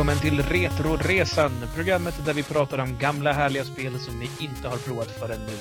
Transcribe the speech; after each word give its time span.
Välkommen 0.00 0.22
till 0.22 0.42
Retroresan, 0.42 1.50
programmet 1.74 2.14
där 2.24 2.34
vi 2.34 2.42
pratar 2.42 2.78
om 2.78 2.98
gamla 2.98 3.32
härliga 3.32 3.64
spel 3.64 3.98
som 3.98 4.18
ni 4.18 4.30
inte 4.38 4.68
har 4.68 4.76
provat 4.76 5.10
förrän 5.10 5.40
nu. 5.40 5.56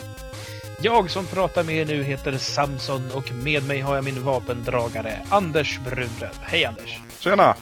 Jag 0.82 1.10
som 1.10 1.26
pratar 1.26 1.64
med 1.64 1.76
er 1.76 1.86
nu 1.86 2.04
heter 2.04 2.38
Samson 2.38 3.12
och 3.14 3.32
med 3.44 3.68
mig 3.68 3.80
har 3.80 3.96
jag 3.96 4.04
min 4.04 4.24
vapendragare 4.24 5.20
Anders 5.30 5.80
Brunlöv. 5.80 6.40
Hej 6.42 6.66
Anders! 6.66 7.00
Tjena! 7.20 7.56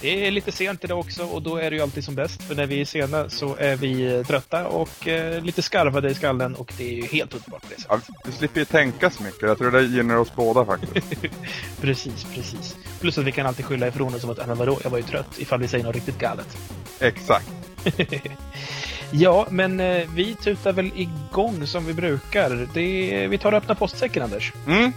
Det 0.00 0.26
är 0.26 0.30
lite 0.30 0.52
sent 0.52 0.84
idag 0.84 0.98
också 0.98 1.24
och 1.24 1.42
då 1.42 1.56
är 1.56 1.70
det 1.70 1.76
ju 1.76 1.82
alltid 1.82 2.04
som 2.04 2.14
bäst. 2.14 2.42
För 2.42 2.54
när 2.54 2.66
vi 2.66 2.80
är 2.80 2.84
sena 2.84 3.28
så 3.28 3.56
är 3.56 3.76
vi 3.76 4.24
trötta 4.26 4.66
och 4.66 5.08
eh, 5.08 5.42
lite 5.42 5.62
skarvade 5.62 6.10
i 6.10 6.14
skallen 6.14 6.54
och 6.54 6.72
det 6.78 6.88
är 6.88 6.94
ju 6.94 7.06
helt 7.06 7.34
underbart 7.34 7.62
på 7.62 7.68
det 7.68 7.84
Ja, 7.88 8.00
vi 8.24 8.32
slipper 8.32 8.60
ju 8.60 8.64
tänka 8.64 9.10
så 9.10 9.22
mycket. 9.22 9.42
Jag 9.42 9.58
tror 9.58 9.70
det 9.70 9.82
gynnar 9.82 10.16
oss 10.16 10.32
båda 10.36 10.64
faktiskt. 10.64 11.06
precis, 11.80 12.24
precis. 12.34 12.76
Plus 13.00 13.18
att 13.18 13.24
vi 13.24 13.32
kan 13.32 13.46
alltid 13.46 13.64
skylla 13.64 13.88
ifrån 13.88 14.14
oss 14.14 14.20
som 14.20 14.30
att, 14.30 14.46
men 14.46 14.58
vadå, 14.58 14.78
jag 14.82 14.90
var 14.90 14.98
ju 14.98 15.04
trött 15.04 15.38
ifall 15.38 15.60
vi 15.60 15.68
säger 15.68 15.84
något 15.84 15.94
riktigt 15.94 16.18
galet. 16.18 16.56
Exakt. 17.00 17.50
ja, 19.10 19.46
men 19.50 19.80
eh, 19.80 20.08
vi 20.14 20.34
tutar 20.34 20.72
väl 20.72 20.90
igång 20.94 21.66
som 21.66 21.86
vi 21.86 21.94
brukar. 21.94 22.68
Det, 22.74 23.26
vi 23.28 23.38
tar 23.38 23.52
och 23.52 23.58
öppnar 23.58 23.74
postsäcken, 23.74 24.22
Anders. 24.22 24.52
Mm. 24.66 24.92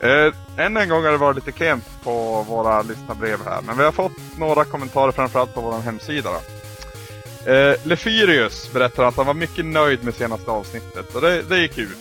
Eh, 0.00 0.34
än 0.56 0.76
en 0.76 0.88
gång 0.88 1.04
har 1.04 1.10
det 1.10 1.16
varit 1.16 1.36
lite 1.36 1.52
klent 1.52 1.84
på 2.02 2.42
våra 2.42 2.82
lyssnarbrev 2.82 3.38
här. 3.44 3.62
Men 3.62 3.78
vi 3.78 3.84
har 3.84 3.92
fått 3.92 4.38
några 4.38 4.64
kommentarer 4.64 5.12
framförallt 5.12 5.54
på 5.54 5.60
vår 5.60 5.80
hemsida. 5.80 6.30
Då. 6.30 6.40
Eh, 7.52 7.76
Lefyrius 7.84 8.72
berättar 8.72 9.04
att 9.04 9.16
han 9.16 9.26
var 9.26 9.34
mycket 9.34 9.64
nöjd 9.64 10.04
med 10.04 10.14
senaste 10.14 10.50
avsnittet 10.50 11.14
och 11.14 11.20
det, 11.20 11.42
det 11.42 11.58
är 11.58 11.66
kul. 11.66 11.94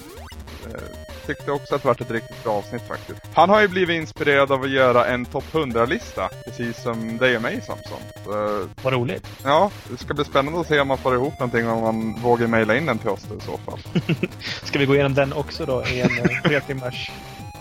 Eh, 0.66 1.00
tyckte 1.28 1.52
också 1.52 1.76
att 1.76 1.82
det 1.82 1.88
var 1.88 1.96
ett 1.96 2.12
riktigt 2.12 2.44
bra 2.44 2.54
avsnitt 2.54 2.82
faktiskt. 2.88 3.22
Han 3.34 3.50
har 3.50 3.62
ju 3.62 3.68
blivit 3.68 3.96
inspirerad 3.96 4.52
av 4.52 4.64
att 4.64 4.70
göra 4.70 5.06
en 5.06 5.26
topp 5.26 5.44
100-lista, 5.52 6.30
precis 6.46 6.84
som 6.84 7.18
dig 7.18 7.36
och 7.36 7.42
mig 7.42 7.62
Samson. 7.62 8.00
Så, 8.26 8.66
Vad 8.84 8.94
roligt. 8.94 9.28
Ja, 9.44 9.72
det 9.90 9.98
ska 9.98 10.14
bli 10.14 10.26
spännande 10.26 10.60
att 10.60 10.68
se 10.68 10.80
om 10.80 10.88
man 10.88 10.98
får 10.98 11.16
ihop 11.16 11.40
någonting 11.40 11.68
om 11.68 11.82
man 11.82 12.22
vågar 12.22 12.48
mejla 12.48 12.78
in 12.78 12.86
den 12.86 12.98
till 12.98 13.10
oss 13.10 13.24
i 13.24 13.46
så 13.46 13.58
fall. 13.58 13.80
ska 14.64 14.80
vi 14.80 14.86
gå 14.86 14.94
igenom 14.94 15.14
den 15.14 15.34
också 15.34 15.66
då 15.66 15.84
i 15.86 16.02
en 16.02 16.18
eh, 16.18 16.42
tre 16.44 16.62
timmars 16.62 17.12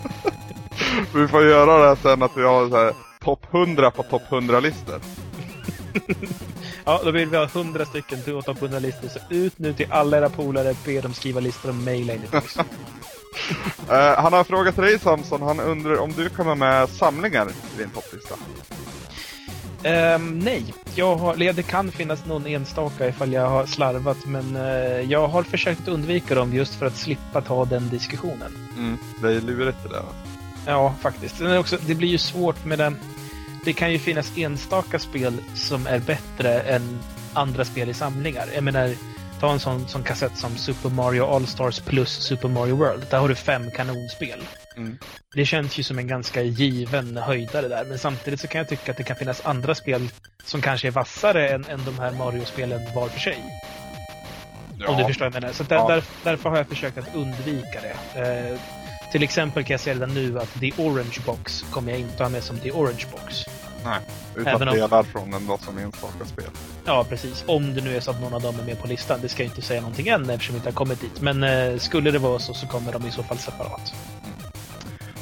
vi 1.15 1.27
får 1.27 1.43
göra 1.43 1.89
det 1.89 1.95
sen 1.95 2.23
att 2.23 2.37
vi 2.37 2.43
har 2.43 2.69
så 2.69 2.77
här 2.77 2.93
topp 3.23 3.53
100 3.53 3.91
på 3.91 4.03
topp 4.03 4.21
100-listor. 4.29 5.01
ja, 6.85 7.01
då 7.03 7.11
vill 7.11 7.29
vi 7.29 7.37
ha 7.37 7.43
100 7.43 7.85
stycken 7.85 8.21
till 8.21 8.41
topp 8.43 8.57
100-listor. 8.57 9.07
Så 9.07 9.19
ut 9.29 9.59
nu 9.59 9.73
till 9.73 9.87
alla 9.89 10.17
era 10.17 10.29
polare, 10.29 10.75
be 10.85 11.01
dem 11.01 11.13
skriva 11.13 11.39
listor 11.39 11.69
och 11.69 11.75
mejla 11.75 12.13
in 12.13 12.21
det 12.31 12.37
uh, 12.37 12.63
Han 14.21 14.33
har 14.33 14.43
frågat 14.43 14.75
dig 14.75 14.99
Samson, 14.99 15.41
han 15.41 15.59
undrar 15.59 15.97
om 15.97 16.11
du 16.11 16.29
kommer 16.29 16.55
med 16.55 16.89
samlingar 16.89 17.47
i 17.49 17.77
din 17.77 17.89
topplista? 17.89 18.35
Um, 19.85 20.39
nej, 20.39 20.73
jag 20.95 21.15
har, 21.15 21.35
det 21.53 21.63
kan 21.63 21.91
finnas 21.91 22.25
någon 22.25 22.47
enstaka 22.47 23.07
ifall 23.07 23.33
jag 23.33 23.49
har 23.49 23.65
slarvat 23.65 24.25
men 24.25 24.55
uh, 24.55 25.11
jag 25.11 25.27
har 25.27 25.43
försökt 25.43 25.87
undvika 25.87 26.35
dem 26.35 26.53
just 26.53 26.75
för 26.75 26.85
att 26.85 26.95
slippa 26.95 27.41
ta 27.41 27.65
den 27.65 27.89
diskussionen. 27.89 28.57
Mm, 28.77 28.97
det 29.21 29.27
är 29.27 29.41
lurigt 29.41 29.77
det 29.83 29.89
där. 29.89 30.03
Ja, 30.65 30.95
faktiskt. 31.01 31.39
Men 31.39 31.57
också, 31.57 31.77
det 31.87 31.95
blir 31.95 32.09
ju 32.09 32.17
svårt 32.17 32.65
med 32.65 32.77
den. 32.77 32.97
Det 33.65 33.73
kan 33.73 33.91
ju 33.91 33.99
finnas 33.99 34.37
enstaka 34.37 34.99
spel 34.99 35.37
som 35.53 35.87
är 35.87 35.99
bättre 35.99 36.61
än 36.61 36.99
andra 37.33 37.65
spel 37.65 37.89
i 37.89 37.93
samlingar. 37.93 38.47
Jag 38.55 38.63
menar, 38.63 38.93
ta 39.39 39.51
en 39.51 39.59
sån, 39.59 39.87
sån 39.87 40.03
kassett 40.03 40.37
som 40.37 40.57
Super 40.57 40.89
Mario 40.89 41.25
All-Stars 41.25 41.79
plus 41.79 42.09
Super 42.09 42.47
Mario 42.47 42.75
World. 42.75 43.05
Där 43.09 43.19
har 43.19 43.29
du 43.29 43.35
fem 43.35 43.71
kanonspel. 43.71 44.39
Mm. 44.79 44.97
Det 45.35 45.45
känns 45.45 45.79
ju 45.79 45.83
som 45.83 45.99
en 45.99 46.07
ganska 46.07 46.41
given 46.41 47.17
höjdare 47.17 47.67
där, 47.67 47.85
men 47.85 47.99
samtidigt 47.99 48.39
så 48.39 48.47
kan 48.47 48.59
jag 48.59 48.67
tycka 48.67 48.91
att 48.91 48.97
det 48.97 49.03
kan 49.03 49.15
finnas 49.15 49.45
andra 49.45 49.75
spel 49.75 50.09
som 50.43 50.61
kanske 50.61 50.87
är 50.87 50.91
vassare 50.91 51.49
än, 51.49 51.65
än 51.65 51.85
de 51.85 51.99
här 51.99 52.11
Mario-spelen 52.11 52.81
var 52.95 53.07
för 53.07 53.19
sig. 53.19 53.43
Ja. 54.79 54.87
Om 54.87 54.97
du 54.97 55.03
förstår 55.05 55.25
vad 55.25 55.35
jag 55.35 55.41
menar. 55.41 55.53
Så 55.53 55.63
där, 55.63 55.75
ja. 55.75 55.87
där, 55.87 56.03
därför 56.23 56.49
har 56.49 56.57
jag 56.57 56.67
försökt 56.67 56.97
att 56.97 57.15
undvika 57.15 57.81
det. 57.81 58.21
Eh, 58.21 58.59
till 59.11 59.23
exempel 59.23 59.63
kan 59.63 59.73
jag 59.73 59.79
säga 59.79 59.95
redan 59.95 60.13
nu 60.13 60.39
att 60.39 60.59
The 60.59 60.71
Orange 60.77 61.17
Box 61.25 61.65
kommer 61.71 61.91
jag 61.91 62.01
inte 62.01 62.23
ha 62.23 62.29
med 62.29 62.43
som 62.43 62.59
The 62.59 62.71
Orange 62.71 63.05
Box. 63.11 63.45
Nej, 63.83 63.99
utan 64.35 64.55
Även 64.55 64.73
delar 64.73 64.99
om... 64.99 65.05
från 65.05 65.31
den 65.31 65.47
då 65.47 65.57
som 65.57 65.77
enstaka 65.77 66.25
spel. 66.25 66.45
Ja, 66.85 67.05
precis. 67.09 67.43
Om 67.47 67.73
det 67.73 67.81
nu 67.81 67.95
är 67.95 67.99
så 67.99 68.11
att 68.11 68.21
någon 68.21 68.33
av 68.33 68.41
dem 68.41 68.59
är 68.59 68.63
med 68.63 68.79
på 68.79 68.87
listan. 68.87 69.19
Det 69.21 69.29
ska 69.29 69.43
jag 69.43 69.51
inte 69.51 69.61
säga 69.61 69.81
någonting 69.81 70.07
än 70.07 70.29
eftersom 70.29 70.53
vi 70.53 70.57
inte 70.57 70.69
har 70.69 70.73
kommit 70.73 71.01
dit. 71.01 71.21
Men 71.21 71.43
eh, 71.43 71.77
skulle 71.77 72.11
det 72.11 72.19
vara 72.19 72.39
så 72.39 72.53
så 72.53 72.67
kommer 72.67 72.91
de 72.91 73.07
i 73.07 73.11
så 73.11 73.23
fall 73.23 73.37
separat. 73.37 73.93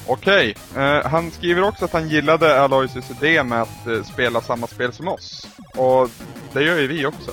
Okej, 0.08 0.56
eh, 0.76 1.06
han 1.06 1.32
skriver 1.32 1.64
också 1.64 1.86
att 1.86 1.94
han 1.94 2.10
gillade 2.10 2.62
Aloysius 2.62 3.12
idé 3.12 3.44
med 3.44 3.62
att 3.62 3.88
eh, 3.88 4.04
spela 4.04 4.42
samma 4.42 4.68
spel 4.68 4.94
som 4.94 5.08
oss. 5.08 5.48
Och 5.76 6.10
det 6.54 6.64
gör 6.64 6.80
ju 6.80 6.88
vi 6.88 7.06
också. 7.06 7.32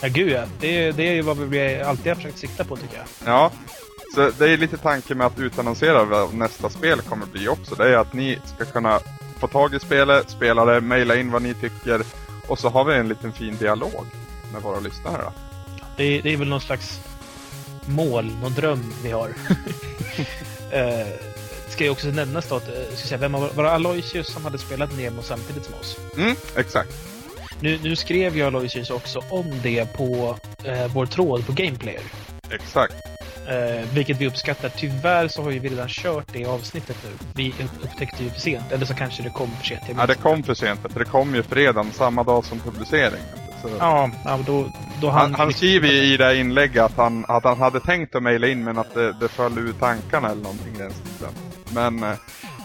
Ja, 0.00 0.08
gud 0.08 0.32
ja. 0.32 0.44
Det, 0.60 0.92
det 0.92 1.08
är 1.08 1.12
ju 1.12 1.22
vad 1.22 1.38
vi 1.38 1.82
alltid 1.82 2.06
har 2.06 2.14
försökt 2.14 2.38
sikta 2.38 2.64
på 2.64 2.76
tycker 2.76 2.96
jag. 2.96 3.06
Ja, 3.24 3.50
så 4.14 4.30
det 4.38 4.50
är 4.50 4.56
lite 4.56 4.76
tanken 4.76 5.18
med 5.18 5.26
att 5.26 5.38
utannonsera 5.38 6.04
vad 6.04 6.34
nästa 6.34 6.70
spel 6.70 7.00
kommer 7.00 7.26
bli 7.26 7.48
också. 7.48 7.74
Det 7.74 7.88
är 7.88 7.96
att 7.96 8.12
ni 8.12 8.38
ska 8.54 8.64
kunna 8.64 9.00
få 9.38 9.46
tag 9.46 9.74
i 9.74 9.80
spelet, 9.80 10.30
spela 10.30 10.64
det, 10.64 10.80
mejla 10.80 11.16
in 11.16 11.30
vad 11.30 11.42
ni 11.42 11.54
tycker 11.54 12.02
och 12.48 12.58
så 12.58 12.68
har 12.68 12.84
vi 12.84 12.94
en 12.94 13.08
liten 13.08 13.32
fin 13.32 13.56
dialog 13.56 14.06
med 14.52 14.62
våra 14.62 14.80
lyssnare. 14.80 15.22
Då. 15.22 15.32
Det, 15.96 16.20
det 16.20 16.32
är 16.32 16.36
väl 16.36 16.48
någon 16.48 16.60
slags 16.60 17.00
mål, 17.86 18.32
någon 18.42 18.54
dröm 18.54 18.92
vi 19.02 19.10
har. 19.10 19.28
uh, 19.28 19.34
ska 21.68 21.84
ju 21.84 21.90
också 21.90 22.06
nämnas 22.06 22.48
då 22.48 22.56
att, 22.56 22.68
uh, 22.68 22.74
ska 22.94 23.08
säga, 23.08 23.18
vem 23.18 23.32
var, 23.32 23.50
var 23.54 23.64
det 23.64 23.70
Aloysius 23.70 24.32
som 24.32 24.44
hade 24.44 24.58
spelat 24.58 24.96
Nemo 24.96 25.22
samtidigt 25.22 25.64
som 25.64 25.74
oss? 25.74 25.96
Mm, 26.16 26.36
exakt. 26.56 26.90
Nu, 27.60 27.78
nu 27.82 27.96
skrev 27.96 28.36
ju 28.36 28.42
Aloysius 28.42 28.90
också 28.90 29.22
om 29.30 29.60
det 29.62 29.96
på 29.96 30.38
uh, 30.66 30.86
vår 30.94 31.06
tråd 31.06 31.46
på 31.46 31.52
Gameplayer. 31.52 32.02
Exakt. 32.50 32.94
Eh, 33.48 33.88
vilket 33.94 34.20
vi 34.20 34.26
uppskattar. 34.26 34.68
Tyvärr 34.68 35.28
så 35.28 35.42
har 35.42 35.50
ju 35.50 35.58
vi 35.58 35.68
redan 35.68 35.88
kört 35.88 36.26
det 36.32 36.46
avsnittet 36.46 36.96
nu. 37.04 37.10
Vi 37.34 37.54
upptäckte 37.82 38.24
ju 38.24 38.30
för 38.30 38.40
sent. 38.40 38.72
Eller 38.72 38.86
så 38.86 38.94
kanske 38.94 39.22
det 39.22 39.30
kom 39.30 39.50
för 39.50 39.66
sent. 39.66 39.82
Ja, 39.96 40.06
det 40.06 40.14
kom 40.14 40.42
för 40.42 40.54
sent. 40.54 40.80
För 40.92 40.98
det 40.98 41.04
kom 41.04 41.34
ju 41.34 41.42
fredagen, 41.42 41.92
samma 41.92 42.22
dag 42.22 42.44
som 42.44 42.60
publiceringen. 42.60 43.26
Så... 43.62 43.68
Ja, 43.78 44.10
ja 44.24 44.38
då, 44.46 44.72
då 45.00 45.10
han... 45.10 45.20
Han, 45.20 45.34
han 45.34 45.52
skriver 45.52 45.88
ju 45.88 46.02
i 46.02 46.16
det 46.16 46.24
här 46.24 46.34
inlägget 46.34 46.82
att 46.82 46.96
han, 46.96 47.24
att 47.28 47.44
han 47.44 47.58
hade 47.58 47.80
tänkt 47.80 48.14
att 48.14 48.22
mejla 48.22 48.46
in 48.46 48.64
men 48.64 48.78
att 48.78 48.94
det, 48.94 49.12
det 49.12 49.28
föll 49.28 49.58
ur 49.58 49.72
tankarna 49.72 50.30
eller 50.30 50.42
någonting 50.42 50.74
i 50.74 50.78
den 50.78 50.90
stilen. 50.90 51.32
Men 51.74 52.02
eh, 52.02 52.16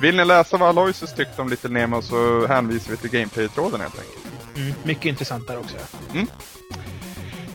vill 0.01 0.15
ni 0.15 0.25
läsa 0.25 0.57
vad 0.57 0.69
Aloysius 0.69 1.13
tyckte 1.13 1.41
om 1.41 1.49
Little 1.49 1.69
Nemo 1.69 2.01
så 2.01 2.47
hänvisar 2.47 2.91
vi 2.91 2.97
till 2.97 3.09
Gameplay-tråden 3.09 3.81
helt 3.81 3.99
enkelt. 3.99 4.57
Mm, 4.57 4.73
mycket 4.83 5.05
intressant 5.05 5.47
där 5.47 5.59
också. 5.59 5.75
Mm. 6.13 6.27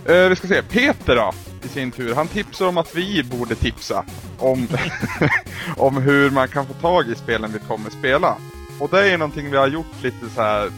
Eh, 0.07 0.29
vi 0.29 0.37
ska 0.37 0.49
se, 0.49 0.63
Peter 0.63 1.17
då, 1.17 1.33
i 1.63 1.69
sin 1.69 1.91
tur. 1.91 2.15
Han 2.15 2.29
tipsar 2.29 2.67
om 2.67 2.79
att 2.79 2.95
vi 2.95 3.23
borde 3.23 3.55
tipsa 3.55 4.05
om, 4.39 4.69
om 5.77 5.97
hur 5.97 6.31
man 6.31 6.49
kan 6.49 6.67
få 6.67 6.73
tag 6.73 7.09
i 7.09 7.15
spelen 7.15 7.53
vi 7.53 7.59
kommer 7.59 7.91
spela. 7.91 8.37
Och 8.81 8.89
det 8.91 9.11
är 9.11 9.19
någonting 9.19 9.51
vi 9.51 9.57
har 9.57 9.69
gjort 9.69 10.03
lite 10.03 10.31
så 10.35 10.43
här 10.43 10.71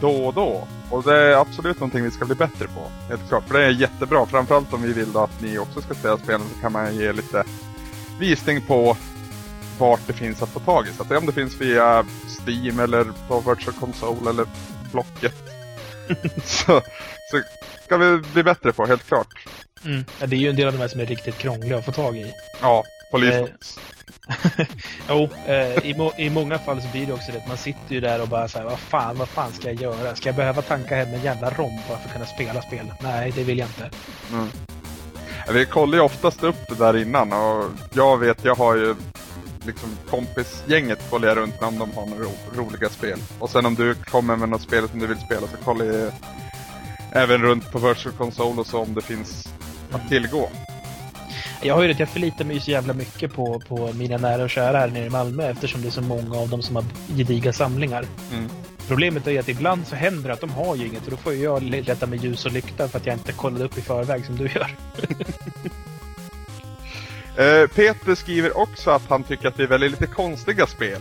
då 0.00 0.26
och 0.26 0.34
då. 0.34 0.68
Och 0.90 1.02
det 1.02 1.16
är 1.16 1.36
absolut 1.36 1.80
någonting 1.80 2.04
vi 2.04 2.10
ska 2.10 2.24
bli 2.24 2.34
bättre 2.34 2.66
på. 2.66 2.90
Helt 3.08 3.28
klart. 3.28 3.44
För 3.48 3.58
det 3.58 3.64
är 3.64 3.70
jättebra. 3.70 4.26
Framförallt 4.26 4.72
om 4.72 4.82
vi 4.82 4.92
vill 4.92 5.16
att 5.16 5.42
ni 5.42 5.58
också 5.58 5.80
ska 5.80 5.94
spela 5.94 6.18
spelen 6.18 6.40
så 6.54 6.60
kan 6.60 6.72
man 6.72 6.96
ge 6.96 7.12
lite 7.12 7.44
visning 8.18 8.60
på 8.60 8.96
vart 9.78 10.06
det 10.06 10.12
finns 10.12 10.42
att 10.42 10.48
få 10.48 10.60
tag 10.60 10.86
i. 10.88 10.92
Så 10.92 11.02
att 11.02 11.12
om 11.12 11.26
det 11.26 11.32
finns 11.32 11.60
via 11.60 12.04
Steam 12.46 12.80
eller 12.80 13.06
på 13.28 13.40
Virtual 13.40 13.76
Console 13.80 14.30
eller 14.30 14.46
Blocket. 14.92 15.34
så, 16.44 16.82
så 17.30 17.42
ska 17.84 17.96
vi 17.96 18.18
bli 18.18 18.42
bättre 18.42 18.72
på, 18.72 18.86
helt 18.86 19.06
klart. 19.06 19.46
Mm. 19.84 20.04
Ja, 20.20 20.26
det 20.26 20.36
är 20.36 20.40
ju 20.40 20.48
en 20.48 20.56
del 20.56 20.66
av 20.66 20.72
de 20.72 20.78
här 20.78 20.88
som 20.88 21.00
är 21.00 21.06
riktigt 21.06 21.38
krångliga 21.38 21.78
att 21.78 21.84
få 21.84 21.92
tag 21.92 22.16
i. 22.16 22.32
Ja, 22.60 22.84
polisen. 23.10 23.44
Eh, 23.44 23.48
jo, 25.08 25.28
eh, 25.46 25.86
i, 25.86 25.94
må 25.96 26.12
i 26.18 26.30
många 26.30 26.58
fall 26.58 26.82
så 26.82 26.88
blir 26.88 27.06
det 27.06 27.12
också 27.12 27.32
det 27.32 27.42
man 27.48 27.56
sitter 27.56 27.94
ju 27.94 28.00
där 28.00 28.22
och 28.22 28.28
bara 28.28 28.48
säger 28.48 28.66
vad 28.66 28.78
fan, 28.78 29.18
vad 29.18 29.28
fan 29.28 29.52
ska 29.52 29.72
jag 29.72 29.82
göra? 29.82 30.16
Ska 30.16 30.28
jag 30.28 30.36
behöva 30.36 30.62
tanka 30.62 30.96
hem 30.96 31.14
en 31.14 31.22
jävla 31.22 31.50
rom 31.50 31.80
bara 31.88 31.98
för 31.98 32.08
att 32.08 32.12
kunna 32.12 32.26
spela 32.26 32.62
spel? 32.62 32.92
Nej, 33.02 33.32
det 33.34 33.44
vill 33.44 33.58
jag 33.58 33.68
inte. 33.68 33.90
Mm. 34.32 34.48
Vi 35.52 35.66
kollar 35.66 35.98
ju 35.98 36.04
oftast 36.04 36.42
upp 36.42 36.68
det 36.68 36.74
där 36.74 36.96
innan 36.96 37.32
och 37.32 37.64
jag 37.92 38.18
vet, 38.18 38.44
jag 38.44 38.54
har 38.54 38.76
ju 38.76 38.94
liksom 39.68 39.88
kompisgänget 40.10 41.10
kollar 41.10 41.28
jag 41.28 41.36
runt 41.36 41.62
om 41.62 41.78
de 41.78 41.92
har 41.92 42.06
några 42.06 42.22
ro 42.22 42.32
roliga 42.54 42.88
spel. 42.88 43.18
Och 43.38 43.50
sen 43.50 43.66
om 43.66 43.74
du 43.74 43.94
kommer 43.94 44.36
med 44.36 44.48
något 44.48 44.62
spel 44.62 44.88
som 44.88 44.98
du 44.98 45.06
vill 45.06 45.18
spela 45.18 45.40
så 45.40 45.56
kollar 45.64 45.84
jag 45.84 46.12
även 47.12 47.42
runt 47.42 47.72
på 47.72 47.78
Virtual 47.78 48.14
Console 48.14 48.60
och 48.60 48.66
så 48.66 48.78
om 48.78 48.94
det 48.94 49.02
finns 49.02 49.48
att 49.92 50.08
tillgå. 50.08 50.48
Jag 51.62 51.74
har 51.74 51.82
ju 51.82 51.88
rätt, 51.88 51.98
jag 51.98 52.08
förlitar 52.08 52.44
mig 52.44 52.60
så 52.60 52.70
jävla 52.70 52.92
mycket 52.92 53.32
på, 53.32 53.60
på 53.68 53.92
mina 53.92 54.16
nära 54.16 54.42
och 54.42 54.50
kära 54.50 54.78
här 54.78 54.88
nere 54.88 55.06
i 55.06 55.10
Malmö 55.10 55.50
eftersom 55.50 55.82
det 55.82 55.88
är 55.88 55.90
så 55.90 56.02
många 56.02 56.38
av 56.38 56.48
dem 56.48 56.62
som 56.62 56.76
har 56.76 56.84
gediga 57.16 57.52
samlingar. 57.52 58.04
Mm. 58.32 58.48
Problemet 58.88 59.26
är 59.26 59.40
att 59.40 59.48
ibland 59.48 59.86
så 59.86 59.96
händer 59.96 60.28
det 60.28 60.34
att 60.34 60.40
de 60.40 60.50
har 60.50 60.76
ju 60.76 60.86
inget 60.86 61.04
och 61.04 61.10
då 61.10 61.16
får 61.16 61.34
jag 61.34 61.62
leta 61.62 62.06
med 62.06 62.24
ljus 62.24 62.46
och 62.46 62.52
lykta 62.52 62.88
för 62.88 62.98
att 62.98 63.06
jag 63.06 63.14
inte 63.16 63.32
kollade 63.32 63.64
upp 63.64 63.78
i 63.78 63.80
förväg 63.80 64.26
som 64.26 64.36
du 64.36 64.44
gör. 64.44 64.76
uh, 67.40 67.66
Peter 67.66 68.14
skriver 68.14 68.58
också 68.58 68.90
att 68.90 69.08
han 69.08 69.24
tycker 69.24 69.48
att 69.48 69.56
det 69.56 69.62
är 69.62 69.66
väldigt 69.66 69.90
lite 69.90 70.06
konstiga 70.06 70.66
spel. 70.66 71.00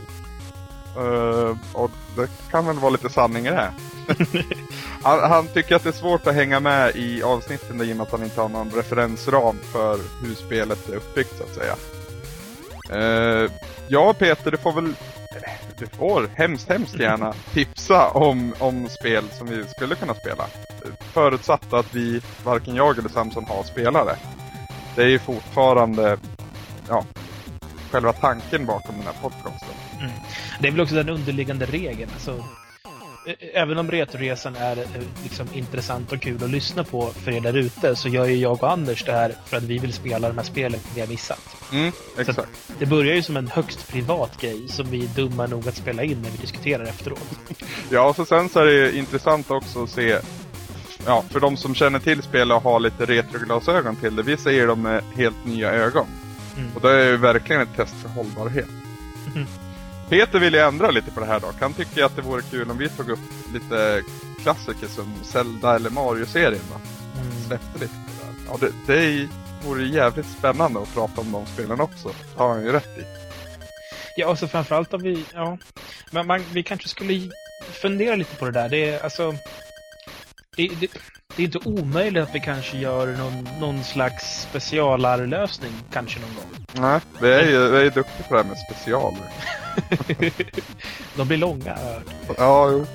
Uh, 0.97 1.57
och 1.73 1.91
det 2.15 2.29
kan 2.51 2.65
väl 2.65 2.79
vara 2.79 2.89
lite 2.89 3.09
sanning 3.09 3.45
i 3.45 3.49
det. 3.49 3.71
han, 5.03 5.19
han, 5.29 5.47
tycker 5.47 5.75
att 5.75 5.83
det 5.83 5.89
är 5.89 5.93
svårt 5.93 6.27
att 6.27 6.35
hänga 6.35 6.59
med 6.59 6.95
i 6.95 7.23
avsnitten 7.23 7.81
i 7.81 7.93
och 7.93 7.97
med 7.97 8.03
att 8.03 8.11
han 8.11 8.23
inte 8.23 8.41
har 8.41 8.49
någon 8.49 8.71
referensram 8.71 9.57
för 9.71 9.99
hur 10.23 10.35
spelet 10.35 10.89
är 10.89 10.95
uppbyggt 10.95 11.37
så 11.37 11.43
att 11.43 11.55
säga. 11.55 11.75
Uh, 12.91 13.51
ja 13.87 14.13
Peter, 14.13 14.51
du 14.51 14.57
får 14.57 14.71
väl 14.73 14.93
du 15.79 15.87
får 15.87 16.29
hemskt, 16.35 16.69
hemskt 16.69 16.99
gärna 16.99 17.33
tipsa 17.53 18.09
om, 18.09 18.53
om 18.59 18.89
spel 18.89 19.23
som 19.37 19.47
vi 19.47 19.63
skulle 19.67 19.95
kunna 19.95 20.13
spela. 20.13 20.47
Förutsatt 20.99 21.73
att 21.73 21.95
vi, 21.95 22.21
varken 22.43 22.75
jag 22.75 22.99
eller 22.99 23.09
Samson 23.09 23.45
har 23.45 23.63
spelare. 23.63 24.15
Det 24.97 25.03
är 25.03 25.07
ju 25.07 25.19
fortfarande, 25.19 26.17
ja, 26.89 27.05
själva 27.91 28.13
tanken 28.13 28.65
bakom 28.65 28.95
den 28.95 29.05
här 29.05 29.21
podcasten. 29.21 29.69
Mm. 29.99 30.11
Det 30.61 30.67
är 30.67 30.71
väl 30.71 30.81
också 30.81 30.95
den 30.95 31.09
underliggande 31.09 31.65
regeln. 31.65 32.11
Alltså, 32.13 32.43
även 33.53 33.77
om 33.77 33.91
Retoresan 33.91 34.55
är 34.55 34.77
liksom 35.23 35.47
intressant 35.53 36.11
och 36.11 36.21
kul 36.21 36.43
att 36.43 36.49
lyssna 36.49 36.83
på 36.83 37.07
för 37.07 37.31
er 37.31 37.41
där 37.41 37.57
ute 37.57 37.95
så 37.95 38.09
gör 38.09 38.25
ju 38.25 38.35
jag 38.35 38.63
och 38.63 38.71
Anders 38.71 39.05
det 39.05 39.11
här 39.11 39.33
för 39.45 39.57
att 39.57 39.63
vi 39.63 39.77
vill 39.77 39.93
spela 39.93 40.27
de 40.27 40.37
här 40.37 40.45
spelen 40.45 40.79
vi 40.95 41.01
har 41.01 41.07
missat. 41.07 41.55
Mm, 41.73 41.91
exakt. 42.17 42.49
det 42.79 42.85
börjar 42.85 43.15
ju 43.15 43.23
som 43.23 43.37
en 43.37 43.47
högst 43.47 43.91
privat 43.91 44.41
grej 44.41 44.67
som 44.67 44.89
vi 44.89 45.03
är 45.03 45.07
dumma 45.07 45.47
nog 45.47 45.67
att 45.67 45.75
spela 45.75 46.03
in 46.03 46.21
när 46.21 46.29
vi 46.29 46.37
diskuterar 46.37 46.83
efteråt. 46.83 47.29
ja, 47.91 48.09
och 48.09 48.15
så 48.15 48.25
sen 48.25 48.49
så 48.49 48.59
är 48.59 48.65
det 48.65 48.97
intressant 48.97 49.51
också 49.51 49.83
att 49.83 49.89
se 49.89 50.19
Ja, 51.05 51.23
för 51.29 51.39
de 51.39 51.57
som 51.57 51.75
känner 51.75 51.99
till 51.99 52.23
spel 52.23 52.51
och 52.51 52.63
har 52.63 52.79
lite 52.79 53.05
retroglasögon 53.05 53.95
till 53.95 54.15
det. 54.15 54.23
Vi 54.23 54.37
ser 54.37 54.67
dem 54.67 55.01
helt 55.15 55.45
nya 55.45 55.71
ögon. 55.71 56.07
Mm. 56.57 56.75
Och 56.75 56.81
det 56.81 56.91
är 56.91 57.05
ju 57.05 57.17
verkligen 57.17 57.61
ett 57.61 57.75
test 57.75 57.95
för 58.01 58.09
hållbarhet. 58.09 58.69
Mm. 59.35 59.47
Peter 60.09 60.39
vill 60.39 60.53
ju 60.53 60.59
ändra 60.59 60.91
lite 60.91 61.11
på 61.11 61.19
det 61.19 61.25
här 61.25 61.39
dock. 61.39 61.55
Han 61.59 61.73
tycker 61.73 62.03
att 62.03 62.15
det 62.15 62.21
vore 62.21 62.41
kul 62.41 62.71
om 62.71 62.77
vi 62.77 62.89
tog 62.89 63.09
upp 63.09 63.19
lite 63.53 64.01
klassiker 64.43 64.87
som 64.87 65.13
Zelda 65.23 65.75
eller 65.75 65.89
Mario-serien. 65.89 66.61
Mm. 66.71 67.31
Släppte 67.47 67.79
lite 67.79 67.93
på 67.93 68.57
det 68.57 68.67
Ja, 68.71 68.71
det, 68.87 68.93
det 68.93 69.29
vore 69.65 69.83
jävligt 69.83 70.25
spännande 70.25 70.79
att 70.81 70.93
prata 70.93 71.21
om 71.21 71.31
de 71.31 71.45
spelen 71.45 71.79
också. 71.79 72.07
Det 72.07 72.43
har 72.43 72.49
han 72.49 72.63
ju 72.63 72.71
rätt 72.71 72.97
i. 72.97 73.03
Ja, 74.17 74.27
och 74.27 74.39
så 74.39 74.47
framförallt 74.47 74.93
om 74.93 75.01
vi... 75.01 75.25
Ja. 75.33 75.57
Men 76.11 76.27
man, 76.27 76.43
vi 76.53 76.63
kanske 76.63 76.87
skulle 76.89 77.31
fundera 77.81 78.15
lite 78.15 78.35
på 78.35 78.45
det 78.45 78.51
där. 78.51 78.69
Det 78.69 78.89
är 78.89 79.03
alltså... 79.03 79.35
Det, 80.57 80.67
det, 80.79 80.87
det 81.35 81.43
är 81.43 81.45
inte 81.45 81.59
omöjligt 81.65 82.23
att 82.23 82.35
vi 82.35 82.39
kanske 82.39 82.77
gör 82.77 83.07
någon, 83.07 83.47
någon 83.59 83.83
slags 83.83 84.41
specialarlösning 84.41 85.71
kanske 85.91 86.19
någon 86.19 86.35
gång. 86.35 86.65
Nej, 86.73 86.99
vi 87.21 87.33
är 87.33 87.43
ju 87.43 87.69
vi 87.71 87.77
är 87.77 87.83
duktiga 87.91 88.27
på 88.27 88.35
det 88.35 88.41
här 88.41 88.49
med 88.49 88.57
specialer. 88.57 89.23
De 91.15 91.27
blir 91.27 91.37
långa. 91.37 91.77
Ja, 92.37 92.71
jo. 92.71 92.85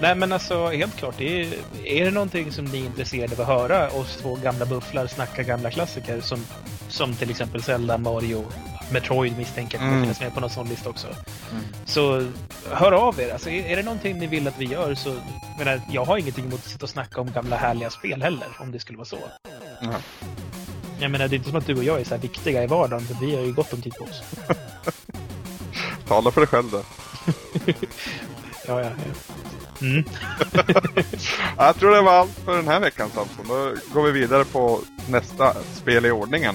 Nej 0.00 0.14
men 0.14 0.32
alltså 0.32 0.66
helt 0.66 0.96
klart, 0.96 1.14
det 1.18 1.42
är, 1.42 1.54
är 1.84 2.04
det 2.04 2.10
någonting 2.10 2.52
som 2.52 2.64
ni 2.64 2.80
är 2.80 2.86
intresserade 2.86 3.34
av 3.34 3.40
att 3.40 3.46
höra 3.46 3.90
oss 3.90 4.16
två 4.16 4.34
gamla 4.34 4.66
bufflar 4.66 5.06
snacka 5.06 5.42
gamla 5.42 5.70
klassiker 5.70 6.20
som, 6.20 6.46
som 6.88 7.14
till 7.14 7.30
exempel 7.30 7.62
Zelda, 7.62 7.98
Mario, 7.98 8.44
Metroid 8.92 9.38
misstänker 9.38 9.78
jag 9.78 9.88
mm. 9.88 10.02
finnas 10.02 10.20
med 10.20 10.34
på 10.34 10.40
någon 10.40 10.50
sån 10.50 10.68
lista 10.68 10.90
också. 10.90 11.06
Mm. 11.06 11.64
Så 11.84 12.26
hör 12.70 12.92
av 12.92 13.20
er. 13.20 13.32
Alltså, 13.32 13.50
är, 13.50 13.76
det 13.76 13.82
någonting 13.82 14.18
ni 14.18 14.26
vill 14.26 14.48
att 14.48 14.58
vi 14.58 14.64
gör 14.64 14.94
så... 14.94 15.14
Menar, 15.58 15.80
jag 15.90 16.04
har 16.04 16.18
ingenting 16.18 16.44
emot 16.44 16.60
att 16.60 16.70
sitta 16.70 16.84
och 16.84 16.90
snacka 16.90 17.20
om 17.20 17.32
gamla 17.32 17.56
härliga 17.56 17.90
spel 17.90 18.22
heller, 18.22 18.48
om 18.58 18.72
det 18.72 18.78
skulle 18.78 18.98
vara 18.98 19.06
så. 19.06 19.18
Mm. 19.82 19.94
Jag 21.00 21.10
menar, 21.10 21.28
det 21.28 21.34
är 21.34 21.38
inte 21.38 21.50
som 21.50 21.58
att 21.58 21.66
du 21.66 21.76
och 21.76 21.84
jag 21.84 22.00
är 22.00 22.04
så 22.04 22.16
viktiga 22.16 22.62
i 22.62 22.66
vardagen, 22.66 23.06
för 23.06 23.26
vi 23.26 23.36
har 23.36 23.42
ju 23.42 23.52
gott 23.52 23.72
om 23.72 23.82
tid 23.82 23.94
på 23.94 24.04
oss. 24.04 24.22
Tala 26.08 26.30
för 26.30 26.40
dig 26.40 26.48
själv 26.48 26.70
då. 26.70 26.82
ja, 28.66 28.80
ja, 28.80 28.90
ja. 28.90 28.90
Mm. 29.80 30.04
jag 31.56 31.76
tror 31.76 31.90
det 31.90 32.02
var 32.02 32.12
allt 32.12 32.38
för 32.44 32.56
den 32.56 32.68
här 32.68 32.80
veckan 32.80 33.10
Samson. 33.14 33.48
Då 33.48 33.74
går 33.92 34.02
vi 34.02 34.12
vidare 34.12 34.44
på 34.44 34.80
nästa 35.08 35.54
spel 35.74 36.06
i 36.06 36.10
ordningen. 36.10 36.54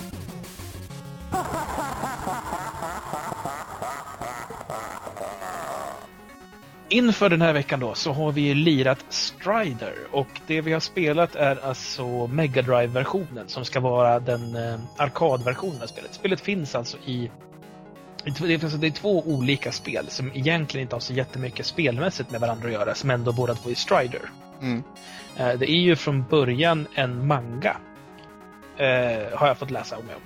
Inför 6.90 7.30
den 7.30 7.42
här 7.42 7.54
veckan 7.54 7.80
då 7.80 7.94
så 7.94 8.12
har 8.12 8.32
vi 8.32 8.54
lirat 8.54 9.06
Strider 9.10 9.94
och 10.12 10.28
det 10.48 10.62
vi 10.62 10.74
har 10.74 10.80
spelat 10.80 11.36
är 11.36 11.66
alltså 11.66 12.28
Mega 12.28 12.62
drive 12.62 12.88
versionen 12.88 13.48
som 13.48 13.66
ska 13.66 13.80
vara 13.80 14.20
den 14.20 14.56
eh, 14.56 14.80
arkadversionen 14.98 15.82
av 15.82 15.88
spelet. 15.88 16.14
Spelet 16.14 16.42
finns 16.42 16.76
alltså 16.76 16.98
i 17.06 17.32
det 18.26 18.64
alltså, 18.64 18.78
det 18.78 18.88
är 18.88 18.92
två 18.92 19.20
olika 19.26 19.72
spel 19.72 20.06
som 20.10 20.32
egentligen 20.34 20.82
inte 20.82 20.96
har 20.96 21.00
så 21.00 21.14
jättemycket 21.14 21.66
spelmässigt 21.66 22.32
med 22.32 22.42
varandra 22.42 22.68
att 22.68 22.74
göra, 22.74 22.96
som 22.96 23.10
ändå 23.10 23.32
båda 23.32 23.54
två 23.56 23.70
är 23.70 23.76
Strider. 23.76 24.22
Mm. 24.62 24.84
Eh, 25.38 25.60
det 25.60 25.72
är 25.72 25.82
ju 25.82 25.96
från 25.96 26.24
början 26.24 26.88
en 26.96 27.28
manga. 27.28 27.78
Eh, 28.78 29.38
har 29.38 29.48
jag 29.48 29.58
fått 29.58 29.72
läsa 29.72 29.98
om 29.98 30.06
mig 30.06 30.16
om. 30.16 30.22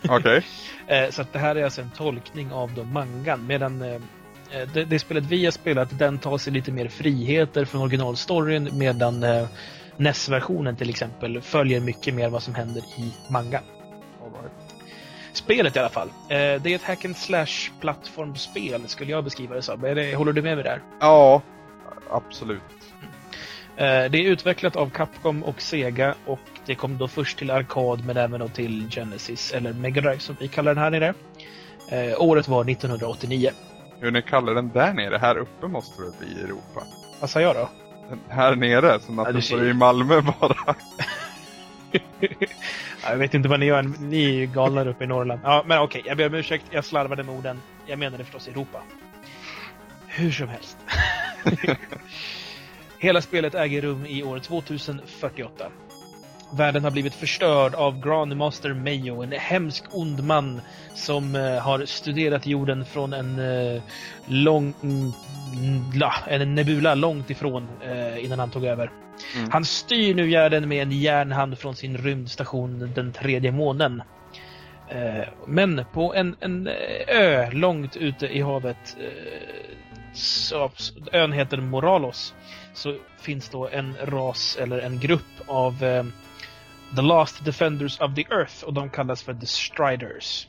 Okej. 0.08 0.42
Okay. 0.86 0.98
eh, 0.98 1.10
så 1.10 1.22
att 1.22 1.32
det 1.32 1.38
här 1.38 1.56
är 1.56 1.64
alltså 1.64 1.80
en 1.80 1.90
tolkning 1.90 2.52
av 2.52 2.74
då 2.74 2.84
mangan. 2.84 3.46
Medan 3.46 3.82
eh, 3.82 3.94
eh, 4.50 4.68
det, 4.74 4.84
det, 4.84 4.98
spelet 4.98 5.24
vi 5.24 5.44
har 5.44 5.52
spelat, 5.52 5.98
den 5.98 6.18
tar 6.18 6.38
sig 6.38 6.52
lite 6.52 6.72
mer 6.72 6.88
friheter 6.88 7.64
från 7.64 7.82
originalstoryn 7.82 8.70
medan 8.72 9.24
NES-versionen 9.96 10.76
till 10.76 10.90
exempel 10.90 11.40
följer 11.40 11.80
mycket 11.80 12.14
mer 12.14 12.28
vad 12.28 12.42
som 12.42 12.54
händer 12.54 12.82
i 12.82 13.12
mangan. 13.28 13.62
Spelet 15.32 15.76
i 15.76 15.78
alla 15.78 15.88
fall. 15.88 16.08
Det 16.28 16.34
är 16.66 16.74
ett 16.74 16.82
hack 16.82 17.04
and 17.04 17.16
slash 17.16 17.70
plattformsspel 17.80 18.88
skulle 18.88 19.10
jag 19.10 19.24
beskriva 19.24 19.54
det 19.54 19.62
som. 19.62 19.80
håller 20.16 20.32
du 20.32 20.42
med 20.42 20.56
mig 20.56 20.64
där? 20.64 20.82
Ja, 21.00 21.42
absolut. 22.10 22.60
Det 23.76 24.14
är 24.14 24.22
utvecklat 24.22 24.76
av 24.76 24.90
Capcom 24.90 25.42
och 25.42 25.62
Sega 25.62 26.14
och 26.26 26.40
det 26.70 26.74
kom 26.76 26.98
då 26.98 27.08
först 27.08 27.38
till 27.38 27.50
arkad 27.50 28.04
men 28.06 28.16
även 28.16 28.40
då 28.40 28.48
till 28.48 28.90
Genesis, 28.90 29.52
eller 29.52 29.72
Mega 29.72 30.00
Drive 30.00 30.18
som 30.18 30.36
vi 30.40 30.48
kallar 30.48 30.74
den 30.74 30.84
här 30.84 30.90
nere. 30.90 31.14
Eh, 31.90 32.22
året 32.22 32.48
var 32.48 32.70
1989. 32.70 33.50
Hur 34.00 34.10
ni 34.10 34.22
kallar 34.22 34.54
den 34.54 34.68
där 34.68 34.92
nere? 34.92 35.18
Här 35.18 35.38
uppe 35.38 35.66
måste 35.66 36.02
det 36.02 36.18
bli 36.18 36.42
Europa. 36.42 36.82
Vad 37.20 37.30
sa 37.30 37.40
jag 37.40 37.54
då? 37.54 37.68
här 38.28 38.56
nere, 38.56 39.00
som 39.00 39.18
att 39.18 39.26
ja, 39.26 39.32
det 39.32 39.64
är 39.64 39.70
i 39.70 39.74
Malmö 39.74 40.20
bara. 40.20 40.56
jag 43.02 43.16
vet 43.16 43.34
inte 43.34 43.48
vad 43.48 43.60
ni 43.60 43.66
gör, 43.66 43.82
ni 43.82 44.24
är 44.24 44.30
ju 44.30 44.46
galna 44.46 44.84
uppe 44.84 45.04
i 45.04 45.06
Norrland. 45.06 45.40
Ja, 45.44 45.64
men 45.66 45.78
okej, 45.78 46.02
jag 46.04 46.16
ber 46.16 46.26
om 46.26 46.34
ursäkt, 46.34 46.64
jag 46.70 46.84
slarvade 46.84 47.22
med 47.22 47.38
orden. 47.38 47.60
Jag 47.86 47.98
menade 47.98 48.24
förstås 48.24 48.48
Europa. 48.48 48.82
Hur 50.06 50.30
som 50.30 50.48
helst. 50.48 50.78
Hela 52.98 53.20
spelet 53.20 53.54
äger 53.54 53.82
rum 53.82 54.06
i 54.06 54.22
år 54.22 54.38
2048. 54.38 55.70
Världen 56.52 56.84
har 56.84 56.90
blivit 56.90 57.14
förstörd 57.14 57.74
av 57.74 58.00
Grandmaster 58.00 58.74
Mayo, 58.74 59.22
en 59.22 59.32
hemsk 59.32 59.84
ond 59.90 60.24
man 60.24 60.60
som 60.94 61.34
uh, 61.34 61.58
har 61.58 61.84
studerat 61.84 62.46
jorden 62.46 62.84
från 62.84 63.12
en 63.12 63.38
uh, 63.38 63.82
lång... 64.26 64.74
Mm, 64.82 65.12
en 66.26 66.54
nebula 66.54 66.94
långt 66.94 67.30
ifrån 67.30 67.68
uh, 67.88 68.24
innan 68.24 68.38
han 68.38 68.50
tog 68.50 68.64
över. 68.64 68.90
Mm. 69.36 69.50
Han 69.50 69.64
styr 69.64 70.14
nu 70.14 70.30
världen 70.30 70.68
med 70.68 70.82
en 70.82 70.92
järnhand 70.92 71.58
från 71.58 71.76
sin 71.76 71.98
rymdstation 71.98 72.92
den 72.94 73.12
tredje 73.12 73.52
månen. 73.52 74.02
Men 75.46 75.84
på 75.92 76.14
en, 76.14 76.36
en 76.40 76.68
ö 77.08 77.50
långt 77.50 77.96
ute 77.96 78.26
i 78.26 78.40
havet, 78.40 78.96
så, 80.12 80.70
ön 81.12 81.32
heter 81.32 81.56
Moralos, 81.56 82.34
så 82.74 82.96
finns 83.20 83.48
då 83.48 83.68
en 83.68 83.96
ras 84.04 84.58
eller 84.60 84.78
en 84.78 85.00
grupp 85.00 85.40
av 85.46 85.84
The 86.96 87.02
Last 87.02 87.44
Defenders 87.44 88.00
of 88.00 88.14
the 88.14 88.26
Earth 88.30 88.64
och 88.64 88.74
de 88.74 88.90
kallas 88.90 89.22
för 89.22 89.34
The 89.34 89.46
Striders. 89.46 90.48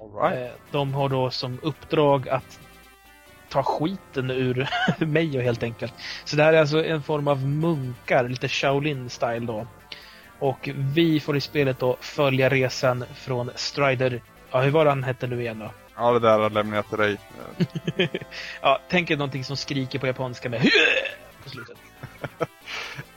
All 0.00 0.30
right. 0.30 0.46
Eh, 0.46 0.52
de 0.70 0.94
har 0.94 1.08
då 1.08 1.30
som 1.30 1.58
uppdrag 1.62 2.28
att 2.28 2.60
ta 3.48 3.62
skiten 3.62 4.30
ur 4.30 4.68
mig 5.06 5.42
helt 5.42 5.62
enkelt. 5.62 5.94
Så 6.24 6.36
det 6.36 6.42
här 6.42 6.52
är 6.52 6.60
alltså 6.60 6.84
en 6.84 7.02
form 7.02 7.28
av 7.28 7.46
munkar, 7.46 8.28
lite 8.28 8.46
Shaolin-style 8.46 9.46
då. 9.46 9.66
Och 10.38 10.68
vi 10.74 11.20
får 11.20 11.36
i 11.36 11.40
spelet 11.40 11.78
då 11.78 11.96
följa 12.00 12.48
resan 12.48 13.04
från 13.14 13.50
Strider, 13.54 14.22
ja 14.50 14.60
hur 14.60 14.70
var 14.70 14.84
det 14.84 14.90
han 14.90 15.04
hette 15.04 15.26
nu 15.26 15.40
igen 15.40 15.58
då? 15.58 15.70
Ja, 15.96 16.12
det 16.12 16.18
där 16.18 16.50
lämnar 16.50 16.76
jag 16.76 16.88
till 16.88 16.98
dig. 16.98 17.18
ja, 18.60 18.80
tänk 18.88 19.10
er 19.10 19.16
någonting 19.16 19.44
som 19.44 19.56
skriker 19.56 19.98
på 19.98 20.06
japanska 20.06 20.48
med 20.48 20.70
på 21.44 21.50
slutet. 21.50 21.76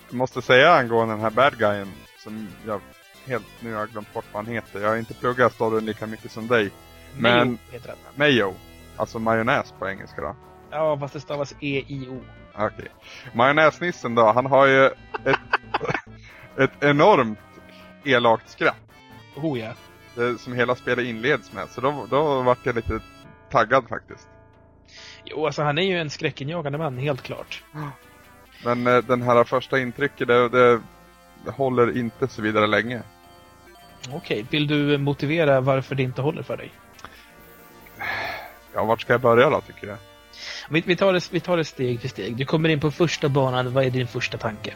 jag 0.09 0.15
måste 0.17 0.41
säga 0.41 0.71
angående 0.71 1.13
den 1.13 1.21
här 1.21 1.29
bad 1.29 1.57
guyen 1.57 1.91
som 2.23 2.47
jag 2.67 2.81
helt 3.27 3.45
nu 3.59 3.73
har 3.73 3.87
glömt 3.87 4.13
bort 4.13 4.25
vad 4.31 4.45
han 4.45 4.53
heter. 4.53 4.81
Jag 4.81 4.89
har 4.89 4.97
inte 4.97 5.13
pluggat 5.13 5.53
storyn 5.53 5.85
lika 5.85 6.07
mycket 6.07 6.31
som 6.31 6.47
dig. 6.47 6.71
Men 7.17 7.47
Mayo 7.47 7.57
heter 7.71 7.87
den. 7.87 7.97
Mayo. 8.15 8.53
Alltså 8.97 9.19
majonnäs 9.19 9.73
på 9.79 9.89
engelska 9.89 10.21
då. 10.21 10.35
Ja, 10.71 10.99
fast 10.99 11.13
det 11.13 11.19
stavas 11.19 11.55
E-I-O. 11.59 12.21
Okej. 12.53 12.65
Okay. 12.65 12.87
Majonnäsnissen 13.33 14.15
då, 14.15 14.31
han 14.31 14.45
har 14.45 14.67
ju 14.67 14.85
ett, 14.85 15.39
ett 16.57 16.83
enormt 16.83 17.39
elakt 18.03 18.49
skratt. 18.49 18.75
Oh 19.35 19.59
ja. 19.59 19.73
Det, 20.15 20.41
som 20.41 20.53
hela 20.53 20.75
spelet 20.75 21.05
inleds 21.05 21.53
med. 21.53 21.69
Så 21.69 21.81
då, 21.81 22.07
då 22.09 22.41
vart 22.41 22.65
jag 22.65 22.75
lite 22.75 22.99
taggad 23.49 23.87
faktiskt. 23.89 24.29
Jo, 25.25 25.45
alltså 25.45 25.61
han 25.61 25.77
är 25.77 25.81
ju 25.81 25.97
en 25.97 26.09
skräckinjagande 26.09 26.77
man, 26.77 26.97
helt 26.97 27.21
klart. 27.21 27.63
Men 28.65 28.87
eh, 28.87 28.97
den 28.97 29.21
här 29.21 29.43
första 29.43 29.79
intrycket, 29.79 30.27
det, 30.27 30.49
det 30.49 30.81
håller 31.47 31.97
inte 31.97 32.27
så 32.27 32.41
vidare 32.41 32.67
länge. 32.67 33.01
Okej, 34.13 34.45
vill 34.49 34.67
du 34.67 34.97
motivera 34.97 35.61
varför 35.61 35.95
det 35.95 36.03
inte 36.03 36.21
håller 36.21 36.43
för 36.43 36.57
dig? 36.57 36.71
Ja, 38.73 38.83
vart 38.83 39.01
ska 39.01 39.13
jag 39.13 39.21
börja 39.21 39.49
då, 39.49 39.61
tycker 39.61 39.87
jag? 39.87 39.97
Vi, 40.69 40.83
vi, 40.85 40.95
tar 40.95 41.13
det, 41.13 41.31
vi 41.31 41.39
tar 41.39 41.57
det 41.57 41.65
steg 41.65 42.01
för 42.01 42.07
steg. 42.07 42.35
Du 42.35 42.45
kommer 42.45 42.69
in 42.69 42.79
på 42.79 42.91
första 42.91 43.29
banan, 43.29 43.73
vad 43.73 43.85
är 43.85 43.89
din 43.89 44.07
första 44.07 44.37
tanke? 44.37 44.73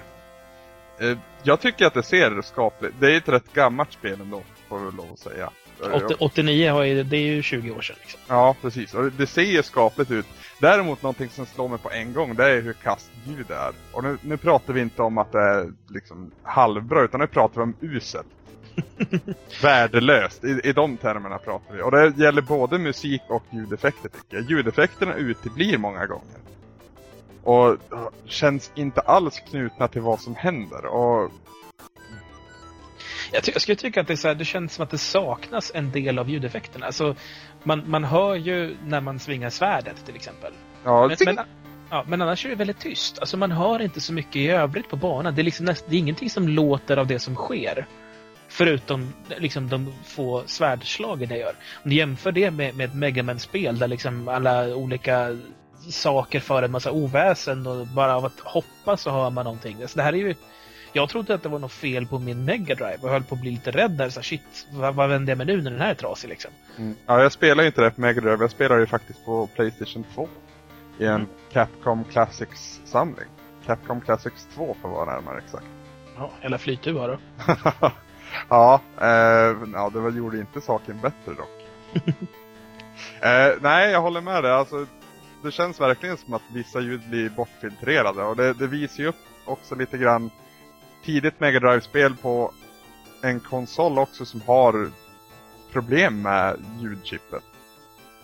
Eh, 0.99 1.17
Jag 1.43 1.59
tycker 1.61 1.85
att 1.85 1.93
det 1.93 2.03
ser 2.03 2.41
skapligt. 2.41 2.95
Det 2.99 3.13
är 3.13 3.17
ett 3.17 3.29
rätt 3.29 3.53
gammalt 3.53 3.93
spel 3.93 4.21
ändå, 4.21 4.43
får 4.69 4.79
vi 4.79 4.97
lov 4.97 5.11
att 5.13 5.19
säga. 5.19 5.49
Eh, 5.83 6.05
80, 6.05 6.15
89 6.19 6.71
har 6.71 6.83
ju, 6.83 7.03
det 7.03 7.17
är 7.17 7.21
ju 7.21 7.41
20 7.41 7.71
år 7.71 7.81
sedan. 7.81 7.95
Liksom. 8.01 8.19
Ja, 8.27 8.55
precis. 8.61 8.93
Och 8.93 9.11
det 9.11 9.27
ser 9.27 9.41
ju 9.41 9.63
skapligt 9.63 10.11
ut. 10.11 10.25
Däremot 10.59 11.01
någonting 11.01 11.29
som 11.29 11.45
slår 11.45 11.67
mig 11.67 11.79
på 11.79 11.91
en 11.91 12.13
gång, 12.13 12.35
det 12.35 12.49
är 12.49 12.61
hur 12.61 12.73
kast 12.73 13.11
ljud 13.25 13.51
är. 13.51 13.71
Och 13.91 14.03
nu, 14.03 14.17
nu 14.21 14.37
pratar 14.37 14.73
vi 14.73 14.81
inte 14.81 15.01
om 15.01 15.17
att 15.17 15.31
det 15.31 15.39
är 15.39 15.71
liksom 15.87 16.31
halvbra, 16.43 17.03
utan 17.03 17.19
nu 17.19 17.27
pratar 17.27 17.55
vi 17.55 17.61
om 17.61 17.75
uselt. 17.81 18.27
Värdelöst. 19.61 20.43
I, 20.43 20.61
I 20.63 20.73
de 20.73 20.97
termerna 20.97 21.37
pratar 21.37 21.75
vi. 21.75 21.81
Och 21.81 21.91
det 21.91 22.13
gäller 22.17 22.41
både 22.41 22.77
musik 22.77 23.21
och 23.27 23.43
ljudeffekter 23.49 24.09
tycker 24.09 24.37
jag. 24.37 24.49
Ljudeffekterna 24.49 25.13
uteblir 25.13 25.77
många 25.77 26.05
gånger. 26.05 26.37
Och 27.43 27.77
känns 28.25 28.71
inte 28.75 29.01
alls 29.01 29.39
knutna 29.39 29.87
till 29.87 30.01
vad 30.01 30.19
som 30.19 30.35
händer. 30.35 30.85
Och 30.85 31.31
Jag, 33.35 33.43
jag 33.53 33.61
skulle 33.61 33.75
tycka 33.75 34.01
att 34.01 34.07
det, 34.07 34.13
är 34.13 34.17
så 34.17 34.27
här, 34.27 34.35
det 34.35 34.45
känns 34.45 34.73
som 34.73 34.83
att 34.83 34.89
det 34.89 34.97
saknas 34.97 35.71
en 35.75 35.91
del 35.91 36.19
av 36.19 36.29
ljudeffekterna. 36.29 36.85
Alltså, 36.85 37.15
man, 37.63 37.89
man 37.89 38.03
hör 38.03 38.35
ju 38.35 38.75
när 38.85 39.01
man 39.01 39.19
svingar 39.19 39.49
svärdet 39.49 40.05
till 40.05 40.15
exempel. 40.15 40.53
ja, 40.83 41.07
Men, 41.07 41.35
men, 41.35 41.45
ja, 41.89 42.05
men 42.07 42.21
annars 42.21 42.45
är 42.45 42.49
det 42.49 42.55
väldigt 42.55 42.79
tyst. 42.79 43.19
Alltså, 43.19 43.37
man 43.37 43.51
hör 43.51 43.81
inte 43.81 44.01
så 44.01 44.13
mycket 44.13 44.35
i 44.35 44.47
övrigt 44.47 44.89
på 44.89 44.95
banan. 44.95 45.35
Det 45.35 45.41
är, 45.41 45.43
liksom 45.43 45.65
näst, 45.65 45.85
det 45.89 45.95
är 45.95 45.99
ingenting 45.99 46.29
som 46.29 46.47
låter 46.47 46.97
av 46.97 47.07
det 47.07 47.19
som 47.19 47.35
sker. 47.35 47.85
Förutom 48.47 49.13
liksom, 49.37 49.69
de 49.69 49.93
få 50.03 50.43
svärdslagen 50.45 51.29
jag 51.29 51.39
gör. 51.39 51.55
Om 51.83 51.89
du 51.89 51.95
jämför 51.95 52.31
det 52.31 52.51
med, 52.51 52.75
med 52.75 52.89
ett 52.89 52.95
Megaman-spel 52.95 53.79
där 53.79 53.87
liksom 53.87 54.27
alla 54.27 54.75
olika 54.75 55.37
saker 55.89 56.39
för 56.39 56.63
en 56.63 56.71
massa 56.71 56.91
oväsen 56.91 57.67
och 57.67 57.87
bara 57.87 58.15
av 58.15 58.25
att 58.25 58.39
hoppa 58.39 58.97
så 58.97 59.11
hör 59.11 59.29
man 59.29 59.43
någonting. 59.45 59.81
Alltså, 59.81 59.97
det 59.97 60.03
här 60.03 60.13
är 60.13 60.17
ju... 60.17 60.35
Jag 60.95 61.09
trodde 61.09 61.33
att 61.33 61.43
det 61.43 61.49
var 61.49 61.59
något 61.59 61.71
fel 61.71 62.07
på 62.07 62.19
min 62.19 62.45
Mega 62.45 62.75
Drive 62.75 62.97
och 63.01 63.09
höll 63.09 63.23
på 63.23 63.35
att 63.35 63.41
bli 63.41 63.51
lite 63.51 63.71
rädd 63.71 63.91
där. 63.91 64.09
Så 64.09 64.19
här, 64.19 64.23
shit, 64.23 64.67
vad, 64.71 64.95
vad 64.95 65.09
vänder 65.09 65.31
jag 65.31 65.37
mig 65.37 65.47
nu 65.47 65.61
när 65.61 65.71
den 65.71 65.81
här 65.81 65.89
är 65.89 65.95
trasig 65.95 66.29
liksom? 66.29 66.51
Mm. 66.77 66.95
Ja, 67.05 67.21
jag 67.21 67.31
spelar 67.31 67.63
ju 67.63 67.67
inte 67.67 67.81
det 67.81 67.91
på 67.91 68.01
Mega 68.01 68.21
Drive. 68.21 68.37
Jag 68.39 68.51
spelar 68.51 68.77
ju 68.77 68.85
faktiskt 68.85 69.25
på 69.25 69.47
Playstation 69.47 70.05
2. 70.15 70.27
I 70.99 71.05
en 71.05 71.15
Mm. 71.15 71.27
Capcom 71.51 72.03
Classics-samling. 72.03 73.27
Capcom 73.65 74.01
Classics 74.01 74.47
2 74.55 74.75
för 74.81 74.89
att 74.89 74.95
vara 74.95 75.15
närmare 75.15 75.37
exakt. 75.37 75.65
Ja, 76.17 76.31
eller 76.41 76.57
flytduva 76.57 77.07
då. 77.07 77.17
ja, 78.49 78.81
eh, 79.01 79.57
ja, 79.73 79.89
det 79.93 79.99
väl 79.99 80.17
gjorde 80.17 80.37
inte 80.37 80.61
saken 80.61 80.99
bättre 81.01 81.33
dock. 81.33 81.65
eh, 83.21 83.61
nej, 83.61 83.91
jag 83.91 84.01
håller 84.01 84.21
med 84.21 84.43
dig. 84.43 84.51
Alltså, 84.51 84.85
det 85.43 85.51
känns 85.51 85.81
verkligen 85.81 86.17
som 86.17 86.33
att 86.33 86.41
vissa 86.53 86.79
ljud 86.79 87.01
blir 87.09 87.29
bortfiltrerade. 87.29 88.23
Och 88.23 88.35
det, 88.35 88.53
det 88.53 88.67
visar 88.67 89.03
ju 89.03 89.09
upp 89.09 89.25
också 89.45 89.75
lite 89.75 89.97
grann 89.97 90.31
tidigt 91.05 91.39
Mega 91.39 91.59
Drive-spel 91.59 92.15
på 92.15 92.51
en 93.21 93.39
konsol 93.39 93.99
också 93.99 94.25
som 94.25 94.41
har 94.41 94.91
problem 95.71 96.21
med 96.21 96.57
ljudchippet. 96.81 97.43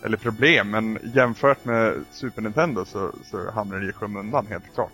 Eller 0.04 0.16
problem, 0.16 0.70
men 0.70 0.98
jämfört 1.14 1.64
med 1.64 2.04
Super 2.10 2.42
Nintendo 2.42 2.84
så, 2.84 3.12
så 3.24 3.50
hamnar 3.50 3.78
det 3.78 3.88
i 3.88 3.92
skymundan 3.92 4.46
helt 4.46 4.74
klart. 4.74 4.92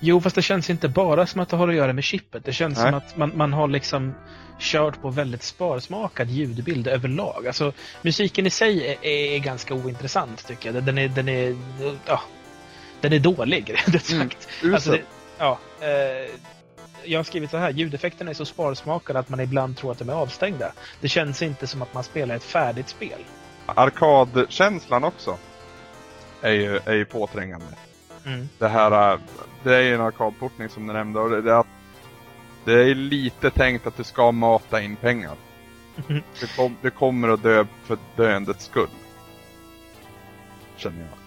Jo, 0.00 0.20
fast 0.20 0.36
det 0.36 0.42
känns 0.42 0.70
inte 0.70 0.88
bara 0.88 1.26
som 1.26 1.40
att 1.40 1.48
det 1.48 1.56
har 1.56 1.68
att 1.68 1.74
göra 1.74 1.92
med 1.92 2.04
chippet. 2.04 2.44
Det 2.44 2.52
känns 2.52 2.78
Nej. 2.78 2.86
som 2.86 2.94
att 2.94 3.16
man, 3.16 3.32
man 3.34 3.52
har 3.52 3.68
liksom 3.68 4.14
kört 4.58 5.02
på 5.02 5.10
väldigt 5.10 5.42
sparsmakad 5.42 6.28
ljudbild 6.28 6.86
överlag. 6.86 7.46
Alltså, 7.46 7.72
musiken 8.02 8.46
i 8.46 8.50
sig 8.50 8.86
är, 8.86 9.04
är 9.04 9.38
ganska 9.38 9.74
ointressant 9.74 10.46
tycker 10.46 10.72
jag. 10.74 10.84
Den 10.84 10.98
är, 10.98 11.08
den 11.08 11.28
är, 11.28 11.56
ja, 12.06 12.20
den 13.00 13.12
är 13.12 13.18
dålig, 13.18 13.70
rätt 13.86 14.10
Mm, 14.10 14.20
sagt. 14.20 14.48
Usel. 14.62 14.74
Alltså, 14.74 14.90
det, 14.90 15.02
ja, 15.38 15.58
eh, 15.80 16.30
jag 17.04 17.18
har 17.18 17.24
skrivit 17.24 17.50
så 17.50 17.56
här, 17.56 17.70
ljudeffekterna 17.70 18.30
är 18.30 18.34
så 18.34 18.44
sparsmakade 18.44 19.18
att 19.18 19.28
man 19.28 19.40
ibland 19.40 19.76
tror 19.76 19.92
att 19.92 19.98
de 19.98 20.08
är 20.08 20.12
avstängda. 20.12 20.72
Det 21.00 21.08
känns 21.08 21.42
inte 21.42 21.66
som 21.66 21.82
att 21.82 21.94
man 21.94 22.04
spelar 22.04 22.36
ett 22.36 22.44
färdigt 22.44 22.88
spel. 22.88 23.24
Arkadkänslan 23.66 25.04
också 25.04 25.38
är 26.40 26.52
ju, 26.52 26.76
är 26.84 26.94
ju 26.94 27.04
påträngande. 27.04 27.66
Mm. 28.26 28.48
Det 28.58 28.68
här, 28.68 29.18
det 29.62 29.76
är 29.76 29.80
ju 29.80 29.94
en 29.94 30.00
arkadportning 30.00 30.68
som 30.68 30.86
du 30.86 30.92
nämnde 30.92 31.20
och 31.20 31.30
det, 31.30 31.52
är 31.52 31.64
det 32.64 32.72
är 32.72 32.94
lite 32.94 33.50
tänkt 33.50 33.86
att 33.86 33.96
du 33.96 34.04
ska 34.04 34.32
mata 34.32 34.82
in 34.82 34.96
pengar. 34.96 35.36
Mhm. 35.96 36.22
Du, 36.40 36.46
kom, 36.46 36.76
du 36.82 36.90
kommer 36.90 37.28
att 37.28 37.42
dö 37.42 37.66
för 37.84 37.98
döendets 38.16 38.64
skull. 38.64 38.88
Känner 40.76 41.00
jag. 41.00 41.19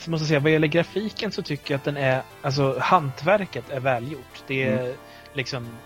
Så 0.00 0.10
måste 0.10 0.22
jag 0.22 0.28
säga, 0.28 0.40
vad 0.40 0.52
gäller 0.52 0.68
grafiken 0.68 1.32
så 1.32 1.42
tycker 1.42 1.74
jag 1.74 1.78
att 1.78 1.84
den 1.84 1.96
är, 1.96 2.22
alltså 2.42 2.78
hantverket 2.80 3.70
är 3.70 3.80
välgjort. 3.80 4.42
Det 4.46 4.62
är 4.62 4.94
liksom 5.32 5.78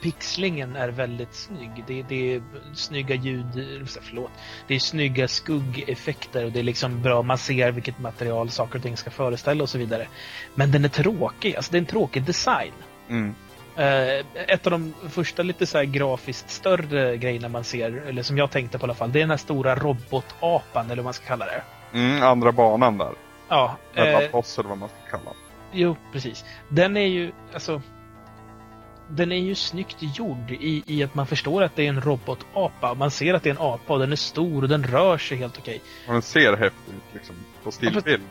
Pixlingen 0.00 0.76
är 0.76 0.88
väldigt 0.88 1.34
snygg. 1.34 1.84
Det, 1.86 2.02
det 2.02 2.34
är 2.34 2.42
snygga 2.74 3.14
ljud, 3.14 3.88
förlåt. 4.00 4.30
Det 4.66 4.74
är 4.74 4.78
snygga 4.78 5.28
skuggeffekter 5.28 6.44
och 6.44 6.52
det 6.52 6.58
är 6.58 6.62
liksom 6.62 7.02
bra, 7.02 7.22
man 7.22 7.38
ser 7.38 7.72
vilket 7.72 7.98
material 7.98 8.50
saker 8.50 8.76
och 8.76 8.82
ting 8.82 8.96
ska 8.96 9.10
föreställa 9.10 9.62
och 9.62 9.68
så 9.68 9.78
vidare. 9.78 10.08
Men 10.54 10.72
den 10.72 10.84
är 10.84 10.88
tråkig, 10.88 11.56
alltså 11.56 11.72
det 11.72 11.78
är 11.78 11.80
en 11.80 11.86
tråkig 11.86 12.22
design. 12.22 12.72
Mm. 13.08 13.34
Eh, 13.76 14.24
ett 14.48 14.66
av 14.66 14.70
de 14.70 14.94
första 15.10 15.42
lite 15.42 15.66
så 15.66 15.82
grafiskt 15.82 16.50
större 16.50 17.16
grejerna 17.16 17.48
man 17.48 17.64
ser, 17.64 17.92
eller 17.92 18.22
som 18.22 18.38
jag 18.38 18.50
tänkte 18.50 18.78
på 18.78 18.82
i 18.82 18.86
alla 18.86 18.94
fall, 18.94 19.12
det 19.12 19.18
är 19.18 19.20
den 19.20 19.30
här 19.30 19.36
stora 19.36 19.74
robotapan, 19.74 20.86
eller 20.86 20.96
vad 20.96 21.04
man 21.04 21.14
ska 21.14 21.26
kalla 21.26 21.46
det. 21.46 21.62
Mm, 21.92 22.22
andra 22.22 22.52
banan 22.52 22.98
där. 22.98 23.12
Ja, 23.48 23.76
Eller 23.94 24.12
eh, 24.12 24.18
eller 24.18 24.68
vad 24.68 24.78
man 24.78 24.88
ska 24.88 25.18
kalla 25.18 25.30
Jo, 25.72 25.96
precis. 26.12 26.44
Den 26.68 26.96
är 26.96 27.06
ju, 27.06 27.32
alltså... 27.52 27.82
Den 29.10 29.32
är 29.32 29.36
ju 29.36 29.54
snyggt 29.54 29.96
gjord 30.00 30.50
i, 30.50 30.82
i 30.86 31.02
att 31.02 31.14
man 31.14 31.26
förstår 31.26 31.62
att 31.62 31.76
det 31.76 31.84
är 31.84 31.88
en 31.88 32.00
robotapa. 32.00 32.94
Man 32.94 33.10
ser 33.10 33.34
att 33.34 33.42
det 33.42 33.48
är 33.50 33.54
en 33.54 33.60
apa 33.60 33.92
och 33.92 33.98
den 33.98 34.12
är 34.12 34.16
stor 34.16 34.62
och 34.62 34.68
den 34.68 34.84
rör 34.84 35.18
sig 35.18 35.38
helt 35.38 35.58
okej. 35.58 35.80
Och 36.06 36.12
den 36.12 36.22
ser 36.22 36.56
häftig 36.56 36.94
ut 36.94 37.14
liksom. 37.14 37.36
På 37.62 37.70
stillbild. 37.70 38.22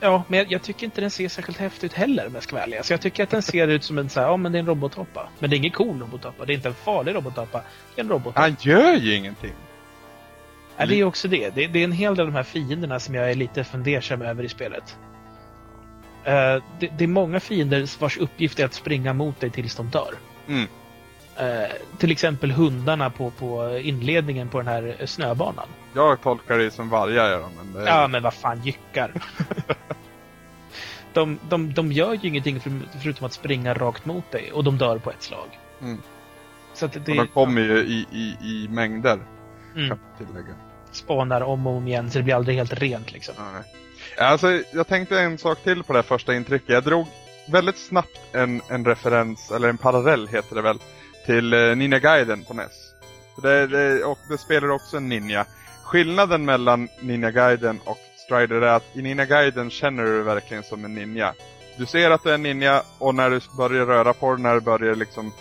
Ja, 0.00 0.24
men 0.28 0.38
jag, 0.38 0.52
jag 0.52 0.62
tycker 0.62 0.84
inte 0.84 1.00
den 1.00 1.10
ser 1.10 1.28
särskilt 1.28 1.58
häftig 1.58 1.86
ut 1.86 1.92
heller 1.92 2.26
om 2.26 2.34
jag 2.34 2.42
ska 2.42 2.54
vara 2.56 2.64
ärlig. 2.64 2.76
Alltså, 2.76 2.92
jag 2.92 3.00
tycker 3.00 3.22
att 3.22 3.30
den 3.30 3.42
ser 3.42 3.68
ut 3.68 3.84
som 3.84 3.98
en 3.98 4.08
så 4.08 4.20
här, 4.20 4.26
ja 4.26 4.36
men 4.36 4.52
det 4.52 4.58
är 4.58 4.60
en 4.60 4.66
robotapa. 4.66 5.28
Men 5.38 5.50
det 5.50 5.56
är 5.56 5.58
ingen 5.58 5.70
cool 5.70 6.00
robotapa. 6.00 6.44
Det 6.44 6.52
är 6.52 6.54
inte 6.54 6.68
en 6.68 6.74
farlig 6.74 7.14
robotapa. 7.14 7.62
Det 7.94 8.00
är 8.00 8.04
en 8.04 8.10
robotapa. 8.10 8.40
Han 8.40 8.56
gör 8.60 8.94
ju 8.94 9.14
ingenting. 9.14 9.52
Ja, 10.76 10.86
det 10.86 11.00
är 11.00 11.04
också 11.04 11.28
det. 11.28 11.54
det. 11.54 11.66
Det 11.66 11.78
är 11.78 11.84
en 11.84 11.92
hel 11.92 12.14
del 12.14 12.26
av 12.26 12.32
de 12.32 12.36
här 12.36 12.42
fienderna 12.42 13.00
som 13.00 13.14
jag 13.14 13.30
är 13.30 13.34
lite 13.34 13.64
fundersam 13.64 14.22
över 14.22 14.44
i 14.44 14.48
spelet. 14.48 14.96
Eh, 16.24 16.62
det, 16.78 16.88
det 16.98 17.04
är 17.04 17.08
många 17.08 17.40
fiender 17.40 18.00
vars 18.00 18.18
uppgift 18.18 18.60
är 18.60 18.64
att 18.64 18.74
springa 18.74 19.12
mot 19.12 19.40
dig 19.40 19.50
tills 19.50 19.76
de 19.76 19.88
dör. 19.88 20.14
Mm. 20.46 20.66
Eh, 21.36 21.70
till 21.98 22.10
exempel 22.10 22.50
hundarna 22.50 23.10
på, 23.10 23.30
på 23.30 23.78
inledningen 23.78 24.48
på 24.48 24.58
den 24.58 24.66
här 24.66 25.06
snöbanan. 25.06 25.68
Jag 25.94 26.20
tolkar 26.20 26.58
det 26.58 26.70
som 26.70 26.88
vargar 26.88 27.30
gör 27.30 27.48
men 27.56 27.82
är... 27.82 27.86
Ja, 27.86 28.08
men 28.08 28.22
vad 28.22 28.34
fan, 28.34 28.62
jyckar. 28.62 29.12
de, 31.12 31.38
de, 31.48 31.74
de 31.74 31.92
gör 31.92 32.14
ju 32.14 32.28
ingenting 32.28 32.60
för, 32.60 32.72
förutom 33.02 33.26
att 33.26 33.32
springa 33.32 33.74
rakt 33.74 34.04
mot 34.04 34.30
dig 34.30 34.52
och 34.52 34.64
de 34.64 34.78
dör 34.78 34.98
på 34.98 35.10
ett 35.10 35.22
slag. 35.22 35.58
Mm. 35.80 36.02
Så 36.74 36.86
det 36.86 36.98
Och 36.98 37.04
de 37.04 37.26
kommer 37.26 37.62
ju 37.62 37.78
i, 37.78 38.06
i, 38.12 38.36
i 38.40 38.68
mängder, 38.68 39.18
mm, 39.76 39.88
kan 39.88 39.98
tillägga 40.18 40.54
spanar 40.96 41.40
om 41.40 41.66
och 41.66 41.76
om 41.76 41.88
igen 41.88 42.10
så 42.10 42.18
det 42.18 42.24
blir 42.24 42.34
aldrig 42.34 42.56
helt 42.56 42.72
rent 42.72 43.12
liksom. 43.12 43.34
Nej. 43.52 43.62
Alltså, 44.28 44.62
jag 44.72 44.86
tänkte 44.86 45.20
en 45.20 45.38
sak 45.38 45.62
till 45.62 45.82
på 45.82 45.92
det 45.92 45.98
här 45.98 46.02
första 46.02 46.34
intrycket. 46.34 46.68
Jag 46.68 46.84
drog 46.84 47.06
väldigt 47.48 47.78
snabbt 47.78 48.20
en, 48.32 48.60
en 48.68 48.84
referens, 48.84 49.50
eller 49.50 49.68
en 49.68 49.78
parallell 49.78 50.28
heter 50.28 50.56
det 50.56 50.62
väl, 50.62 50.78
till 51.26 51.52
eh, 51.52 51.76
Ninja 51.76 51.98
Gaiden 51.98 52.44
på 52.44 52.54
NES. 52.54 52.94
Det, 53.42 53.66
det, 53.66 54.04
och 54.04 54.18
det 54.28 54.38
spelar 54.38 54.70
också 54.70 54.96
en 54.96 55.08
ninja. 55.08 55.46
Skillnaden 55.82 56.44
mellan 56.44 56.88
Ninja 57.00 57.30
Gaiden 57.30 57.80
och 57.84 57.98
Strider 58.16 58.60
är 58.60 58.76
att 58.76 58.96
i 58.96 59.02
Ninja 59.02 59.24
Gaiden 59.24 59.70
känner 59.70 60.04
du 60.04 60.14
dig 60.14 60.22
verkligen 60.22 60.62
som 60.62 60.84
en 60.84 60.94
ninja. 60.94 61.34
Du 61.78 61.86
ser 61.86 62.10
att 62.10 62.22
du 62.22 62.30
är 62.30 62.34
en 62.34 62.42
ninja 62.42 62.82
och 62.98 63.14
när 63.14 63.30
du 63.30 63.40
börjar 63.56 63.86
röra 63.86 64.12
på 64.12 64.34
dig, 64.34 64.42
när 64.42 64.54
du 64.54 64.60
börjar 64.60 64.94
liksom 64.94 65.32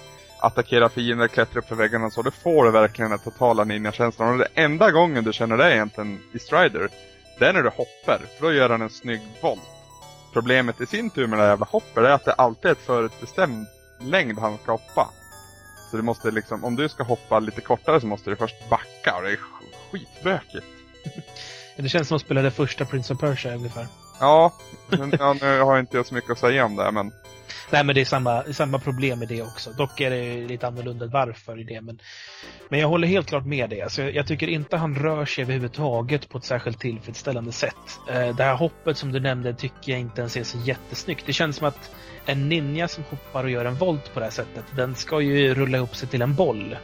attackera 0.43 0.89
fiender, 0.89 1.27
klättra 1.27 1.59
upp 1.59 1.67
för 1.67 1.75
väggarna 1.75 2.09
så, 2.09 2.21
då 2.21 2.31
får 2.31 2.65
du 2.65 2.71
verkligen 2.71 3.11
den 3.11 3.19
totala 3.19 3.63
ninja-känslan. 3.63 4.29
Och 4.29 4.37
det 4.37 4.47
enda 4.53 4.91
gången 4.91 5.23
du 5.23 5.33
känner 5.33 5.57
det 5.57 5.73
egentligen 5.75 6.19
i 6.33 6.39
Strider, 6.39 6.89
det 7.39 7.45
är 7.45 7.53
när 7.53 7.63
du 7.63 7.69
hoppar, 7.69 8.21
för 8.37 8.45
då 8.45 8.53
gör 8.53 8.69
han 8.69 8.81
en 8.81 8.89
snygg 8.89 9.21
volt. 9.41 9.61
Problemet 10.33 10.81
i 10.81 10.85
sin 10.85 11.09
tur 11.09 11.27
med 11.27 11.39
det 11.39 11.43
här 11.43 11.49
jävla 11.49 11.65
hoppet 11.69 11.97
är 11.97 12.09
att 12.09 12.25
det 12.25 12.33
alltid 12.33 12.65
är 12.65 12.71
ett 12.71 12.85
förutbestämd 12.85 13.67
längd 13.99 14.39
han 14.39 14.57
ska 14.57 14.71
hoppa. 14.71 15.09
Så 15.91 15.97
du 15.97 16.03
måste 16.03 16.31
liksom, 16.31 16.63
om 16.63 16.75
du 16.75 16.89
ska 16.89 17.03
hoppa 17.03 17.39
lite 17.39 17.61
kortare 17.61 18.01
så 18.01 18.07
måste 18.07 18.29
du 18.29 18.35
först 18.35 18.69
backa 18.69 19.15
och 19.17 19.23
det 19.23 19.29
är 19.31 19.35
sk- 19.35 19.91
skitbökigt. 19.91 20.65
Det 21.77 21.89
känns 21.89 22.07
som 22.07 22.15
att 22.15 22.21
spela 22.21 22.41
det 22.41 22.51
första 22.51 22.85
Prince 22.85 23.13
of 23.13 23.19
Persia 23.19 23.55
ungefär. 23.55 23.87
Ja, 24.19 24.53
men, 24.89 25.13
ja, 25.19 25.35
nu 25.41 25.59
har 25.59 25.79
inte 25.79 25.97
jag 25.97 26.05
så 26.05 26.13
mycket 26.13 26.31
att 26.31 26.39
säga 26.39 26.65
om 26.65 26.75
det, 26.75 26.91
men... 26.91 27.11
Nej, 27.73 27.83
men 27.83 27.95
det 27.95 28.01
är 28.01 28.05
samma, 28.05 28.43
samma 28.43 28.79
problem 28.79 29.19
med 29.19 29.27
det 29.27 29.41
också. 29.41 29.71
Dock 29.71 30.01
är 30.01 30.09
det 30.09 30.47
lite 30.47 30.67
annorlunda 30.67 31.05
varför 31.05 31.59
i 31.59 31.63
det. 31.63 31.81
Men, 31.81 31.99
men 32.69 32.79
jag 32.79 32.87
håller 32.87 33.07
helt 33.07 33.27
klart 33.27 33.45
med 33.45 33.69
dig. 33.69 33.81
Alltså, 33.81 34.01
jag, 34.01 34.15
jag 34.15 34.27
tycker 34.27 34.47
inte 34.47 34.77
han 34.77 34.95
rör 34.95 35.25
sig 35.25 35.41
överhuvudtaget 35.41 36.29
på 36.29 36.37
ett 36.37 36.43
särskilt 36.43 36.79
tillfredsställande 36.79 37.51
sätt. 37.51 37.99
Eh, 38.09 38.35
det 38.35 38.43
här 38.43 38.55
hoppet 38.55 38.97
som 38.97 39.11
du 39.11 39.19
nämnde 39.19 39.53
tycker 39.53 39.91
jag 39.91 39.99
inte 39.99 40.21
ens 40.21 40.37
är 40.37 40.43
så 40.43 40.57
jättesnyggt. 40.57 41.23
Det 41.25 41.33
känns 41.33 41.55
som 41.55 41.67
att 41.67 41.91
en 42.25 42.49
ninja 42.49 42.87
som 42.87 43.03
hoppar 43.09 43.43
och 43.43 43.49
gör 43.49 43.65
en 43.65 43.75
volt 43.75 44.13
på 44.13 44.19
det 44.19 44.25
här 44.25 44.31
sättet, 44.31 44.65
den 44.75 44.95
ska 44.95 45.21
ju 45.21 45.53
rulla 45.53 45.77
ihop 45.77 45.95
sig 45.95 46.09
till 46.09 46.21
en 46.21 46.35
boll. 46.35 46.77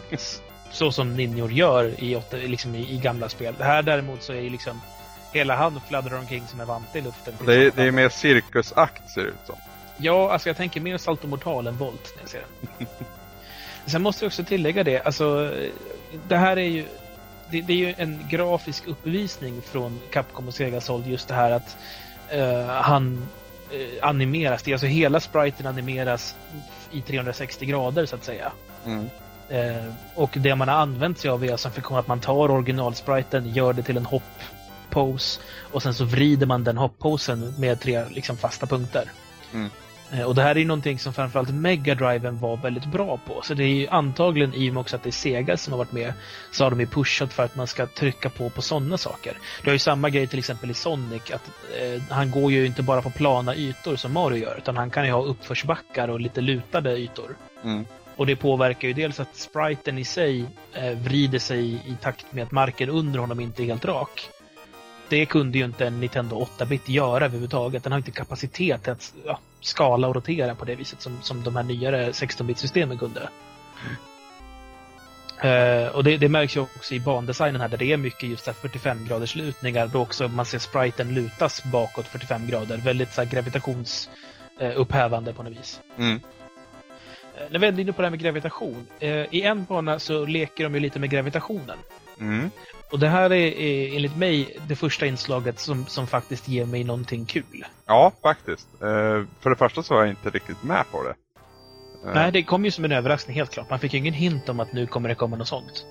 så 0.70 0.92
som 0.92 1.16
ninjor 1.16 1.52
gör 1.52 1.84
i, 1.84 2.22
liksom 2.32 2.74
i, 2.74 2.94
i, 2.94 2.98
gamla 2.98 3.28
spel. 3.28 3.54
Det 3.58 3.64
här 3.64 3.82
däremot 3.82 4.22
så 4.22 4.32
är 4.32 4.40
ju 4.40 4.50
liksom 4.50 4.80
hela 5.32 5.56
han 5.56 5.80
fladdrar 5.88 6.18
omkring 6.18 6.46
som 6.46 6.60
en 6.60 6.66
vante 6.66 6.98
i 6.98 7.02
luften. 7.02 7.34
Det 7.46 7.54
är, 7.54 7.70
det 7.76 7.82
är 7.82 7.90
mer 7.90 8.08
cirkusakt 8.08 9.10
ser 9.10 9.22
det 9.22 9.28
ut 9.28 9.46
som. 9.46 9.56
Ja, 9.96 10.32
alltså 10.32 10.48
jag 10.48 10.56
tänker 10.56 10.80
mer 10.80 10.98
Salto 10.98 11.26
Mortal 11.26 11.66
än 11.66 11.76
Volt 11.76 12.12
när 12.14 12.22
jag 12.22 12.30
ser 12.30 12.42
den. 12.78 12.86
Sen 13.86 14.02
måste 14.02 14.24
jag 14.24 14.28
också 14.28 14.44
tillägga 14.44 14.84
det, 14.84 15.00
alltså 15.00 15.54
det 16.28 16.36
här 16.36 16.56
är 16.56 16.68
ju 16.68 16.84
det, 17.50 17.60
det, 17.60 17.72
är 17.72 17.76
ju 17.76 17.94
en 17.96 18.26
grafisk 18.30 18.86
uppvisning 18.86 19.62
från 19.62 20.00
Capcom 20.10 20.48
och 20.48 20.54
Segas 20.54 20.88
håll 20.88 21.06
just 21.06 21.28
det 21.28 21.34
här 21.34 21.50
att 21.50 21.76
uh, 22.34 22.66
han 22.66 23.28
uh, 23.72 23.88
animeras, 24.02 24.62
det 24.62 24.70
är 24.70 24.74
alltså 24.74 24.86
hela 24.86 25.20
spriten 25.20 25.66
animeras 25.66 26.36
i 26.92 27.00
360 27.00 27.66
grader 27.66 28.06
så 28.06 28.16
att 28.16 28.24
säga. 28.24 28.52
Mm. 28.84 29.08
Uh, 29.50 29.92
och 30.14 30.30
det 30.36 30.54
man 30.54 30.68
har 30.68 30.76
använt 30.76 31.18
sig 31.18 31.30
av 31.30 31.44
är 31.44 31.52
alltså 31.52 31.70
att 31.90 32.06
man 32.06 32.20
tar 32.20 32.50
originalspriten, 32.50 33.54
gör 33.54 33.72
det 33.72 33.82
till 33.82 33.96
en 33.96 34.06
hopp-pose 34.06 35.40
och 35.72 35.82
sen 35.82 35.94
så 35.94 36.04
vrider 36.04 36.46
man 36.46 36.64
den 36.64 36.78
hopp-posen 36.78 37.54
med 37.58 37.80
tre 37.80 38.04
liksom, 38.10 38.36
fasta 38.36 38.66
punkter. 38.66 39.10
Mm. 39.52 39.70
Eh, 40.12 40.22
och 40.22 40.34
det 40.34 40.42
här 40.42 40.50
är 40.50 40.58
ju 40.58 40.64
någonting 40.64 40.98
som 40.98 41.12
framförallt 41.12 41.50
Mega 41.50 41.94
Driven 41.94 42.38
var 42.38 42.56
väldigt 42.56 42.84
bra 42.84 43.18
på. 43.26 43.40
Så 43.42 43.54
det 43.54 43.64
är 43.64 43.68
ju 43.68 43.88
antagligen 43.88 44.54
i 44.54 44.70
och 44.70 44.74
med 44.74 44.80
också 44.80 44.96
att 44.96 45.02
det 45.02 45.10
är 45.10 45.12
Sega 45.12 45.56
som 45.56 45.72
har 45.72 45.78
varit 45.78 45.92
med 45.92 46.12
så 46.52 46.64
har 46.64 46.70
de 46.70 46.80
ju 46.80 46.86
pushat 46.86 47.32
för 47.32 47.44
att 47.44 47.56
man 47.56 47.66
ska 47.66 47.86
trycka 47.86 48.30
på 48.30 48.50
på 48.50 48.62
sådana 48.62 48.98
saker. 48.98 49.38
Du 49.62 49.68
har 49.68 49.72
ju 49.72 49.78
samma 49.78 50.10
grej 50.10 50.26
till 50.26 50.38
exempel 50.38 50.70
i 50.70 50.74
Sonic 50.74 51.22
att 51.30 51.50
eh, 51.80 52.02
han 52.10 52.30
går 52.30 52.52
ju 52.52 52.66
inte 52.66 52.82
bara 52.82 53.02
på 53.02 53.10
plana 53.10 53.54
ytor 53.54 53.96
som 53.96 54.12
Mario 54.12 54.42
gör 54.42 54.56
utan 54.58 54.76
han 54.76 54.90
kan 54.90 55.06
ju 55.06 55.12
ha 55.12 55.22
uppförsbackar 55.22 56.08
och 56.08 56.20
lite 56.20 56.40
lutade 56.40 56.96
ytor. 56.98 57.36
Mm. 57.64 57.86
Och 58.16 58.26
det 58.26 58.36
påverkar 58.36 58.88
ju 58.88 58.94
dels 58.94 59.20
att 59.20 59.36
spriten 59.36 59.98
i 59.98 60.04
sig 60.04 60.44
eh, 60.72 60.98
vrider 60.98 61.38
sig 61.38 61.74
i 61.74 61.96
takt 62.02 62.32
med 62.32 62.44
att 62.44 62.52
marken 62.52 62.88
under 62.88 63.18
honom 63.18 63.40
inte 63.40 63.62
är 63.62 63.64
helt 63.64 63.84
rak 63.84 64.30
det 65.08 65.26
kunde 65.26 65.58
ju 65.58 65.64
inte 65.64 65.86
en 65.86 66.00
Nintendo 66.00 66.46
8-bit 66.58 66.88
göra 66.88 67.24
överhuvudtaget. 67.24 67.82
Den 67.82 67.92
har 67.92 67.98
inte 67.98 68.10
kapacitet 68.10 68.88
att 68.88 69.14
ja, 69.24 69.38
skala 69.66 70.08
och 70.08 70.14
rotera 70.14 70.54
på 70.54 70.64
det 70.64 70.74
viset 70.74 71.00
som, 71.00 71.22
som 71.22 71.42
de 71.42 71.56
här 71.56 71.62
nyare 71.62 72.10
16-bit-systemen 72.10 72.98
kunde. 72.98 73.28
Uh, 75.44 75.96
och 75.96 76.04
det, 76.04 76.16
det, 76.16 76.28
märks 76.28 76.56
ju 76.56 76.60
också 76.60 76.94
i 76.94 77.00
bandesignen 77.00 77.60
här 77.60 77.68
där 77.68 77.78
det 77.78 77.92
är 77.92 77.96
mycket 77.96 78.28
just 78.28 78.44
45 78.44 79.06
graders 79.06 79.34
lutningar 79.34 79.86
då 79.86 80.00
också 80.00 80.28
man 80.28 80.46
ser 80.46 80.58
spriten 80.58 81.14
lutas 81.14 81.64
bakåt 81.64 82.06
45 82.06 82.46
grader. 82.46 82.76
Väldigt 82.76 83.12
så 83.12 83.22
här, 83.22 83.30
gravitationsupphävande 83.30 85.30
uh, 85.30 85.36
på 85.36 85.42
något 85.42 85.52
vis. 85.52 85.80
Mm. 85.98 86.14
Uh, 86.14 86.20
när 87.50 87.58
vi 87.58 87.66
är 87.66 87.80
inne 87.80 87.92
på 87.92 88.02
det 88.02 88.06
här 88.06 88.10
med 88.10 88.20
gravitation. 88.20 88.86
I 89.30 89.42
en 89.42 89.64
bana 89.64 89.98
så 89.98 90.26
leker 90.26 90.64
de 90.64 90.74
ju 90.74 90.80
lite 90.80 90.98
med 90.98 91.10
gravitationen. 91.10 91.78
Mm. 92.20 92.50
Och 92.90 92.98
det 92.98 93.08
här 93.08 93.32
är, 93.32 93.58
är 93.58 93.96
enligt 93.96 94.16
mig 94.16 94.58
det 94.68 94.76
första 94.76 95.06
inslaget 95.06 95.58
som, 95.58 95.86
som 95.86 96.06
faktiskt 96.06 96.48
ger 96.48 96.66
mig 96.66 96.84
någonting 96.84 97.24
kul. 97.24 97.64
Ja, 97.86 98.12
faktiskt. 98.22 98.68
Eh, 98.82 99.24
för 99.40 99.50
det 99.50 99.56
första 99.56 99.82
så 99.82 99.94
var 99.94 100.00
jag 100.00 100.10
inte 100.10 100.30
riktigt 100.30 100.62
med 100.62 100.84
på 100.92 101.02
det. 101.02 101.14
Eh. 102.08 102.14
Nej, 102.14 102.32
det 102.32 102.42
kom 102.42 102.64
ju 102.64 102.70
som 102.70 102.84
en 102.84 102.92
överraskning 102.92 103.36
helt 103.36 103.50
klart. 103.50 103.70
Man 103.70 103.78
fick 103.78 103.92
ju 103.92 103.98
ingen 103.98 104.14
hint 104.14 104.48
om 104.48 104.60
att 104.60 104.72
nu 104.72 104.86
kommer 104.86 105.08
det 105.08 105.14
komma 105.14 105.36
något 105.36 105.48
sånt. 105.48 105.86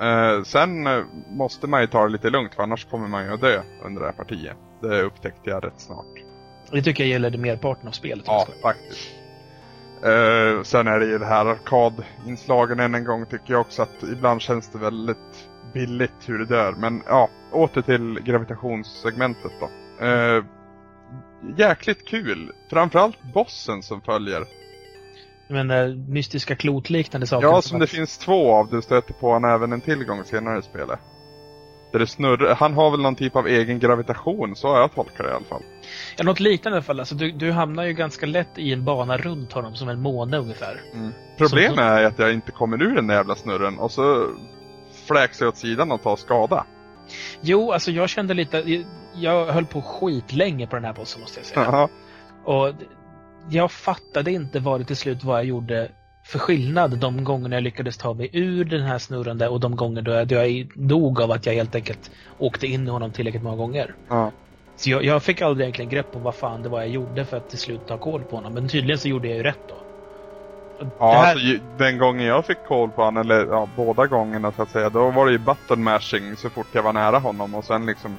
Eh, 0.00 0.42
sen 0.44 0.86
eh, 0.86 1.04
måste 1.30 1.66
man 1.66 1.80
ju 1.80 1.86
ta 1.86 2.02
det 2.02 2.12
lite 2.12 2.30
lugnt 2.30 2.54
för 2.54 2.62
annars 2.62 2.84
kommer 2.84 3.08
man 3.08 3.24
ju 3.24 3.34
att 3.34 3.40
dö 3.40 3.62
under 3.84 4.00
det 4.00 4.06
här 4.06 4.14
partiet. 4.14 4.56
Det 4.80 5.02
upptäckte 5.02 5.50
jag 5.50 5.64
rätt 5.64 5.80
snart. 5.80 6.06
Det 6.70 6.82
tycker 6.82 7.04
jag 7.04 7.10
gäller 7.10 7.30
det 7.30 7.38
merparten 7.38 7.88
av 7.88 7.92
spelet. 7.92 8.24
Ja, 8.26 8.46
faktiskt. 8.62 9.08
Uh, 9.96 10.62
sen 10.62 10.86
är 10.86 11.00
det 11.00 11.06
ju 11.06 11.18
det 11.18 11.26
här 11.26 11.46
arkadinslagen 11.46 12.80
än 12.80 12.94
en 12.94 13.04
gång 13.04 13.26
tycker 13.26 13.52
jag 13.52 13.60
också 13.60 13.82
att 13.82 14.02
ibland 14.02 14.42
känns 14.42 14.68
det 14.68 14.78
väldigt 14.78 15.45
billigt 15.76 16.28
hur 16.28 16.38
det 16.38 16.44
dör. 16.44 16.74
Men 16.78 17.02
ja, 17.06 17.28
åter 17.52 17.82
till 17.82 18.18
gravitationssegmentet 18.24 19.52
då. 19.60 19.68
Uh, 20.06 20.44
jäkligt 21.56 22.08
kul. 22.08 22.52
Framförallt 22.70 23.22
bossen 23.34 23.82
som 23.82 24.00
följer. 24.00 24.44
Men 25.48 25.70
uh, 25.70 25.96
mystiska 25.96 26.56
klotliknande 26.56 27.26
saker? 27.26 27.46
Ja, 27.46 27.62
som 27.62 27.78
det 27.78 27.86
finns 27.86 28.18
två 28.18 28.54
av. 28.54 28.68
Du 28.70 28.82
stöter 28.82 29.14
på 29.14 29.32
han 29.32 29.44
även 29.44 29.72
en 29.72 29.80
tillgång 29.80 30.24
senare 30.24 30.58
i 30.58 30.62
spelet. 30.62 30.98
Där 31.92 31.98
det 31.98 32.06
snurrar. 32.06 32.54
Han 32.54 32.74
har 32.74 32.90
väl 32.90 33.00
någon 33.00 33.14
typ 33.14 33.36
av 33.36 33.46
egen 33.46 33.78
gravitation, 33.78 34.56
så 34.56 34.68
har 34.68 34.80
jag 34.80 34.94
tolkat 34.94 35.18
det 35.18 35.30
i 35.30 35.34
alla 35.34 35.44
fall. 35.44 35.62
Ja, 36.16 36.24
något 36.24 36.40
liknande 36.40 36.76
i 36.76 36.78
alla 36.78 36.84
fall. 36.84 37.00
Alltså, 37.00 37.14
du, 37.14 37.30
du 37.30 37.52
hamnar 37.52 37.84
ju 37.84 37.92
ganska 37.92 38.26
lätt 38.26 38.58
i 38.58 38.72
en 38.72 38.84
bana 38.84 39.16
runt 39.16 39.52
honom, 39.52 39.74
som 39.74 39.88
en 39.88 40.00
måne 40.00 40.38
ungefär. 40.38 40.80
Mm. 40.94 41.12
Problemet 41.38 41.78
är 41.78 42.04
att 42.04 42.18
jag 42.18 42.32
inte 42.32 42.52
kommer 42.52 42.82
ur 42.82 42.94
den 42.94 43.06
där 43.06 43.14
jävla 43.14 43.34
snurren 43.34 43.78
och 43.78 43.90
så 43.90 44.28
fläks 45.08 45.40
jag 45.40 45.48
åt 45.48 45.56
sidan 45.56 45.92
och 45.92 46.02
tar 46.02 46.16
skada. 46.16 46.66
Jo, 47.40 47.72
alltså 47.72 47.90
jag 47.90 48.08
kände 48.08 48.34
lite, 48.34 48.84
jag 49.14 49.46
höll 49.46 49.66
på 49.66 49.82
skitlänge 49.82 50.66
på 50.66 50.76
den 50.76 50.84
här 50.84 50.92
bossen 50.92 51.20
måste 51.20 51.40
jag 51.40 51.46
säga. 51.46 51.66
Aha. 51.66 51.88
Och 52.44 52.72
jag 53.50 53.70
fattade 53.70 54.32
inte 54.32 54.60
vad 54.60 54.80
det 54.80 54.84
till 54.84 54.96
slut 54.96 55.24
var 55.24 55.36
jag 55.36 55.44
gjorde 55.44 55.90
för 56.26 56.38
skillnad 56.38 56.98
de 56.98 57.24
gångerna 57.24 57.56
jag 57.56 57.62
lyckades 57.62 57.98
ta 57.98 58.14
mig 58.14 58.30
ur 58.32 58.64
den 58.64 58.82
här 58.82 58.98
snurrande 58.98 59.48
och 59.48 59.60
de 59.60 59.76
gånger 59.76 60.02
då 60.02 60.12
jag, 60.12 60.28
då 60.28 60.34
jag 60.34 60.68
dog 60.74 61.20
av 61.20 61.30
att 61.30 61.46
jag 61.46 61.54
helt 61.54 61.74
enkelt 61.74 62.10
åkte 62.38 62.66
in 62.66 62.86
i 62.86 62.90
honom 62.90 63.12
tillräckligt 63.12 63.42
många 63.42 63.56
gånger. 63.56 63.94
Ja. 64.08 64.32
Så 64.76 64.90
jag, 64.90 65.04
jag, 65.04 65.22
fick 65.22 65.42
aldrig 65.42 65.64
egentligen 65.64 65.90
grepp 65.90 66.16
om 66.16 66.22
vad 66.22 66.34
fan 66.34 66.62
det 66.62 66.68
var 66.68 66.80
jag 66.80 66.88
gjorde 66.88 67.24
för 67.24 67.36
att 67.36 67.48
till 67.50 67.58
slut 67.58 67.86
ta 67.86 67.98
koll 67.98 68.22
på 68.22 68.36
honom. 68.36 68.54
Men 68.54 68.68
tydligen 68.68 68.98
så 68.98 69.08
gjorde 69.08 69.28
jag 69.28 69.36
ju 69.36 69.42
rätt 69.42 69.68
då. 69.68 69.85
Ja, 70.98 71.12
här... 71.12 71.32
alltså, 71.32 71.46
den 71.62 71.98
gången 71.98 72.26
jag 72.26 72.46
fick 72.46 72.62
koll 72.64 72.90
på 72.90 73.02
honom, 73.02 73.20
eller 73.20 73.46
ja, 73.46 73.68
båda 73.76 74.06
gångerna 74.06 74.52
så 74.52 74.62
att 74.62 74.70
säga, 74.70 74.90
då 74.90 75.10
var 75.10 75.26
det 75.26 75.32
ju 75.32 75.38
button 75.38 75.82
mashing 75.82 76.36
så 76.36 76.50
fort 76.50 76.66
jag 76.72 76.82
var 76.82 76.92
nära 76.92 77.18
honom 77.18 77.54
och 77.54 77.64
sen 77.64 77.86
liksom 77.86 78.18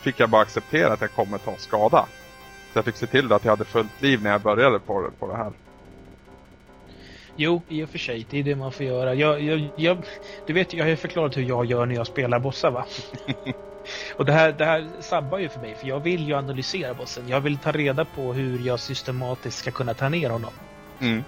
fick 0.00 0.20
jag 0.20 0.30
bara 0.30 0.42
acceptera 0.42 0.92
att 0.92 1.00
jag 1.00 1.12
kommer 1.12 1.38
ta 1.38 1.58
skada. 1.58 2.08
Så 2.72 2.78
jag 2.78 2.84
fick 2.84 2.96
se 2.96 3.06
till 3.06 3.32
att 3.32 3.44
jag 3.44 3.52
hade 3.52 3.64
fullt 3.64 4.00
liv 4.00 4.22
när 4.22 4.30
jag 4.30 4.42
började 4.42 4.78
på 4.78 5.10
på 5.18 5.26
det 5.26 5.36
här. 5.36 5.52
Jo, 7.40 7.62
i 7.68 7.82
och 7.84 7.90
för 7.90 7.98
sig. 7.98 8.26
Det 8.30 8.38
är 8.38 8.42
det 8.42 8.56
man 8.56 8.72
får 8.72 8.86
göra. 8.86 9.14
Jag, 9.14 9.40
jag, 9.42 9.70
jag, 9.74 10.06
du 10.46 10.52
vet, 10.52 10.72
jag 10.72 10.84
har 10.84 10.90
ju 10.90 10.96
förklarat 10.96 11.36
hur 11.36 11.42
jag 11.42 11.66
gör 11.66 11.86
när 11.86 11.94
jag 11.94 12.06
spelar 12.06 12.40
bossar 12.40 12.70
va? 12.70 12.86
och 14.16 14.24
det 14.24 14.32
här, 14.32 14.52
det 14.52 14.64
här 14.64 14.88
sabbar 15.00 15.38
ju 15.38 15.48
för 15.48 15.60
mig, 15.60 15.74
för 15.74 15.86
jag 15.86 16.00
vill 16.00 16.26
ju 16.26 16.34
analysera 16.34 16.94
bossen. 16.94 17.28
Jag 17.28 17.40
vill 17.40 17.58
ta 17.58 17.72
reda 17.72 18.04
på 18.04 18.34
hur 18.34 18.58
jag 18.58 18.80
systematiskt 18.80 19.58
ska 19.58 19.70
kunna 19.70 19.94
ta 19.94 20.08
ner 20.08 20.30
honom. 20.30 20.52
Mm. 21.00 21.24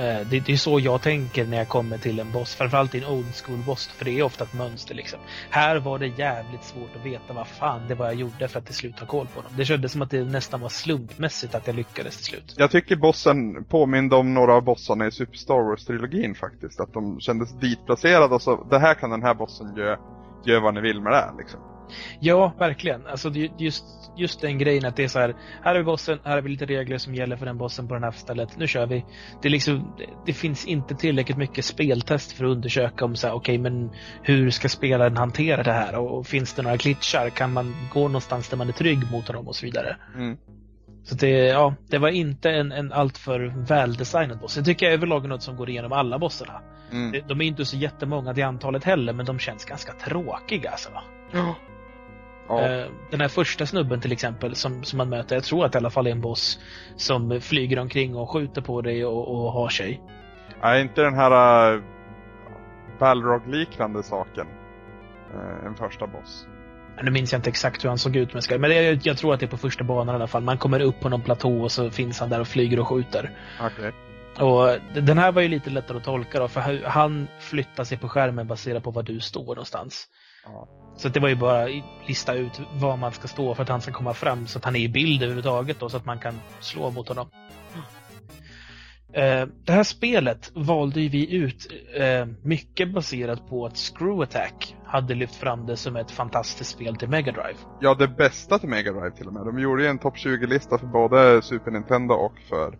Eh, 0.00 0.26
det, 0.30 0.40
det, 0.40 0.52
är 0.52 0.56
så 0.56 0.80
jag 0.80 1.02
tänker 1.02 1.46
när 1.46 1.56
jag 1.56 1.68
kommer 1.68 1.98
till 1.98 2.20
en 2.20 2.32
boss, 2.32 2.54
framförallt 2.54 2.94
i 2.94 2.98
en 2.98 3.04
old 3.04 3.34
school 3.34 3.58
boss, 3.58 3.86
för 3.86 4.04
det 4.04 4.18
är 4.18 4.22
ofta 4.22 4.44
ett 4.44 4.54
mönster 4.54 4.94
liksom. 4.94 5.18
Här 5.50 5.76
var 5.76 5.98
det 5.98 6.06
jävligt 6.06 6.64
svårt 6.64 6.96
att 6.96 7.06
veta 7.06 7.32
vad 7.32 7.48
fan 7.48 7.88
det 7.88 7.94
var 7.94 8.06
jag 8.06 8.14
gjorde 8.14 8.48
för 8.48 8.58
att 8.58 8.66
till 8.66 8.74
slut 8.74 9.00
ha 9.00 9.06
koll 9.06 9.26
på 9.34 9.40
dem. 9.40 9.52
Det 9.56 9.64
kändes 9.64 9.92
som 9.92 10.02
att 10.02 10.10
det 10.10 10.24
nästan 10.24 10.60
var 10.60 10.68
slumpmässigt 10.68 11.54
att 11.54 11.66
jag 11.66 11.76
lyckades 11.76 12.16
till 12.16 12.24
slut. 12.24 12.54
Jag 12.56 12.70
tycker 12.70 12.96
bossen 12.96 13.64
påminde 13.64 14.16
om 14.16 14.34
några 14.34 14.54
av 14.54 14.64
bossarna 14.64 15.06
i 15.06 15.10
Super 15.10 15.36
Star 15.36 15.54
Wars-trilogin 15.54 16.34
faktiskt. 16.34 16.80
Att 16.80 16.92
de 16.92 17.20
kändes 17.20 17.52
ditplacerade 17.52 18.34
och 18.34 18.42
så, 18.42 18.66
det 18.70 18.78
här 18.78 18.94
kan 18.94 19.10
den 19.10 19.22
här 19.22 19.34
bossen 19.34 19.76
göra, 19.76 19.98
gör 20.44 20.60
vad 20.60 20.74
ni 20.74 20.80
vill 20.80 21.00
med 21.00 21.12
det 21.12 21.16
här 21.16 21.32
liksom. 21.38 21.69
Ja, 22.20 22.52
verkligen. 22.58 23.06
Alltså 23.06 23.30
just, 23.58 23.84
just 24.16 24.40
den 24.40 24.58
grejen 24.58 24.84
att 24.84 24.96
det 24.96 25.04
är 25.04 25.08
så 25.08 25.18
här, 25.18 25.34
här 25.62 25.74
är 25.74 25.78
vi 25.78 25.84
bossen, 25.84 26.18
här 26.24 26.34
har 26.34 26.42
vi 26.42 26.48
lite 26.48 26.66
regler 26.66 26.98
som 26.98 27.14
gäller 27.14 27.36
för 27.36 27.46
den 27.46 27.58
bossen 27.58 27.88
på 27.88 27.94
det 27.94 28.00
här 28.00 28.10
stället, 28.10 28.56
nu 28.56 28.66
kör 28.66 28.86
vi. 28.86 29.04
Det, 29.42 29.48
är 29.48 29.50
liksom, 29.50 29.96
det, 30.26 30.32
finns 30.32 30.66
inte 30.66 30.94
tillräckligt 30.94 31.38
mycket 31.38 31.64
speltest 31.64 32.32
för 32.32 32.44
att 32.44 32.50
undersöka 32.50 33.04
om 33.04 33.16
så 33.16 33.26
här, 33.26 33.34
okej 33.34 33.58
okay, 33.58 33.70
men 33.72 33.90
hur 34.22 34.50
ska 34.50 34.68
spelaren 34.68 35.16
hantera 35.16 35.62
det 35.62 35.72
här 35.72 35.94
och, 35.94 36.18
och, 36.18 36.26
finns 36.26 36.54
det 36.54 36.62
några 36.62 36.76
glitchar? 36.76 37.30
Kan 37.30 37.52
man 37.52 37.74
gå 37.92 38.00
någonstans 38.00 38.48
där 38.48 38.56
man 38.56 38.68
är 38.68 38.72
trygg 38.72 39.10
mot 39.10 39.26
honom 39.26 39.48
och 39.48 39.56
så 39.56 39.66
vidare. 39.66 39.96
Mm. 40.14 40.36
Så 41.04 41.14
det, 41.14 41.30
ja, 41.30 41.74
det 41.88 41.98
var 41.98 42.08
inte 42.08 42.50
en, 42.50 42.72
en 42.72 42.92
alltför 42.92 43.54
väldesignad 43.68 44.38
boss. 44.38 44.56
Jag 44.56 44.64
tycker 44.64 44.90
överlag 44.90 45.24
är 45.24 45.28
något 45.28 45.42
som 45.42 45.56
går 45.56 45.70
igenom 45.70 45.92
alla 45.92 46.18
bossarna. 46.18 46.60
Mm. 46.92 47.22
De 47.28 47.40
är 47.40 47.44
inte 47.44 47.64
så 47.64 47.76
jättemånga 47.76 48.34
till 48.34 48.44
antalet 48.44 48.84
heller, 48.84 49.12
men 49.12 49.26
de 49.26 49.38
känns 49.38 49.64
ganska 49.64 49.92
tråkiga 49.92 50.70
alltså. 50.70 50.90
Ja. 51.32 51.54
Ja. 52.50 52.68
Eh, 52.68 52.86
den 53.10 53.20
här 53.20 53.28
första 53.28 53.66
snubben 53.66 54.00
till 54.00 54.12
exempel 54.12 54.54
som, 54.54 54.84
som 54.84 54.96
man 54.96 55.08
möter, 55.08 55.36
jag 55.36 55.44
tror 55.44 55.64
att 55.64 55.72
det 55.72 55.76
i 55.76 55.80
alla 55.80 55.90
fall 55.90 56.06
är 56.06 56.10
en 56.10 56.20
boss 56.20 56.58
som 56.96 57.40
flyger 57.40 57.78
omkring 57.78 58.16
och 58.16 58.30
skjuter 58.30 58.62
på 58.62 58.82
dig 58.82 59.04
och, 59.04 59.28
och 59.28 59.52
har 59.52 59.68
sig. 59.68 60.00
Nej, 60.62 60.82
inte 60.82 61.02
den 61.02 61.14
här 61.14 61.74
uh, 61.74 61.82
Balrog-liknande 62.98 64.02
saken. 64.02 64.46
Uh, 65.34 65.66
en 65.66 65.74
första 65.74 66.06
boss. 66.06 66.46
nu 67.02 67.10
minns 67.10 67.32
jag 67.32 67.38
inte 67.38 67.50
exakt 67.50 67.84
hur 67.84 67.88
han 67.88 67.98
såg 67.98 68.16
ut, 68.16 68.50
men 68.50 68.60
det, 68.60 69.06
jag 69.06 69.18
tror 69.18 69.34
att 69.34 69.40
det 69.40 69.46
är 69.46 69.50
på 69.50 69.56
första 69.56 69.84
banan 69.84 70.14
i 70.14 70.16
alla 70.16 70.26
fall. 70.26 70.42
Man 70.42 70.58
kommer 70.58 70.80
upp 70.80 71.00
på 71.00 71.08
någon 71.08 71.22
platå 71.22 71.62
och 71.62 71.72
så 71.72 71.90
finns 71.90 72.20
han 72.20 72.30
där 72.30 72.40
och 72.40 72.48
flyger 72.48 72.80
och 72.80 72.88
skjuter. 72.88 73.30
Okej. 73.60 73.92
Och 74.38 74.78
den 75.02 75.18
här 75.18 75.32
var 75.32 75.42
ju 75.42 75.48
lite 75.48 75.70
lättare 75.70 75.98
att 75.98 76.04
tolka 76.04 76.38
då, 76.38 76.48
för 76.48 76.84
han 76.86 77.28
flyttar 77.38 77.84
sig 77.84 77.98
på 77.98 78.08
skärmen 78.08 78.46
baserat 78.46 78.82
på 78.82 78.90
var 78.90 79.02
du 79.02 79.20
står 79.20 79.46
någonstans. 79.46 80.08
Ja. 80.44 80.68
Så 80.96 81.08
det 81.08 81.20
var 81.20 81.28
ju 81.28 81.36
bara 81.36 81.64
att 81.64 81.70
lista 82.06 82.34
ut 82.34 82.60
var 82.74 82.96
man 82.96 83.12
ska 83.12 83.28
stå 83.28 83.54
för 83.54 83.62
att 83.62 83.68
han 83.68 83.80
ska 83.80 83.92
komma 83.92 84.14
fram 84.14 84.46
så 84.46 84.58
att 84.58 84.64
han 84.64 84.76
är 84.76 84.80
i 84.80 84.88
bild 84.88 85.22
överhuvudtaget 85.22 85.80
då, 85.80 85.88
så 85.88 85.96
att 85.96 86.04
man 86.04 86.18
kan 86.18 86.40
slå 86.60 86.90
mot 86.90 87.08
honom. 87.08 87.26
Eh, 89.12 89.46
det 89.64 89.72
här 89.72 89.82
spelet 89.82 90.52
valde 90.54 91.00
ju 91.00 91.08
vi 91.08 91.36
ut 91.36 91.72
eh, 91.96 92.26
mycket 92.42 92.92
baserat 92.92 93.48
på 93.48 93.66
att 93.66 93.76
Screw 93.76 94.22
Attack 94.22 94.76
hade 94.86 95.14
lyft 95.14 95.34
fram 95.34 95.66
det 95.66 95.76
som 95.76 95.96
ett 95.96 96.10
fantastiskt 96.10 96.70
spel 96.70 96.96
till 96.96 97.08
Mega 97.08 97.32
Drive. 97.32 97.58
Ja, 97.80 97.94
det 97.94 98.08
bästa 98.08 98.58
till 98.58 98.68
Mega 98.68 98.92
Drive 98.92 99.10
till 99.10 99.26
och 99.26 99.32
med. 99.32 99.46
De 99.46 99.58
gjorde 99.58 99.82
ju 99.82 99.88
en 99.88 99.98
topp 99.98 100.16
20-lista 100.16 100.78
för 100.78 100.86
både 100.86 101.42
Super 101.42 101.70
Nintendo 101.70 102.14
och 102.14 102.38
för, 102.48 102.78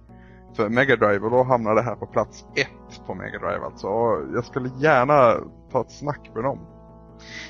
för 0.57 0.68
Mega 0.68 0.96
Drive 0.96 1.18
och 1.18 1.31
då 1.31 1.42
hamnade 1.42 1.77
det 1.77 1.85
här 1.85 1.96
på 1.96 2.07
plats 2.07 2.44
ett 2.57 3.07
på 3.07 3.14
Mega 3.14 3.38
Drive 3.38 3.64
alltså. 3.64 3.87
Och 3.87 4.35
jag 4.35 4.44
skulle 4.44 4.70
gärna 4.79 5.35
ta 5.73 5.81
ett 5.81 5.92
snack 5.92 6.31
med 6.35 6.44
dem. 6.44 6.80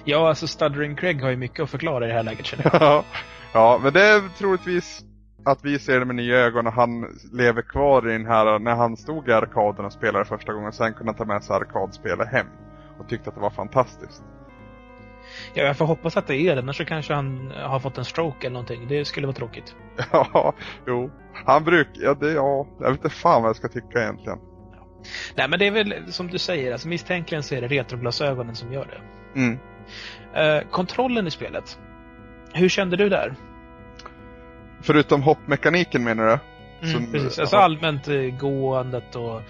Ja, 0.04 0.28
alltså 0.28 0.46
Stuttering 0.46 0.96
Craig 0.96 1.22
har 1.22 1.30
ju 1.30 1.36
mycket 1.36 1.62
att 1.62 1.70
förklara 1.70 2.04
i 2.04 2.08
det 2.08 2.14
här 2.14 2.22
läget 2.22 2.46
känner 2.46 2.70
jag. 2.72 3.04
ja, 3.52 3.80
men 3.82 3.92
det 3.92 4.02
är 4.02 4.38
troligtvis 4.38 5.04
att 5.44 5.64
vi 5.64 5.78
ser 5.78 5.98
det 5.98 6.04
med 6.04 6.16
nya 6.16 6.36
ögon 6.36 6.66
och 6.66 6.72
han 6.72 7.18
lever 7.32 7.62
kvar 7.62 8.08
i 8.08 8.12
den 8.12 8.26
här, 8.26 8.58
när 8.58 8.74
han 8.74 8.96
stod 8.96 9.28
i 9.28 9.32
arkaden 9.32 9.84
och 9.84 9.92
spelade 9.92 10.24
första 10.24 10.52
gången, 10.52 10.72
sen 10.72 10.94
kunde 10.94 11.12
han 11.12 11.16
ta 11.16 11.24
med 11.24 11.44
sig 11.44 11.56
arkadspelet 11.56 12.28
hem. 12.28 12.46
Och 12.98 13.08
tyckte 13.08 13.28
att 13.28 13.34
det 13.34 13.40
var 13.40 13.50
fantastiskt. 13.50 14.22
Ja, 15.54 15.62
jag 15.62 15.76
får 15.76 15.86
hoppas 15.86 16.16
att 16.16 16.26
det 16.26 16.36
är 16.36 16.54
det, 16.54 16.62
annars 16.62 16.76
så 16.76 16.84
kanske 16.84 17.14
han 17.14 17.52
har 17.56 17.80
fått 17.80 17.98
en 17.98 18.04
stroke 18.04 18.46
eller 18.46 18.52
någonting. 18.52 18.88
Det 18.88 19.04
skulle 19.04 19.26
vara 19.26 19.36
tråkigt. 19.36 19.74
Ja, 20.12 20.54
jo. 20.86 21.10
Han 21.44 21.64
brukar, 21.64 22.02
ja 22.02 22.14
det, 22.14 22.32
ja, 22.32 22.66
jag 22.80 22.90
vet 22.90 23.04
inte 23.04 23.10
fan 23.10 23.42
vad 23.42 23.48
jag 23.48 23.56
ska 23.56 23.68
tycka 23.68 24.02
egentligen. 24.02 24.38
Nej 25.34 25.48
men 25.48 25.58
det 25.58 25.66
är 25.66 25.70
väl 25.70 26.12
som 26.12 26.26
du 26.26 26.38
säger, 26.38 26.72
alltså 26.72 26.88
misstänkligen 26.88 27.42
så 27.42 27.54
är 27.54 27.60
det 27.60 27.68
retroglasögonen 27.68 28.54
som 28.54 28.72
gör 28.72 28.86
det. 28.86 29.19
Mm. 29.34 29.58
Uh, 30.36 30.70
kontrollen 30.70 31.26
i 31.26 31.30
spelet. 31.30 31.78
Hur 32.52 32.68
kände 32.68 32.96
du 32.96 33.08
där? 33.08 33.34
Förutom 34.82 35.22
hoppmekaniken 35.22 36.04
menar 36.04 36.26
du? 36.26 36.38
Mm, 36.88 36.92
som, 36.92 37.12
precis, 37.12 37.38
alltså 37.38 37.56
hopp... 37.56 37.64
allmänt 37.64 38.08
uh, 38.08 38.38
gåendet 38.38 39.16
och... 39.16 39.42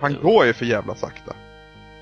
Han 0.00 0.16
går 0.22 0.46
ju 0.46 0.52
för 0.52 0.64
jävla 0.64 0.94
sakta. 0.94 1.34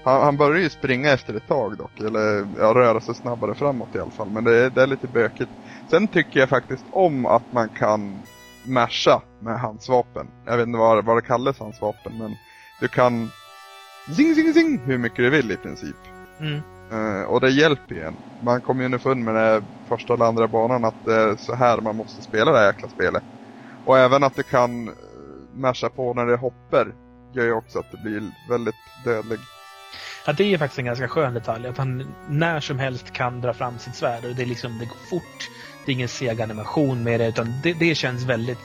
Han, 0.05 0.23
han 0.23 0.37
börjar 0.37 0.61
ju 0.61 0.71
springa 0.71 1.11
efter 1.13 1.35
ett 1.35 1.49
tag 1.49 1.77
dock, 1.79 2.01
eller 2.01 2.47
ja, 2.59 2.75
röra 2.75 3.01
sig 3.01 3.15
snabbare 3.15 3.55
framåt 3.55 3.95
i 3.95 3.99
alla 3.99 4.11
fall. 4.11 4.31
Men 4.31 4.45
det, 4.45 4.71
det 4.71 4.83
är 4.83 4.87
lite 4.87 5.07
bökigt. 5.07 5.51
Sen 5.91 6.09
tycker 6.09 6.41
jag 6.41 6.49
faktiskt 6.49 6.85
om 6.91 7.27
att 7.27 7.53
man 7.53 7.69
kan 7.69 8.19
masha 8.67 9.23
med 9.41 9.61
hans 9.61 9.89
vapen. 9.89 10.27
Jag 10.47 10.57
vet 10.57 10.67
inte 10.67 10.79
vad, 10.79 11.05
vad 11.05 11.17
det 11.17 11.23
kallas 11.23 11.59
hans 11.59 11.81
vapen, 11.81 12.19
men 12.19 12.37
du 12.81 12.89
kan 12.89 13.31
zing 14.17 14.35
zing 14.35 14.53
zing 14.53 14.79
hur 14.79 14.99
mycket 14.99 15.17
du 15.17 15.31
vill 15.31 15.51
i 15.51 15.57
princip. 15.57 15.97
Mm. 16.41 16.61
Uh, 16.92 17.23
och 17.23 17.40
det 17.40 17.51
hjälper 17.51 17.94
ju 17.94 18.01
en. 18.03 18.16
Man 18.40 18.62
kommer 18.62 18.81
ju 18.83 18.87
underfund 18.87 19.25
med 19.25 19.35
det 19.35 19.66
första 19.88 20.14
eller 20.14 20.25
andra 20.25 20.49
banan 20.49 20.85
att 20.85 20.97
det 21.05 21.14
är 21.14 21.37
så 21.37 21.55
här 21.55 21.81
man 21.81 21.97
måste 21.97 22.23
spela 22.23 22.53
det 22.53 22.59
här 22.59 22.66
jäkla 22.66 22.88
spelet. 22.88 23.25
Och 23.85 23.99
även 23.99 24.25
att 24.25 24.37
du 24.37 24.42
kan 24.42 24.88
uh, 24.88 24.94
masha 25.55 25.90
på 25.90 26.14
när 26.14 26.27
det 26.27 26.37
hoppar 26.37 26.94
gör 27.35 27.44
ju 27.44 27.53
också 27.53 27.79
att 27.79 27.90
det 27.90 27.99
blir 27.99 28.23
väldigt 28.51 28.75
dödlig. 29.05 29.40
Ja, 30.27 30.33
det 30.33 30.55
är 30.55 30.59
faktiskt 30.59 30.79
en 30.79 30.85
ganska 30.85 31.09
skön 31.09 31.35
detalj. 31.35 31.66
Att 31.68 31.79
han 31.79 32.14
när 32.29 32.61
som 32.61 32.79
helst 32.79 33.12
kan 33.12 33.40
dra 33.40 33.55
fram 33.55 33.79
sitt 33.79 33.94
svärd 33.97 34.25
och 34.25 34.35
det, 34.35 34.42
är 34.42 34.47
liksom, 34.47 34.79
det 34.79 34.87
går 34.87 34.97
fort. 35.11 35.51
Det 35.85 35.92
är 35.92 35.94
ingen 35.94 36.09
seg 36.09 36.40
animation 36.42 37.03
med 37.03 37.20
det 37.20 37.27
utan 37.29 37.61
det, 37.62 37.73
det 37.73 37.94
känns 37.94 38.25
väldigt 38.25 38.59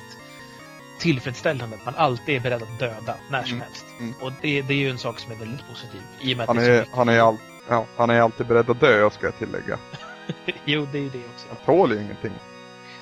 tillfredsställande 1.00 1.76
att 1.76 1.86
man 1.86 1.96
alltid 1.96 2.36
är 2.36 2.40
beredd 2.40 2.64
att 2.64 2.80
döda 2.80 3.16
när 3.32 3.44
som 3.44 3.58
Mm, 3.58 3.62
helst. 3.62 3.86
mm. 4.00 4.14
Och 4.22 4.32
det, 4.42 4.62
det 4.62 4.74
är 4.74 4.78
ju 4.78 4.90
en 4.90 4.98
sak 4.98 5.20
som 5.20 5.32
är 5.32 5.36
väldigt 5.36 5.68
positiv. 5.68 6.02
I 6.22 6.34
och 6.34 6.38
med 6.38 6.44
att 6.44 6.48
Han 6.48 6.58
är 6.58 6.86
han, 6.92 7.10
är 7.10 7.20
all, 7.20 7.38
ja, 7.70 7.88
han 7.98 8.10
är 8.10 8.22
alltid 8.22 8.48
beredd 8.48 8.70
att 8.70 8.80
dö 8.80 9.10
ska 9.10 9.26
jag 9.26 9.38
tillägga. 9.38 9.80
Jo, 10.66 10.86
det 10.86 10.98
är 10.98 11.02
ju 11.02 11.10
det 11.10 11.28
också. 11.28 11.48
Han 11.50 11.58
tål 11.58 11.92
ju 11.92 12.02
ingenting. 12.02 12.34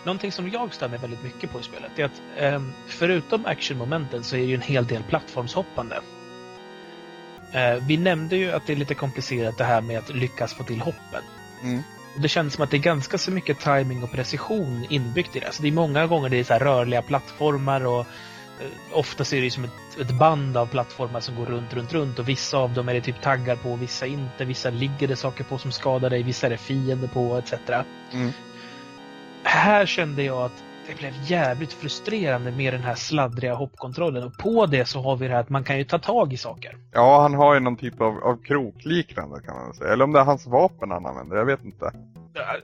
Någonting 0.03 0.31
som 0.31 0.49
jag 0.49 0.71
mig 0.89 0.99
väldigt 0.99 1.23
mycket 1.23 1.51
på 1.51 1.59
i 1.59 1.63
spelet 1.63 1.99
är 1.99 2.05
att 2.05 2.21
ehm, 2.37 2.73
förutom 2.87 3.45
actionmomenten 3.45 4.23
så 4.23 4.35
är 4.35 4.39
det 4.39 4.45
ju 4.45 4.55
en 4.55 4.61
hel 4.61 4.87
del 4.87 5.03
plattformshoppande. 5.03 6.01
Eh, 7.53 7.87
vi 7.87 7.97
nämnde 7.97 8.37
ju 8.37 8.51
att 8.51 8.67
det 8.67 8.73
är 8.73 8.77
lite 8.77 8.95
komplicerat 8.95 9.57
det 9.57 9.63
här 9.63 9.81
med 9.81 9.97
att 9.97 10.15
lyckas 10.15 10.53
få 10.53 10.63
till 10.63 10.81
hoppen. 10.81 11.23
Mm. 11.63 11.83
Det 12.21 12.27
känns 12.27 12.53
som 12.53 12.63
att 12.63 12.71
det 12.71 12.77
är 12.77 12.81
ganska 12.81 13.17
så 13.17 13.31
mycket 13.31 13.59
timing 13.59 14.03
och 14.03 14.11
precision 14.11 14.85
inbyggt 14.89 15.35
i 15.35 15.39
det. 15.39 15.51
Så 15.51 15.61
det 15.61 15.67
är 15.67 15.71
många 15.71 16.07
gånger 16.07 16.29
det 16.29 16.37
är 16.37 16.43
så 16.43 16.53
här 16.53 16.59
rörliga 16.59 17.01
plattformar 17.01 17.85
och 17.85 17.99
eh, 17.99 18.67
ofta 18.91 19.25
så 19.25 19.35
är 19.35 19.41
det 19.41 19.51
som 19.51 19.63
ett, 19.63 19.71
ett 19.99 20.11
band 20.11 20.57
av 20.57 20.67
plattformar 20.67 21.19
som 21.19 21.35
går 21.35 21.45
runt, 21.45 21.73
runt, 21.73 21.93
runt 21.93 22.19
och 22.19 22.29
vissa 22.29 22.57
av 22.57 22.73
dem 22.73 22.89
är 22.89 22.93
det 22.93 23.01
typ 23.01 23.21
taggar 23.21 23.55
på, 23.55 23.75
vissa 23.75 24.05
inte, 24.05 24.45
vissa 24.45 24.69
ligger 24.69 25.07
det 25.07 25.15
saker 25.15 25.43
på 25.43 25.57
som 25.57 25.71
skadar 25.71 26.09
dig, 26.09 26.23
vissa 26.23 26.47
är 26.47 26.49
det 26.49 26.57
fiender 26.57 27.07
på 27.07 27.37
etc. 27.37 27.53
Mm. 28.13 28.31
Här 29.43 29.85
kände 29.85 30.23
jag 30.23 30.45
att 30.45 30.63
det 30.87 30.95
blev 30.95 31.13
jävligt 31.15 31.73
frustrerande 31.73 32.51
med 32.51 32.73
den 32.73 32.83
här 32.83 32.95
sladdriga 32.95 33.55
hoppkontrollen 33.55 34.23
och 34.23 34.37
på 34.37 34.65
det 34.65 34.85
så 34.85 35.01
har 35.01 35.15
vi 35.15 35.27
det 35.27 35.33
här 35.33 35.41
att 35.41 35.49
man 35.49 35.63
kan 35.63 35.77
ju 35.77 35.83
ta 35.83 35.99
tag 35.99 36.33
i 36.33 36.37
saker. 36.37 36.77
Ja, 36.93 37.21
han 37.21 37.33
har 37.33 37.53
ju 37.53 37.59
någon 37.59 37.77
typ 37.77 38.01
av, 38.01 38.23
av 38.23 38.43
krokliknande 38.43 39.41
kan 39.41 39.55
man 39.55 39.73
säga. 39.73 39.93
Eller 39.93 40.03
om 40.03 40.13
det 40.13 40.19
är 40.19 40.23
hans 40.23 40.47
vapen 40.47 40.91
han 40.91 41.05
använder, 41.05 41.37
jag 41.37 41.45
vet 41.45 41.63
inte. 41.63 41.91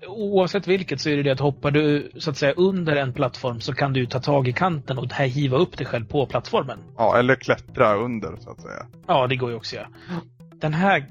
Oavsett 0.08 0.68
vilket 0.68 1.02
så 1.02 1.10
är 1.10 1.18
det 1.18 1.24
det 1.24 1.32
att 1.32 1.40
hoppar 1.40 1.72
du 1.72 2.12
så 2.18 2.30
att 2.30 2.38
säga 2.38 2.54
under 2.54 2.96
en 2.96 3.14
plattform 3.14 3.62
så 3.62 3.74
kan 3.74 3.94
du 3.94 4.06
ta 4.06 4.20
tag 4.20 4.48
i 4.48 4.54
kanten 4.54 4.98
och 4.98 5.14
här 5.14 5.28
hiva 5.28 5.58
upp 5.58 5.78
dig 5.78 5.88
själv 5.88 6.06
på 6.06 6.26
plattformen. 6.26 6.80
Ja, 6.98 7.18
eller 7.18 7.36
klättra 7.36 7.96
under 7.96 8.36
så 8.40 8.50
att 8.52 8.62
säga. 8.62 8.86
Ja, 9.08 9.28
det 9.28 9.36
går 9.36 9.50
ju 9.50 9.56
också 9.56 9.76
ja. 9.76 9.88
Den 10.56 10.74
här, 10.74 11.06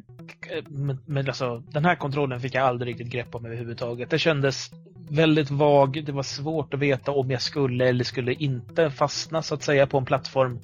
men, 1.07 1.29
alltså, 1.29 1.59
den 1.59 1.85
här 1.85 1.95
kontrollen 1.95 2.41
fick 2.41 2.55
jag 2.55 2.65
aldrig 2.65 2.95
riktigt 2.95 3.13
grepp 3.13 3.35
om 3.35 3.47
överhuvudtaget. 3.47 4.11
Det 4.11 4.19
kändes 4.19 4.71
väldigt 5.11 5.51
vag. 5.51 6.05
Det 6.05 6.13
var 6.13 6.23
svårt 6.23 6.75
att 6.75 6.81
veta 6.81 7.13
om 7.13 7.31
jag 7.31 7.43
skulle 7.43 7.89
eller 7.89 8.05
skulle 8.05 8.33
inte 8.33 8.91
fastna 8.91 9.43
så 9.43 9.55
att 9.55 9.63
säga 9.63 9.87
på 9.87 9.99
en 9.99 10.05
plattform. 10.05 10.61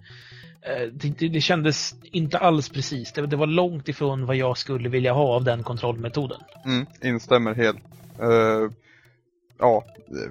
Eh, 0.62 0.88
Det, 0.92 1.28
det, 1.28 1.40
kändes 1.40 1.94
inte 2.02 2.38
alls 2.38 2.68
precis. 2.68 3.12
Det, 3.12 3.26
det 3.26 3.36
var 3.36 3.46
långt 3.46 3.88
ifrån 3.88 4.26
vad 4.26 4.36
jag 4.36 4.58
skulle 4.58 4.88
vilja 4.88 5.12
ha 5.12 5.34
av 5.34 5.44
den 5.44 5.62
kontrollmetoden. 5.62 6.40
Mm, 6.64 6.86
instämmer 7.02 7.54
helt. 7.54 7.78
Eh, 8.20 8.70
ja, 9.58 9.84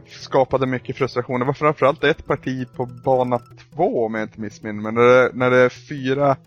skapade 0.08 0.66
mycket 0.66 0.96
frustration. 0.98 1.40
Det 1.40 1.46
var 1.46 1.54
framförallt 1.54 2.04
ett 2.04 2.26
parti 2.26 2.68
på 2.76 2.86
bana 2.86 3.40
två 3.40 4.06
om 4.06 4.14
jag 4.14 4.24
inte 4.24 4.42
missminner 4.42 4.82
mig. 4.82 4.92
När 4.92 5.02
det, 5.02 5.32
när 5.34 5.52
det 5.52 5.58
är 5.58 5.70
fyra 5.70 6.38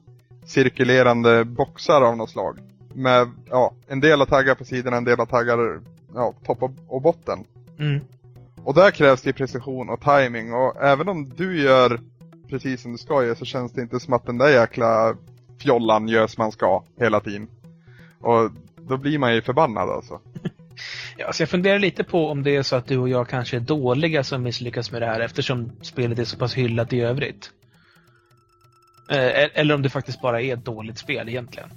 cirkulerande 0.44 1.44
boxar 1.44 2.02
av 2.02 2.16
något 2.16 2.30
slag. 2.30 2.58
Med, 2.94 3.30
ja, 3.50 3.74
en 3.88 4.00
del 4.00 4.18
har 4.18 4.26
taggar 4.26 4.54
på 4.54 4.64
sidorna, 4.64 4.96
en 4.96 5.04
del 5.04 5.18
har 5.18 5.26
taggar, 5.26 5.80
ja, 6.14 6.34
topp 6.46 6.62
och, 6.62 6.72
och 6.88 7.02
botten. 7.02 7.44
Mm. 7.78 8.00
Och 8.64 8.74
där 8.74 8.90
krävs 8.90 9.22
det 9.22 9.32
precision 9.32 9.88
och 9.90 10.00
timing 10.00 10.52
och 10.52 10.82
även 10.82 11.08
om 11.08 11.28
du 11.36 11.62
gör 11.62 12.00
precis 12.50 12.82
som 12.82 12.92
du 12.92 12.98
ska 12.98 13.24
göra 13.24 13.34
så 13.34 13.44
känns 13.44 13.72
det 13.72 13.82
inte 13.82 14.00
som 14.00 14.14
att 14.14 14.26
den 14.26 14.38
där 14.38 14.48
jäkla 14.48 15.16
fjollan 15.58 16.08
gör 16.08 16.26
som 16.26 16.42
man 16.42 16.52
ska 16.52 16.82
hela 16.98 17.20
tiden. 17.20 17.48
Och 18.20 18.50
då 18.76 18.96
blir 18.96 19.18
man 19.18 19.34
ju 19.34 19.42
förbannad 19.42 19.88
alltså. 19.90 20.20
Ja, 21.16 21.32
så 21.32 21.42
jag 21.42 21.48
funderar 21.48 21.78
lite 21.78 22.04
på 22.04 22.28
om 22.28 22.42
det 22.42 22.56
är 22.56 22.62
så 22.62 22.76
att 22.76 22.86
du 22.86 22.98
och 22.98 23.08
jag 23.08 23.28
kanske 23.28 23.56
är 23.56 23.60
dåliga 23.60 24.24
som 24.24 24.42
misslyckas 24.42 24.92
med 24.92 25.02
det 25.02 25.06
här 25.06 25.20
eftersom 25.20 25.72
spelet 25.82 26.18
är 26.18 26.24
så 26.24 26.36
pass 26.36 26.54
hyllat 26.54 26.92
i 26.92 27.00
övrigt. 27.00 27.50
Eh, 29.10 29.48
Eller 29.60 29.74
om 29.74 29.82
det 29.82 29.90
faktiskt 29.90 30.20
bara 30.20 30.42
är 30.42 30.54
ett 30.54 30.64
dåligt 30.64 30.98
spel 30.98 31.28
egentligen. 31.28 31.68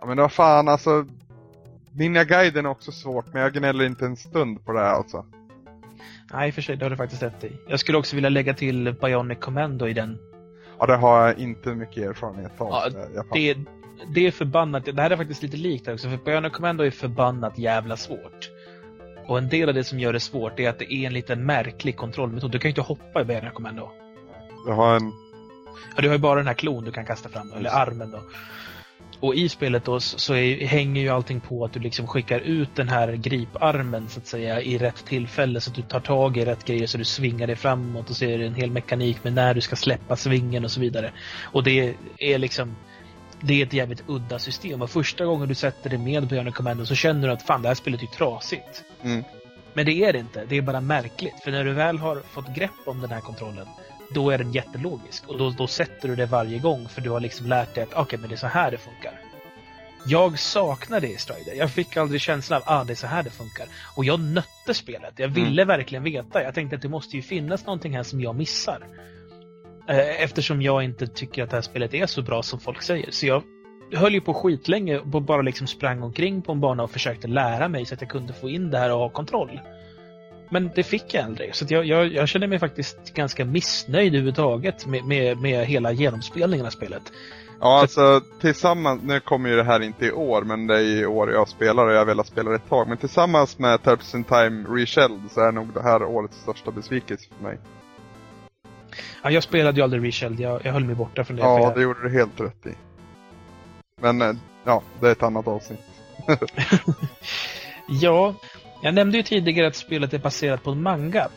Ja 0.00 0.06
men 0.06 0.16
vad 0.16 0.32
fan 0.32 0.68
alltså. 0.68 1.06
Ninja-guiden 1.92 2.66
är 2.66 2.70
också 2.70 2.92
svårt 2.92 3.32
men 3.32 3.42
jag 3.42 3.52
gnäller 3.52 3.84
inte 3.84 4.06
en 4.06 4.16
stund 4.16 4.64
på 4.64 4.72
det 4.72 4.80
här 4.80 4.94
alltså. 4.94 5.24
Nej, 6.36 6.52
för 6.52 6.62
sig, 6.62 6.76
det 6.76 6.84
har 6.84 6.90
du 6.90 6.96
faktiskt 6.96 7.22
rätt 7.22 7.44
i. 7.44 7.52
Jag 7.66 7.80
skulle 7.80 7.98
också 7.98 8.16
vilja 8.16 8.30
lägga 8.30 8.54
till 8.54 8.94
Bionic 9.00 9.38
Commando 9.40 9.88
i 9.88 9.92
den. 9.92 10.18
Ja 10.78 10.86
det 10.86 10.96
har 10.96 11.26
jag 11.26 11.38
inte 11.38 11.74
mycket 11.74 12.04
erfarenhet 12.04 12.60
av. 12.60 12.68
Ja, 12.70 12.90
jag 13.14 13.26
Det, 13.32 13.56
det 14.14 14.26
är 14.26 14.30
förbannat, 14.30 14.84
det 14.84 15.02
här 15.02 15.10
är 15.10 15.16
faktiskt 15.16 15.42
lite 15.42 15.56
likt 15.56 15.88
också, 15.88 16.08
för 16.08 16.16
Bionic 16.16 16.52
Commando 16.52 16.84
är 16.84 16.90
förbannat 16.90 17.58
jävla 17.58 17.96
svårt. 17.96 18.50
Och 19.26 19.38
en 19.38 19.48
del 19.48 19.68
av 19.68 19.74
det 19.74 19.84
som 19.84 20.00
gör 20.00 20.12
det 20.12 20.20
svårt 20.20 20.60
är 20.60 20.68
att 20.68 20.78
det 20.78 20.92
är 20.94 21.06
en 21.06 21.12
lite 21.12 21.36
märklig 21.36 21.96
kontrollmetod. 21.96 22.50
Du 22.50 22.58
kan 22.58 22.68
ju 22.68 22.70
inte 22.70 22.80
hoppa 22.80 23.20
i 23.20 23.24
Bionic 23.24 23.52
Commando. 23.52 23.90
jag 24.66 24.74
har 24.74 24.96
en... 24.96 25.12
Ja, 25.96 26.02
du 26.02 26.08
har 26.08 26.14
ju 26.14 26.20
bara 26.20 26.38
den 26.38 26.46
här 26.46 26.54
klon 26.54 26.84
du 26.84 26.92
kan 26.92 27.04
kasta 27.04 27.28
fram, 27.28 27.52
eller 27.52 27.70
armen 27.70 28.10
då. 28.10 28.20
Och 29.20 29.34
i 29.34 29.48
spelet 29.48 29.84
då 29.84 30.00
så 30.00 30.34
är, 30.34 30.66
hänger 30.66 31.02
ju 31.02 31.08
allting 31.08 31.40
på 31.40 31.64
att 31.64 31.72
du 31.72 31.80
liksom 31.80 32.06
skickar 32.06 32.40
ut 32.40 32.76
den 32.76 32.88
här 32.88 33.12
griparmen 33.12 34.08
så 34.08 34.20
att 34.20 34.26
säga 34.26 34.60
i 34.60 34.78
rätt 34.78 35.04
tillfälle 35.04 35.60
så 35.60 35.70
att 35.70 35.76
du 35.76 35.82
tar 35.82 36.00
tag 36.00 36.36
i 36.36 36.44
rätt 36.44 36.64
grejer 36.64 36.86
så 36.86 36.98
du 36.98 37.04
svingar 37.04 37.46
dig 37.46 37.56
framåt 37.56 38.10
och 38.10 38.16
så 38.16 38.24
är 38.24 38.38
det 38.38 38.46
en 38.46 38.54
hel 38.54 38.70
mekanik 38.70 39.24
med 39.24 39.32
när 39.32 39.54
du 39.54 39.60
ska 39.60 39.76
släppa 39.76 40.16
svingen 40.16 40.64
och 40.64 40.70
så 40.70 40.80
vidare. 40.80 41.12
Och 41.52 41.64
det 41.64 41.94
är 42.18 42.38
liksom 42.38 42.76
det 43.40 43.62
är 43.62 43.66
ett 43.66 43.72
jävligt 43.72 44.02
udda 44.06 44.38
system 44.38 44.82
och 44.82 44.90
första 44.90 45.24
gången 45.24 45.48
du 45.48 45.54
sätter 45.54 45.90
dig 45.90 45.98
med 45.98 46.28
Bionic 46.28 46.54
Commando 46.54 46.86
så 46.86 46.94
känner 46.94 47.28
du 47.28 47.34
att 47.34 47.42
fan 47.42 47.62
det 47.62 47.68
här 47.68 47.74
spelet 47.74 48.02
är 48.02 48.06
trasigt. 48.06 48.84
Mm. 49.02 49.24
Men 49.74 49.86
det 49.86 49.92
är 49.92 50.12
det 50.12 50.18
inte, 50.18 50.44
det 50.48 50.56
är 50.56 50.62
bara 50.62 50.80
märkligt. 50.80 51.34
För 51.44 51.50
när 51.50 51.64
du 51.64 51.72
väl 51.72 51.98
har 51.98 52.22
fått 52.30 52.54
grepp 52.54 52.70
om 52.86 53.00
den 53.00 53.10
här 53.10 53.20
kontrollen, 53.20 53.66
då 54.10 54.30
är 54.30 54.38
den 54.38 54.52
jättelogisk. 54.52 55.28
Och 55.28 55.38
då, 55.38 55.50
då 55.50 55.66
sätter 55.66 56.08
du 56.08 56.16
det 56.16 56.26
varje 56.26 56.58
gång 56.58 56.88
för 56.88 57.00
du 57.00 57.10
har 57.10 57.20
liksom 57.20 57.46
lärt 57.46 57.74
dig 57.74 57.82
att 57.82 57.92
okej, 57.92 58.02
okay, 58.02 58.18
men 58.18 58.28
det 58.28 58.34
är 58.34 58.38
så 58.38 58.46
här 58.46 58.70
det 58.70 58.78
funkar. 58.78 59.20
Jag 60.08 60.38
saknar 60.38 61.00
det 61.00 61.08
i 61.08 61.16
Strider. 61.16 61.54
Jag 61.54 61.70
fick 61.70 61.96
aldrig 61.96 62.20
känslan 62.20 62.62
av 62.62 62.68
att 62.68 62.80
ah, 62.80 62.84
det 62.84 62.92
är 62.92 62.94
så 62.94 63.06
här 63.06 63.22
det 63.22 63.30
funkar. 63.30 63.66
Och 63.96 64.04
jag 64.04 64.20
nötte 64.20 64.74
spelet. 64.74 65.14
Jag 65.16 65.28
ville 65.28 65.62
mm. 65.62 65.68
verkligen 65.68 66.04
veta. 66.04 66.42
Jag 66.42 66.54
tänkte 66.54 66.76
att 66.76 66.82
det 66.82 66.88
måste 66.88 67.16
ju 67.16 67.22
finnas 67.22 67.66
någonting 67.66 67.96
här 67.96 68.02
som 68.02 68.20
jag 68.20 68.36
missar. 68.36 68.86
Eh, 69.88 70.22
eftersom 70.22 70.62
jag 70.62 70.82
inte 70.82 71.06
tycker 71.06 71.42
att 71.42 71.50
det 71.50 71.56
här 71.56 71.62
spelet 71.62 71.94
är 71.94 72.06
så 72.06 72.22
bra 72.22 72.42
som 72.42 72.60
folk 72.60 72.82
säger. 72.82 73.10
Så 73.10 73.26
jag 73.26 73.42
höll 73.92 74.14
ju 74.14 74.20
på 74.20 74.34
skitlänge 74.34 74.98
och 74.98 75.22
bara 75.22 75.42
liksom 75.42 75.66
sprang 75.66 76.02
omkring 76.02 76.42
på 76.42 76.52
en 76.52 76.60
bana 76.60 76.82
och 76.82 76.90
försökte 76.90 77.28
lära 77.28 77.68
mig 77.68 77.86
så 77.86 77.94
att 77.94 78.00
jag 78.00 78.10
kunde 78.10 78.32
få 78.32 78.48
in 78.48 78.70
det 78.70 78.78
här 78.78 78.92
och 78.92 78.98
ha 78.98 79.08
kontroll. 79.08 79.60
Men 80.48 80.70
det 80.74 80.82
fick 80.82 81.14
jag 81.14 81.24
aldrig. 81.24 81.54
Så 81.54 81.64
jag, 81.68 81.84
jag, 81.84 82.06
jag 82.06 82.28
känner 82.28 82.46
mig 82.46 82.58
faktiskt 82.58 83.14
ganska 83.14 83.44
missnöjd 83.44 84.14
överhuvudtaget 84.14 84.86
med, 84.86 85.04
med, 85.04 85.40
med 85.40 85.66
hela 85.66 85.92
genomspelningen 85.92 86.66
av 86.66 86.70
spelet. 86.70 87.12
Ja, 87.60 87.80
alltså 87.80 88.20
tillsammans, 88.40 89.02
nu 89.02 89.20
kommer 89.20 89.50
ju 89.50 89.56
det 89.56 89.64
här 89.64 89.82
inte 89.82 90.06
i 90.06 90.12
år, 90.12 90.42
men 90.42 90.66
det 90.66 90.74
är 90.74 91.00
i 91.02 91.06
år 91.06 91.32
jag 91.32 91.48
spelar 91.48 91.86
och 91.86 91.92
jag 91.92 91.98
har 91.98 92.04
velat 92.04 92.26
spela 92.26 92.50
det 92.50 92.56
ett 92.56 92.68
tag. 92.68 92.88
Men 92.88 92.96
tillsammans 92.96 93.58
med 93.58 93.82
Terps 93.82 94.14
in 94.14 94.24
Time 94.24 94.64
Reshelled 94.68 95.30
så 95.30 95.40
är 95.40 95.52
nog 95.52 95.74
det 95.74 95.82
här 95.82 96.02
årets 96.02 96.40
största 96.40 96.70
besvikelse 96.70 97.28
för 97.36 97.44
mig. 97.44 97.58
Ja, 99.22 99.30
jag 99.30 99.42
spelade 99.42 99.76
ju 99.76 99.82
aldrig 99.82 100.04
Reshelled, 100.04 100.40
jag, 100.40 100.60
jag 100.64 100.72
höll 100.72 100.84
mig 100.84 100.94
borta 100.94 101.24
från 101.24 101.36
det. 101.36 101.42
Ja, 101.42 101.60
jag... 101.60 101.74
det 101.74 101.82
gjorde 101.82 102.02
du 102.02 102.10
helt 102.10 102.40
rätt 102.40 102.66
i. 102.66 102.74
Men 104.00 104.22
eh, 104.22 104.32
ja, 104.64 104.82
det 105.00 105.06
är 105.06 105.12
ett 105.12 105.22
annat 105.22 105.48
avsnitt. 105.48 105.80
ja, 107.88 108.34
jag 108.82 108.94
nämnde 108.94 109.16
ju 109.16 109.22
tidigare 109.22 109.66
att 109.66 109.76
spelet 109.76 110.14
är 110.14 110.18
baserat 110.18 110.62
på 110.62 110.70
en 110.70 110.82
manga. 110.82 111.28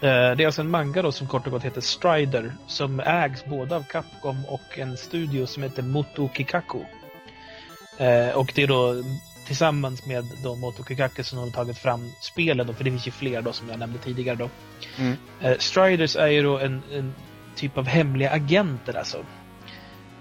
Eh, 0.00 0.36
det 0.36 0.42
är 0.42 0.46
alltså 0.46 0.60
en 0.60 0.70
manga 0.70 1.02
då 1.02 1.12
som 1.12 1.26
kort 1.26 1.46
och 1.46 1.52
gott 1.52 1.62
heter 1.62 1.80
Strider 1.80 2.54
som 2.66 3.00
ägs 3.00 3.44
både 3.44 3.76
av 3.76 3.84
Capcom 3.88 4.44
och 4.44 4.78
en 4.78 4.96
studio 4.96 5.46
som 5.46 5.62
heter 5.62 5.82
Moto 5.82 6.28
Kikaku. 6.34 6.78
Eh, 7.98 8.28
och 8.28 8.52
det 8.54 8.62
är 8.62 8.66
då 8.66 9.02
tillsammans 9.46 10.06
med 10.06 10.24
då 10.42 10.56
Moto 10.56 10.84
Kikaku 10.84 11.22
som 11.22 11.38
har 11.38 11.50
tagit 11.50 11.78
fram 11.78 12.12
spelen 12.20 12.66
då, 12.66 12.72
för 12.72 12.84
det 12.84 12.90
finns 12.90 13.06
ju 13.06 13.10
fler 13.10 13.42
då 13.42 13.52
som 13.52 13.68
jag 13.68 13.78
nämnde 13.78 13.98
tidigare 13.98 14.36
då. 14.36 14.50
Mm. 14.98 15.16
Striders 15.58 16.16
är 16.16 16.28
ju 16.28 16.42
då 16.42 16.58
en, 16.58 16.82
en 16.92 17.14
typ 17.56 17.78
av 17.78 17.86
hemliga 17.86 18.30
agenter 18.30 18.98
alltså. 18.98 19.24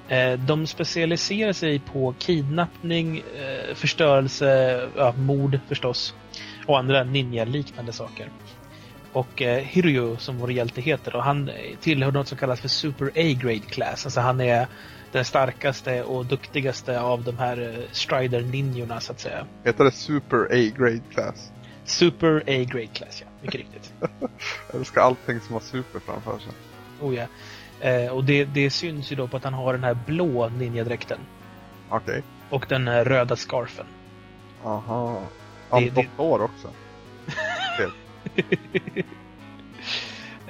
Eh, 0.08 0.40
de 0.40 0.68
specialiserar 0.68 1.54
sig 1.54 1.80
på 1.80 2.14
kidnappning, 2.20 3.18
eh, 3.18 3.76
förstörelse, 3.76 4.82
ja, 4.98 5.14
mord 5.18 5.60
förstås 5.68 6.16
och 6.66 6.80
andra 6.80 7.04
ninja-liknande 7.04 7.94
saker. 7.94 8.30
Och 9.14 9.42
eh, 9.42 9.64
Hiryu, 9.64 10.18
som 10.18 10.38
vår 10.38 10.52
hjälte 10.52 10.82
heter, 10.82 11.16
och 11.16 11.24
han 11.24 11.52
tillhör 11.82 12.12
något 12.12 12.28
som 12.28 12.38
kallas 12.38 12.62
för 12.62 12.68
Super 12.68 13.06
A-grade 13.06 13.60
class. 13.60 14.06
Alltså 14.06 14.20
han 14.20 14.42
är 14.42 14.68
den 15.12 15.26
starkaste 15.26 16.04
och 16.04 16.26
duktigaste 16.26 17.00
av 17.02 17.24
de 17.24 17.38
här 17.38 17.88
Strider-ninjorna 17.92 19.00
så 19.00 19.12
att 19.12 19.20
säga. 19.20 19.46
Heter 19.64 19.84
det 19.84 19.92
Super 19.92 20.46
A-grade 20.46 21.02
class? 21.14 21.52
Super 21.86 22.44
A-grade 22.48 22.88
class, 22.88 23.22
ja. 23.22 23.28
Mycket 23.42 23.60
riktigt. 23.60 23.94
Jag 24.72 24.80
älskar 24.80 25.02
allting 25.02 25.40
som 25.40 25.54
har 25.54 25.62
super 25.62 26.00
framför 26.00 26.40
sig. 26.40 26.52
Oh 27.02 27.16
ja. 27.16 27.28
Eh, 27.84 28.12
och 28.12 28.24
det, 28.24 28.46
det 28.46 28.70
syns 28.70 29.12
ju 29.12 29.16
då 29.16 29.28
på 29.28 29.38
att 29.38 29.44
han 29.44 29.54
har 29.54 29.74
den 29.74 29.84
här 29.84 29.98
blå 30.06 30.50
ninjadräkten. 30.50 31.20
Okej. 31.90 32.10
Okay. 32.10 32.22
Och 32.50 32.66
den 32.70 32.88
här 32.88 33.06
röda 33.06 33.36
scarfen. 33.36 33.86
Aha. 34.64 35.22
Han 35.70 35.90
det, 35.96 36.08
hår 36.18 36.42
också. 36.42 36.68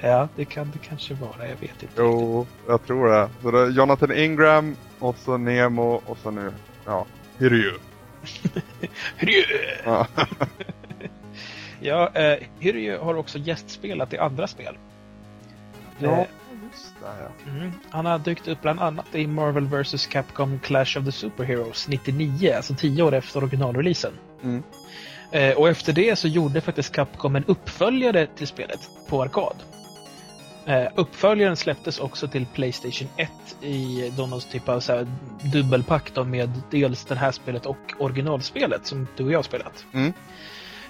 ja, 0.00 0.28
det 0.36 0.44
kan 0.44 0.70
det 0.70 0.78
kanske 0.78 1.14
vara. 1.14 1.48
Jag 1.48 1.56
vet 1.56 1.82
inte. 1.82 1.94
Jo, 1.96 2.40
riktigt. 2.40 2.68
jag 2.68 2.86
tror 2.86 3.08
det. 3.08 3.28
Så 3.42 3.50
det 3.50 3.58
är 3.58 3.70
Jonathan 3.70 4.12
Ingram 4.12 4.76
och 4.98 5.16
så 5.18 5.36
Nemo 5.36 6.02
och 6.06 6.18
så 6.18 6.30
nu, 6.30 6.52
ja, 6.84 7.06
Hiryu. 7.38 7.72
Hiryu! 9.16 9.44
ja, 9.84 10.06
ja 11.80 12.10
eh, 12.14 12.38
Hiryu 12.58 12.98
har 12.98 13.14
också 13.14 13.38
gästspelat 13.38 14.12
i 14.12 14.18
andra 14.18 14.46
spel. 14.46 14.78
Ja. 15.98 16.10
Eh, 16.10 16.26
där 17.00 17.22
ja. 17.22 17.50
Mm. 17.50 17.72
Han 17.90 18.06
har 18.06 18.18
dykt 18.18 18.48
upp 18.48 18.62
bland 18.62 18.80
annat 18.80 19.14
i 19.14 19.26
Marvel 19.26 19.66
vs 19.66 20.06
Capcom 20.06 20.58
Clash 20.58 20.98
of 20.98 21.04
the 21.04 21.12
Superheroes 21.12 21.88
99, 21.88 22.52
alltså 22.56 22.74
tio 22.74 23.02
år 23.02 23.14
efter 23.14 23.42
originalreleasen. 23.42 24.12
Mm. 24.42 24.62
Eh, 25.30 25.56
och 25.56 25.68
efter 25.68 25.92
det 25.92 26.16
så 26.16 26.28
gjorde 26.28 26.60
faktiskt 26.60 26.92
Capcom 26.92 27.36
en 27.36 27.44
uppföljare 27.44 28.26
till 28.26 28.46
spelet 28.46 28.80
på 29.08 29.22
arkad. 29.22 29.56
Eh, 30.66 30.86
uppföljaren 30.94 31.56
släpptes 31.56 31.98
också 31.98 32.28
till 32.28 32.46
Playstation 32.46 33.08
1 33.16 33.30
i 33.60 34.12
någon 34.18 34.40
typ 34.40 34.68
av 34.68 34.80
så 34.80 34.92
här, 34.92 35.06
dubbelpack 35.52 36.26
med 36.26 36.50
dels 36.70 37.04
det 37.04 37.14
här 37.14 37.32
spelet 37.32 37.66
och 37.66 37.94
originalspelet 37.98 38.86
som 38.86 39.06
du 39.16 39.24
och 39.24 39.32
jag 39.32 39.38
har 39.38 39.42
spelat. 39.42 39.86
Mm. 39.92 40.12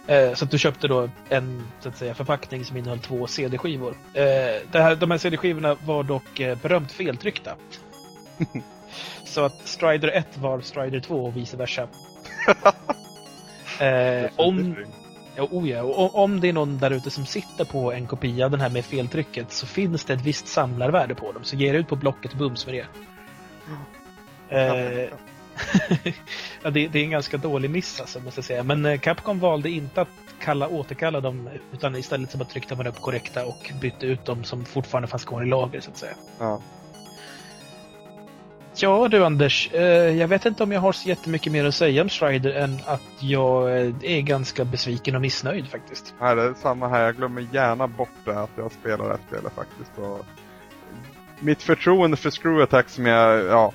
Eh, 0.06 0.34
så 0.34 0.44
att 0.44 0.50
du 0.50 0.58
köpte 0.58 0.88
då 0.88 1.08
en 1.28 1.62
så 1.80 1.88
att 1.88 1.96
säga, 1.96 2.14
förpackning 2.14 2.64
som 2.64 2.76
innehöll 2.76 2.98
två 2.98 3.26
CD-skivor. 3.26 3.96
Eh, 4.14 4.94
de 4.98 5.10
här 5.10 5.18
CD-skivorna 5.18 5.76
var 5.84 6.02
dock 6.02 6.40
eh, 6.40 6.58
berömt 6.58 6.92
feltryckta. 6.92 7.56
så 9.24 9.44
att 9.44 9.68
Strider 9.68 10.08
1 10.08 10.38
var 10.38 10.60
Strider 10.60 11.00
2 11.00 11.24
och 11.24 11.36
vice 11.36 11.56
versa. 11.56 11.82
eh, 13.80 14.30
om, 14.36 14.76
ja, 15.36 15.48
oh 15.50 15.68
ja, 15.68 15.82
och 15.82 16.14
om 16.14 16.40
det 16.40 16.48
är 16.48 16.52
någon 16.52 16.78
där 16.78 16.90
ute 16.90 17.10
som 17.10 17.26
sitter 17.26 17.64
på 17.64 17.92
en 17.92 18.06
kopia 18.06 18.44
av 18.44 18.50
den 18.50 18.60
här 18.60 18.70
med 18.70 18.84
feltrycket 18.84 19.52
så 19.52 19.66
finns 19.66 20.04
det 20.04 20.14
ett 20.14 20.22
visst 20.22 20.46
samlarvärde 20.46 21.14
på 21.14 21.32
dem. 21.32 21.44
Så 21.44 21.56
ge 21.56 21.72
det 21.72 21.78
ut 21.78 21.88
på 21.88 21.96
Blocket 21.96 22.34
bums 22.34 22.66
med 22.66 22.74
det. 22.74 22.86
Eh, 24.56 25.08
ja, 26.62 26.70
det, 26.70 26.88
det, 26.88 26.98
är 26.98 27.04
en 27.04 27.10
ganska 27.10 27.36
dålig 27.36 27.70
miss 27.70 28.00
alltså, 28.00 28.20
måste 28.20 28.38
jag 28.38 28.44
säga. 28.44 28.62
Men 28.62 28.86
eh, 28.86 29.00
Capcom 29.00 29.40
valde 29.40 29.70
inte 29.70 30.00
att 30.00 30.08
kalla, 30.40 30.68
återkalla 30.68 31.20
dem 31.20 31.48
utan 31.72 31.96
istället 31.96 32.30
så 32.30 32.38
bara 32.38 32.44
tryckte 32.44 32.76
man 32.76 32.86
upp 32.86 33.00
korrekta 33.00 33.46
och 33.46 33.72
bytte 33.80 34.06
ut 34.06 34.24
dem 34.24 34.44
som 34.44 34.64
fortfarande 34.64 35.08
fanns 35.08 35.24
kvar 35.24 35.42
i 35.42 35.46
lager 35.46 35.80
så 35.80 35.90
att 35.90 35.96
säga. 35.96 36.14
Ja. 36.38 36.60
Ja 38.76 39.08
du 39.08 39.24
Anders, 39.24 39.70
eh, 39.72 39.82
jag 40.18 40.28
vet 40.28 40.46
inte 40.46 40.62
om 40.62 40.72
jag 40.72 40.80
har 40.80 40.92
så 40.92 41.08
jättemycket 41.08 41.52
mer 41.52 41.64
att 41.64 41.74
säga 41.74 42.02
om 42.02 42.08
Strider 42.08 42.50
än 42.50 42.78
att 42.86 43.02
jag 43.20 43.80
eh, 43.80 43.94
är 44.02 44.20
ganska 44.20 44.64
besviken 44.64 45.14
och 45.14 45.20
missnöjd 45.20 45.68
faktiskt. 45.68 46.14
Nej, 46.20 46.36
det 46.36 46.42
är 46.42 46.54
samma 46.54 46.88
här. 46.88 47.04
Jag 47.04 47.16
glömmer 47.16 47.46
gärna 47.52 47.86
bort 47.86 48.08
det 48.24 48.40
att 48.40 48.50
jag 48.56 48.72
spelar 48.72 49.04
det 49.04 49.10
här 49.10 49.20
spelet 49.28 49.52
faktiskt. 49.52 49.98
Och 49.98 50.26
mitt 51.40 51.62
förtroende 51.62 52.16
för 52.16 52.30
Screw 52.30 52.62
Attack 52.62 52.88
som 52.88 53.06
jag 53.06 53.44
ja, 53.44 53.72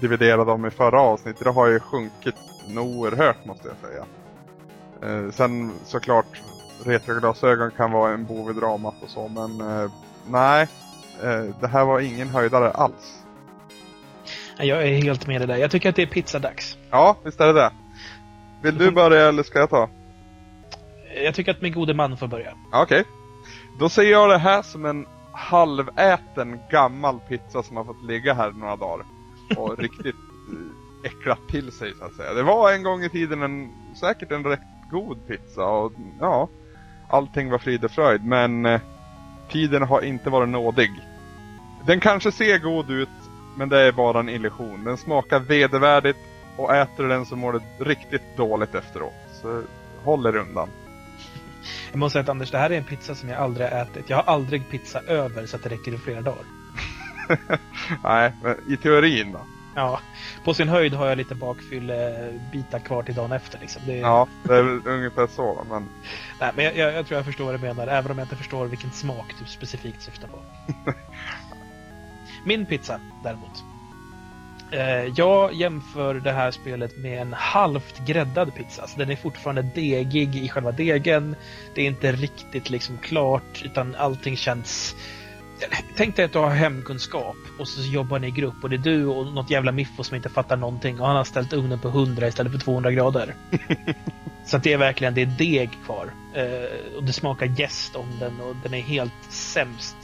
dividerade 0.00 0.52
om 0.52 0.66
i 0.66 0.70
förra 0.70 1.00
avsnittet, 1.00 1.44
det 1.44 1.50
har 1.50 1.66
ju 1.66 1.80
sjunkit 1.80 2.34
oerhört 2.76 3.44
måste 3.44 3.68
jag 3.68 3.90
säga. 3.90 4.04
Eh, 5.02 5.30
sen 5.30 5.72
såklart, 5.84 6.42
retroglasögon 6.84 7.70
kan 7.70 7.92
vara 7.92 8.12
en 8.12 8.24
bov 8.24 8.50
i 8.50 8.52
dramat 8.52 8.94
och 9.02 9.10
så, 9.10 9.28
men 9.28 9.60
eh, 9.60 9.90
nej. 10.26 10.68
Eh, 11.22 11.44
det 11.60 11.66
här 11.66 11.84
var 11.84 12.00
ingen 12.00 12.28
höjdare 12.28 12.70
alls. 12.70 13.22
Jag 14.58 14.88
är 14.88 15.02
helt 15.02 15.26
med 15.26 15.40
dig 15.40 15.48
där. 15.48 15.56
Jag 15.56 15.70
tycker 15.70 15.88
att 15.88 15.96
det 15.96 16.02
är 16.02 16.06
pizzadags. 16.06 16.76
Ja, 16.90 17.16
visst 17.22 17.40
är 17.40 17.46
det 17.46 17.52
det. 17.52 17.70
Vill 18.62 18.78
du 18.78 18.90
börja 18.90 19.28
eller 19.28 19.42
ska 19.42 19.58
jag 19.58 19.70
ta? 19.70 19.88
Jag 21.24 21.34
tycker 21.34 21.50
att 21.50 21.62
min 21.62 21.72
gode 21.72 21.94
man 21.94 22.16
får 22.16 22.26
börja. 22.26 22.54
Okej. 22.72 23.00
Okay. 23.00 23.04
Då 23.78 23.88
ser 23.88 24.02
jag 24.02 24.30
det 24.30 24.38
här 24.38 24.62
som 24.62 24.84
en 24.84 25.06
halväten 25.32 26.60
gammal 26.70 27.20
pizza 27.28 27.62
som 27.62 27.76
har 27.76 27.84
fått 27.84 28.04
ligga 28.04 28.34
här 28.34 28.50
några 28.50 28.76
dagar 28.76 29.06
och 29.56 29.78
riktigt 29.78 30.16
eh, 30.16 31.10
äcklat 31.10 31.48
till 31.48 31.72
sig 31.72 31.94
så 31.98 32.04
att 32.04 32.14
säga. 32.14 32.32
Det 32.32 32.42
var 32.42 32.72
en 32.72 32.82
gång 32.82 33.02
i 33.02 33.08
tiden 33.08 33.42
en, 33.42 33.72
säkert 34.00 34.32
en 34.32 34.44
rätt 34.44 34.60
god 34.90 35.26
pizza 35.26 35.64
och 35.66 35.92
ja, 36.20 36.48
allting 37.08 37.50
var 37.50 37.58
frid 37.58 37.84
och 37.84 37.90
fröjd 37.90 38.24
men 38.24 38.66
eh, 38.66 38.80
tiden 39.50 39.82
har 39.82 40.02
inte 40.02 40.30
varit 40.30 40.48
nådig. 40.48 40.90
Den 41.86 42.00
kanske 42.00 42.32
ser 42.32 42.58
god 42.58 42.90
ut 42.90 43.08
men 43.56 43.68
det 43.68 43.80
är 43.80 43.92
bara 43.92 44.20
en 44.20 44.28
illusion. 44.28 44.84
Den 44.84 44.96
smakar 44.96 45.40
vedervärdigt 45.40 46.18
och 46.56 46.74
äter 46.74 47.08
den 47.08 47.26
så 47.26 47.36
mår 47.36 47.52
du 47.52 47.84
riktigt 47.84 48.36
dåligt 48.36 48.74
efteråt. 48.74 49.14
Så 49.42 49.62
håll 50.04 50.26
er 50.26 50.36
undan. 50.36 50.68
Jag 51.90 51.98
måste 51.98 52.12
säga 52.12 52.22
att 52.22 52.28
Anders, 52.28 52.50
det 52.50 52.58
här 52.58 52.70
är 52.70 52.78
en 52.78 52.84
pizza 52.84 53.14
som 53.14 53.28
jag 53.28 53.38
aldrig 53.38 53.68
har 53.68 53.82
ätit. 53.82 54.10
Jag 54.10 54.16
har 54.16 54.32
aldrig 54.34 54.70
pizza 54.70 55.00
över 55.00 55.46
så 55.46 55.56
att 55.56 55.62
det 55.62 55.68
räcker 55.68 55.94
i 55.94 55.98
flera 55.98 56.20
dagar. 56.20 56.44
Nej, 58.04 58.32
men 58.42 58.56
i 58.68 58.76
teorin 58.76 59.32
då? 59.32 59.40
Ja, 59.74 60.00
på 60.44 60.54
sin 60.54 60.68
höjd 60.68 60.94
har 60.94 61.06
jag 61.06 61.18
lite 61.18 61.34
bakfyllebitar 61.34 62.78
kvar 62.78 63.02
till 63.02 63.14
dagen 63.14 63.32
efter. 63.32 63.58
Liksom. 63.58 63.82
Det... 63.86 63.96
Ja, 63.96 64.28
det 64.42 64.54
är 64.54 64.88
ungefär 64.88 65.26
så. 65.26 65.66
Men... 65.70 65.88
Nej, 66.40 66.52
men 66.56 66.64
jag, 66.64 66.76
jag, 66.76 66.94
jag, 66.94 67.06
tror 67.06 67.16
jag 67.18 67.24
förstår 67.24 67.44
vad 67.44 67.54
du 67.54 67.58
menar, 67.58 67.86
även 67.86 68.10
om 68.10 68.18
jag 68.18 68.24
inte 68.24 68.36
förstår 68.36 68.66
vilken 68.66 68.90
smak 68.90 69.34
du 69.38 69.44
specifikt 69.44 70.02
syftar 70.02 70.28
på. 70.28 70.38
Min 72.44 72.66
pizza, 72.66 73.00
däremot. 73.22 73.64
Eh, 74.70 75.12
jag 75.16 75.54
jämför 75.54 76.14
det 76.14 76.32
här 76.32 76.50
spelet 76.50 76.96
med 76.96 77.22
en 77.22 77.32
halvt 77.32 78.06
gräddad 78.06 78.54
pizza. 78.54 78.82
Alltså 78.82 78.98
den 78.98 79.10
är 79.10 79.16
fortfarande 79.16 79.62
degig 79.62 80.36
i 80.36 80.48
själva 80.48 80.72
degen. 80.72 81.36
Det 81.74 81.82
är 81.82 81.86
inte 81.86 82.12
riktigt 82.12 82.70
liksom 82.70 82.98
klart 82.98 83.62
utan 83.64 83.94
allting 83.94 84.36
känns... 84.36 84.96
Tänk 85.96 86.16
dig 86.16 86.24
att 86.24 86.32
du 86.32 86.38
har 86.38 86.50
hemkunskap 86.50 87.36
och 87.58 87.68
så 87.68 87.82
jobbar 87.82 88.18
ni 88.18 88.26
i 88.26 88.30
grupp 88.30 88.54
och 88.62 88.70
det 88.70 88.76
är 88.76 88.78
du 88.78 89.06
och 89.06 89.26
något 89.26 89.50
jävla 89.50 89.72
miffo 89.72 90.04
som 90.04 90.16
inte 90.16 90.28
fattar 90.28 90.56
någonting 90.56 91.00
och 91.00 91.06
han 91.06 91.16
har 91.16 91.24
ställt 91.24 91.52
ugnen 91.52 91.78
på 91.78 91.88
100 91.88 92.28
istället 92.28 92.52
för 92.52 92.58
200 92.58 92.92
grader. 92.92 93.34
så 94.44 94.56
att 94.56 94.62
det 94.62 94.72
är 94.72 94.78
verkligen 94.78 95.14
det 95.14 95.22
är 95.22 95.26
deg 95.38 95.70
kvar. 95.84 96.10
Eh, 96.34 96.96
och 96.96 97.04
det 97.04 97.12
smakar 97.12 97.60
jäst 97.60 97.96
om 97.96 98.06
den 98.20 98.40
och 98.40 98.56
den 98.62 98.74
är 98.74 98.80
helt 98.80 99.12
sämst. 99.28 99.96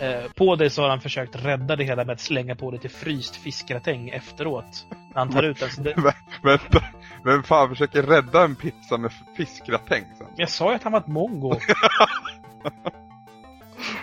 Eh, 0.00 0.30
på 0.34 0.56
det 0.56 0.70
så 0.70 0.82
har 0.82 0.88
han 0.88 1.00
försökt 1.00 1.36
rädda 1.44 1.76
det 1.76 1.84
hela 1.84 2.04
med 2.04 2.12
att 2.12 2.20
slänga 2.20 2.54
på 2.54 2.70
lite 2.70 2.88
fryst 2.88 3.36
fiskgratäng 3.36 4.08
efteråt. 4.08 4.86
När 4.90 5.18
han 5.18 5.32
tar 5.32 5.42
ut 5.42 5.60
den. 5.60 5.70
Så 5.70 5.80
det... 5.80 6.12
Vänta, 6.42 6.84
vem 7.24 7.42
fan 7.42 7.68
försöker 7.68 8.02
rädda 8.02 8.44
en 8.44 8.56
pizza 8.56 8.98
med 8.98 9.12
fiskgratäng? 9.36 10.04
Jag 10.36 10.50
sa 10.50 10.70
ju 10.70 10.76
att 10.76 10.82
han 10.82 10.92
var 10.92 11.00
ett 11.00 11.06
mongo. 11.06 11.52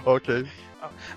Okej. 0.03 0.41
Okay. 0.41 0.47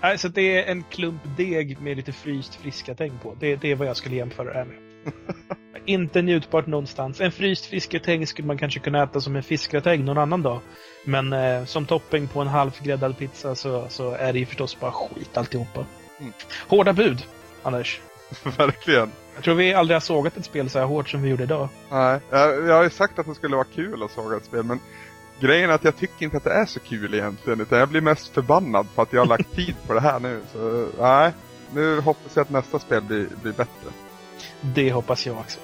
Ja, 0.01 0.17
så 0.17 0.27
det 0.27 0.61
är 0.61 0.71
en 0.71 0.83
klump 0.83 1.21
deg 1.37 1.81
med 1.81 1.97
lite 1.97 2.11
fryst 2.11 2.55
fiskgratäng 2.55 3.11
på. 3.23 3.35
Det, 3.39 3.55
det 3.55 3.71
är 3.71 3.75
vad 3.75 3.87
jag 3.87 3.97
skulle 3.97 4.15
jämföra 4.15 4.47
det 4.47 4.53
här 4.53 4.65
med. 4.65 4.77
Inte 5.85 6.21
njutbart 6.21 6.67
någonstans. 6.67 7.21
En 7.21 7.31
fryst 7.31 7.65
fiskgratäng 7.65 8.27
skulle 8.27 8.47
man 8.47 8.57
kanske 8.57 8.79
kunna 8.79 9.03
äta 9.03 9.21
som 9.21 9.35
en 9.35 9.43
fiskgratäng 9.43 10.05
någon 10.05 10.17
annan 10.17 10.43
dag. 10.43 10.59
Men 11.03 11.33
eh, 11.33 11.65
som 11.65 11.85
topping 11.85 12.27
på 12.27 12.41
en 12.41 12.47
halvgräddad 12.47 13.17
pizza 13.17 13.55
så, 13.55 13.85
så 13.89 14.11
är 14.11 14.33
det 14.33 14.39
ju 14.39 14.45
förstås 14.45 14.79
bara 14.79 14.91
skit 14.91 15.37
alltihopa. 15.37 15.85
Mm. 16.19 16.33
Hårda 16.67 16.93
bud, 16.93 17.25
Anders. 17.63 18.01
Verkligen. 18.57 19.11
Jag 19.35 19.43
tror 19.43 19.55
vi 19.55 19.73
aldrig 19.73 19.95
har 19.95 20.01
sågat 20.01 20.37
ett 20.37 20.45
spel 20.45 20.69
så 20.69 20.79
här 20.79 20.85
hårt 20.85 21.09
som 21.09 21.21
vi 21.21 21.29
gjorde 21.29 21.43
idag. 21.43 21.69
Nej, 21.91 22.19
jag, 22.29 22.67
jag 22.67 22.75
har 22.75 22.83
ju 22.83 22.89
sagt 22.89 23.19
att 23.19 23.25
det 23.25 23.35
skulle 23.35 23.55
vara 23.55 23.67
kul 23.75 24.03
att 24.03 24.11
såga 24.11 24.37
ett 24.37 24.45
spel, 24.45 24.63
men 24.63 24.79
grejen 25.39 25.69
är 25.69 25.73
att 25.73 25.83
jag 25.83 25.97
tycker 25.97 26.25
inte 26.25 26.37
att 26.37 26.43
det 26.43 26.53
är 26.53 26.65
så 26.65 26.79
kul 26.79 27.13
egentligen. 27.13 27.61
Utan 27.61 27.79
jag 27.79 27.89
blir 27.89 28.01
mest 28.01 28.33
förbannad 28.33 28.87
på 28.95 29.01
att 29.01 29.13
jag 29.13 29.21
har 29.21 29.27
lagt 29.27 29.55
tid 29.55 29.75
på 29.87 29.93
det 29.93 30.01
här 30.01 30.19
nu. 30.19 30.41
Så 30.51 30.87
nej, 30.99 31.31
nu 31.73 31.99
hoppas 31.99 32.35
jag 32.35 32.41
att 32.41 32.49
nästa 32.49 32.79
spel 32.79 33.01
blir, 33.01 33.27
blir 33.41 33.53
bättre. 33.53 33.89
Det 34.61 34.91
hoppas 34.91 35.25
jag 35.25 35.37
också. 35.37 35.59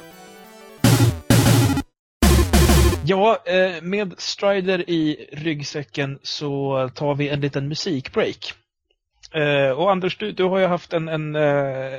Ja, 3.05 3.43
eh, 3.45 3.81
med 3.81 4.13
Strider 4.17 4.89
i 4.89 5.29
ryggsäcken 5.31 6.19
så 6.23 6.89
tar 6.95 7.15
vi 7.15 7.29
en 7.29 7.41
liten 7.41 7.67
musikbreak. 7.67 8.53
Eh, 9.33 9.69
och 9.69 9.91
Anders, 9.91 10.17
du, 10.17 10.31
du 10.31 10.43
har 10.43 10.59
ju 10.59 10.65
haft 10.65 10.93
en, 10.93 11.07
en 11.07 11.35
uh, 11.35 11.91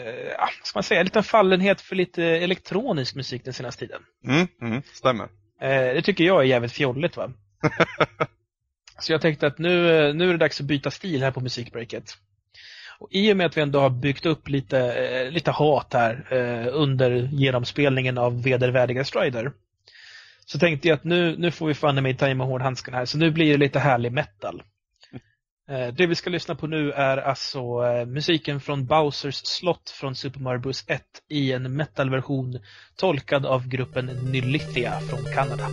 ska 0.62 0.76
man 0.76 0.82
säga, 0.82 1.00
en 1.00 1.06
liten 1.06 1.22
fallenhet 1.22 1.80
för 1.80 1.96
lite 1.96 2.24
elektronisk 2.24 3.14
musik 3.14 3.44
den 3.44 3.54
senaste 3.54 3.86
tiden. 3.86 4.02
Mm, 4.26 4.46
mm 4.62 4.82
stämmer. 4.92 5.28
Det 5.60 6.02
tycker 6.02 6.24
jag 6.24 6.40
är 6.40 6.44
jävligt 6.44 6.72
fjolligt 6.72 7.16
va? 7.16 7.30
Så 8.98 9.12
jag 9.12 9.20
tänkte 9.20 9.46
att 9.46 9.58
nu, 9.58 9.72
nu 10.12 10.28
är 10.28 10.32
det 10.32 10.38
dags 10.38 10.60
att 10.60 10.66
byta 10.66 10.90
stil 10.90 11.22
här 11.22 11.30
på 11.30 11.40
musikbreaket. 11.40 12.18
Och 12.98 13.08
I 13.10 13.32
och 13.32 13.36
med 13.36 13.46
att 13.46 13.56
vi 13.56 13.60
ändå 13.60 13.80
har 13.80 13.90
byggt 13.90 14.26
upp 14.26 14.48
lite, 14.48 15.30
lite 15.30 15.50
hat 15.50 15.92
här 15.92 16.32
under 16.68 17.10
genomspelningen 17.32 18.18
av 18.18 18.42
vedervärdiga 18.42 19.04
Strider 19.04 19.52
så 20.46 20.58
tänkte 20.58 20.88
jag 20.88 20.96
att 20.96 21.04
nu, 21.04 21.36
nu 21.38 21.50
får 21.50 21.66
vi 21.66 21.74
fan 21.74 22.02
mig 22.02 22.16
ta 22.16 22.28
i 22.28 22.34
med 22.34 22.46
hårdhandskarna 22.46 22.98
här, 22.98 23.04
så 23.04 23.18
nu 23.18 23.30
blir 23.30 23.52
det 23.52 23.58
lite 23.58 23.78
härlig 23.78 24.12
metal. 24.12 24.62
Eh, 25.68 25.88
det 25.94 26.06
vi 26.06 26.14
ska 26.14 26.30
lyssna 26.30 26.54
på 26.54 26.66
nu 26.66 26.92
är 26.92 27.16
alltså 27.16 27.58
eh, 27.58 28.06
musiken 28.06 28.60
från 28.60 28.86
Bowsers 28.86 29.34
slott 29.34 29.90
från 29.90 30.14
Super 30.14 30.40
Mario 30.40 30.60
Bros 30.60 30.84
1 30.88 31.02
i 31.28 31.52
en 31.52 31.76
metalversion 31.76 32.58
tolkad 32.96 33.46
av 33.46 33.68
gruppen 33.68 34.06
Nylithia 34.06 35.00
från 35.00 35.24
Kanada. 35.34 35.68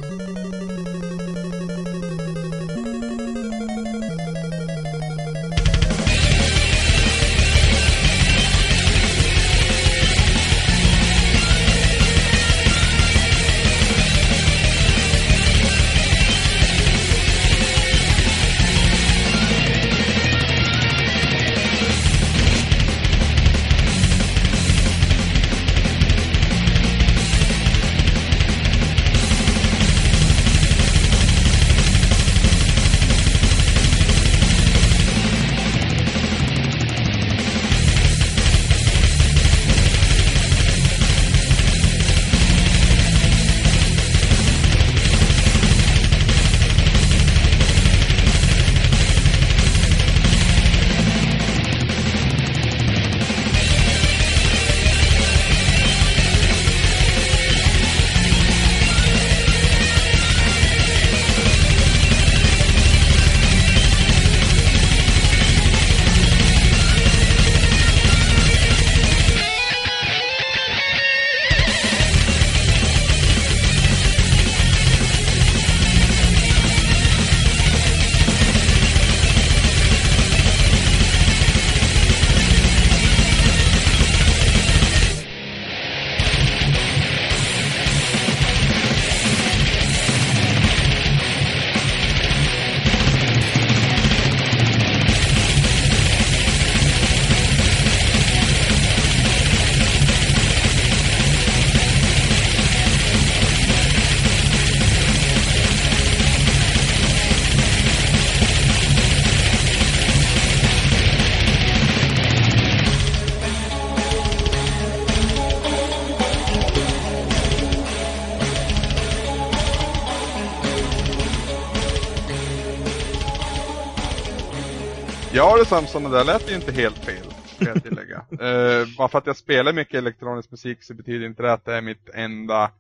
Samson, 125.72 126.03
det 126.03 126.09
där 126.09 126.24
lät 126.24 126.51
ju 126.51 126.55
inte 126.55 126.72
helt 126.72 126.97
fel. 126.97 127.26
Ska 127.45 127.65
jag 127.65 127.84
tillägga. 127.84 128.17
uh, 128.17 128.88
bara 128.97 129.07
för 129.07 129.17
att 129.17 129.28
jag 129.28 129.38
spelar 129.38 129.74
mycket 129.74 129.95
elektronisk 129.95 130.51
musik 130.51 130.84
så 130.84 130.93
betyder 130.93 131.26
inte 131.26 131.43
det 131.43 131.53
att 131.53 131.65
det 131.65 131.76
är 131.76 131.82
mitt 131.82 132.09
enda, 132.13 132.72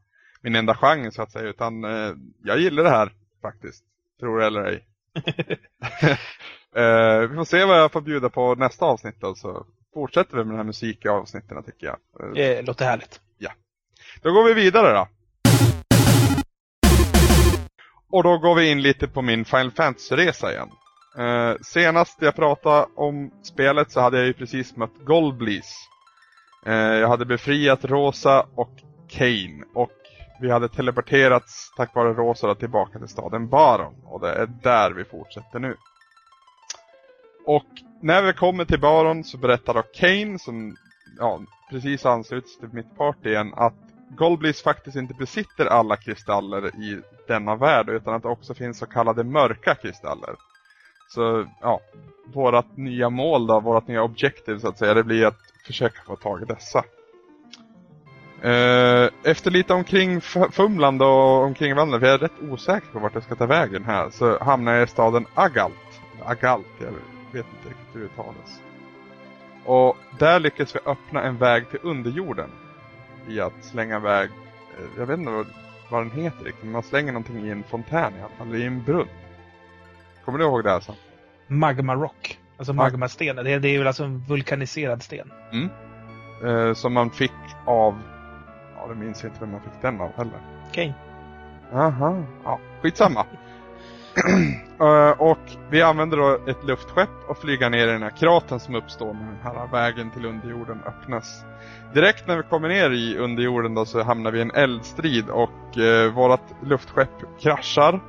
min 0.41 0.55
enda 0.55 0.75
genre 0.75 1.11
så 1.11 1.21
att 1.21 1.31
säga. 1.31 1.49
Utan 1.49 1.85
uh, 1.85 2.15
jag 2.43 2.59
gillar 2.59 2.83
det 2.83 2.89
här 2.89 3.11
faktiskt. 3.41 3.83
Tror 4.19 4.39
det 4.39 4.45
eller 4.45 4.63
ej. 4.63 4.87
uh, 6.77 7.29
vi 7.29 7.35
får 7.35 7.45
se 7.45 7.65
vad 7.65 7.79
jag 7.79 7.91
får 7.91 8.01
bjuda 8.01 8.29
på 8.29 8.55
nästa 8.55 8.85
avsnitt 8.85 9.15
då, 9.19 9.35
så 9.35 9.65
fortsätter 9.93 10.37
vi 10.37 10.43
med 10.43 10.47
den 10.47 10.57
här 10.57 10.63
musikavsnitten 10.63 11.63
tycker 11.63 11.87
jag. 11.87 11.97
Det 12.35 12.61
låter 12.61 12.85
härligt. 12.85 13.21
Ja. 13.37 13.51
Då 14.21 14.31
går 14.31 14.43
vi 14.43 14.53
vidare 14.53 14.93
då. 14.93 15.07
Och 18.11 18.23
då 18.23 18.37
går 18.37 18.55
vi 18.55 18.71
in 18.71 18.81
lite 18.81 19.07
på 19.07 19.21
min 19.21 19.45
Final 19.45 19.71
Fantasy-resa 19.71 20.51
igen. 20.51 20.69
Eh, 21.17 21.55
senast 21.61 22.21
jag 22.21 22.35
pratade 22.35 22.87
om 22.95 23.31
spelet 23.43 23.91
så 23.91 24.01
hade 24.01 24.17
jag 24.17 24.27
ju 24.27 24.33
precis 24.33 24.75
mött 24.75 25.05
Goldbleeze. 25.05 25.75
Eh, 26.65 26.73
jag 26.73 27.07
hade 27.07 27.25
befriat 27.25 27.85
Rosa 27.85 28.45
och 28.55 28.71
Kane 29.09 29.63
och 29.73 29.91
vi 30.41 30.51
hade 30.51 30.69
teleporterats 30.69 31.73
tack 31.77 31.95
vare 31.95 32.13
Rosa 32.13 32.55
tillbaka 32.55 32.99
till 32.99 33.07
staden 33.07 33.49
Baron 33.49 33.95
och 34.05 34.19
det 34.19 34.33
är 34.33 34.45
där 34.63 34.91
vi 34.91 35.03
fortsätter 35.03 35.59
nu. 35.59 35.75
Och 37.45 37.67
när 38.01 38.21
vi 38.21 38.33
kommer 38.33 38.65
till 38.65 38.79
Baron 38.79 39.23
så 39.23 39.37
berättar 39.37 39.73
då 39.73 39.81
Kane 39.81 40.39
som 40.39 40.75
ja, 41.17 41.41
precis 41.69 42.05
anslutit 42.05 42.59
till 42.59 42.69
mitt 42.73 42.97
party 42.97 43.29
igen 43.29 43.53
att 43.55 43.73
Golblis 44.09 44.61
faktiskt 44.61 44.95
inte 44.97 45.13
besitter 45.13 45.65
alla 45.65 45.97
kristaller 45.97 46.67
i 46.67 47.01
denna 47.27 47.55
värld 47.55 47.89
utan 47.89 48.13
att 48.13 48.23
det 48.23 48.29
också 48.29 48.53
finns 48.53 48.77
så 48.77 48.85
kallade 48.85 49.23
mörka 49.23 49.75
kristaller. 49.75 50.35
Så 51.13 51.45
ja, 51.61 51.79
vårat 52.33 52.77
nya 52.77 53.09
mål 53.09 53.47
då, 53.47 53.59
vårat 53.59 53.87
nya 53.87 54.03
objektiv 54.03 54.57
så 54.57 54.67
att 54.67 54.77
säga, 54.77 54.93
det 54.93 55.03
blir 55.03 55.25
att 55.25 55.39
försöka 55.65 56.01
få 56.05 56.15
tag 56.15 56.41
i 56.41 56.45
dessa. 56.45 56.83
Eh, 58.41 59.09
efter 59.23 59.51
lite 59.51 59.73
omkring 59.73 60.21
fumlande 60.51 61.05
och 61.05 61.43
omkring 61.43 61.75
vandrande, 61.75 61.99
för 61.99 62.07
jag 62.07 62.13
är 62.15 62.19
rätt 62.19 62.51
osäker 62.51 62.87
på 62.93 62.99
vart 62.99 63.13
jag 63.13 63.23
ska 63.23 63.35
ta 63.35 63.45
vägen 63.45 63.83
här, 63.83 64.09
så 64.09 64.43
hamnar 64.43 64.73
jag 64.73 64.83
i 64.83 64.87
staden 64.87 65.25
Agalt. 65.33 66.01
Agalt, 66.25 66.67
jag 66.79 66.91
vet 67.31 67.45
inte 67.53 67.69
riktigt 67.69 67.95
hur 67.95 67.99
det 67.99 68.05
uttalas. 68.05 68.61
Och 69.65 69.97
där 70.19 70.39
lyckas 70.39 70.75
vi 70.75 70.79
öppna 70.85 71.23
en 71.23 71.37
väg 71.37 71.69
till 71.69 71.79
underjorden. 71.83 72.49
I 73.27 73.39
att 73.39 73.63
slänga 73.63 73.97
iväg, 73.97 74.29
eh, 74.77 74.85
jag 74.97 75.05
vet 75.05 75.19
inte 75.19 75.31
vad, 75.31 75.47
vad 75.89 76.01
den 76.01 76.11
heter 76.11 76.45
riktigt, 76.45 76.63
men 76.63 76.71
man 76.71 76.83
slänger 76.83 77.11
någonting 77.11 77.45
i 77.45 77.49
en 77.49 77.63
fontän 77.63 78.13
i 78.13 78.19
alla 78.19 78.29
fall, 78.37 78.55
i 78.55 78.65
en 78.65 78.83
brunn. 78.83 79.07
Kommer 80.25 80.39
du 80.39 80.45
ihåg 80.45 80.63
det 80.63 80.69
här 80.69 80.79
sen? 80.79 80.95
Magma 81.47 81.95
Rock. 81.95 82.39
Alltså 82.57 82.73
magmasten. 82.73 83.35
Det, 83.35 83.59
det 83.59 83.69
är 83.69 83.77
väl 83.77 83.87
alltså 83.87 84.03
en 84.03 84.19
vulkaniserad 84.19 85.03
sten. 85.03 85.31
Mm. 85.51 85.69
Eh, 86.43 86.73
som 86.73 86.93
man 86.93 87.09
fick 87.09 87.31
av... 87.65 87.99
Ja, 88.75 88.87
det 88.87 88.95
minns 88.95 89.23
inte 89.23 89.37
vem 89.39 89.51
man 89.51 89.61
fick 89.61 89.81
den 89.81 90.01
av 90.01 90.11
heller. 90.15 90.39
Okej. 90.69 90.93
Okay. 91.69 91.81
Aha. 91.81 92.23
Ja, 92.43 92.59
skitsamma. 92.81 93.25
uh, 94.81 95.11
och 95.21 95.51
vi 95.69 95.81
använder 95.81 96.17
då 96.17 96.39
ett 96.47 96.63
luftskepp 96.63 97.09
och 97.27 97.37
flyga 97.37 97.69
ner 97.69 97.87
i 97.87 97.91
den 97.91 98.03
här 98.03 98.17
kraten 98.17 98.59
som 98.59 98.75
uppstår 98.75 99.13
när 99.13 99.25
den 99.25 99.59
här 99.59 99.67
vägen 99.67 100.11
till 100.11 100.25
underjorden 100.25 100.79
öppnas. 100.85 101.45
Direkt 101.93 102.27
när 102.27 102.37
vi 102.37 102.43
kommer 102.43 102.67
ner 102.69 102.91
i 102.91 103.17
underjorden 103.17 103.73
då 103.73 103.85
så 103.85 104.03
hamnar 104.03 104.31
vi 104.31 104.39
i 104.39 104.41
en 104.41 104.51
eldstrid 104.51 105.29
och 105.29 105.77
uh, 105.77 106.11
vårat 106.11 106.55
luftskepp 106.63 107.39
kraschar. 107.39 107.99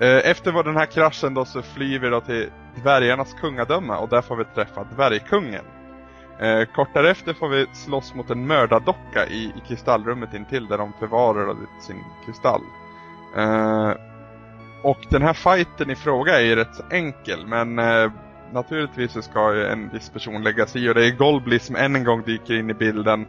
Eh, 0.00 0.30
efter 0.30 0.62
den 0.62 0.76
här 0.76 0.86
kraschen 0.86 1.34
då 1.34 1.44
så 1.44 1.62
flyr 1.62 1.98
vi 1.98 2.08
då 2.08 2.20
till 2.20 2.50
dvärgarnas 2.82 3.34
kungadöme 3.34 3.94
och 3.94 4.08
där 4.08 4.22
får 4.22 4.36
vi 4.36 4.44
träffa 4.44 4.84
dvärgkungen. 4.84 5.64
Eh, 6.40 6.64
kort 6.64 6.94
därefter 6.94 7.34
får 7.34 7.48
vi 7.48 7.66
slåss 7.72 8.14
mot 8.14 8.30
en 8.30 8.46
mördardocka 8.46 9.26
i, 9.26 9.44
i 9.44 9.62
kristallrummet 9.68 10.34
intill 10.34 10.66
där 10.66 10.78
de 10.78 10.92
förvarar 10.98 11.56
sin 11.80 12.04
kristall. 12.26 12.62
Eh, 13.36 13.92
och 14.82 15.06
den 15.10 15.22
här 15.22 15.32
fighten 15.32 15.90
i 15.90 15.96
fråga 15.96 16.40
är 16.40 16.44
ju 16.44 16.56
rätt 16.56 16.74
så 16.74 16.82
enkel 16.90 17.46
men 17.46 17.78
eh, 17.78 18.10
naturligtvis 18.52 19.12
så 19.12 19.22
ska 19.22 19.54
ju 19.54 19.66
en 19.66 19.88
viss 19.88 20.10
person 20.10 20.42
lägga 20.42 20.66
sig 20.66 20.84
i 20.84 20.90
och 20.90 20.94
det 20.94 21.06
är 21.06 21.10
Goldbliss 21.10 21.66
som 21.66 21.76
än 21.76 21.96
en 21.96 22.04
gång 22.04 22.22
dyker 22.22 22.54
in 22.54 22.70
i 22.70 22.74
bilden 22.74 23.26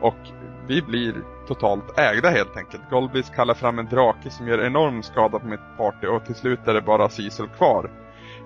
och 0.00 0.18
vi 0.66 0.82
blir 0.82 1.14
totalt 1.54 1.98
ägda 1.98 2.30
helt 2.30 2.56
enkelt. 2.56 2.90
Golbis 2.90 3.30
kallar 3.30 3.54
fram 3.54 3.78
en 3.78 3.86
drake 3.86 4.30
som 4.30 4.48
gör 4.48 4.66
enorm 4.66 5.02
skada 5.02 5.38
på 5.38 5.46
mitt 5.46 5.76
party 5.76 6.06
och 6.06 6.24
till 6.24 6.34
slut 6.34 6.68
är 6.68 6.74
det 6.74 6.82
bara 6.82 7.08
Cecil 7.08 7.46
kvar. 7.56 7.90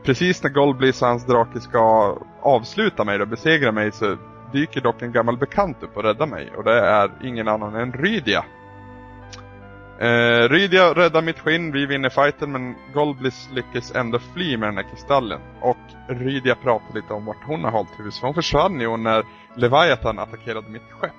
Precis 0.04 0.42
när 0.42 0.50
Golbis 0.50 1.02
och 1.02 1.08
hans 1.08 1.26
drake 1.26 1.60
ska 1.60 2.16
avsluta 2.42 3.04
mig 3.04 3.20
och 3.20 3.28
besegra 3.28 3.72
mig 3.72 3.92
så 3.92 4.16
dyker 4.52 4.80
dock 4.80 5.02
en 5.02 5.12
gammal 5.12 5.36
bekant 5.38 5.82
upp 5.82 5.96
och 5.96 6.02
räddar 6.02 6.26
mig 6.26 6.52
och 6.56 6.64
det 6.64 6.80
är 6.80 7.10
ingen 7.22 7.48
annan 7.48 7.74
än 7.74 7.92
Rydia. 7.92 8.44
Eh, 9.98 10.48
Rydia 10.48 10.94
räddar 10.94 11.22
mitt 11.22 11.38
skinn, 11.38 11.72
vi 11.72 11.86
vinner 11.86 12.08
fighten 12.08 12.52
men 12.52 12.74
Golblis 12.94 13.48
lyckas 13.52 13.94
ändå 13.94 14.18
fly 14.18 14.56
med 14.56 14.68
den 14.68 14.76
här 14.76 14.90
kristallen. 14.90 15.40
Och 15.60 15.76
Rydia 16.08 16.54
pratar 16.54 16.94
lite 16.94 17.12
om 17.12 17.24
vart 17.24 17.46
hon 17.46 17.64
har 17.64 17.70
hållit 17.70 18.00
hus. 18.00 18.20
För 18.20 18.26
hon 18.26 18.34
försvann 18.34 18.80
ju 18.80 18.96
när 18.96 19.24
Leviathan 19.54 20.18
attackerade 20.18 20.70
mitt 20.70 20.92
skepp. 20.92 21.12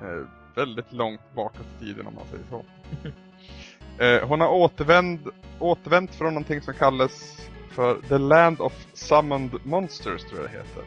Eh, 0.00 0.43
väldigt 0.54 0.92
långt 0.92 1.20
bakåt 1.34 1.66
i 1.80 1.84
tiden 1.84 2.06
om 2.06 2.14
man 2.14 2.24
säger 2.30 2.44
så. 2.50 2.64
eh, 4.04 4.28
hon 4.28 4.40
har 4.40 4.48
återvänt, 4.48 5.20
återvänt 5.58 6.14
från 6.14 6.28
någonting 6.34 6.60
som 6.60 6.74
kallas 6.74 7.40
för 7.70 8.00
The 8.08 8.18
Land 8.18 8.60
of 8.60 8.86
Summoned 8.92 9.50
Monsters 9.64 10.22
tror 10.22 10.40
jag 10.40 10.50
det 10.50 10.56
heter. 10.56 10.82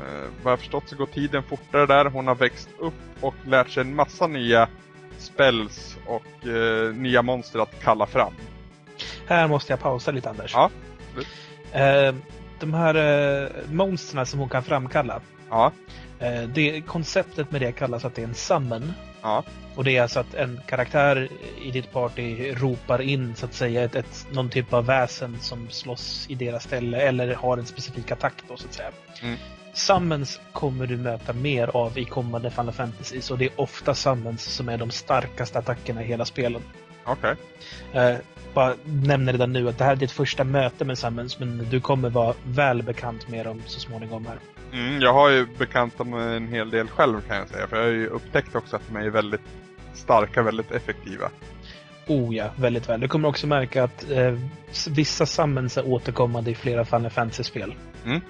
Eh, 0.00 0.30
vad 0.42 0.52
jag 0.52 0.58
förstått 0.58 0.88
så 0.88 0.96
går 0.96 1.06
tiden 1.06 1.42
fortare 1.42 1.86
där. 1.86 2.04
Hon 2.04 2.26
har 2.26 2.34
växt 2.34 2.68
upp 2.78 2.94
och 3.20 3.34
lärt 3.46 3.68
sig 3.68 3.80
en 3.80 3.94
massa 3.94 4.26
nya 4.26 4.68
spells 5.18 5.96
och 6.06 6.46
eh, 6.46 6.94
nya 6.94 7.22
monster 7.22 7.58
att 7.58 7.82
kalla 7.82 8.06
fram. 8.06 8.32
Här 9.26 9.48
måste 9.48 9.72
jag 9.72 9.80
pausa 9.80 10.10
lite 10.10 10.30
Anders. 10.30 10.54
Ja, 10.54 10.70
eh, 11.72 12.14
De 12.60 12.74
här 12.74 12.94
eh, 12.94 13.48
monstren 13.70 14.26
som 14.26 14.40
hon 14.40 14.48
kan 14.48 14.62
framkalla. 14.62 15.20
Ja. 15.50 15.72
Eh, 16.18 16.42
det, 16.42 16.80
konceptet 16.80 17.50
med 17.50 17.60
det 17.60 17.72
kallas 17.72 18.04
att 18.04 18.14
det 18.14 18.22
är 18.22 18.26
en 18.26 18.34
summon. 18.34 18.92
Ja. 19.22 19.44
Och 19.74 19.84
det 19.84 19.96
är 19.96 20.02
alltså 20.02 20.20
att 20.20 20.34
en 20.34 20.60
karaktär 20.66 21.28
i 21.62 21.70
ditt 21.70 21.92
party 21.92 22.52
ropar 22.52 23.00
in 23.00 23.34
så 23.34 23.46
att 23.46 23.54
säga 23.54 23.82
ett, 23.82 23.94
ett, 23.94 24.26
någon 24.32 24.50
typ 24.50 24.72
av 24.72 24.86
väsen 24.86 25.36
som 25.40 25.70
slåss 25.70 26.26
i 26.28 26.34
deras 26.34 26.64
ställe 26.64 27.00
eller 27.00 27.34
har 27.34 27.58
en 27.58 27.66
specifik 27.66 28.10
attack 28.10 28.34
då 28.48 28.56
så 28.56 28.66
att 28.66 28.74
säga. 28.74 28.90
Mm. 29.22 29.36
Summons 29.72 30.40
kommer 30.52 30.86
du 30.86 30.96
möta 30.96 31.32
mer 31.32 31.76
av 31.76 31.98
i 31.98 32.04
kommande 32.04 32.50
Final 32.50 32.72
Fantasy 32.72 33.20
så 33.20 33.36
det 33.36 33.44
är 33.44 33.50
ofta 33.56 33.94
summons 33.94 34.42
som 34.42 34.68
är 34.68 34.78
de 34.78 34.90
starkaste 34.90 35.58
attackerna 35.58 36.02
i 36.02 36.06
hela 36.06 36.24
spelet. 36.24 36.62
Okej. 37.04 37.34
Okay. 37.90 38.10
Eh, 38.10 38.18
bara 38.54 38.74
nämner 38.84 39.32
redan 39.32 39.52
nu 39.52 39.68
att 39.68 39.78
det 39.78 39.84
här 39.84 39.92
är 39.92 39.96
ditt 39.96 40.10
första 40.10 40.44
möte 40.44 40.84
med 40.84 40.98
summons 40.98 41.38
men 41.38 41.66
du 41.70 41.80
kommer 41.80 42.10
vara 42.10 42.34
väl 42.44 42.82
bekant 42.82 43.28
med 43.28 43.46
dem 43.46 43.62
så 43.66 43.80
småningom 43.80 44.26
här. 44.26 44.38
Mm, 44.74 45.00
jag 45.00 45.12
har 45.12 45.30
ju 45.30 45.46
bekantat 45.58 46.06
mig 46.06 46.36
en 46.36 46.48
hel 46.48 46.70
del 46.70 46.88
själv 46.88 47.20
kan 47.20 47.36
jag 47.36 47.48
säga 47.48 47.66
för 47.66 47.76
jag 47.76 47.84
har 47.84 47.90
ju 47.90 48.06
upptäckt 48.06 48.54
också 48.54 48.76
att 48.76 48.82
de 48.88 48.96
är 48.96 49.10
väldigt 49.10 49.40
starka, 49.92 50.42
väldigt 50.42 50.70
effektiva. 50.70 51.30
Oh 52.06 52.36
ja, 52.36 52.50
väldigt 52.56 52.88
väl. 52.88 53.00
Du 53.00 53.08
kommer 53.08 53.28
också 53.28 53.46
märka 53.46 53.84
att 53.84 54.10
eh, 54.10 54.38
vissa 54.90 55.26
summons 55.26 55.78
är 55.78 55.86
återkommande 55.86 56.50
i 56.50 56.54
flera 56.54 56.84
Final 56.84 57.10
Fantasy-spel. 57.10 57.74
Mm. 58.04 58.20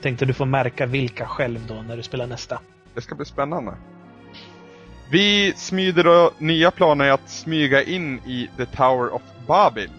Tänkte 0.00 0.24
du 0.24 0.32
får 0.32 0.46
märka 0.46 0.86
vilka 0.86 1.26
själv 1.26 1.66
då 1.66 1.74
när 1.74 1.96
du 1.96 2.02
spelar 2.02 2.26
nästa. 2.26 2.60
Det 2.94 3.00
ska 3.00 3.14
bli 3.14 3.24
spännande. 3.24 3.74
Vi 5.10 5.52
smyger 5.56 6.04
då 6.04 6.30
nya 6.38 6.70
planer 6.70 7.10
att 7.10 7.30
smyga 7.30 7.82
in 7.82 8.18
i 8.18 8.50
The 8.56 8.66
Tower 8.66 9.14
of 9.14 9.22
Babil. 9.46 9.90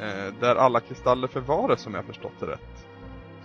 Eh, 0.00 0.34
där 0.40 0.56
alla 0.56 0.80
kristaller 0.80 1.28
förvaras 1.28 1.86
om 1.86 1.94
jag 1.94 2.04
förstått 2.04 2.40
det 2.40 2.46
rätt. 2.46 2.86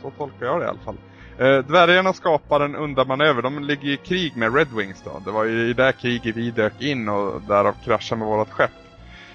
Så 0.02 0.12
tolkar 0.12 0.46
jag 0.46 0.60
det 0.60 0.66
i 0.66 0.70
alla 0.70 0.80
fall. 0.80 0.98
Eh, 1.40 1.58
dvärgarna 1.58 2.14
skapar 2.14 2.60
en 2.60 2.76
undanmanöver. 2.76 3.42
De 3.42 3.64
ligger 3.64 3.90
i 3.90 3.98
krig 3.98 4.38
med 4.38 4.56
Red 4.56 4.68
Wings 4.78 5.02
då. 5.04 5.22
Det 5.26 5.32
var 5.32 5.44
ju 5.44 5.70
i 5.70 5.74
det 5.74 5.94
kriget 5.94 6.36
vi 6.36 6.52
dök 6.52 6.82
in 6.82 7.10
och 7.10 7.42
därav 7.42 7.76
kraschade 7.86 8.20
med 8.20 8.28
vårt 8.28 8.52
skepp. 8.52 8.72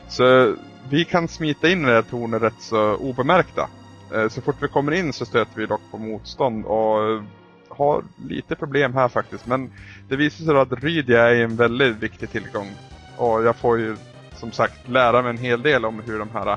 Så 0.09 0.43
eh, 0.43 0.55
vi 0.91 1.05
kan 1.05 1.29
smita 1.29 1.71
in 1.71 1.83
i 1.83 1.87
det 1.87 1.93
här 1.93 2.03
tornet 2.03 2.43
rätt 2.43 2.61
så 2.61 2.95
obemärkta. 2.95 3.69
Eh, 4.15 4.29
så 4.29 4.41
fort 4.41 4.57
vi 4.61 4.69
kommer 4.69 4.93
in 4.93 5.13
så 5.13 5.27
stöter 5.27 5.61
vi 5.61 5.67
dock 5.67 5.81
på 5.91 5.99
motstånd 5.99 6.65
och 6.65 7.11
eh, 7.11 7.23
har 7.69 8.05
lite 8.29 8.57
problem 8.57 8.95
här 8.95 9.09
faktiskt. 9.09 9.47
Men 9.47 9.73
det 10.09 10.17
visar 10.17 10.45
sig 10.45 10.57
att 10.57 10.85
Rydia 10.85 11.31
är 11.31 11.45
en 11.45 11.57
väldigt 11.57 11.97
viktig 11.97 12.31
tillgång. 12.31 12.71
Och 13.17 13.45
jag 13.45 13.57
får 13.57 13.79
ju 13.79 13.97
som 14.35 14.53
sagt 14.53 14.89
lära 14.89 15.23
mig 15.23 15.31
en 15.31 15.39
hel 15.39 15.63
del 15.63 15.85
om 15.85 16.01
hur 16.07 16.19
de 16.19 16.31
här 16.35 16.57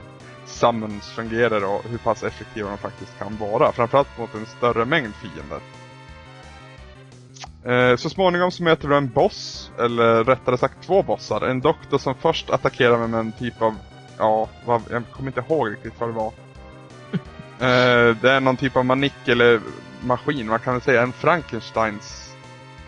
summons 0.55 1.07
fungerar 1.07 1.65
och 1.65 1.83
hur 1.83 1.97
pass 1.97 2.23
effektiva 2.23 2.69
de 2.69 2.77
faktiskt 2.77 3.19
kan 3.19 3.37
vara. 3.37 3.71
Framförallt 3.71 4.17
mot 4.17 4.35
en 4.35 4.45
större 4.45 4.85
mängd 4.85 5.13
fiender. 5.15 5.59
Eh, 7.65 7.95
så 7.95 8.09
småningom 8.09 8.51
så 8.51 8.63
möter 8.63 8.87
vi 8.87 8.95
en 8.95 9.09
boss, 9.09 9.71
eller 9.79 10.23
rättare 10.23 10.57
sagt 10.57 10.83
två 10.83 11.03
bossar. 11.03 11.41
En 11.41 11.61
doktor 11.61 11.97
som 11.97 12.15
först 12.15 12.49
attackerar 12.49 13.07
med 13.07 13.19
en 13.19 13.31
typ 13.31 13.61
av, 13.61 13.75
ja, 14.17 14.49
vad, 14.65 14.81
jag 14.89 15.03
kommer 15.11 15.29
inte 15.29 15.43
ihåg 15.49 15.71
riktigt 15.71 15.99
vad 15.99 16.09
det 16.09 16.13
var. 16.13 16.27
eh, 17.59 18.15
det 18.21 18.31
är 18.31 18.39
någon 18.39 18.57
typ 18.57 18.75
av 18.77 18.85
manik 18.85 19.27
eller 19.27 19.61
maskin, 20.03 20.47
man 20.47 20.59
kan 20.59 20.73
väl 20.73 20.81
säga 20.81 21.01
en 21.01 21.13
Frankensteins 21.13 22.35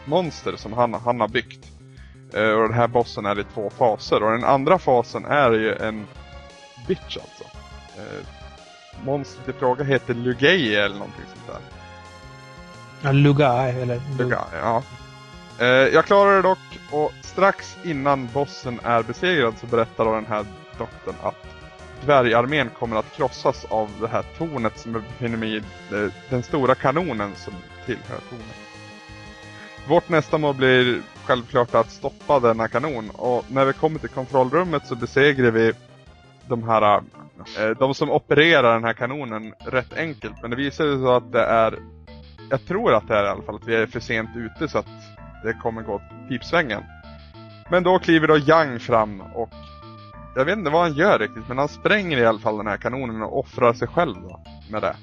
monster 0.05 0.55
som 0.55 0.73
han, 0.73 0.93
han 0.93 1.19
har 1.19 1.27
byggt. 1.27 1.67
Eh, 2.33 2.49
och 2.49 2.63
den 2.63 2.73
här 2.73 2.87
bossen 2.87 3.25
är 3.25 3.39
i 3.39 3.43
två 3.43 3.69
faser 3.69 4.23
och 4.23 4.31
den 4.31 4.43
andra 4.43 4.79
fasen 4.79 5.25
är 5.25 5.51
ju 5.51 5.75
en 5.75 6.07
bitch 6.87 7.17
alltså. 7.17 7.43
Eh, 7.97 8.25
monstret 9.05 9.49
i 9.49 9.59
fråga 9.59 9.83
heter 9.83 10.13
Lugay 10.13 10.75
eller 10.75 10.95
någonting 10.95 11.25
sånt 11.33 11.47
där. 11.47 11.61
Ja, 13.01 13.11
Lugai 13.11 13.81
eller... 13.81 14.01
Lugai, 14.17 14.39
ja. 14.53 14.83
Eh, 15.59 15.67
jag 15.67 16.05
klarar 16.05 16.35
det 16.35 16.41
dock 16.41 16.79
och 16.91 17.11
strax 17.21 17.77
innan 17.83 18.29
bossen 18.33 18.79
är 18.83 19.03
besegrad 19.03 19.53
så 19.59 19.67
berättar 19.67 20.05
då 20.05 20.13
den 20.15 20.25
här 20.25 20.45
doktorn 20.77 21.15
att 21.21 21.45
dvärgarmén 22.05 22.69
kommer 22.79 22.95
att 22.95 23.15
krossas 23.15 23.65
av 23.65 23.89
det 24.01 24.07
här 24.07 24.23
tornet 24.37 24.79
som 24.79 24.93
befinner 24.93 25.37
mig 25.37 25.55
i 25.55 25.57
eh, 25.57 26.11
den 26.29 26.43
stora 26.43 26.75
kanonen 26.75 27.31
som 27.35 27.53
tillhör 27.85 28.19
tornet. 28.29 28.55
Vårt 29.87 30.09
nästa 30.09 30.37
mål 30.37 30.55
blir 30.55 31.01
självklart 31.25 31.75
att 31.75 31.91
stoppa 31.91 32.39
denna 32.39 32.67
kanon 32.67 33.09
och 33.09 33.45
när 33.47 33.65
vi 33.65 33.73
kommer 33.73 33.99
till 33.99 34.09
kontrollrummet 34.09 34.87
så 34.87 34.95
besegrar 34.95 35.51
vi 35.51 35.73
de 36.47 36.63
här 36.63 36.95
eh, 36.95 37.01
Eh, 37.39 37.69
de 37.79 37.93
som 37.93 38.11
opererar 38.11 38.73
den 38.73 38.83
här 38.83 38.93
kanonen 38.93 39.53
rätt 39.59 39.97
enkelt. 39.97 40.41
Men 40.41 40.51
det 40.51 40.57
visar 40.57 40.83
sig 40.83 40.97
så 40.97 41.11
att 41.11 41.31
det 41.31 41.43
är 41.43 41.79
jag 42.49 42.65
tror 42.65 42.93
att 42.93 43.07
det 43.07 43.15
är 43.15 43.25
i 43.25 43.27
alla 43.27 43.41
fall 43.43 43.55
att 43.55 43.67
vi 43.67 43.75
är 43.75 43.87
för 43.87 43.99
sent 43.99 44.29
ute 44.35 44.67
så 44.67 44.77
att 44.77 44.87
det 45.43 45.53
kommer 45.53 45.81
gå 45.81 45.99
typ 45.99 46.29
pipsvängen. 46.29 46.83
Men 47.71 47.83
då 47.83 47.99
kliver 47.99 48.27
då 48.27 48.37
Yang 48.37 48.79
fram 48.79 49.21
och 49.21 49.49
jag 50.35 50.45
vet 50.45 50.57
inte 50.57 50.69
vad 50.69 50.81
han 50.81 50.93
gör 50.93 51.19
riktigt 51.19 51.47
men 51.47 51.57
han 51.57 51.67
spränger 51.67 52.17
i 52.17 52.25
alla 52.25 52.39
fall 52.39 52.57
den 52.57 52.67
här 52.67 52.77
kanonen 52.77 53.21
och 53.21 53.39
offrar 53.39 53.73
sig 53.73 53.87
själv 53.87 54.15
då 54.15 54.39
med 54.71 54.81
det. 54.81 54.95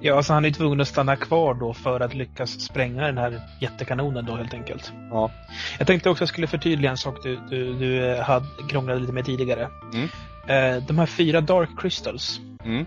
Ja, 0.00 0.16
alltså 0.16 0.32
han 0.32 0.44
är 0.44 0.50
tvungen 0.50 0.80
att 0.80 0.88
stanna 0.88 1.16
kvar 1.16 1.54
då 1.54 1.74
för 1.74 2.00
att 2.00 2.14
lyckas 2.14 2.60
spränga 2.60 3.06
den 3.06 3.18
här 3.18 3.40
jättekanonen 3.60 4.24
då 4.26 4.36
helt 4.36 4.54
enkelt. 4.54 4.92
Ja. 5.10 5.30
Jag 5.78 5.86
tänkte 5.86 6.10
också 6.10 6.18
att 6.18 6.20
jag 6.20 6.28
skulle 6.28 6.46
förtydliga 6.46 6.90
en 6.90 6.96
sak 6.96 7.22
du, 7.22 7.38
du, 7.50 7.74
du 7.74 8.06
eh, 8.06 8.22
hade 8.22 8.46
krånglade 8.68 9.00
lite 9.00 9.12
med 9.12 9.24
tidigare. 9.24 9.68
Mm. 9.92 10.08
Eh, 10.48 10.82
de 10.86 10.98
här 10.98 11.06
fyra 11.06 11.40
Dark 11.40 11.68
Crystals. 11.78 12.40
Mm. 12.64 12.86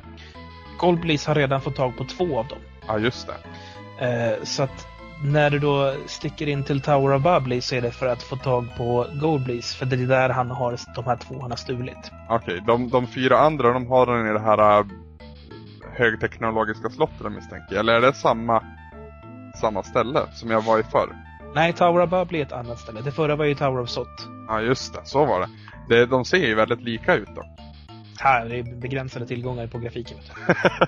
Goldbleeze 0.79 1.29
har 1.29 1.35
redan 1.35 1.61
fått 1.61 1.75
tag 1.75 1.97
på 1.97 2.03
två 2.03 2.39
av 2.39 2.47
dem. 2.47 2.59
Ja, 2.87 2.99
just 2.99 3.27
det. 3.27 4.05
Eh, 4.05 4.43
så 4.43 4.63
att 4.63 4.87
när 5.23 5.49
du 5.49 5.59
då 5.59 5.93
sticker 6.05 6.47
in 6.47 6.63
till 6.63 6.81
Tower 6.81 7.15
of 7.15 7.23
Bubbly 7.23 7.61
så 7.61 7.75
är 7.75 7.81
det 7.81 7.91
för 7.91 8.07
att 8.07 8.23
få 8.23 8.35
tag 8.35 8.67
på 8.77 9.07
Goldbleeze. 9.13 9.77
För 9.77 9.85
det 9.85 9.95
är 9.95 10.07
där 10.07 10.29
han 10.29 10.51
har 10.51 10.77
de 10.95 11.05
här 11.05 11.15
två 11.15 11.41
han 11.41 11.51
har 11.51 11.57
stulit. 11.57 12.11
Okej, 12.29 12.61
de, 12.67 12.89
de 12.89 13.07
fyra 13.07 13.37
andra 13.37 13.73
de 13.73 13.87
har 13.87 14.05
den 14.05 14.27
i 14.27 14.33
det 14.33 14.39
här 14.39 14.79
äh, 14.79 14.85
högteknologiska 15.93 16.89
slottet 16.89 17.31
misstänker 17.31 17.75
jag. 17.75 17.79
Eller 17.79 17.93
är 17.93 18.01
det 18.01 18.13
samma, 18.13 18.63
samma 19.61 19.83
ställe 19.83 20.19
som 20.33 20.51
jag 20.51 20.61
var 20.61 20.79
i 20.79 20.83
förr? 20.83 21.15
Nej, 21.55 21.73
Tower 21.73 22.03
of 22.03 22.09
Bubbly 22.09 22.39
är 22.39 22.45
ett 22.45 22.51
annat 22.51 22.79
ställe. 22.79 23.01
Det 23.01 23.11
förra 23.11 23.35
var 23.35 23.45
ju 23.45 23.55
Tower 23.55 23.81
of 23.81 23.89
Sot. 23.89 24.27
Ja, 24.47 24.61
just 24.61 24.93
det. 24.93 25.01
Så 25.03 25.25
var 25.25 25.39
det. 25.39 25.47
det 25.89 26.05
de 26.05 26.25
ser 26.25 26.47
ju 26.47 26.55
väldigt 26.55 26.81
lika 26.81 27.15
ut 27.15 27.35
dock. 27.35 27.45
Här 28.19 28.45
det 28.45 28.59
är 28.59 28.63
begränsade 28.63 29.27
tillgångar 29.27 29.67
på 29.67 29.79
grafiken. 29.79 30.17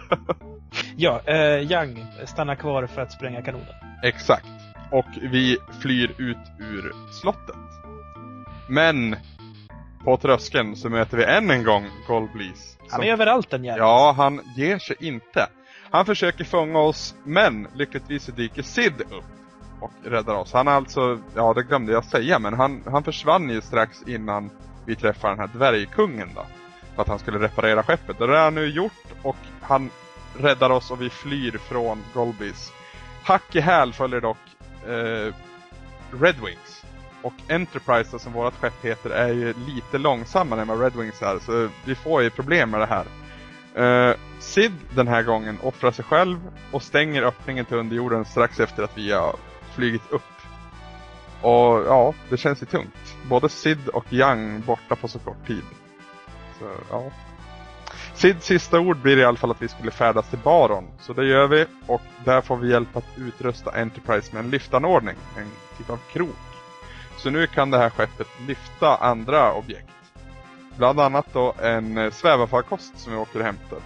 ja, 0.95 1.21
eh, 1.25 1.71
Young 1.71 2.05
stannar 2.25 2.55
kvar 2.55 2.87
för 2.87 3.01
att 3.01 3.11
spränga 3.11 3.41
kanonen. 3.41 3.67
Exakt. 4.03 4.45
Och 4.91 5.05
vi 5.21 5.57
flyr 5.81 6.11
ut 6.17 6.37
ur 6.59 6.93
slottet. 7.21 7.55
Men 8.69 9.15
på 10.03 10.17
tröskeln 10.17 10.75
så 10.75 10.89
möter 10.89 11.17
vi 11.17 11.23
än 11.23 11.51
en 11.51 11.63
gång 11.63 11.85
Goldbleeze. 12.07 12.72
Han 12.89 13.03
är 13.03 13.11
överallt 13.11 13.49
den 13.49 13.63
jäveln. 13.63 13.85
Ja, 13.85 14.13
han 14.17 14.41
ger 14.55 14.79
sig 14.79 14.95
inte. 14.99 15.47
Han 15.91 16.05
försöker 16.05 16.43
fånga 16.43 16.79
oss, 16.79 17.15
men 17.23 17.67
lyckligtvis 17.75 18.25
dyker 18.25 18.61
Sid 18.63 19.01
upp 19.01 19.23
och 19.79 19.91
räddar 20.03 20.35
oss. 20.35 20.53
Han 20.53 20.67
är 20.67 20.71
alltså, 20.71 21.19
ja 21.35 21.53
det 21.53 21.63
glömde 21.63 21.91
jag 21.91 22.05
säga, 22.05 22.39
men 22.39 22.53
han, 22.53 22.83
han 22.85 23.03
försvann 23.03 23.49
ju 23.49 23.61
strax 23.61 24.03
innan 24.07 24.49
vi 24.85 24.95
träffar 24.95 25.29
den 25.29 25.39
här 25.39 25.47
dvärgkungen 25.47 26.29
då. 26.35 26.45
För 26.95 27.01
att 27.01 27.07
han 27.07 27.19
skulle 27.19 27.39
reparera 27.39 27.83
skeppet. 27.83 28.21
Och 28.21 28.27
det 28.27 28.37
har 28.37 28.43
han 28.43 28.55
nu 28.55 28.69
gjort 28.69 29.05
och 29.21 29.37
han 29.61 29.89
räddar 30.39 30.69
oss 30.69 30.91
och 30.91 31.01
vi 31.01 31.09
flyr 31.09 31.57
från 31.57 32.03
Golbis. 32.13 32.71
Hack 33.23 33.55
i 33.55 33.59
häl 33.59 33.93
följer 33.93 34.21
dock 34.21 34.37
eh, 34.87 35.33
Red 36.21 36.35
Wings. 36.45 36.82
Och 37.23 37.33
Enterprise 37.47 38.09
då, 38.11 38.19
som 38.19 38.33
vårt 38.33 38.53
skepp 38.53 38.85
heter 38.85 39.09
är 39.09 39.33
ju 39.33 39.53
lite 39.67 39.97
långsammare 39.97 40.61
än 40.61 40.67
vad 40.67 40.81
Red 40.81 40.95
Wings 40.95 41.21
är. 41.21 41.39
Så 41.39 41.69
vi 41.85 41.95
får 41.95 42.23
ju 42.23 42.29
problem 42.29 42.69
med 42.69 42.79
det 42.79 42.85
här. 42.85 43.05
Uh, 43.77 44.15
Sid 44.39 44.73
den 44.95 45.07
här 45.07 45.23
gången 45.23 45.57
offrar 45.61 45.91
sig 45.91 46.05
själv 46.05 46.37
och 46.71 46.83
stänger 46.83 47.23
öppningen 47.23 47.65
till 47.65 47.77
underjorden 47.77 48.25
strax 48.25 48.59
efter 48.59 48.83
att 48.83 48.97
vi 48.97 49.11
har 49.11 49.35
flygit 49.75 50.11
upp. 50.11 50.21
Och 51.41 51.85
ja, 51.87 52.13
det 52.29 52.37
känns 52.37 52.61
ju 52.61 52.65
tungt. 52.65 53.17
Både 53.29 53.49
Sid 53.49 53.87
och 53.87 54.13
Young 54.13 54.61
borta 54.61 54.95
på 54.95 55.07
så 55.07 55.19
kort 55.19 55.47
tid. 55.47 55.63
Så 56.59 56.65
ja. 56.89 57.11
Sids 58.13 58.45
sista 58.45 58.79
ord 58.79 58.97
blir 58.97 59.17
i 59.17 59.25
alla 59.25 59.37
fall 59.37 59.51
att 59.51 59.61
vi 59.61 59.67
skulle 59.67 59.91
färdas 59.91 60.29
till 60.29 60.39
Baron. 60.39 60.87
Så 60.99 61.13
det 61.13 61.25
gör 61.25 61.47
vi 61.47 61.65
och 61.87 62.01
där 62.25 62.41
får 62.41 62.57
vi 62.57 62.71
hjälp 62.71 62.97
att 62.97 63.17
utrusta 63.17 63.71
Enterprise 63.71 64.35
med 64.35 64.45
en 64.45 64.51
lyftanordning. 64.51 65.15
En 65.37 65.51
typ 65.77 65.89
av 65.89 65.99
krok. 66.11 66.52
Så 67.23 67.29
nu 67.29 67.47
kan 67.47 67.71
det 67.71 67.77
här 67.77 67.89
skeppet 67.89 68.27
lyfta 68.47 68.95
andra 68.95 69.53
objekt. 69.53 69.89
Bland 70.77 70.99
annat 70.99 71.25
då 71.33 71.53
en 71.61 71.97
eh, 71.97 72.11
svävarfarkost 72.11 72.99
som 72.99 73.13
vi 73.13 73.19
åker 73.19 73.39
och 73.39 73.45
hämtar. 73.45 73.79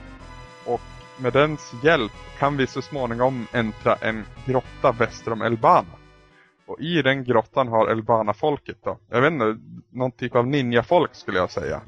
Och 0.65 0.81
med 1.17 1.33
dens 1.33 1.73
hjälp 1.83 2.11
kan 2.39 2.57
vi 2.57 2.67
så 2.67 2.81
småningom 2.81 3.47
äntra 3.51 3.95
en 3.95 4.25
grotta 4.45 4.91
väster 4.91 5.31
om 5.31 5.41
Elbana. 5.41 5.88
Och 6.67 6.79
i 6.79 7.01
den 7.01 7.23
grottan 7.23 7.67
har 7.67 7.88
Elbana-folket 7.88 8.77
då, 8.83 8.97
jag 9.09 9.21
vet 9.21 9.31
inte, 9.31 9.57
någon 9.89 10.11
typ 10.11 10.35
av 10.35 10.47
ninja-folk 10.47 11.15
skulle 11.15 11.38
jag 11.38 11.51
säga. 11.51 11.81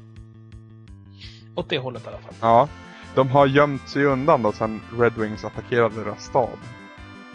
Åt 1.56 1.68
det 1.68 1.78
hållet 1.78 2.04
i 2.04 2.08
alla 2.08 2.18
fall. 2.18 2.34
Ja, 2.40 2.68
de 3.14 3.28
har 3.28 3.46
gömt 3.46 3.88
sig 3.88 4.04
undan 4.04 4.42
då 4.42 4.52
sedan 4.52 4.80
Red 4.98 5.12
Wings 5.12 5.44
attackerade 5.44 6.04
deras 6.04 6.24
stad. 6.24 6.58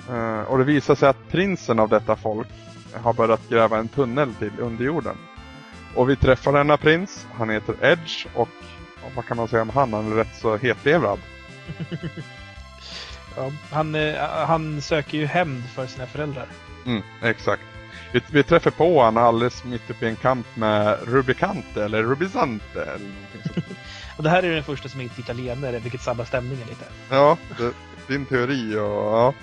Eh, 0.09 0.41
och 0.41 0.57
det 0.57 0.63
visar 0.63 0.95
sig 0.95 1.09
att 1.09 1.30
prinsen 1.30 1.80
av 1.80 1.89
detta 1.89 2.16
folk 2.16 2.47
har 3.04 3.14
börjat 3.14 3.50
gräva 3.50 3.78
en 3.78 3.88
tunnel 3.88 4.34
till 4.34 4.60
underjorden. 4.60 5.18
Och 5.96 6.10
vi 6.10 6.16
träffar 6.16 6.54
denna 6.54 6.78
prins, 6.78 7.28
han 7.34 7.50
heter 7.50 7.76
Edge 7.82 8.26
och 8.34 8.50
vad 9.16 9.26
kan 9.26 9.38
man 9.38 9.48
säga 9.48 9.62
om 9.62 9.70
han? 9.70 9.93
Han 9.93 10.12
är 10.12 10.16
rätt 10.16 10.36
så 10.36 10.58
hetlevrad. 10.58 11.20
Ja, 13.38 13.52
han, 13.72 13.96
eh, 13.96 14.30
han 14.30 14.82
söker 14.82 15.18
ju 15.18 15.26
hämnd 15.26 15.64
för 15.70 15.88
sina 15.88 16.06
föräldrar. 16.06 16.48
Mm, 16.86 17.02
exakt. 17.24 17.62
Vi, 18.12 18.22
vi 18.32 18.43
träffar 18.43 18.72
på 18.72 19.02
honom 19.02 19.24
alldeles 19.24 19.64
mitt 19.64 19.89
uppe 19.89 20.06
i 20.06 20.10
en 20.10 20.16
kamp 20.16 20.48
med 20.54 20.98
Rubicante 21.08 21.84
eller 21.84 22.04
Rubisante 22.04 22.82
eller 22.82 23.06
någonting. 23.06 23.64
Och 24.18 24.24
det 24.24 24.30
här 24.30 24.43
är 24.43 24.52
den 24.52 24.64
första 24.64 24.89
som 24.89 25.02
är 25.02 25.06
italienare, 25.06 25.80
vilket 25.80 26.02
sabbar 26.02 26.26
stämningen 26.26 26.68
lite. 26.68 26.86
Ja, 27.10 27.38
det, 27.58 27.72
din 28.08 28.26
teori 28.26 28.76
och 28.76 29.34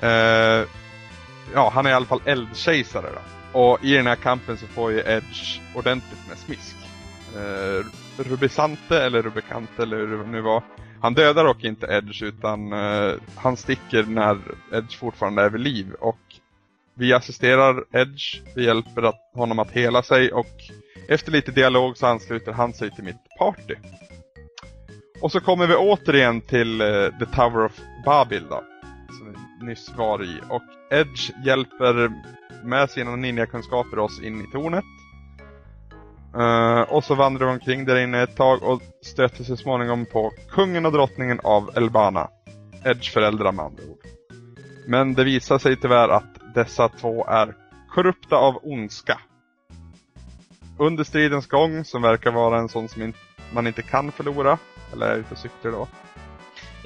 ja. 0.00 0.08
Eh, 0.08 0.66
ja, 1.54 1.70
han 1.74 1.86
är 1.86 1.90
i 1.90 1.92
alla 1.92 2.06
fall 2.06 2.22
eldkejsare 2.24 3.06
då. 3.14 3.20
Och 3.60 3.84
i 3.84 3.92
den 3.92 4.06
här 4.06 4.16
kampen 4.16 4.56
så 4.56 4.66
får 4.66 4.92
ju 4.92 4.98
Edge 4.98 5.60
ordentligt 5.74 6.28
med 6.28 6.38
smisk. 6.38 6.76
Eh, 7.36 7.84
Rubisante 8.22 9.02
eller 9.02 9.22
Rubicante 9.22 9.82
eller 9.82 9.96
hur 9.96 10.18
det 10.18 10.26
nu 10.26 10.40
var. 10.40 10.62
Han 11.00 11.14
dödar 11.14 11.44
dock 11.44 11.64
inte 11.64 11.86
Edge 11.86 12.22
utan 12.22 12.72
eh, 12.72 13.12
han 13.36 13.56
sticker 13.56 14.02
när 14.02 14.38
Edge 14.72 14.98
fortfarande 14.98 15.42
är 15.42 15.50
vid 15.50 15.60
liv. 15.60 15.92
Och 16.00 16.20
vi 16.94 17.12
assisterar 17.12 17.84
Edge, 17.92 18.40
vi 18.54 18.64
hjälper 18.64 19.02
att, 19.02 19.30
honom 19.34 19.58
att 19.58 19.70
hela 19.70 20.02
sig 20.02 20.32
och 20.32 20.56
efter 21.08 21.32
lite 21.32 21.52
dialog 21.52 21.96
så 21.96 22.06
ansluter 22.06 22.52
han 22.52 22.72
sig 22.72 22.90
till 22.90 23.04
mitt 23.04 23.38
party. 23.38 23.74
Och 25.20 25.32
så 25.32 25.40
kommer 25.40 25.66
vi 25.66 25.74
återigen 25.74 26.40
till 26.40 26.80
eh, 26.80 26.86
The 27.18 27.26
Tower 27.26 27.64
of 27.64 27.80
Babel 28.04 28.46
då. 28.48 28.64
Som 29.08 29.32
vi 29.32 29.49
nyss 29.62 29.92
var 29.96 30.22
i. 30.24 30.40
Och 30.48 30.62
Edge 30.90 31.30
hjälper 31.44 32.12
med 32.64 32.90
sina 32.90 33.16
ninja-kunskaper 33.16 33.98
oss 33.98 34.20
in 34.20 34.40
i 34.40 34.52
tornet. 34.52 34.84
Eh, 36.34 36.80
och 36.80 37.04
så 37.04 37.14
vandrar 37.14 37.46
vi 37.46 37.52
omkring 37.52 37.84
där 37.84 37.96
inne 37.96 38.22
ett 38.22 38.36
tag 38.36 38.62
och 38.62 38.82
stöter 39.02 39.44
så 39.44 39.56
småningom 39.56 40.06
på 40.06 40.32
kungen 40.50 40.86
och 40.86 40.92
drottningen 40.92 41.40
av 41.44 41.70
Elbana. 41.76 42.28
Edge 42.84 43.12
föräldrar 43.12 43.52
med 43.52 43.64
andra 43.64 43.82
ord. 43.82 43.98
Men 44.86 45.14
det 45.14 45.24
visar 45.24 45.58
sig 45.58 45.76
tyvärr 45.76 46.08
att 46.08 46.54
dessa 46.54 46.88
två 46.88 47.26
är 47.26 47.54
korrupta 47.88 48.36
av 48.36 48.58
ondska. 48.62 49.20
Under 50.78 51.04
stridens 51.04 51.46
gång, 51.46 51.84
som 51.84 52.02
verkar 52.02 52.30
vara 52.30 52.58
en 52.58 52.68
sån 52.68 52.88
som 52.88 53.02
in 53.02 53.14
man 53.52 53.66
inte 53.66 53.82
kan 53.82 54.12
förlora, 54.12 54.58
eller 54.92 55.06
är 55.06 55.16
ute 55.16 55.34
och 55.34 55.38
cyklar 55.38 55.72
då. 55.72 55.88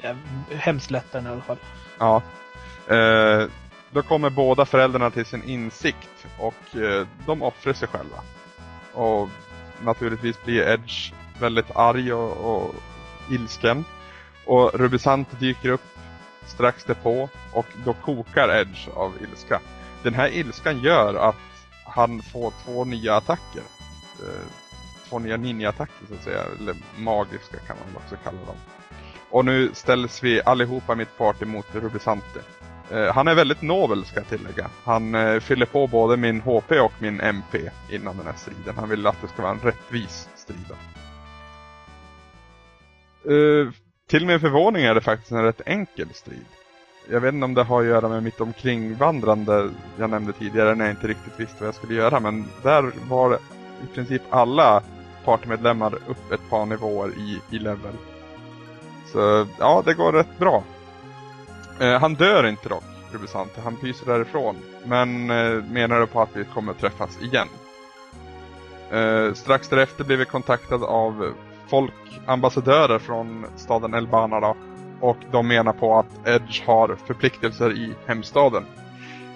Ja, 0.01 0.15
hemskt 0.55 0.91
lättare 0.91 1.23
i 1.23 1.27
alla 1.27 1.41
fall. 1.41 1.57
Ja. 1.99 2.21
Eh, 2.87 3.47
då 3.91 4.01
kommer 4.01 4.29
båda 4.29 4.65
föräldrarna 4.65 5.09
till 5.09 5.25
sin 5.25 5.43
insikt 5.43 6.27
och 6.39 6.75
eh, 6.75 7.07
de 7.25 7.41
offrar 7.41 7.73
sig 7.73 7.87
själva. 7.87 8.17
Och 8.93 9.29
naturligtvis 9.83 10.43
blir 10.43 10.67
Edge 10.67 11.13
väldigt 11.39 11.75
arg 11.75 12.13
och, 12.13 12.55
och 12.55 12.75
ilsken. 13.31 13.85
Och 14.45 14.73
Rubisant 14.73 15.39
dyker 15.39 15.69
upp 15.69 15.97
strax 16.45 16.83
därpå 16.83 17.29
och 17.53 17.65
då 17.85 17.93
kokar 17.93 18.55
Edge 18.55 18.89
av 18.95 19.13
ilska. 19.21 19.59
Den 20.03 20.13
här 20.13 20.29
ilskan 20.29 20.79
gör 20.79 21.15
att 21.29 21.35
han 21.85 22.21
får 22.21 22.53
två 22.65 22.85
nya 22.85 23.15
attacker. 23.15 23.63
Eh, 24.23 24.47
två 25.09 25.19
nya 25.19 25.37
ninja-attacker 25.37 26.07
så 26.07 26.13
att 26.13 26.23
säga, 26.23 26.43
eller 26.59 26.75
magiska 26.97 27.57
kan 27.67 27.77
man 27.77 28.03
också 28.03 28.15
kalla 28.23 28.37
dem. 28.37 28.55
Och 29.29 29.45
nu 29.45 29.71
ställs 29.73 30.23
vi 30.23 30.41
allihopa 30.41 30.95
mitt 30.95 31.17
party 31.17 31.45
mot 31.45 31.75
Rubisante. 31.75 32.39
Eh, 32.91 33.13
han 33.13 33.27
är 33.27 33.35
väldigt 33.35 33.61
nobel 33.61 34.05
ska 34.05 34.19
jag 34.19 34.27
tillägga. 34.27 34.69
Han 34.83 35.15
eh, 35.15 35.39
fyller 35.39 35.65
på 35.65 35.87
både 35.87 36.17
min 36.17 36.41
HP 36.41 36.71
och 36.71 36.93
min 36.99 37.21
MP 37.21 37.59
innan 37.89 38.17
den 38.17 38.25
här 38.25 38.33
striden. 38.37 38.75
Han 38.77 38.89
vill 38.89 39.07
att 39.07 39.21
det 39.21 39.27
ska 39.27 39.41
vara 39.41 39.51
en 39.51 39.59
rättvis 39.59 40.29
strid. 40.35 40.71
Eh, 43.25 43.73
till 44.09 44.25
min 44.25 44.39
förvåning 44.39 44.85
är 44.85 44.95
det 44.95 45.01
faktiskt 45.01 45.31
en 45.31 45.43
rätt 45.43 45.61
enkel 45.65 46.09
strid. 46.13 46.45
Jag 47.09 47.19
vet 47.19 47.33
inte 47.33 47.45
om 47.45 47.53
det 47.53 47.63
har 47.63 47.81
att 47.81 47.87
göra 47.87 48.09
med 48.09 48.23
mitt 48.23 48.41
omkringvandrande 48.41 49.69
jag 49.97 50.09
nämnde 50.09 50.33
tidigare 50.33 50.75
när 50.75 50.85
jag 50.85 50.93
inte 50.93 51.07
riktigt 51.07 51.39
visste 51.39 51.55
vad 51.59 51.67
jag 51.67 51.75
skulle 51.75 51.95
göra. 51.95 52.19
Men 52.19 52.45
där 52.63 52.91
var 53.09 53.39
i 53.83 53.95
princip 53.95 54.21
alla 54.29 54.83
partymedlemmar 55.25 55.95
upp 55.95 56.31
ett 56.31 56.49
par 56.49 56.65
nivåer 56.65 57.09
i, 57.09 57.41
i 57.55 57.59
level. 57.59 57.93
Så 59.11 59.47
ja, 59.59 59.83
det 59.85 59.93
går 59.93 60.11
rätt 60.11 60.39
bra. 60.39 60.63
Eh, 61.79 61.99
han 61.99 62.13
dör 62.13 62.47
inte 62.47 62.69
dock, 62.69 62.83
Rubisante. 63.11 63.61
Han 63.61 63.75
pyser 63.75 64.05
därifrån. 64.05 64.55
Men 64.85 65.29
eh, 65.29 65.63
menar 65.63 66.05
på 66.05 66.21
att 66.21 66.29
vi 66.33 66.43
kommer 66.43 66.71
att 66.71 66.79
träffas 66.79 67.21
igen. 67.21 67.47
Eh, 68.91 69.33
strax 69.33 69.69
därefter 69.69 70.03
blir 70.03 70.17
vi 70.17 70.25
kontaktade 70.25 70.85
av 70.85 71.33
folkambassadörer 71.67 72.99
från 72.99 73.45
staden 73.55 73.93
Elbana 73.93 74.39
då, 74.39 74.55
och 74.99 75.17
de 75.31 75.47
menar 75.47 75.73
på 75.73 75.99
att 75.99 76.27
Edge 76.27 76.65
har 76.65 76.97
förpliktelser 77.07 77.71
i 77.71 77.93
hemstaden. 78.05 78.65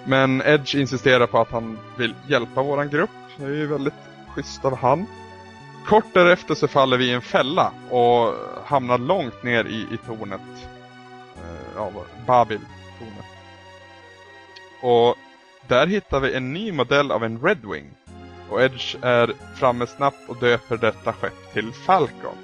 Men 0.04 0.42
Edge 0.42 0.74
insisterar 0.74 1.26
på 1.26 1.38
att 1.38 1.50
han 1.50 1.78
vill 1.96 2.14
hjälpa 2.28 2.62
våran 2.62 2.90
grupp. 2.90 3.10
Det 3.36 3.44
är 3.44 3.48
ju 3.48 3.66
väldigt 3.66 3.94
schysst 4.28 4.64
av 4.64 4.76
han. 4.76 5.06
Kort 5.86 6.14
därefter 6.14 6.54
så 6.54 6.68
faller 6.68 6.96
vi 6.96 7.04
i 7.04 7.12
en 7.12 7.20
fälla 7.22 7.72
och 7.90 8.34
hamnar 8.64 8.98
långt 8.98 9.42
ner 9.42 9.64
i, 9.64 9.86
i 9.94 9.98
tornet. 10.06 10.40
Av 11.80 12.06
Babil-tornet. 12.26 13.24
Och 14.80 15.16
där 15.68 15.86
hittar 15.86 16.20
vi 16.20 16.34
en 16.34 16.52
ny 16.52 16.72
modell 16.72 17.12
av 17.12 17.24
en 17.24 17.42
Redwing. 17.42 17.90
Och 18.50 18.62
Edge 18.62 18.96
är 19.02 19.32
framme 19.56 19.86
snabbt 19.86 20.28
och 20.28 20.36
döper 20.36 20.76
detta 20.76 21.12
skepp 21.12 21.52
till 21.52 21.72
Falcon. 21.72 22.36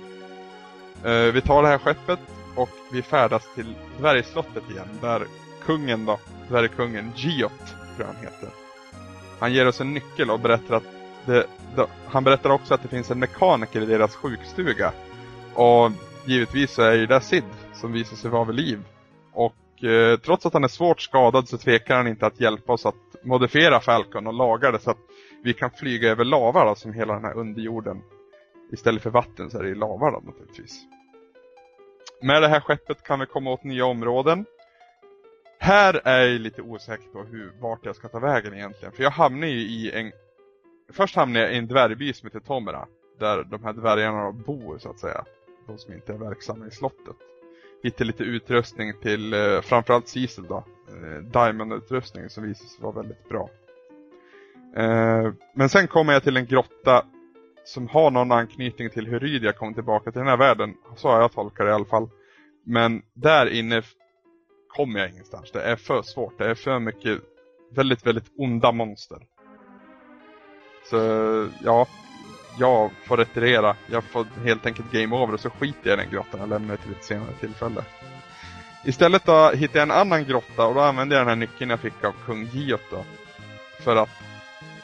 Eh, 1.05 1.33
vi 1.33 1.41
tar 1.41 1.63
det 1.63 1.69
här 1.69 1.79
skeppet 1.79 2.21
och 2.55 2.71
vi 2.93 3.03
färdas 3.03 3.55
till 3.55 3.75
dvärgslottet 3.99 4.71
igen 4.71 4.99
där 5.01 5.27
kungen 5.65 6.07
då, 6.07 6.19
dvärgkungen 6.49 7.13
Giot 7.17 7.67
tror 7.67 7.99
jag 7.99 8.07
han 8.07 8.17
heter. 8.17 8.49
Han 9.39 9.53
ger 9.53 9.69
oss 9.69 9.81
en 9.81 9.95
nyckel 9.95 10.31
och 10.31 10.41
berättar 10.41 10.75
att 10.75 10.85
det, 11.27 11.47
då, 11.77 11.87
han 12.07 12.25
berättar 12.25 12.51
också 12.51 12.75
att 12.75 12.83
det 12.83 12.89
finns 12.89 13.11
en 13.11 13.19
mekaniker 13.19 13.81
i 13.81 13.87
deras 13.87 14.15
sjukstuga. 14.15 14.93
Och 15.55 15.91
givetvis 16.25 16.71
så 16.71 16.83
är 16.83 16.93
ju 16.93 17.07
där 17.07 17.21
Sid 17.21 17.45
som 17.75 17.93
visar 17.93 18.17
sig 18.17 18.31
vara 18.31 18.45
vid 18.45 18.57
liv. 18.57 18.83
Och 19.37 19.85
eh, 19.85 20.19
trots 20.19 20.47
att 20.47 20.53
han 20.53 20.65
är 20.65 20.69
svårt 20.69 21.01
skadad 21.01 21.49
så 21.49 21.59
tvekar 21.59 21.97
han 21.97 22.09
inte 22.09 22.27
att 22.27 22.41
hjälpa 22.41 22.73
oss 22.73 22.87
att 22.87 22.95
modifiera 23.23 23.81
Falcon 23.81 24.27
och 24.27 24.35
laga 24.35 24.71
det 24.71 24.79
så 24.79 24.91
att 24.91 24.99
vi 25.43 25.55
kan 25.55 25.71
flyga 25.71 26.11
över 26.11 26.25
lava 26.25 26.65
då, 26.65 26.69
alltså 26.69 26.83
som 26.83 26.93
hela 26.93 27.15
den 27.15 27.25
här 27.25 27.37
underjorden. 27.37 28.03
Istället 28.73 29.03
för 29.03 29.11
vatten 29.11 29.51
så 29.51 29.59
är 29.59 29.63
det 29.63 29.75
lava 29.75 30.11
då, 30.11 30.23
naturligtvis. 30.25 30.85
Med 32.23 32.43
det 32.43 32.49
här 32.49 32.61
skeppet 32.61 33.03
kan 33.03 33.21
vi 33.21 33.27
komma 33.27 33.51
åt 33.51 33.65
nya 33.65 33.85
områden. 33.85 34.45
Här 35.59 36.01
är 36.05 36.27
jag 36.27 36.41
lite 36.41 36.63
osäker 36.63 37.09
på 37.09 37.23
hur, 37.23 37.53
vart 37.61 37.87
jag 37.87 37.97
ska 37.97 38.09
ta 38.09 38.19
vägen 38.19 38.55
egentligen. 38.55 38.93
För 38.93 39.03
jag 39.03 39.11
hamnar 39.11 39.47
ju 39.47 39.61
i 39.61 39.91
en... 39.95 40.13
Först 40.93 41.17
hamnar 41.17 41.41
jag 41.41 41.53
i 41.53 41.57
en 41.57 41.67
dvärgby 41.67 42.13
som 42.13 42.27
heter 42.27 42.41
Tomra 42.41 42.87
Där 43.19 43.45
de 43.45 43.65
här 43.65 43.73
dvärgarna 43.73 44.33
bor 44.33 44.79
så 44.79 44.91
att 44.91 44.99
säga. 44.99 45.25
De 45.67 45.79
som 45.79 45.95
inte 45.95 46.13
är 46.13 46.19
verksamma 46.19 46.67
i 46.67 46.71
slottet 46.71 47.17
hitta 47.83 48.05
lite 48.05 48.23
utrustning 48.23 48.93
till 49.03 49.33
eh, 49.33 49.61
framförallt 49.61 50.09
Cecil 50.09 50.45
då. 50.49 50.65
Eh, 50.89 51.23
Diamond-utrustning 51.23 52.29
som 52.29 52.45
visade 52.45 52.71
sig 52.71 52.83
vara 52.83 52.93
väldigt 52.93 53.29
bra. 53.29 53.51
Eh, 54.77 55.33
men 55.55 55.69
sen 55.69 55.89
kommer 55.89 56.13
jag 56.13 56.23
till 56.23 56.37
en 56.37 56.47
grotta 56.47 57.05
som 57.65 57.89
har 57.89 58.11
någon 58.11 58.33
anknytning 58.33 58.91
till 58.91 59.07
hur 59.07 59.21
Rydia 59.21 59.53
kom 59.53 59.75
tillbaka 59.75 60.13
till 60.13 60.19
den 60.19 60.29
här 60.29 60.37
världen. 60.37 60.75
Så 60.97 61.09
har 61.09 61.21
jag 61.21 61.33
tolkat 61.33 61.67
det 61.67 61.71
i 61.71 61.75
alla 61.75 61.85
fall. 61.85 62.09
Men 62.65 63.03
där 63.15 63.47
inne 63.47 63.83
kommer 64.69 65.01
jag 65.01 65.11
ingenstans. 65.11 65.51
Det 65.53 65.63
är 65.63 65.77
för 65.77 66.03
svårt. 66.03 66.39
Det 66.39 66.51
är 66.51 66.55
för 66.55 66.79
mycket 66.79 67.21
väldigt, 67.71 68.07
väldigt 68.07 68.33
onda 68.37 68.73
monster. 68.73 69.19
Så 70.91 70.97
ja, 71.65 71.87
jag 72.59 72.91
får 73.05 73.17
retirera. 73.17 73.77
Jag 73.87 74.05
får 74.05 74.27
helt 74.45 74.67
enkelt 74.67 74.93
game 74.93 75.17
over 75.17 75.35
och 75.35 75.41
så 75.41 75.51
skiter 75.51 75.91
jag 75.91 75.99
i 75.99 76.03
den 76.03 76.11
grottan 76.11 76.41
och 76.41 76.49
lämnar 76.49 76.77
till 76.77 76.93
ett 76.93 77.05
senare 77.05 77.33
tillfälle. 77.41 77.85
Istället 78.85 79.25
då 79.25 79.51
hittar 79.51 79.79
jag 79.79 79.83
en 79.83 79.97
annan 79.97 80.25
grotta 80.25 80.67
och 80.67 80.75
då 80.75 80.81
använder 80.81 81.17
jag 81.17 81.27
den 81.27 81.29
här 81.29 81.37
nyckeln 81.37 81.71
jag 81.71 81.81
fick 81.81 82.05
av 82.05 82.15
kung 82.27 82.45
Giot 82.45 82.91
då. 82.91 83.05
För 83.81 83.97
att 83.97 84.11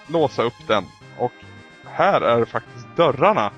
låsa 0.07 0.43
upp 0.43 0.67
den. 0.67 0.85
Och 1.19 1.33
här 1.85 2.21
är 2.21 2.41
det 2.41 2.47
faktiskt 2.47 2.87
dörrarna 2.97 3.51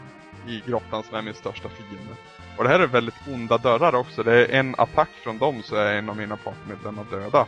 i 0.47 0.63
grottan 0.67 1.03
som 1.03 1.17
är 1.17 1.23
min 1.23 1.35
största 1.35 1.69
fiende. 1.69 2.15
Och 2.57 2.65
det 2.65 2.71
här 2.71 2.81
är 2.81 2.87
väldigt 2.87 3.29
onda 3.29 3.59
dörrar 3.59 3.95
också. 3.95 4.23
Det 4.23 4.47
är 4.47 4.59
en 4.59 4.75
attack 4.79 5.09
från 5.23 5.39
dem 5.39 5.63
så 5.63 5.77
är 5.77 5.95
en 5.95 6.11
av 6.11 6.17
mina 6.17 6.37
partmedlemmar 6.37 7.05
döda. 7.11 7.47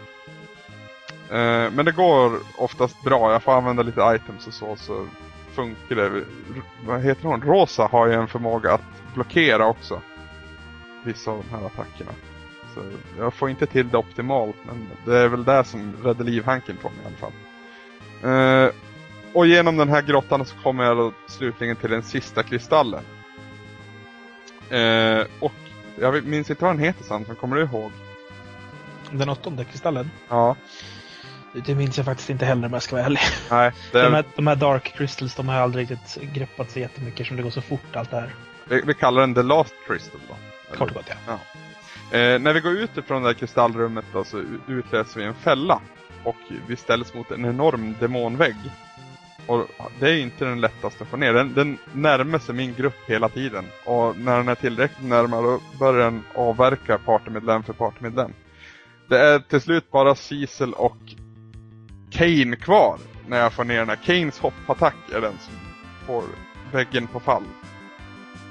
Eh, 1.30 1.70
men 1.70 1.84
det 1.84 1.92
går 1.92 2.38
oftast 2.58 3.02
bra. 3.02 3.32
Jag 3.32 3.42
får 3.42 3.52
använda 3.52 3.82
lite 3.82 4.00
items 4.00 4.46
och 4.46 4.52
så, 4.52 4.76
så 4.76 5.06
funkar 5.56 5.96
det. 5.96 6.24
Vad 6.86 7.02
heter 7.02 7.28
hon? 7.28 7.42
Rosa 7.42 7.86
har 7.86 8.06
ju 8.06 8.12
en 8.12 8.28
förmåga 8.28 8.72
att 8.72 9.14
blockera 9.14 9.66
också. 9.66 10.00
Vissa 11.04 11.30
av 11.30 11.44
de 11.48 11.56
här 11.56 11.66
attackerna. 11.66 12.12
Så 12.74 12.80
jag 13.18 13.34
får 13.34 13.50
inte 13.50 13.66
till 13.66 13.88
det 13.88 13.98
optimalt, 13.98 14.56
men 14.66 14.88
det 15.04 15.18
är 15.18 15.28
väl 15.28 15.44
det 15.44 15.64
som 15.64 15.92
räddar 16.04 16.24
livhanken 16.24 16.76
på 16.76 16.88
mig 16.88 16.98
i 17.02 17.06
alla 17.06 17.16
fall. 17.16 17.32
Eh, 18.22 18.74
och 19.32 19.46
genom 19.46 19.76
den 19.76 19.88
här 19.88 20.02
grottan 20.02 20.44
så 20.44 20.56
kommer 20.56 20.84
jag 20.84 20.96
då 20.96 21.12
slutligen 21.28 21.76
till 21.76 21.90
den 21.90 22.02
sista 22.02 22.42
kristallen. 22.42 23.02
Eh, 24.70 25.26
och 25.40 25.52
jag 26.00 26.24
minns 26.24 26.50
inte 26.50 26.64
vad 26.64 26.74
den 26.74 26.84
heter 26.84 27.04
Samson, 27.04 27.36
kommer 27.36 27.56
du 27.56 27.62
ihåg? 27.62 27.92
Den 29.10 29.28
åttonde 29.28 29.64
kristallen? 29.64 30.10
Ja. 30.28 30.56
Det 31.52 31.74
minns 31.74 31.96
jag 31.96 32.06
faktiskt 32.06 32.30
inte 32.30 32.44
heller 32.44 32.66
om 32.66 32.72
jag 32.72 32.82
ska 32.82 32.96
vara 32.96 33.06
ärlig. 33.06 33.20
Nej, 33.50 33.72
det 33.92 34.02
de, 34.02 34.14
här, 34.14 34.24
de 34.36 34.46
här 34.46 34.56
Dark 34.56 34.94
Crystals 34.96 35.34
de 35.34 35.48
har 35.48 35.56
aldrig 35.56 35.90
riktigt 35.90 36.32
greppat 36.32 36.70
sig 36.70 36.82
jättemycket 36.82 37.26
som 37.26 37.36
det 37.36 37.42
går 37.42 37.50
så 37.50 37.60
fort 37.60 37.96
allt 37.96 38.10
det 38.10 38.16
här. 38.16 38.34
Vi, 38.68 38.82
vi 38.86 38.94
kallar 38.94 39.20
den 39.20 39.34
The 39.34 39.42
Last 39.42 39.74
Crystal 39.86 40.20
då. 40.28 40.34
Kort 40.76 40.90
och 40.90 40.96
gott 40.96 41.06
ja. 41.08 41.16
ja. 41.26 41.38
Eh, 42.18 42.38
när 42.38 42.52
vi 42.52 42.60
går 42.60 42.72
ut 42.72 42.96
ifrån 42.96 43.22
det 43.22 43.28
här 43.28 43.34
kristallrummet 43.34 44.04
då, 44.12 44.24
så 44.24 44.42
utlöser 44.66 45.20
vi 45.20 45.26
en 45.26 45.34
fälla. 45.34 45.80
Och 46.24 46.36
vi 46.66 46.76
ställs 46.76 47.14
mot 47.14 47.30
en 47.30 47.44
enorm 47.44 47.94
demonvägg. 48.00 48.56
Och 49.46 49.66
det 50.00 50.10
är 50.10 50.16
inte 50.16 50.44
den 50.44 50.60
lättaste 50.60 51.04
att 51.04 51.10
få 51.10 51.16
ner. 51.16 51.32
Den, 51.32 51.54
den 51.54 51.78
närmar 51.92 52.38
sig 52.38 52.54
min 52.54 52.74
grupp 52.74 52.96
hela 53.06 53.28
tiden. 53.28 53.64
Och 53.84 54.16
när 54.18 54.36
den 54.36 54.48
är 54.48 54.54
tillräckligt 54.54 55.08
närmare 55.08 55.42
då 55.42 55.60
börjar 55.78 56.04
den 56.04 56.22
avverka 56.34 56.98
partymedlem 56.98 57.62
för 57.62 57.72
partymedlem. 57.72 58.32
Det 59.08 59.18
är 59.18 59.38
till 59.38 59.60
slut 59.60 59.90
bara 59.90 60.14
Cecil 60.14 60.72
och 60.72 60.96
Kane 62.10 62.56
kvar 62.56 62.98
när 63.26 63.38
jag 63.38 63.52
får 63.52 63.64
ner 63.64 63.78
den 63.78 63.88
här. 63.88 63.96
Kanes 63.96 64.38
hoppattack 64.38 64.96
är 65.12 65.20
den 65.20 65.38
som 65.38 65.54
får 66.06 66.24
väggen 66.72 67.06
på 67.06 67.20
fall. 67.20 67.44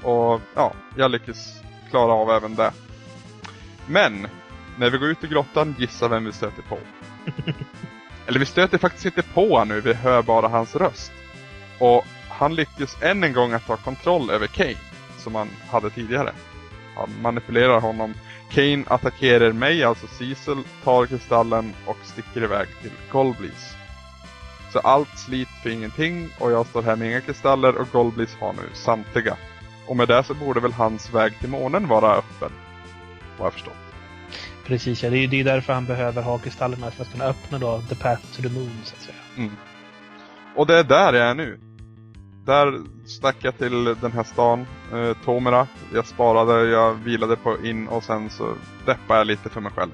Och 0.04 0.42
ja, 0.56 0.74
jag 0.96 1.12
lyckas 1.12 1.62
klara 1.90 2.14
av 2.14 2.32
även 2.32 2.56
det. 2.56 2.72
Men, 3.88 4.28
när 4.78 4.90
vi 4.90 4.98
går 4.98 5.10
ut 5.10 5.24
i 5.24 5.28
grottan, 5.28 5.76
gissa 5.78 6.08
vem 6.08 6.26
vi 6.26 6.32
stöter 6.32 6.62
på. 6.62 6.78
Eller 8.28 8.40
vi 8.40 8.46
stöter 8.46 8.78
faktiskt 8.78 9.06
inte 9.06 9.22
på 9.22 9.50
honom 9.50 9.68
nu, 9.68 9.82
vi 9.82 9.94
hör 9.94 10.22
bara 10.22 10.48
hans 10.48 10.76
röst. 10.76 11.12
Och 11.80 12.06
han 12.30 12.56
lyckas 12.56 12.98
än 13.02 13.24
en 13.24 13.34
gång 13.34 13.54
att 13.54 13.68
ta 13.68 13.78
kontroll 13.78 14.30
över 14.30 14.48
Kane, 14.48 14.78
som 15.18 15.36
han 15.36 15.50
hade 15.70 15.90
tidigare. 15.90 16.32
Han 16.96 17.10
manipulerar 17.22 17.80
honom. 17.80 18.14
Kane 18.52 18.84
attackerar 18.88 19.52
mig, 19.52 19.84
alltså 19.84 20.08
Cecil, 20.08 20.64
tar 20.84 21.06
kristallen 21.06 21.74
och 21.86 21.98
sticker 22.04 22.44
iväg 22.44 22.68
till 22.82 22.92
Goldbleeze. 23.12 23.76
Så 24.74 24.80
allt 24.80 25.20
slit 25.20 25.48
för 25.64 25.70
ingenting 25.70 26.30
och 26.40 26.52
jag 26.52 26.66
står 26.66 26.82
här 26.82 26.96
med 26.96 27.08
inga 27.08 27.22
kristaller 27.22 27.76
och 27.76 27.88
Goldbleeze 27.92 28.38
har 28.40 28.54
nu 28.54 28.70
samtliga. 28.74 29.38
Och 29.88 29.98
med 29.98 30.08
det 30.08 30.24
så 30.24 30.34
borde 30.34 30.60
väl 30.60 30.74
hans 30.74 31.14
väg 31.14 31.40
till 31.40 31.50
månen 31.50 31.88
vara 31.88 32.16
öppen. 32.16 32.52
Vad 33.38 33.46
jag 33.46 33.54
förstått. 33.54 33.74
Precis, 34.66 35.04
ja. 35.04 35.10
Det 35.10 35.18
är 35.18 35.28
ju 35.28 35.44
därför 35.44 35.74
han 35.74 35.86
behöver 35.86 36.22
ha 36.22 36.38
kristallerna 36.38 36.92
för 36.92 37.04
att 37.04 37.12
kunna 37.12 37.26
öppna 37.26 37.60
då 37.60 37.82
the 37.90 37.96
path 37.96 38.22
to 38.36 38.42
the 38.42 38.50
moon, 38.50 38.82
så 38.84 38.96
att 38.96 39.02
säga. 39.02 39.18
Mm. 39.38 39.52
Och 40.56 40.68
det 40.68 40.80
är 40.80 40.84
där 40.84 41.14
jag 41.14 41.30
är 41.30 41.36
nu. 41.36 41.60
Där 42.46 42.82
stack 43.06 43.36
jag 43.42 43.58
till 43.58 43.84
den 43.84 44.12
här 44.12 44.24
stan, 44.24 44.66
eh, 44.94 45.14
Tomera. 45.26 45.68
Jag 45.94 46.08
sparade, 46.08 46.70
jag 46.70 46.94
vilade 46.94 47.36
på 47.36 47.66
in 47.66 47.88
och 47.88 48.04
sen 48.04 48.30
så 48.30 48.54
deppade 48.86 49.20
jag 49.20 49.28
lite 49.28 49.50
för 49.50 49.62
mig 49.62 49.72
själv. 49.72 49.92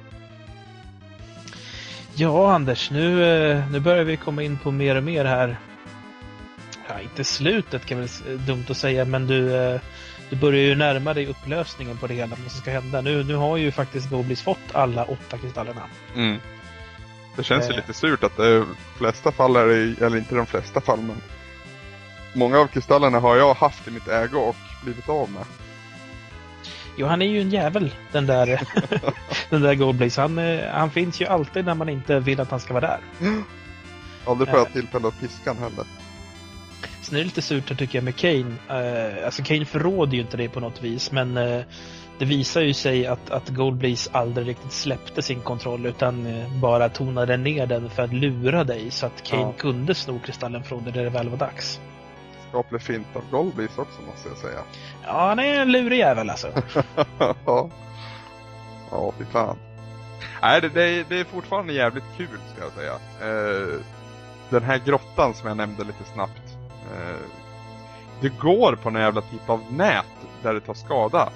Ja, 2.14 2.54
Anders, 2.54 2.92
nu, 2.92 3.26
eh, 3.26 3.72
nu 3.72 3.80
börjar 3.80 4.04
vi 4.04 4.18
komma 4.18 4.44
in 4.44 4.58
på 4.58 4.72
mer 4.72 4.96
och 4.96 5.04
mer 5.04 5.26
här. 5.26 5.60
Ja, 6.88 7.02
inte 7.02 7.24
slutet 7.24 7.86
kan 7.86 8.00
väl 8.00 8.10
dumt 8.48 8.66
att 8.70 8.78
säga, 8.78 9.06
men 9.06 9.28
du, 9.28 9.56
eh, 9.56 9.82
du 10.30 10.36
börjar 10.36 10.62
ju 10.62 10.76
närma 10.76 11.14
dig 11.14 11.28
upplösningen 11.28 11.98
på 11.98 12.08
det 12.08 12.14
hela, 12.14 12.36
vad 12.44 12.52
som 12.52 12.62
ska 12.62 12.72
hända. 12.72 13.02
Nu, 13.02 13.24
nu 13.24 13.36
har 13.36 13.58
ju 13.58 13.72
faktiskt 13.72 14.10
Goblins 14.10 14.42
fått 14.42 14.58
alla 14.72 15.04
åtta 15.04 15.38
kristallerna. 15.38 15.82
Mm. 16.16 16.38
Det 17.36 17.44
känns 17.44 17.66
ju 17.66 17.70
eh. 17.70 17.76
lite 17.76 17.94
surt 17.94 18.24
att 18.24 18.38
det 18.38 18.66
flesta 18.98 19.32
fall 19.32 19.56
är 19.56 19.66
det, 19.66 20.06
eller 20.06 20.18
inte 20.18 20.36
de 20.36 20.46
flesta 20.46 20.82
fall, 20.82 21.00
men 21.00 21.16
många 22.34 22.60
av 22.60 22.68
kristallerna 22.68 23.20
har 23.20 23.36
jag 23.36 23.54
haft 23.54 23.88
i 23.88 23.92
mitt 23.92 24.08
ägo 24.08 24.38
och 24.38 24.56
blivit 24.84 25.10
av 25.10 25.30
med. 25.30 25.44
Jo, 26.98 27.08
han 27.08 27.22
är 27.22 27.26
ju 27.26 27.42
en 27.42 27.50
jävel, 27.50 27.92
den 28.12 28.26
där, 28.26 28.62
den 29.50 29.62
där 29.62 29.76
Goldblaze. 29.76 30.22
Han, 30.22 30.38
eh, 30.38 30.70
han 30.72 30.92
finns 30.92 31.22
ju 31.22 31.26
alltid 31.26 31.66
när 31.66 31.76
man 31.76 31.90
inte 31.90 32.20
vill 32.20 32.40
att 32.40 32.52
han 32.52 32.60
ska 32.60 32.74
vara 32.74 32.88
där. 32.88 33.00
Aldrig 34.26 34.50
får 34.50 34.60
jag 34.60 34.68
äh, 34.68 34.74
tillfälle 34.74 35.08
att 35.08 35.20
piska 35.20 35.54
han 35.54 35.58
heller. 35.58 35.86
Sen 37.02 37.16
är 37.16 37.20
det 37.20 37.26
lite 37.26 37.42
surt 37.42 37.78
tycker 37.78 37.98
jag 37.98 38.04
med 38.04 38.16
Kane. 38.16 38.56
Uh, 38.70 39.26
alltså 39.26 39.44
Kane 39.44 39.66
förråder 39.66 40.14
ju 40.14 40.22
inte 40.22 40.38
det 40.38 40.50
på 40.50 40.60
något 40.60 40.82
vis, 40.84 41.12
men 41.12 41.38
uh, 41.38 41.64
det 42.22 42.26
visar 42.26 42.62
ju 42.62 42.74
sig 42.74 43.08
att, 43.08 43.30
att 43.30 43.50
Goldblaze 43.50 44.10
aldrig 44.14 44.48
riktigt 44.48 44.72
släppte 44.72 45.22
sin 45.22 45.40
kontroll 45.40 45.86
utan 45.86 46.26
eh, 46.26 46.62
bara 46.62 46.90
tonade 46.90 47.38
ner 47.38 47.66
den 47.66 47.90
för 47.90 48.04
att 48.04 48.14
lura 48.14 48.64
dig 48.64 48.92
så 48.92 49.06
att 49.06 49.24
Kane 49.24 49.42
Ja. 49.42 49.54
kunde 49.58 49.96
sno 49.96 50.20
kristallen 50.20 50.64
från 50.64 50.84
dig 50.84 50.94
när 50.94 51.04
det 51.04 51.10
väl 51.10 51.30
var 51.30 51.38
dags. 51.38 51.80
Skaplig 52.52 52.82
fint 52.82 53.08
av 53.16 53.24
Goldbeast 53.32 53.80
också 53.80 54.02
måste 54.02 54.30
jag 54.30 54.38
säga. 54.38 54.60
Ja, 55.04 55.28
han 55.28 55.40
är 55.40 55.62
en 55.62 55.72
lurig 55.72 56.00
jävel 56.00 56.30
alltså. 56.30 56.48
ja. 57.46 57.70
Ja, 58.92 59.14
fy 59.18 59.26
fan. 59.26 59.58
Nej, 60.42 60.62
det, 60.62 60.70
det, 60.70 60.84
är, 60.84 61.06
det 61.10 61.20
är 61.20 61.24
fortfarande 61.24 61.74
jävligt 61.74 62.04
kul 62.18 62.40
ska 62.54 62.64
jag 62.64 62.72
säga. 62.72 62.94
Eh, 63.22 63.80
den 64.50 64.64
här 64.64 64.82
grottan 64.86 65.34
som 65.34 65.48
jag 65.48 65.58
nämnde 65.58 65.84
lite 65.84 66.04
snabbt. 66.14 66.58
Eh, 66.94 67.26
det 68.22 68.30
går 68.30 68.76
på 68.76 68.90
någon 68.90 69.02
jävla 69.02 69.22
typ 69.22 69.50
av 69.50 69.62
nät 69.70 70.06
där 70.44 70.54
det 70.54 70.60
tar 70.60 70.74
skada. 70.74 71.30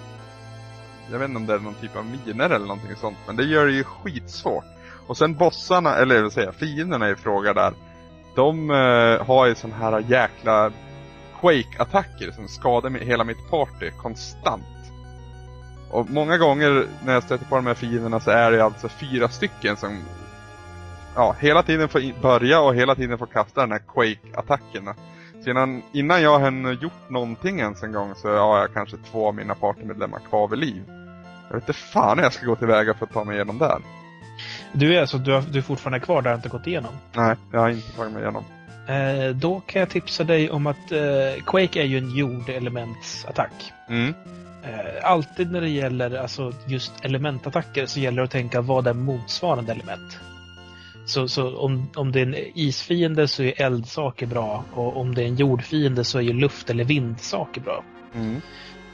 Jag 1.12 1.20
vet 1.20 1.30
inte 1.30 1.38
om 1.38 1.46
det 1.46 1.54
är 1.54 1.60
någon 1.60 1.74
typ 1.74 1.96
av 1.96 2.06
miner 2.06 2.50
eller 2.50 2.66
någonting 2.66 2.96
sånt, 2.96 3.18
men 3.28 3.36
det 3.36 3.44
gör 3.44 3.66
det 3.66 3.74
ju 3.74 3.84
skitsvårt. 3.84 4.66
Och 5.08 5.18
sen 5.18 5.36
bossarna, 5.36 5.96
eller 5.96 6.24
vad 6.24 6.34
säger 6.34 6.48
jag, 6.48 6.56
fienderna 6.56 7.10
i 7.10 7.16
fråga 7.16 7.54
där. 7.54 7.74
De 8.36 8.70
eh, 8.70 9.26
har 9.26 9.46
ju 9.46 9.56
sån 9.56 9.72
här 9.72 10.00
jäkla 10.00 10.72
Quake-attacker 11.42 12.32
som 12.32 12.48
skadar 12.48 12.90
hela 12.90 13.24
mitt 13.24 13.50
party 13.50 13.92
konstant. 14.02 14.64
Och 15.92 16.10
många 16.10 16.38
gånger 16.38 16.88
när 17.06 17.14
jag 17.14 17.24
stöter 17.24 17.46
på 17.46 17.56
de 17.56 17.66
här 17.66 17.74
fienderna 17.74 18.20
så 18.20 18.32
är 18.32 18.52
det 18.52 18.64
alltså 18.64 18.90
fyra 18.90 19.30
stycken 19.30 19.78
som 19.78 20.00
ja, 21.16 21.36
hela 21.40 21.64
tiden 21.64 21.90
får 21.90 22.22
börja 22.22 22.62
och 22.62 22.76
hela 22.76 22.96
tiden 22.96 23.18
får 23.18 23.26
kasta 23.26 23.62
den 23.62 23.72
här 23.72 23.82
Quake-attackerna. 23.94 24.96
Så 25.44 25.50
innan, 25.50 25.82
innan 25.92 26.22
jag 26.22 26.40
har 26.40 26.72
gjort 26.72 27.10
någonting 27.10 27.60
ens 27.60 27.84
en 27.84 27.92
gång 27.92 28.16
så 28.16 28.38
har 28.38 28.60
jag 28.60 28.74
kanske 28.74 28.98
två 28.98 29.28
av 29.28 29.36
mina 29.36 29.56
partymedlemmar 29.56 30.20
kvar 30.30 30.48
vid 30.48 30.60
liv. 30.60 30.84
Jag 31.48 31.56
vet 31.56 31.64
inte 31.70 31.74
fan 31.74 32.18
hur 32.18 32.24
jag 32.24 32.34
ska 32.34 32.46
gå 32.46 32.56
tillväga 32.56 32.94
för 32.94 33.06
att 33.06 33.14
ta 33.14 33.24
mig 33.24 33.36
igenom 33.36 33.58
där. 33.58 33.78
Du 34.74 34.96
är 34.96 35.02
alltså 35.02 35.18
du, 35.18 35.34
har, 35.34 35.42
du 35.42 35.58
är 35.58 35.64
fortfarande 35.64 36.00
kvar 36.00 36.22
där 36.22 36.32
och 36.32 36.36
inte 36.36 36.50
gått 36.50 36.68
igenom. 36.68 36.94
Nej, 37.14 37.36
jag 37.52 37.60
har 37.60 37.70
inte 37.70 37.92
tagit 37.92 38.14
mig 38.14 38.22
igenom. 38.22 38.44
Eh, 38.88 39.36
då 39.36 39.60
kan 39.60 39.80
jag 39.80 39.90
tipsa 39.90 40.24
dig 40.24 40.50
om 40.50 40.68
att 40.68 40.92
eh, 40.92 41.44
Quake 41.46 41.82
är 41.82 41.86
ju 41.86 41.98
en 41.98 42.16
jordelementsattack. 42.16 43.74
Mm. 43.90 44.14
Eh, 44.64 45.12
alltid 45.12 45.52
när 45.52 45.62
det 45.62 45.70
gäller 45.70 46.18
alltså, 46.18 46.54
just 46.68 46.92
elementattacker 47.02 47.86
så 47.86 48.00
gäller 48.00 48.18
det 48.18 48.24
att 48.24 48.32
tänka 48.32 48.62
vad 48.62 48.88
är 48.88 48.94
motsvarande 48.94 49.72
element. 49.72 50.20
Så, 51.06 51.28
så 51.28 51.58
om, 51.58 51.90
om 51.96 52.12
det 52.12 52.20
är 52.20 52.26
en 52.26 52.36
isfiende 52.56 53.28
så 53.28 53.44
är 53.44 53.62
eldsaker 53.62 54.26
bra 54.26 54.64
och 54.74 54.98
om 54.98 55.16
det 55.16 55.24
är 55.24 55.28
en 55.28 55.36
jordfiende 55.36 56.04
så 56.04 56.18
är 56.18 56.22
ju 56.22 56.34
luft 56.34 56.70
eller 56.70 56.84
vindsaker 56.84 57.62
bra. 57.62 57.84
Mm. 58.16 58.42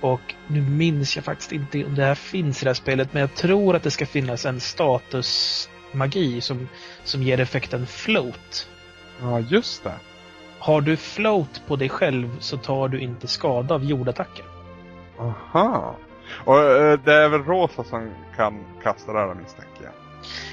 Och 0.02 0.36
nu 0.48 0.62
minns 0.62 1.16
jag 1.16 1.26
faktiskt 1.26 1.52
inte 1.52 1.86
om 1.86 1.96
det 1.96 2.04
här 2.04 2.16
finns 2.16 2.62
i 2.62 2.66
det 2.66 2.70
här 2.70 2.74
spelet 2.74 3.14
men 3.14 3.22
jag 3.22 3.36
tror 3.36 3.76
att 3.76 3.84
det 3.84 3.92
ska 3.92 4.06
finnas 4.06 4.46
en 4.46 4.60
statusmagi 4.60 6.42
som, 6.42 6.68
som 7.04 7.24
ger 7.24 7.40
effekten 7.40 7.88
float. 7.88 8.68
Ja, 9.22 9.40
just 9.40 9.84
det. 9.84 9.94
Har 10.60 10.82
du 10.82 10.98
float 10.98 11.62
på 11.68 11.76
dig 11.76 11.90
själv 11.90 12.40
så 12.40 12.58
tar 12.58 12.88
du 12.88 13.00
inte 13.00 13.28
skada 13.28 13.76
av 13.76 13.84
jordattacker. 13.84 14.46
Aha. 15.20 15.96
Och 16.46 16.60
eh, 16.60 17.00
det 17.06 17.14
är 17.14 17.30
väl 17.30 17.44
Rosa 17.44 17.84
som 17.84 18.12
kan 18.36 18.64
kasta 18.84 19.14
det 19.14 19.20
här 19.20 19.34
misstänker 19.34 19.84
jag. 19.84 19.94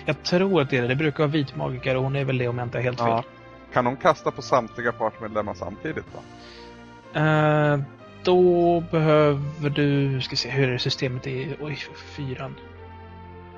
Jag 0.04 0.22
tror 0.22 0.60
att 0.60 0.70
det 0.70 0.76
är 0.76 0.82
det. 0.82 0.88
Det 0.88 0.96
brukar 0.96 1.18
vara 1.18 1.30
vitmagiker 1.30 1.96
och 1.96 2.02
hon 2.02 2.16
är 2.16 2.24
väl 2.24 2.38
det 2.38 2.48
om 2.48 2.58
jag 2.58 2.66
inte 2.66 2.78
är 2.78 2.82
helt 2.82 2.98
fel. 2.98 3.08
Ja. 3.08 3.24
Kan 3.72 3.86
hon 3.86 3.96
kasta 3.96 4.30
på 4.30 4.42
samtliga 4.42 4.92
partmedlemmar 4.92 5.54
samtidigt 5.54 6.04
då? 6.12 7.20
Eh, 7.20 7.78
då 8.22 8.80
behöver 8.90 9.70
du, 9.70 10.20
ska 10.20 10.36
se 10.36 10.50
hur 10.50 10.68
är 10.68 10.72
det 10.72 10.78
systemet 10.78 11.26
är, 11.26 11.56
oj, 11.60 11.78
fyran. 12.16 12.54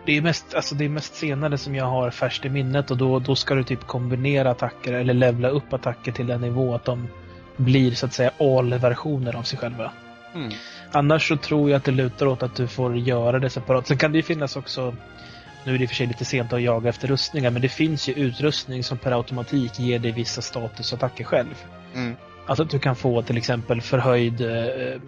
Det 0.07 0.17
är 0.17 0.23
mest, 0.23 0.55
alltså 0.55 0.75
det 0.75 0.85
är 0.85 0.89
mest 0.89 1.15
senare 1.15 1.59
som 1.59 1.75
jag 1.75 1.85
har 1.85 2.11
färskt 2.11 2.45
i 2.45 2.49
minnet 2.49 2.91
och 2.91 2.97
då, 2.97 3.19
då 3.19 3.37
ska 3.37 3.55
du 3.55 3.65
typ 3.65 3.87
kombinera 3.87 4.51
attacker 4.51 4.93
eller 4.93 5.15
levla 5.15 5.49
upp 5.49 5.73
attacker 5.73 6.13
till 6.13 6.27
den 6.27 6.41
nivå 6.41 6.75
att 6.75 6.85
de 6.85 7.09
blir 7.57 7.95
så 7.95 8.07
att 8.07 8.13
säga 8.13 8.31
all-versioner 8.39 9.37
av 9.37 9.43
sig 9.43 9.59
själva. 9.59 9.93
Mm. 10.35 10.53
Annars 10.93 11.29
så 11.29 11.37
tror 11.37 11.71
jag 11.71 11.77
att 11.77 11.85
det 11.85 11.91
lutar 11.91 12.27
åt 12.27 12.43
att 12.43 12.57
du 12.57 12.69
får 12.69 12.97
göra 12.97 13.39
det 13.39 13.51
separat. 13.51 13.87
Sen 13.87 13.99
kan 13.99 14.13
det 14.13 14.19
ju 14.19 14.23
finnas 14.23 14.57
också, 14.57 14.95
nu 15.65 15.75
är 15.75 15.79
det 15.79 15.85
i 15.85 15.87
och 15.87 15.91
för 15.91 15.97
sig 15.97 16.07
lite 16.07 16.25
sent 16.25 16.53
att 16.53 16.63
jaga 16.63 16.89
efter 16.89 17.09
rustningar, 17.09 17.51
men 17.51 17.63
det 17.63 17.69
finns 17.69 18.09
ju 18.09 18.13
utrustning 18.13 18.85
som 18.85 18.99
per 18.99 19.13
automatik 19.13 19.79
ger 19.79 19.99
dig 19.99 20.13
vissa 20.13 20.43
statusattacker 20.43 21.25
själv. 21.25 21.65
Mm. 21.95 22.17
Alltså 22.47 22.63
att 22.63 22.71
du 22.71 22.79
kan 22.79 22.97
få 22.97 23.23
till 23.23 23.37
exempel 23.37 23.81
förhöjd 23.81 24.41
eh, 24.41 25.01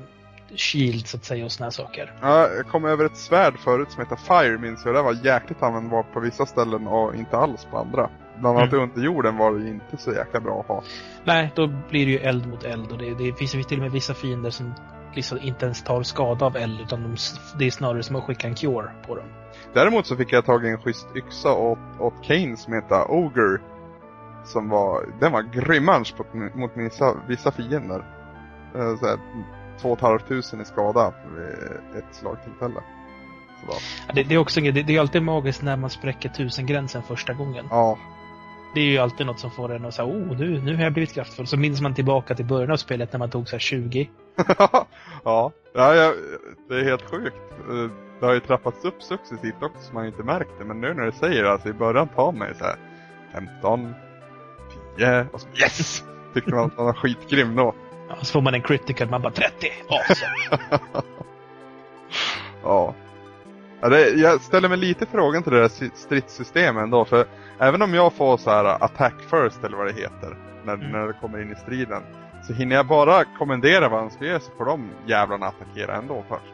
shield 0.56 1.06
så 1.06 1.16
att 1.16 1.24
säga 1.24 1.44
och 1.44 1.52
såna 1.52 1.66
här 1.66 1.70
saker. 1.70 2.12
Ja, 2.22 2.48
jag 2.48 2.66
kom 2.66 2.84
över 2.84 3.04
ett 3.04 3.16
svärd 3.16 3.58
förut 3.58 3.90
som 3.90 4.02
heter 4.02 4.16
Fire 4.16 4.58
minns 4.58 4.84
jag. 4.84 4.94
Det 4.94 5.02
var 5.02 5.24
jäkligt 5.26 5.62
användbart 5.62 6.12
på 6.12 6.20
vissa 6.20 6.46
ställen 6.46 6.86
och 6.86 7.14
inte 7.14 7.36
alls 7.36 7.64
på 7.70 7.78
andra. 7.78 8.10
Bland 8.38 8.58
annat 8.58 8.72
Mm. 8.72 8.84
under 8.90 9.02
jorden 9.02 9.36
var 9.36 9.52
det 9.52 9.68
inte 9.68 9.96
så 9.96 10.12
jäkla 10.12 10.40
bra 10.40 10.60
att 10.60 10.66
ha. 10.66 10.82
Nej, 11.24 11.52
då 11.54 11.66
blir 11.66 12.06
det 12.06 12.12
ju 12.12 12.18
eld 12.18 12.46
mot 12.46 12.64
eld 12.64 12.92
och 12.92 12.98
det, 12.98 13.14
det 13.14 13.32
finns 13.32 13.54
ju 13.54 13.62
till 13.62 13.78
och 13.78 13.82
med 13.82 13.92
vissa 13.92 14.14
fiender 14.14 14.50
som 14.50 14.74
liksom 15.14 15.38
inte 15.42 15.64
ens 15.64 15.82
tar 15.84 16.02
skada 16.02 16.46
av 16.46 16.56
eld 16.56 16.80
utan 16.80 17.02
de, 17.02 17.16
det 17.58 17.66
är 17.66 17.70
snarare 17.70 18.02
som 18.02 18.16
att 18.16 18.24
skicka 18.24 18.48
en 18.48 18.54
cure 18.54 18.90
på 19.06 19.14
dem. 19.14 19.24
Däremot 19.74 20.06
så 20.06 20.16
fick 20.16 20.32
jag 20.32 20.44
tag 20.44 20.64
i 20.66 20.68
en 20.68 20.78
schysst 20.78 21.06
yxa 21.16 21.52
åt, 21.52 21.78
åt 22.00 22.14
Kane 22.24 22.56
som 22.56 22.72
heter 22.72 23.10
Ogre. 23.10 23.58
Som 24.44 24.68
var, 24.68 25.06
den 25.20 25.32
var 25.32 25.42
grymmans 25.42 26.14
mot, 26.18 26.54
mot 26.54 26.70
vissa, 26.74 27.16
vissa 27.28 27.50
fiender. 27.52 28.04
Eh, 28.74 28.96
Så 28.96 29.06
här, 29.06 29.18
två 29.82 29.88
och 29.90 29.96
ett 29.98 30.02
halvt 30.02 30.28
tusen 30.28 30.60
i 30.60 30.64
skada 30.64 31.12
vid 31.36 31.98
ett 31.98 32.14
slagtillfälle. 32.14 32.80
Ja, 33.68 33.74
Det, 34.14 34.22
det 34.22 34.34
är 34.34 34.38
också 34.38 34.60
inget- 34.60 34.74
det, 34.74 34.82
det 34.82 34.96
är 34.96 35.00
alltid 35.00 35.22
magiskt 35.22 35.62
när 35.62 35.76
man 35.76 35.90
spräcker 35.90 36.28
tusengränsen 36.28 37.02
första 37.02 37.32
gången. 37.32 37.66
ja, 37.70 37.98
Det 38.74 38.80
är 38.80 38.84
ju 38.84 38.98
alltid 38.98 39.26
något 39.26 39.40
som 39.40 39.50
får 39.50 39.72
en 39.74 39.84
att 39.84 39.94
säga 39.94 40.06
oh 40.08 40.38
nu, 40.38 40.60
nu 40.60 40.76
har 40.76 40.82
jag 40.82 40.92
blivit 40.92 41.12
kraftfull. 41.14 41.46
Så 41.46 41.56
minns 41.56 41.80
man 41.80 41.94
tillbaka 41.94 42.34
till 42.34 42.44
början 42.46 42.70
av 42.70 42.76
spelet 42.76 43.12
när 43.12 43.18
man 43.18 43.30
tog 43.30 43.48
så 43.48 43.54
här 43.56 43.60
20. 43.60 44.10
ja, 45.24 45.52
ja 45.74 46.12
det 46.68 46.74
är 46.80 46.84
helt 46.84 47.10
sjukt. 47.10 47.36
Det 48.20 48.26
har 48.26 48.34
ju 48.34 48.40
trappats 48.40 48.84
upp 48.84 49.02
successivt 49.02 49.62
också 49.62 49.82
så 49.82 49.94
man 49.94 50.04
ju 50.04 50.10
inte 50.10 50.22
märkt 50.22 50.50
det. 50.58 50.64
Men 50.64 50.80
nu 50.80 50.94
när 50.94 51.02
du 51.04 51.12
säger 51.12 51.42
det, 51.42 51.52
alltså 51.52 51.68
i 51.68 51.72
början 51.72 52.08
tar 52.08 52.32
mig 52.32 52.54
så 52.58 52.64
här 52.64 52.76
15, 53.32 53.94
10 54.96 55.26
och 55.32 55.40
så 55.40 55.48
yes! 55.62 56.04
Tyckte 56.34 56.50
man 56.54 56.64
att 56.64 56.76
man 56.76 56.86
var 56.86 56.92
skitgrym 56.92 57.56
då. 57.56 57.74
Ja, 58.22 58.26
så 58.26 58.32
får 58.32 58.40
man 58.40 58.54
en 58.54 58.62
critical, 58.62 59.10
man 59.10 59.22
bara 59.22 59.32
30! 59.32 59.66
Awesome. 59.88 60.62
Ja. 62.62 62.94
jag 64.16 64.40
ställer 64.40 64.68
mig 64.68 64.78
lite 64.78 65.06
frågan 65.06 65.42
till 65.42 65.52
det 65.52 65.60
där 65.60 65.68
sy- 65.68 65.90
stridssystemet 65.94 66.82
ändå. 66.82 67.04
För 67.04 67.26
även 67.58 67.82
om 67.82 67.94
jag 67.94 68.12
får 68.12 68.36
så 68.36 68.50
här 68.50 68.64
attack 68.64 69.14
first 69.30 69.64
eller 69.64 69.76
vad 69.76 69.86
det 69.86 69.92
heter. 69.92 70.36
När, 70.64 70.74
Mm. 70.74 70.90
när 70.90 71.06
det 71.06 71.12
kommer 71.12 71.42
in 71.42 71.52
i 71.52 71.54
striden. 71.56 72.02
Så 72.46 72.52
hinner 72.52 72.76
jag 72.76 72.86
bara 72.86 73.24
kommendera 73.38 73.88
vad 73.88 74.00
han 74.00 74.10
ska 74.10 74.24
göra 74.24 74.40
så 74.40 74.50
får 74.58 74.64
de 74.64 74.90
jävlarna 75.06 75.46
attackera 75.46 75.96
ändå 75.96 76.24
först. 76.28 76.52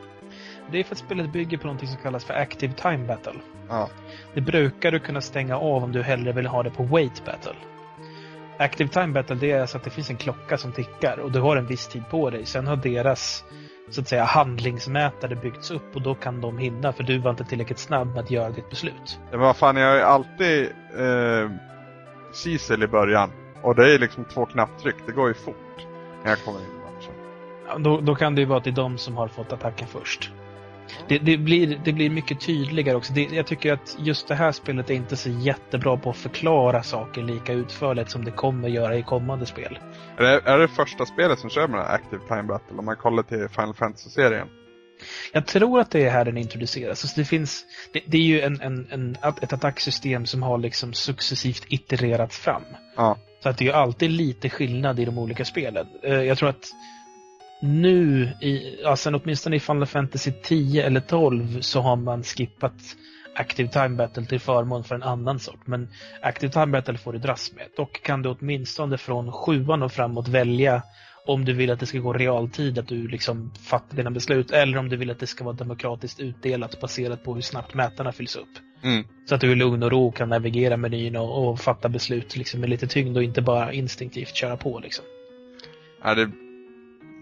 Det 0.71 0.79
är 0.81 0.85
för 0.85 0.95
att 0.95 0.99
spelet 0.99 1.33
bygger 1.33 1.59
på 1.59 1.67
något 1.67 1.89
som 1.89 1.97
kallas 2.03 2.25
för 2.25 2.35
Active 2.35 2.73
Time 2.73 2.99
Battle. 3.07 3.41
Ja. 3.69 3.89
Det 4.35 4.41
brukar 4.41 4.93
du 4.93 5.01
kunna 5.01 5.21
stänga 5.21 5.57
av 5.59 5.85
om 5.85 5.93
du 5.93 6.03
hellre 6.03 6.33
vill 6.33 6.47
ha 6.47 6.63
det 6.63 6.71
på 6.71 6.83
Wait 6.83 7.25
Battle. 7.25 7.55
Active 8.59 8.91
Time 8.91 9.09
Battle 9.09 9.37
det 9.37 9.51
är 9.51 9.61
alltså 9.61 9.77
att 9.77 9.85
det 9.85 9.91
finns 9.91 10.11
en 10.11 10.17
klocka 10.17 10.59
som 10.59 10.73
tickar 10.73 11.19
och 11.19 11.33
du 11.33 11.41
har 11.41 11.57
en 11.57 11.67
viss 11.67 11.89
tid 11.89 12.03
på 12.11 12.31
dig. 12.31 12.47
Sen 12.47 12.67
har 12.67 12.77
deras 12.77 13.45
så 13.91 14.01
att 14.01 14.09
säga 14.09 14.25
handlingsmätare 14.25 15.37
byggts 15.37 15.71
upp 15.71 15.97
och 15.97 16.03
då 16.03 16.15
kan 16.15 16.41
de 16.41 16.59
hinna 16.59 16.93
för 16.93 17.03
du 17.03 17.19
var 17.19 17.31
inte 17.31 17.45
tillräckligt 17.45 17.79
snabb 17.79 18.09
med 18.09 18.19
att 18.19 18.31
göra 18.31 18.51
ditt 18.51 18.71
beslut. 18.71 19.21
Ja, 19.31 19.31
men 19.31 19.41
vad 19.41 19.57
fan, 19.57 19.77
jag 19.77 19.89
har 19.89 19.97
ju 19.97 20.03
alltid 20.03 20.63
eh, 20.99 21.51
Cecil 22.33 22.83
i 22.83 22.87
början. 22.87 23.31
Och 23.63 23.75
det 23.75 23.95
är 23.95 23.99
liksom 23.99 24.25
två 24.25 24.47
knapptryck, 24.47 24.97
det 25.07 25.13
går 25.13 25.29
ju 25.29 25.35
fort. 25.35 25.87
När 26.23 26.31
jag 26.31 26.45
kommer 26.45 26.59
in 26.59 26.65
i 26.65 26.95
matchen. 26.95 27.13
Ja, 27.69 27.79
Då, 27.79 28.01
då 28.01 28.15
kan 28.15 28.35
det 28.35 28.41
ju 28.41 28.47
vara 28.47 28.59
att 28.59 28.65
det 28.65 28.71
är 28.71 28.75
de 28.75 28.99
som 28.99 29.17
har 29.17 29.29
fått 29.29 29.53
attacken 29.53 29.89
först. 29.89 30.33
Det, 31.09 31.19
det, 31.19 31.37
blir, 31.37 31.81
det 31.85 31.93
blir 31.93 32.11
mycket 32.11 32.41
tydligare 32.41 32.97
också. 32.97 33.13
Det, 33.13 33.23
jag 33.33 33.47
tycker 33.47 33.73
att 33.73 33.97
just 33.99 34.29
det 34.29 34.35
här 34.35 34.53
spelet 34.53 34.91
är 34.91 34.95
inte 34.95 35.17
så 35.17 35.31
jättebra 35.31 35.97
på 35.97 36.11
att 36.11 36.17
förklara 36.17 36.83
saker 36.83 37.23
lika 37.23 37.53
utförligt 37.53 38.11
som 38.11 38.25
det 38.25 38.31
kommer 38.31 38.69
göra 38.69 38.97
i 38.97 39.03
kommande 39.03 39.47
spel. 39.47 39.79
Är 40.17 40.23
det, 40.23 40.41
är 40.45 40.59
det 40.59 40.69
första 40.69 41.07
spelet 41.07 41.39
som 41.39 41.51
kör 41.51 41.69
med 41.69 41.81
Active 41.81 42.23
Time 42.29 42.43
Battle? 42.43 42.79
Om 42.79 42.85
man 42.85 42.97
kollar 42.97 43.23
till 43.23 43.49
Final 43.49 43.75
Fantasy-serien. 43.75 44.49
Jag 45.33 45.47
tror 45.47 45.81
att 45.81 45.91
det 45.91 46.05
är 46.05 46.11
här 46.11 46.25
den 46.25 46.37
introduceras. 46.37 47.05
Alltså 47.05 47.21
det, 47.21 47.25
finns, 47.25 47.65
det, 47.93 48.01
det 48.07 48.19
är 48.19 48.23
ju 48.23 48.41
en, 48.41 48.61
en, 48.61 48.87
en, 48.91 49.17
ett 49.43 49.53
attacksystem 49.53 50.27
som 50.27 50.43
har 50.43 50.59
liksom 50.59 50.93
successivt 50.93 51.65
itererats 51.69 52.39
fram. 52.39 52.63
Ja. 52.97 53.17
Så 53.43 53.49
att 53.49 53.59
det 53.59 53.65
är 53.65 53.67
ju 53.67 53.73
alltid 53.73 54.11
lite 54.11 54.51
skillnad 54.51 55.01
i 55.01 55.05
de 55.05 55.19
olika 55.19 55.45
spelen. 55.45 55.87
Eh, 56.03 56.23
Jag 56.23 56.39
tror 56.39 56.49
att 56.49 56.65
nu, 57.61 58.31
i, 58.41 58.79
ja, 58.83 58.97
sen 58.97 59.15
åtminstone 59.15 59.57
i 59.57 59.61
Final 59.61 59.87
Fantasy 59.87 60.33
10 60.43 60.87
eller 60.87 61.01
12 61.01 61.61
så 61.61 61.81
har 61.81 61.97
man 61.97 62.23
skippat 62.23 62.97
Active 63.35 63.69
Time 63.69 63.89
Battle 63.89 64.25
till 64.25 64.41
förmån 64.41 64.85
för 64.85 64.95
en 64.95 65.03
annan 65.03 65.39
sort. 65.39 65.67
Men 65.67 65.89
Active 66.23 66.53
Time 66.53 66.67
Battle 66.67 66.99
får 66.99 67.13
du 67.13 67.19
dras 67.19 67.53
med. 67.57 67.67
Dock 67.77 68.03
kan 68.03 68.23
du 68.23 68.29
åtminstone 68.29 68.99
från 68.99 69.33
sjuan 69.33 69.83
och 69.83 69.93
framåt 69.93 70.29
välja 70.29 70.83
om 71.27 71.45
du 71.45 71.53
vill 71.53 71.71
att 71.71 71.81
det 71.81 71.87
ska 71.87 71.99
gå 71.99 72.13
realtid, 72.13 72.79
att 72.79 72.89
du 72.89 73.09
liksom 73.09 73.51
fattar 73.61 73.97
dina 73.97 74.11
beslut, 74.11 74.51
eller 74.51 74.79
om 74.79 74.89
du 74.89 74.97
vill 74.97 75.11
att 75.11 75.19
det 75.19 75.27
ska 75.27 75.45
vara 75.45 75.55
demokratiskt 75.55 76.21
utdelat 76.21 76.81
baserat 76.81 77.25
på 77.25 77.35
hur 77.35 77.43
snabbt 77.43 77.75
mätarna 77.75 78.13
fylls 78.13 78.37
upp. 78.37 78.49
Mm. 78.83 79.05
Så 79.27 79.35
att 79.35 79.41
du 79.41 79.53
i 79.53 79.55
lugn 79.55 79.83
och 79.83 79.91
ro 79.91 80.13
kan 80.13 80.29
navigera 80.29 80.77
menyn 80.77 81.17
och, 81.17 81.49
och 81.49 81.61
fatta 81.61 81.89
beslut 81.89 82.37
liksom, 82.37 82.61
med 82.61 82.71
lite 82.71 82.87
tyngd 82.87 83.17
och 83.17 83.23
inte 83.23 83.43
bara 83.43 83.73
instinktivt 83.73 84.35
köra 84.35 84.57
på. 84.57 84.79
Liksom. 84.79 85.05
Är 86.03 86.15
det... 86.15 86.31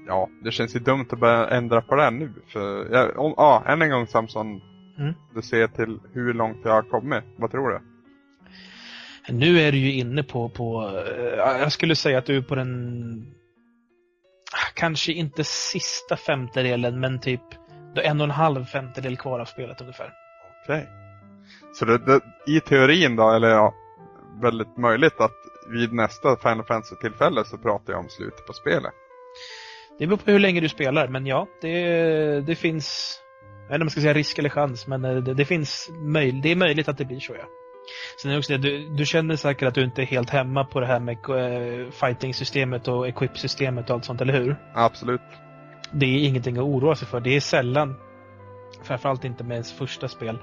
Ja, 0.06 0.28
det 0.42 0.50
känns 0.50 0.76
ju 0.76 0.80
dumt 0.80 1.06
att 1.10 1.20
börja 1.20 1.48
ändra 1.48 1.82
på 1.82 1.94
det 1.94 2.10
nu. 2.10 2.32
För, 2.52 2.92
ja, 2.92 3.12
om, 3.16 3.34
ja, 3.36 3.64
än 3.66 3.82
en 3.82 3.90
gång 3.90 4.06
Samson. 4.06 4.60
Mm. 4.98 5.14
Du 5.34 5.42
ser 5.42 5.66
till 5.66 6.00
hur 6.12 6.34
långt 6.34 6.60
jag 6.64 6.72
har 6.72 6.82
kommit. 6.82 7.24
Vad 7.36 7.50
tror 7.50 7.70
du? 7.70 7.80
Nu 9.28 9.60
är 9.60 9.72
du 9.72 9.78
ju 9.78 9.92
inne 9.92 10.22
på, 10.22 10.48
på 10.48 10.90
eh, 11.18 11.60
jag 11.60 11.72
skulle 11.72 11.96
säga 11.96 12.18
att 12.18 12.26
du 12.26 12.36
är 12.36 12.42
på 12.42 12.54
den, 12.54 13.34
ah, 14.52 14.70
kanske 14.74 15.12
inte 15.12 15.44
sista 15.44 16.16
femtedelen, 16.16 17.00
men 17.00 17.20
typ 17.20 17.40
du 17.94 18.00
har 18.00 18.08
en 18.08 18.20
och 18.20 18.24
en 18.24 18.30
halv 18.30 18.64
femtedel 18.64 19.16
kvar 19.16 19.40
av 19.40 19.44
spelet 19.44 19.80
ungefär. 19.80 20.12
Okej. 20.64 20.88
Så 21.74 21.84
det, 21.84 21.98
det, 21.98 22.20
i 22.46 22.60
teorin 22.60 23.16
då, 23.16 23.30
eller 23.30 23.48
ja, 23.48 23.74
väldigt 24.42 24.76
möjligt 24.76 25.20
att 25.20 25.36
vid 25.68 25.92
nästa 25.92 26.36
Final 26.36 26.64
Fantasy-tillfälle 26.64 27.44
så 27.44 27.58
pratar 27.58 27.92
jag 27.92 28.00
om 28.00 28.08
slutet 28.08 28.46
på 28.46 28.52
spelet. 28.52 28.92
Det 29.98 30.06
beror 30.06 30.18
på 30.18 30.30
hur 30.30 30.38
länge 30.38 30.60
du 30.60 30.68
spelar, 30.68 31.08
men 31.08 31.26
ja, 31.26 31.46
det, 31.60 32.40
det 32.40 32.54
finns, 32.54 33.18
jag 33.42 33.68
vet 33.68 33.74
inte 33.74 33.74
om 33.74 33.80
man 33.80 33.90
ska 33.90 34.00
säga 34.00 34.14
risk 34.14 34.38
eller 34.38 34.48
chans, 34.48 34.86
men 34.86 35.04
eh, 35.04 35.16
det, 35.16 35.34
det 35.34 35.44
finns 35.44 35.90
möj, 35.92 36.40
det 36.42 36.52
är 36.52 36.56
möjligt 36.56 36.88
att 36.88 36.98
det 36.98 37.04
blir 37.04 37.20
så 37.20 37.34
ja. 37.38 37.46
Sen 38.22 38.30
är 38.30 38.34
det 38.34 38.38
också 38.38 38.52
det, 38.52 38.58
du, 38.58 38.88
du 38.88 39.06
känner 39.06 39.36
säkert 39.36 39.68
att 39.68 39.74
du 39.74 39.84
inte 39.84 40.02
är 40.02 40.06
helt 40.06 40.30
hemma 40.30 40.64
på 40.64 40.80
det 40.80 40.86
här 40.86 41.00
med 41.00 41.14
eh, 41.14 41.90
fighting-systemet 41.90 42.88
och 42.88 43.08
equip-systemet 43.08 43.90
och 43.90 43.94
allt 43.94 44.04
sånt, 44.04 44.20
eller 44.20 44.32
hur? 44.32 44.56
Absolut. 44.74 45.20
Det 45.92 46.06
är 46.06 46.28
ingenting 46.28 46.56
att 46.56 46.64
oroa 46.64 46.94
sig 46.94 47.08
för. 47.08 47.20
Det 47.20 47.36
är 47.36 47.40
sällan, 47.40 47.94
framförallt 48.82 49.24
inte 49.24 49.44
med 49.44 49.54
ens 49.54 49.72
första 49.72 50.08
spel, 50.08 50.38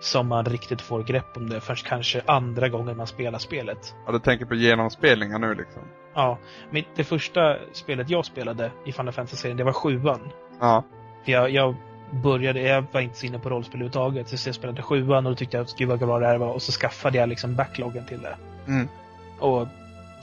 som 0.00 0.28
man 0.28 0.44
riktigt 0.44 0.80
får 0.80 1.02
grepp 1.02 1.36
om 1.36 1.48
det 1.48 1.60
först 1.60 1.86
kanske 1.86 2.22
andra 2.26 2.68
gången 2.68 2.96
man 2.96 3.06
spelar 3.06 3.38
spelet. 3.38 3.94
Ja, 4.06 4.12
du 4.12 4.18
tänker 4.18 4.44
på 4.46 4.54
genomspelningar 4.54 5.38
nu 5.38 5.54
liksom? 5.54 5.82
Ja, 6.14 6.38
men 6.70 6.84
det 6.96 7.04
första 7.04 7.56
spelet 7.72 8.10
jag 8.10 8.24
spelade 8.24 8.70
i 8.84 8.92
Final 8.92 9.12
Fantasy-serien, 9.12 9.56
det 9.56 9.64
var 9.64 9.72
sjuan. 9.72 10.20
Ja. 10.60 10.84
För 11.24 11.32
jag, 11.32 11.50
jag 11.50 11.74
började, 12.10 12.60
jag 12.60 12.84
var 12.92 13.00
inte 13.00 13.18
så 13.18 13.26
inne 13.26 13.38
på 13.38 13.48
rollspel 13.48 13.74
överhuvudtaget, 13.74 14.38
så 14.38 14.48
jag 14.48 14.54
spelade 14.54 14.82
sjuan 14.82 15.26
och 15.26 15.32
då 15.32 15.36
tyckte 15.36 15.56
jag 15.56 15.64
att 15.64 15.76
gud 15.76 15.88
vad 15.88 15.98
bra 15.98 16.18
det 16.18 16.26
här 16.26 16.38
var 16.38 16.52
och 16.52 16.62
så 16.62 16.72
skaffade 16.72 17.18
jag 17.18 17.28
liksom 17.28 17.54
backloggen 17.54 18.06
till 18.06 18.22
det. 18.22 18.36
Mm. 18.66 18.88
Och 19.38 19.68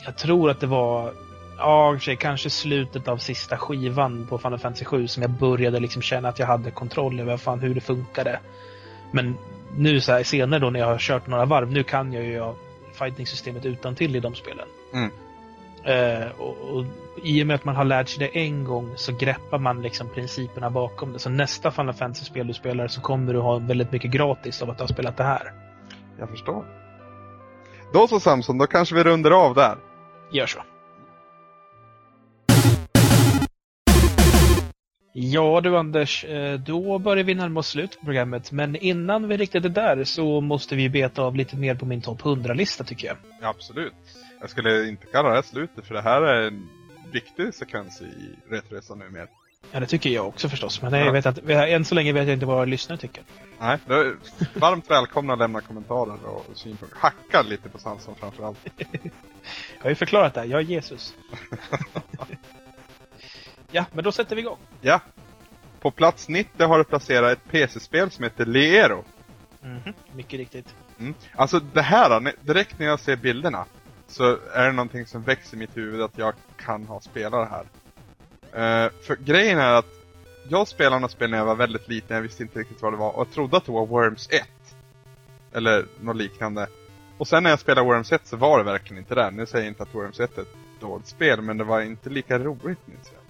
jag 0.06 0.18
tror 0.18 0.50
att 0.50 0.60
det 0.60 0.68
var, 0.68 1.14
ja 1.58 1.98
kanske 2.20 2.50
slutet 2.50 3.08
av 3.08 3.18
sista 3.18 3.58
skivan 3.58 4.28
på 4.28 4.38
Final 4.38 4.60
Fantasy 4.60 4.86
7 4.86 5.08
som 5.08 5.22
jag 5.22 5.32
började 5.32 5.80
liksom 5.80 6.02
känna 6.02 6.30
att 6.30 6.40
jag 6.40 6.48
hade 6.48 6.72
kontroll 6.72 7.20
över 7.20 7.38
fan 7.38 7.60
hur 7.60 7.76
det 7.76 7.82
funkade. 7.82 8.40
Men 9.16 9.38
nu 9.78 10.02
så 10.02 10.12
här, 10.12 10.24
senare 10.24 10.60
då 10.60 10.70
när 10.70 10.80
jag 10.80 10.88
har 10.88 10.98
kört 10.98 11.28
några 11.28 11.46
varv, 11.46 11.72
nu 11.72 11.84
kan 11.84 12.14
jag 12.14 12.24
ju 12.24 12.54
fighting-systemet 12.94 13.66
utan 13.66 13.96
till 13.96 14.16
i 14.16 14.20
de 14.20 14.36
spelen. 14.36 14.68
Mm. 14.94 15.12
Eh, 15.84 16.28
och, 16.38 16.58
och 16.58 16.86
I 17.24 17.44
och 17.44 17.48
med 17.48 17.56
att 17.56 17.66
man 17.66 17.76
har 17.76 17.86
lärt 17.86 18.10
sig 18.10 18.20
det 18.20 18.40
en 18.40 18.64
gång 18.64 18.94
så 18.96 19.12
greppar 19.12 19.60
man 19.60 19.82
liksom 19.82 20.10
principerna 20.10 20.70
bakom 20.70 21.14
det. 21.14 21.20
Så 21.20 21.30
nästa 21.30 21.72
Final 21.72 21.94
Fantasy-spel 21.94 22.48
du 22.48 22.54
spelar 22.54 22.88
så 22.88 23.02
kommer 23.02 23.34
du 23.34 23.40
ha 23.40 23.58
väldigt 23.58 23.92
mycket 23.92 24.12
gratis 24.12 24.62
av 24.62 24.70
att 24.70 24.78
du 24.78 24.84
har 24.84 24.88
spelat 24.88 25.18
det 25.18 25.24
här. 25.24 25.54
Jag 26.20 26.30
förstår. 26.30 26.66
Då 27.94 28.08
så 28.08 28.20
Samson, 28.20 28.58
då 28.58 28.68
kanske 28.68 28.96
vi 28.96 29.04
runder 29.04 29.32
av 29.32 29.56
där. 29.56 29.76
Gör 30.32 30.46
så. 30.46 30.60
Ja 35.18 35.62
du 35.62 35.78
Anders, 35.78 36.26
eh, 36.26 36.60
då 36.60 37.00
börjar 37.00 37.24
vi 37.24 37.36
närma 37.36 37.60
oss 37.60 37.68
slut 37.68 38.00
på 38.00 38.06
programmet. 38.06 38.52
Men 38.52 38.76
innan 38.76 39.28
vi 39.28 39.38
riktigt 39.38 39.66
är 39.66 39.70
där 39.70 40.04
så 40.04 40.42
måste 40.42 40.76
vi 40.76 40.90
beta 40.90 41.22
av 41.22 41.36
lite 41.36 41.56
mer 41.56 41.76
på 41.76 41.86
min 41.86 42.02
topp 42.02 42.22
100-lista 42.22 42.84
tycker 42.84 43.08
jag. 43.08 43.18
Ja, 43.42 43.48
absolut. 43.48 43.94
Jag 44.40 44.50
skulle 44.50 44.88
inte 44.88 45.06
kalla 45.06 45.30
det 45.30 45.36
här 45.36 45.42
slutet, 45.42 45.86
för 45.86 45.94
det 45.94 46.02
här 46.02 46.22
är 46.22 46.48
en 46.48 46.70
viktig 47.12 47.54
sekvens 47.54 48.02
i 48.02 48.06
Retresan 48.50 49.00
numera. 49.00 49.28
Ja, 49.72 49.80
det 49.80 49.86
tycker 49.86 50.10
jag 50.10 50.28
också 50.28 50.50
förstås. 50.50 50.82
Men 50.82 50.94
Ja. 50.94 51.06
jag 51.06 51.12
vet 51.14 51.26
att, 51.26 51.50
än 51.50 51.86
så 51.86 51.96
länge 51.96 52.14
vet 52.14 52.28
jag 52.28 52.34
inte 52.34 52.46
vad 52.46 52.70
lyssnare 52.70 53.00
tycker. 53.00 53.24
Nej, 53.60 53.78
är 53.88 54.16
varmt 54.60 54.92
välkomna 54.92 55.34
att 55.34 55.40
lämna 55.40 55.62
kommentarer 55.62 56.26
och 56.26 56.46
synpunkter. 56.54 57.00
Hacka 57.00 57.42
lite 57.42 57.70
på 57.70 57.78
Samson 57.78 58.16
framförallt. 58.16 58.58
Jag 59.78 59.84
har 59.84 59.90
ju 59.90 59.96
förklarat 59.96 60.34
det 60.34 60.40
här, 60.40 60.48
jag 60.48 60.60
är 60.60 60.66
Jesus. 60.66 61.16
ja, 63.76 63.86
men 63.94 64.04
då 64.04 64.12
sätter 64.12 64.36
vi 64.36 64.42
igång. 64.42 64.58
Ja. 64.82 65.00
På 65.82 65.92
plats 65.92 66.30
90 66.30 66.66
har 66.68 66.78
du 66.78 66.84
placerat 66.84 67.32
ett 67.32 67.52
PC-spel 67.52 68.12
som 68.12 68.24
heter 68.24 68.46
Liero. 68.46 69.04
Mhm, 69.62 69.94
Mycket 70.16 70.40
riktigt. 70.40 70.76
Mm. 71.00 71.14
Alltså 71.36 71.60
det 71.60 71.82
här, 71.82 72.34
direkt 72.42 72.80
när 72.80 72.86
jag 72.86 73.00
ser 73.00 73.16
bilderna 73.16 73.66
så 74.08 74.38
är 74.54 74.66
det 74.66 74.72
någonting 74.72 75.06
som 75.06 75.24
växer 75.24 75.58
i 75.58 75.60
mitt 75.60 75.78
huvud 75.78 76.02
att 76.02 76.18
jag 76.18 76.34
kan 76.58 76.86
ha 76.86 77.02
spelat 77.02 77.50
det 77.50 77.56
här. 77.56 77.66
Eh, 78.86 78.92
för 79.02 79.16
grejen 79.16 79.60
är 79.60 79.74
att 79.74 79.94
jag 80.50 80.68
spelade 80.68 81.00
något 81.00 81.12
spel 81.12 81.30
när 81.30 81.38
jag 81.38 81.46
var 81.46 81.56
väldigt 81.56 81.88
liten, 81.88 82.16
jag 82.16 82.22
visste 82.24 82.44
inte 82.44 82.60
riktigt 82.60 82.82
vad 82.82 82.94
det 82.94 82.98
var 82.98 83.12
och 83.12 83.20
jag 83.28 83.34
trodde 83.34 83.58
att 83.58 83.66
det 83.66 83.72
var 83.72 83.86
Worms 83.86 84.30
1. 84.32 84.44
Eller 85.54 85.86
något 86.02 86.16
liknande. 86.16 86.68
Och 87.18 87.28
sen 87.28 87.44
när 87.44 87.50
jag 87.50 87.60
spelade 87.60 87.88
Worms 87.88 88.12
1 88.12 88.28
så 88.28 88.38
var 88.38 88.58
det 88.58 88.64
verkligen 88.64 88.98
inte 89.04 89.16
det. 89.16 89.32
Nu 89.32 89.46
säger 89.46 89.66
jag 89.66 89.72
inte 89.72 89.84
att 89.84 89.96
Worms 89.96 90.20
1 90.20 90.38
är 90.38 90.42
ett 90.42 90.56
dåligt 90.80 91.08
spel, 91.08 91.42
men 91.42 91.58
det 91.58 91.64
var 91.64 91.82
inte 91.82 92.10
lika 92.10 92.40
roligt 92.40 92.88
minns 92.88 93.12
jag. 93.14 93.25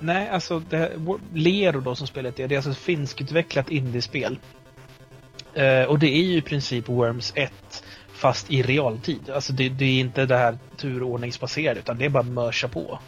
Nej, 0.00 0.28
alltså 0.28 0.58
det, 0.58 0.92
vår- 0.96 1.20
Lero 1.34 1.80
då 1.80 1.94
som 1.94 2.06
spelet 2.06 2.40
är, 2.40 2.48
det 2.48 2.54
är 2.54 2.56
alltså 2.56 2.70
ett 2.70 2.76
finskutvecklat 2.78 3.70
indiespel. 3.70 4.38
Eh, 5.54 5.82
och 5.82 5.98
det 5.98 6.06
är 6.08 6.22
ju 6.22 6.36
i 6.36 6.42
princip 6.42 6.88
Worms 6.88 7.32
1 7.36 7.52
fast 8.12 8.50
i 8.50 8.62
realtid. 8.62 9.30
Alltså 9.30 9.52
det, 9.52 9.68
det 9.68 9.84
är 9.84 10.00
inte 10.00 10.26
det 10.26 10.36
här 10.36 10.58
turordningsbaserade 10.76 11.80
utan 11.80 11.98
det 11.98 12.04
är 12.04 12.08
bara 12.08 12.22
mörsa 12.22 12.68
på. 12.68 12.98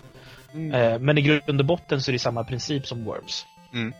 Eh, 0.54 0.98
men 0.98 1.18
i 1.18 1.22
grund 1.22 1.60
och 1.60 1.66
botten 1.66 2.00
så 2.00 2.10
är 2.10 2.12
det 2.12 2.18
samma 2.18 2.44
princip 2.44 2.86
som 2.86 3.04
Worms. 3.04 3.46
Mm. 3.72 3.92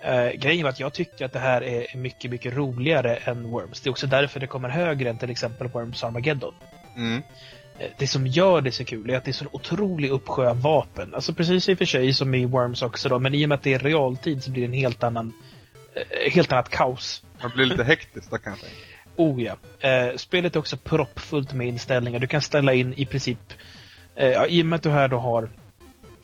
Eh, 0.00 0.30
grejen 0.30 0.62
var 0.62 0.70
att 0.70 0.80
jag 0.80 0.92
tycker 0.92 1.24
att 1.24 1.32
det 1.32 1.38
här 1.38 1.62
är 1.62 1.96
mycket, 1.96 2.30
mycket 2.30 2.54
roligare 2.54 3.16
än 3.16 3.50
Worms. 3.50 3.80
Det 3.80 3.88
är 3.88 3.90
också 3.90 4.06
därför 4.06 4.40
det 4.40 4.46
kommer 4.46 4.68
högre 4.68 5.10
än 5.10 5.18
till 5.18 5.30
exempel 5.30 5.68
Worms 5.68 6.04
Armageddon. 6.04 6.54
Mm. 6.96 7.22
Eh, 7.78 7.90
Det 7.98 8.06
som 8.06 8.26
gör 8.26 8.60
det 8.60 8.72
så 8.72 8.84
kul 8.84 9.10
är 9.10 9.16
att 9.16 9.24
det 9.24 9.30
är 9.30 9.32
så 9.32 9.46
otrolig 9.52 10.10
uppsjö 10.10 10.50
av 10.50 10.62
vapen. 10.62 11.14
Alltså 11.14 11.34
precis 11.34 11.68
i 11.68 11.74
och 11.74 11.78
för 11.78 11.84
sig 11.84 12.12
som 12.14 12.34
i 12.34 12.44
Worms 12.44 12.82
också 12.82 13.08
då, 13.08 13.18
men 13.18 13.34
i 13.34 13.44
och 13.44 13.48
med 13.48 13.56
att 13.56 13.62
det 13.62 13.74
är 13.74 13.78
realtid 13.78 14.44
så 14.44 14.50
blir 14.50 14.62
det 14.62 14.68
en 14.68 14.72
helt 14.80 15.02
annan 15.02 15.32
eh, 15.94 16.32
helt 16.32 16.52
annat 16.52 16.68
kaos. 16.68 17.22
Det 17.42 17.48
blir 17.54 17.66
lite 17.66 17.84
hektiskt 17.84 18.30
då 18.30 18.38
kanske. 18.38 18.66
Oh 19.16 19.42
ja. 19.42 19.56
Eh, 19.88 20.16
spelet 20.16 20.56
är 20.56 20.60
också 20.60 20.76
proppfullt 20.76 21.52
med 21.52 21.68
inställningar. 21.68 22.18
Du 22.18 22.26
kan 22.26 22.42
ställa 22.42 22.74
in 22.74 22.94
i 22.96 23.06
princip, 23.06 23.38
eh, 24.16 24.44
i 24.48 24.62
och 24.62 24.66
med 24.66 24.76
att 24.76 24.82
du 24.82 24.90
här 24.90 25.08
då 25.08 25.18
har 25.18 25.50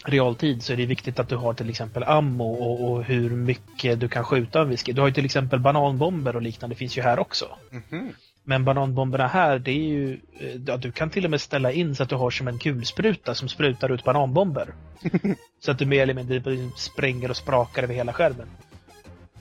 realtid 0.04 0.62
så 0.62 0.72
är 0.72 0.76
det 0.76 0.86
viktigt 0.86 1.18
att 1.18 1.28
du 1.28 1.36
har 1.36 1.54
till 1.54 1.70
exempel 1.70 2.02
ammo 2.02 2.52
och, 2.52 2.90
och 2.90 3.04
hur 3.04 3.30
mycket 3.30 4.00
du 4.00 4.08
kan 4.08 4.24
skjuta 4.24 4.60
av 4.60 4.68
whisky. 4.68 4.92
Du 4.92 5.00
har 5.00 5.08
ju 5.08 5.14
till 5.14 5.24
exempel 5.24 5.60
bananbomber 5.60 6.36
och 6.36 6.42
liknande 6.42 6.76
finns 6.76 6.98
ju 6.98 7.02
här 7.02 7.18
också. 7.18 7.46
Mhm. 7.70 8.12
Men 8.44 8.64
bananbomberna 8.64 9.26
här, 9.26 9.58
det 9.58 9.70
är 9.70 9.88
ju... 9.88 10.20
eh, 10.40 10.60
Ja, 10.66 10.76
du 10.76 10.92
kan 10.92 11.10
till 11.10 11.24
och 11.24 11.30
med 11.30 11.40
ställa 11.40 11.72
in 11.72 11.94
så 11.94 12.02
att 12.02 12.08
du 12.08 12.14
har 12.14 12.30
som 12.30 12.48
en 12.48 12.58
kulspruta 12.58 13.34
som 13.34 13.48
sprutar 13.48 13.92
ut 13.92 14.04
bananbomber. 14.04 14.74
så 15.64 15.70
att 15.70 15.78
du 15.78 15.86
mer 15.86 16.02
eller 16.02 16.14
mindre 16.14 16.40
bara 16.40 16.54
spränger 16.76 17.30
och 17.30 17.36
sprakar 17.36 17.82
över 17.82 17.94
hela 17.94 18.12
skärmen. 18.12 18.46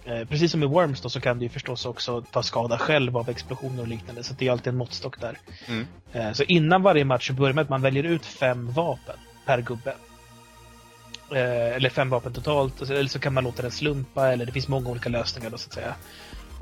Eh, 0.05 0.25
precis 0.27 0.51
som 0.51 0.63
i 0.63 0.65
Worms 0.65 1.01
då 1.01 1.09
så 1.09 1.21
kan 1.21 1.39
du 1.39 1.45
ju 1.45 1.49
förstås 1.49 1.85
också 1.85 2.21
ta 2.21 2.43
skada 2.43 2.77
själv 2.77 3.17
av 3.17 3.29
explosioner 3.29 3.81
och 3.81 3.87
liknande, 3.87 4.23
så 4.23 4.33
det 4.33 4.47
är 4.47 4.51
alltid 4.51 4.67
en 4.67 4.77
måttstock 4.77 5.21
där. 5.21 5.37
Mm. 5.67 5.87
Eh, 6.13 6.31
så 6.31 6.43
innan 6.43 6.81
varje 6.83 7.05
match 7.05 7.27
så 7.27 7.33
börjar 7.33 7.49
det 7.49 7.55
med 7.55 7.61
att 7.63 7.69
man 7.69 7.81
väljer 7.81 8.03
ut 8.03 8.25
fem 8.25 8.71
vapen 8.71 9.15
per 9.45 9.61
gubbe. 9.61 9.93
Eh, 11.31 11.75
eller 11.75 11.89
fem 11.89 12.09
vapen 12.09 12.33
totalt, 12.33 12.81
eller 12.81 13.07
så 13.07 13.19
kan 13.19 13.33
man 13.33 13.43
låta 13.43 13.61
den 13.61 13.71
slumpa, 13.71 14.31
eller 14.33 14.45
det 14.45 14.51
finns 14.51 14.67
många 14.67 14.89
olika 14.89 15.09
lösningar 15.09 15.49
då 15.49 15.57
så 15.57 15.67
att 15.67 15.73
säga. 15.73 15.95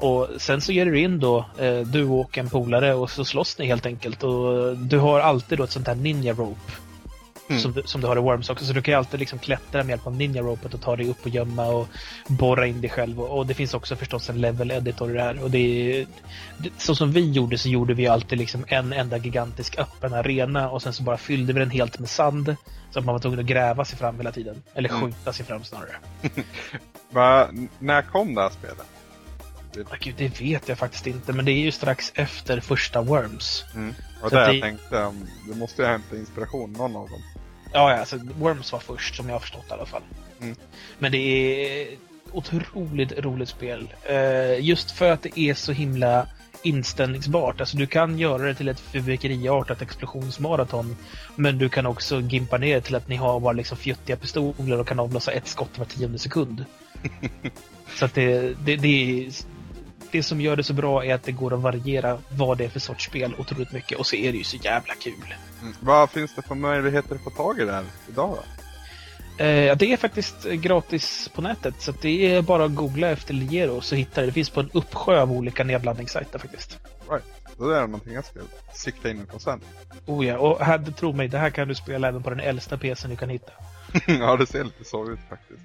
Och 0.01 0.27
sen 0.37 0.61
så 0.61 0.71
ger 0.71 0.85
du 0.85 0.99
in 0.99 1.19
då, 1.19 1.45
eh, 1.59 1.79
du 1.79 2.05
och 2.05 2.37
en 2.37 2.49
polare 2.49 2.93
och 2.93 3.09
så 3.09 3.25
slåss 3.25 3.57
ni 3.57 3.65
helt 3.65 3.85
enkelt. 3.85 4.23
Och 4.23 4.77
du 4.77 4.97
har 4.97 5.19
alltid 5.19 5.57
då 5.57 5.63
ett 5.63 5.71
sånt 5.71 5.87
här 5.87 5.95
ninja 5.95 6.33
rope. 6.33 6.71
Mm. 7.49 7.61
Som, 7.61 7.71
du, 7.71 7.81
som 7.85 8.01
du 8.01 8.07
har 8.07 8.17
i 8.17 8.19
Worms 8.19 8.49
också, 8.49 8.65
så 8.65 8.73
du 8.73 8.81
kan 8.81 8.91
ju 8.91 8.97
alltid 8.97 9.19
liksom 9.19 9.39
klättra 9.39 9.83
med 9.83 9.89
hjälp 9.89 10.07
av 10.07 10.15
ninja 10.15 10.41
ropet 10.41 10.73
och 10.73 10.81
ta 10.81 10.95
dig 10.95 11.09
upp 11.09 11.23
och 11.23 11.29
gömma 11.29 11.65
och 11.67 11.87
borra 12.27 12.67
in 12.67 12.81
dig 12.81 12.89
själv. 12.89 13.21
Och, 13.21 13.37
och 13.37 13.45
det 13.45 13.53
finns 13.53 13.73
också 13.73 13.95
förstås 13.95 14.29
en 14.29 14.41
level 14.41 14.71
editor 14.71 15.09
i 15.09 15.13
det 15.13 15.21
här. 15.21 15.43
Och 15.43 15.51
det 15.51 15.57
är, 15.57 16.07
det, 16.57 16.69
så 16.77 16.95
som 16.95 17.11
vi 17.11 17.31
gjorde 17.31 17.57
så 17.57 17.69
gjorde 17.69 17.93
vi 17.93 18.07
alltid 18.07 18.37
liksom 18.37 18.65
en 18.67 18.93
enda 18.93 19.17
gigantisk 19.17 19.79
öppen 19.79 20.13
arena 20.13 20.69
och 20.69 20.81
sen 20.81 20.93
så 20.93 21.03
bara 21.03 21.17
fyllde 21.17 21.53
vi 21.53 21.59
den 21.59 21.69
helt 21.71 21.99
med 21.99 22.09
sand. 22.09 22.55
Så 22.91 22.99
att 22.99 23.05
man 23.05 23.13
var 23.13 23.19
tvungen 23.19 23.39
att 23.39 23.45
gräva 23.45 23.85
sig 23.85 23.97
fram 23.97 24.17
hela 24.17 24.31
tiden. 24.31 24.63
Eller 24.73 24.89
Mm. 24.89 25.01
skjuta 25.01 25.33
sig 25.33 25.45
fram 25.45 25.63
snarare. 25.63 25.95
Va, 27.11 27.47
när 27.79 28.01
kom 28.01 28.35
det 28.35 28.41
här 28.41 28.49
spelet? 28.49 28.87
Ah, 29.89 29.95
Gud, 29.99 30.15
det 30.17 30.41
vet 30.41 30.69
jag 30.69 30.77
faktiskt 30.77 31.07
inte, 31.07 31.33
men 31.33 31.45
det 31.45 31.51
är 31.51 31.59
ju 31.59 31.71
strax 31.71 32.11
efter 32.15 32.59
första 32.59 33.01
Worms. 33.01 33.65
Mm. 33.75 33.93
Och 34.21 34.29
det 34.29 34.35
jag 34.39 34.55
det- 34.55 34.61
tänkte, 34.61 34.97
um, 34.97 35.27
det 35.49 35.55
måste 35.55 35.81
ju 35.81 35.85
ha 35.85 35.91
hämtat 35.91 36.17
inspiration, 36.17 36.73
någon 36.73 36.95
av 36.95 37.09
dem. 37.09 37.21
Ja, 37.73 37.91
ja, 37.91 37.99
alltså 37.99 38.17
Worms 38.17 38.71
var 38.71 38.79
först 38.79 39.15
som 39.15 39.27
jag 39.27 39.35
har 39.35 39.39
förstått 39.39 39.65
i 39.69 39.73
alla 39.73 39.85
fall. 39.85 40.01
Mm. 40.41 40.55
Men 40.99 41.11
det 41.11 41.17
är 41.17 41.87
otroligt 42.31 43.11
roligt 43.19 43.49
spel. 43.49 43.93
Eh, 44.03 44.65
just 44.65 44.91
för 44.91 45.11
att 45.11 45.21
det 45.21 45.39
är 45.39 45.53
så 45.53 45.71
himla 45.71 46.27
inställningsbart. 46.63 47.59
Alltså 47.59 47.77
du 47.77 47.87
kan 47.87 48.19
göra 48.19 48.43
det 48.43 48.55
till 48.55 48.67
ett 48.67 48.79
fyrverkeriartat 48.79 49.81
explosionsmaraton. 49.81 50.97
Men 51.35 51.57
du 51.57 51.69
kan 51.69 51.85
också 51.85 52.19
gimpa 52.21 52.57
ner 52.57 52.75
det 52.75 52.81
till 52.81 52.95
att 52.95 53.07
ni 53.07 53.15
har 53.15 53.39
bara 53.39 53.53
liksom 53.53 53.77
fjuttiga 53.77 54.17
pistoler 54.17 54.79
och 54.79 54.87
kan 54.87 54.99
avlossa 54.99 55.31
ett 55.31 55.47
skott 55.47 55.77
var 55.77 55.85
tionde 55.85 56.19
sekund. 56.19 56.65
så 57.95 58.05
att 58.05 58.13
det, 58.13 58.53
det, 58.65 58.75
det, 58.75 59.25
är, 59.27 59.31
det 60.11 60.23
som 60.23 60.41
gör 60.41 60.55
det 60.55 60.63
så 60.63 60.73
bra 60.73 61.05
är 61.05 61.15
att 61.15 61.23
det 61.23 61.31
går 61.31 61.53
att 61.53 61.61
variera 61.61 62.17
vad 62.29 62.57
det 62.57 62.65
är 62.65 62.69
för 62.69 62.79
sorts 62.79 63.05
spel 63.05 63.35
otroligt 63.37 63.71
mycket. 63.71 63.97
Och 63.97 64.07
så 64.07 64.15
är 64.15 64.31
det 64.31 64.37
ju 64.37 64.43
så 64.43 64.57
jävla 64.57 64.93
kul. 64.93 65.35
Mm. 65.61 65.73
Vad 65.79 66.09
finns 66.09 66.35
det 66.35 66.41
för 66.41 66.55
möjligheter 66.55 67.15
att 67.15 67.23
få 67.23 67.29
tag 67.29 67.59
i 67.59 67.65
det 67.65 67.71
här 67.71 67.85
idag 68.09 68.29
då? 68.29 68.43
Eh, 69.43 69.77
det 69.77 69.93
är 69.93 69.97
faktiskt 69.97 70.43
gratis 70.43 71.29
på 71.33 71.41
nätet, 71.41 71.75
så 71.79 71.93
det 72.01 72.35
är 72.35 72.41
bara 72.41 72.65
att 72.65 72.75
googla 72.75 73.09
efter 73.09 73.33
Ligero 73.33 73.81
så 73.81 73.95
hittar 73.95 74.21
det. 74.21 74.27
Det 74.27 74.31
finns 74.31 74.49
på 74.49 74.59
en 74.59 74.69
uppsjö 74.73 75.21
av 75.21 75.31
olika 75.31 75.63
nedladdningssajter 75.63 76.39
faktiskt. 76.39 76.79
Right. 77.09 77.25
Då 77.57 77.69
är 77.69 77.81
det 77.81 77.87
någonting 77.87 78.13
jag 78.13 78.25
ska 78.25 78.39
sikta 78.73 79.09
in 79.09 79.25
på 79.25 79.39
sen. 79.39 79.61
Oh 80.05 80.25
ja, 80.25 80.37
och 80.37 80.65
här, 80.65 80.77
tro 80.97 81.13
mig, 81.13 81.27
det 81.27 81.37
här 81.37 81.49
kan 81.49 81.67
du 81.67 81.75
spela 81.75 82.07
även 82.07 82.23
på 82.23 82.29
den 82.29 82.39
äldsta 82.39 82.77
PCn 82.77 83.09
du 83.09 83.15
kan 83.15 83.29
hitta. 83.29 83.51
ja, 84.07 84.37
det 84.37 84.45
ser 84.45 84.63
lite 84.63 84.83
så 84.83 85.11
ut 85.11 85.19
faktiskt. 85.29 85.61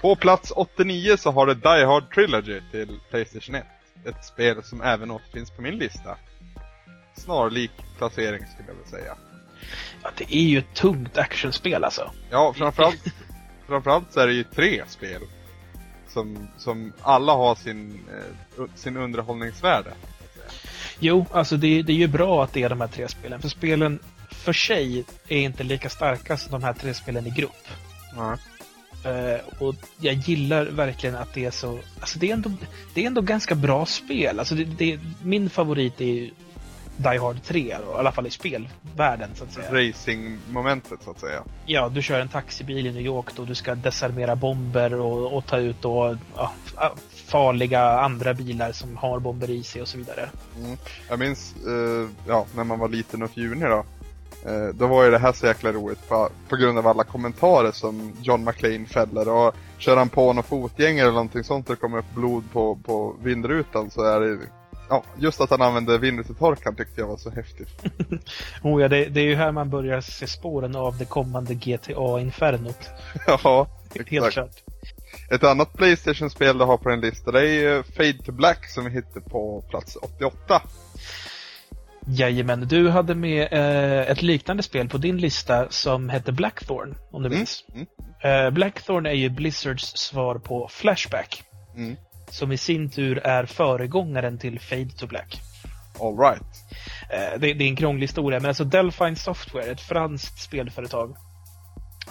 På 0.00 0.16
plats 0.16 0.52
89 0.56 1.16
så 1.16 1.30
har 1.30 1.46
det 1.46 1.54
Die 1.54 1.84
Hard 1.86 2.14
Trilogy 2.14 2.60
till 2.70 3.00
Playstation 3.10 3.54
1. 3.54 3.64
Ett 4.04 4.24
spel 4.24 4.62
som 4.62 4.82
även 4.82 5.10
återfinns 5.10 5.50
på 5.50 5.62
min 5.62 5.78
lista. 5.78 6.16
Snarlik 7.16 7.70
placering 7.98 8.46
skulle 8.46 8.68
jag 8.68 8.74
vilja 8.74 8.90
säga. 8.90 9.16
Ja, 10.02 10.10
det 10.16 10.34
är 10.34 10.42
ju 10.42 10.58
ett 10.58 10.74
tungt 10.74 11.18
actionspel 11.18 11.84
alltså. 11.84 12.10
Ja, 12.30 12.54
framförallt, 12.56 13.04
framförallt 13.66 14.12
så 14.12 14.20
är 14.20 14.26
det 14.26 14.32
ju 14.32 14.44
tre 14.44 14.82
spel. 14.88 15.22
Som, 16.08 16.48
som 16.56 16.92
alla 17.02 17.32
har 17.32 17.54
sin, 17.54 18.08
eh, 18.58 18.64
sin 18.74 18.96
underhållningsvärde. 18.96 19.92
Jo, 20.98 21.26
alltså 21.32 21.56
det, 21.56 21.82
det 21.82 21.92
är 21.92 21.96
ju 21.96 22.08
bra 22.08 22.44
att 22.44 22.52
det 22.52 22.62
är 22.62 22.68
de 22.68 22.80
här 22.80 22.88
tre 22.88 23.08
spelen. 23.08 23.40
För 23.40 23.48
spelen 23.48 23.98
för 24.30 24.52
sig 24.52 25.04
är 25.28 25.38
inte 25.38 25.62
lika 25.62 25.88
starka 25.88 26.36
som 26.36 26.52
de 26.52 26.62
här 26.62 26.72
tre 26.72 26.94
spelen 26.94 27.26
i 27.26 27.30
grupp. 27.30 27.68
Ja. 28.16 28.38
Uh, 29.06 29.62
och 29.62 29.74
jag 29.98 30.14
gillar 30.14 30.64
verkligen 30.64 31.16
att 31.16 31.34
det 31.34 31.44
är 31.44 31.50
så... 31.50 31.78
Alltså 32.00 32.18
det 32.18 32.30
är 32.30 32.34
ändå, 32.34 32.52
det 32.94 33.02
är 33.02 33.06
ändå 33.06 33.20
ganska 33.20 33.54
bra 33.54 33.86
spel. 33.86 34.38
Alltså 34.38 34.54
det, 34.54 34.64
det, 34.64 35.00
min 35.22 35.50
favorit 35.50 36.00
är 36.00 36.30
Die 36.96 37.18
Hard 37.18 37.42
3, 37.42 37.76
då, 37.86 37.92
i 37.92 37.98
alla 37.98 38.12
fall 38.12 38.26
i 38.26 38.30
spelvärlden 38.30 39.30
så 39.34 39.44
att 39.44 39.52
säga. 39.52 39.70
Racing-momentet 39.70 41.02
så 41.04 41.10
att 41.10 41.20
säga. 41.20 41.42
Ja, 41.66 41.88
du 41.88 42.02
kör 42.02 42.20
en 42.20 42.28
taxibil 42.28 42.86
i 42.86 42.92
New 42.92 43.02
York 43.02 43.26
då 43.36 43.44
du 43.44 43.54
ska 43.54 43.74
desarmera 43.74 44.36
bomber 44.36 44.94
och, 44.94 45.36
och 45.36 45.46
ta 45.46 45.58
ut 45.58 45.76
då, 45.82 46.16
ja, 46.36 46.52
farliga 47.26 47.82
andra 47.82 48.34
bilar 48.34 48.72
som 48.72 48.96
har 48.96 49.18
bomber 49.18 49.50
i 49.50 49.62
sig 49.62 49.82
och 49.82 49.88
så 49.88 49.98
vidare. 49.98 50.28
Mm. 50.58 50.76
Jag 51.08 51.18
minns, 51.18 51.54
uh, 51.66 52.08
ja, 52.26 52.46
när 52.54 52.64
man 52.64 52.78
var 52.78 52.88
liten 52.88 53.22
och 53.22 53.30
fjunig 53.30 53.68
då. 53.68 53.84
Uh, 54.46 54.68
då 54.74 54.86
var 54.86 55.04
ju 55.04 55.10
det 55.10 55.18
här 55.18 55.32
så 55.32 55.46
jäkla 55.46 55.72
roligt 55.72 56.08
på, 56.08 56.28
på 56.48 56.56
grund 56.56 56.78
av 56.78 56.86
alla 56.86 57.04
kommentarer 57.04 57.72
som 57.72 58.12
John 58.22 58.44
McClane 58.44 58.86
fäller. 58.86 59.28
Och 59.28 59.54
kör 59.78 59.96
han 59.96 60.08
på 60.08 60.32
någon 60.32 60.44
fotgängare 60.44 61.02
eller 61.02 61.12
någonting 61.12 61.44
sånt 61.44 61.68
och 61.68 61.74
det 61.74 61.80
kommer 61.80 61.98
upp 61.98 62.14
blod 62.14 62.44
på, 62.52 62.78
på 62.84 63.16
vindrutan 63.22 63.90
så 63.90 64.02
är 64.02 64.20
det 64.20 64.38
ja, 64.88 65.04
just 65.18 65.40
att 65.40 65.50
han 65.50 65.62
använde 65.62 65.98
vindrutetorkaren 65.98 66.76
tyckte 66.76 67.00
jag 67.00 67.08
var 67.08 67.16
så 67.16 67.30
häftigt. 67.30 67.68
oh 68.62 68.82
ja, 68.82 68.88
det, 68.88 69.04
det, 69.04 69.20
är 69.20 69.24
ju 69.24 69.34
här 69.34 69.52
man 69.52 69.70
börjar 69.70 70.00
se 70.00 70.26
spåren 70.26 70.76
av 70.76 70.98
det 70.98 71.04
kommande 71.04 71.54
GTA-infernot. 71.54 72.88
ja, 73.26 73.66
Helt 74.06 74.32
klart. 74.32 74.62
Ett 75.30 75.44
annat 75.44 75.72
Playstation-spel 75.72 76.58
du 76.58 76.64
har 76.64 76.76
på 76.76 76.88
din 76.88 77.00
lista 77.00 77.30
det 77.32 77.40
är 77.40 77.52
ju 77.52 77.82
Fade 77.82 78.18
to 78.24 78.32
Black 78.32 78.66
som 78.66 78.84
vi 78.84 78.90
hittade 78.90 79.20
på 79.20 79.64
plats 79.70 79.96
88. 79.96 80.62
Jajamän, 82.06 82.60
du 82.60 82.88
hade 82.90 83.14
med 83.14 83.48
eh, 83.52 84.10
ett 84.10 84.22
liknande 84.22 84.62
spel 84.62 84.88
på 84.88 84.98
din 84.98 85.16
lista 85.18 85.66
som 85.70 86.08
hette 86.08 86.32
Blackthorn, 86.32 86.94
om 87.12 87.22
du 87.22 87.26
Mm, 87.28 87.38
minns. 87.38 87.64
mm. 87.74 87.86
Eh, 88.22 88.50
Blackthorn 88.50 89.06
är 89.06 89.12
ju 89.12 89.28
Blizzards 89.28 89.96
svar 89.96 90.34
på 90.38 90.68
Flashback. 90.70 91.42
Mm. 91.76 91.96
Som 92.30 92.52
i 92.52 92.56
sin 92.56 92.90
tur 92.90 93.18
är 93.18 93.46
föregångaren 93.46 94.38
till 94.38 94.60
Fade 94.60 94.90
to 94.90 95.06
Black. 95.06 95.40
All 96.00 96.18
right. 96.18 96.42
Eh, 97.10 97.40
det, 97.40 97.52
det 97.54 97.64
är 97.64 97.68
en 97.68 97.76
krånglig 97.76 98.02
historia, 98.06 98.40
men 98.40 98.48
alltså 98.48 98.64
Delphine 98.64 99.16
Software, 99.16 99.64
ett 99.72 99.80
franskt 99.80 100.40
spelföretag. 100.42 101.16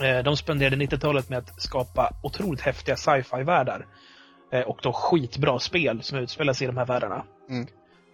Eh, 0.01 0.23
de 0.23 0.37
spenderade 0.37 0.75
90-talet 0.75 1.29
med 1.29 1.37
att 1.37 1.61
skapa 1.61 2.15
otroligt 2.23 2.61
häftiga 2.61 2.95
sci-fi-världar. 2.95 3.85
Eh, 4.53 4.61
och 4.61 4.79
då 4.83 4.93
skitbra 4.93 5.59
spel 5.59 6.03
som 6.03 6.17
utspelar 6.19 6.53
sig 6.53 6.65
i 6.65 6.67
de 6.67 6.77
här 6.77 6.85
världarna. 6.85 7.23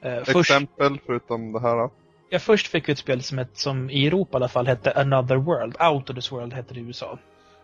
Eh, 0.05 0.23
först, 0.23 0.51
Exempel 0.51 0.99
förutom 1.05 1.53
det 1.53 1.61
här 1.61 1.77
då? 1.77 1.91
ja, 2.29 2.39
först 2.39 2.67
fick 2.67 2.87
vi 2.89 2.93
ett 2.93 2.99
spel 2.99 3.21
som, 3.21 3.39
ett, 3.39 3.57
som 3.57 3.89
i 3.89 4.07
Europa 4.07 4.37
i 4.37 4.39
alla 4.39 4.47
fall 4.47 4.67
hette 4.67 4.91
Another 4.91 5.35
World. 5.35 5.75
Out 5.81 6.09
of 6.09 6.15
this 6.15 6.31
World 6.31 6.53
hette 6.53 6.73
det 6.73 6.79
i 6.79 6.83
USA. 6.83 7.19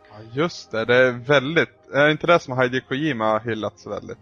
Ja, 0.09 0.15
just 0.33 0.71
det. 0.71 0.85
Det 0.85 0.95
är 0.95 1.11
väldigt... 1.11 1.89
Är 1.93 2.05
det 2.05 2.11
inte 2.11 2.27
det 2.27 2.39
som 2.39 2.57
Heidi 2.57 2.81
Kojima 2.81 3.25
har 3.25 3.39
hyllat 3.39 3.79
så 3.79 3.89
väldigt? 3.89 4.17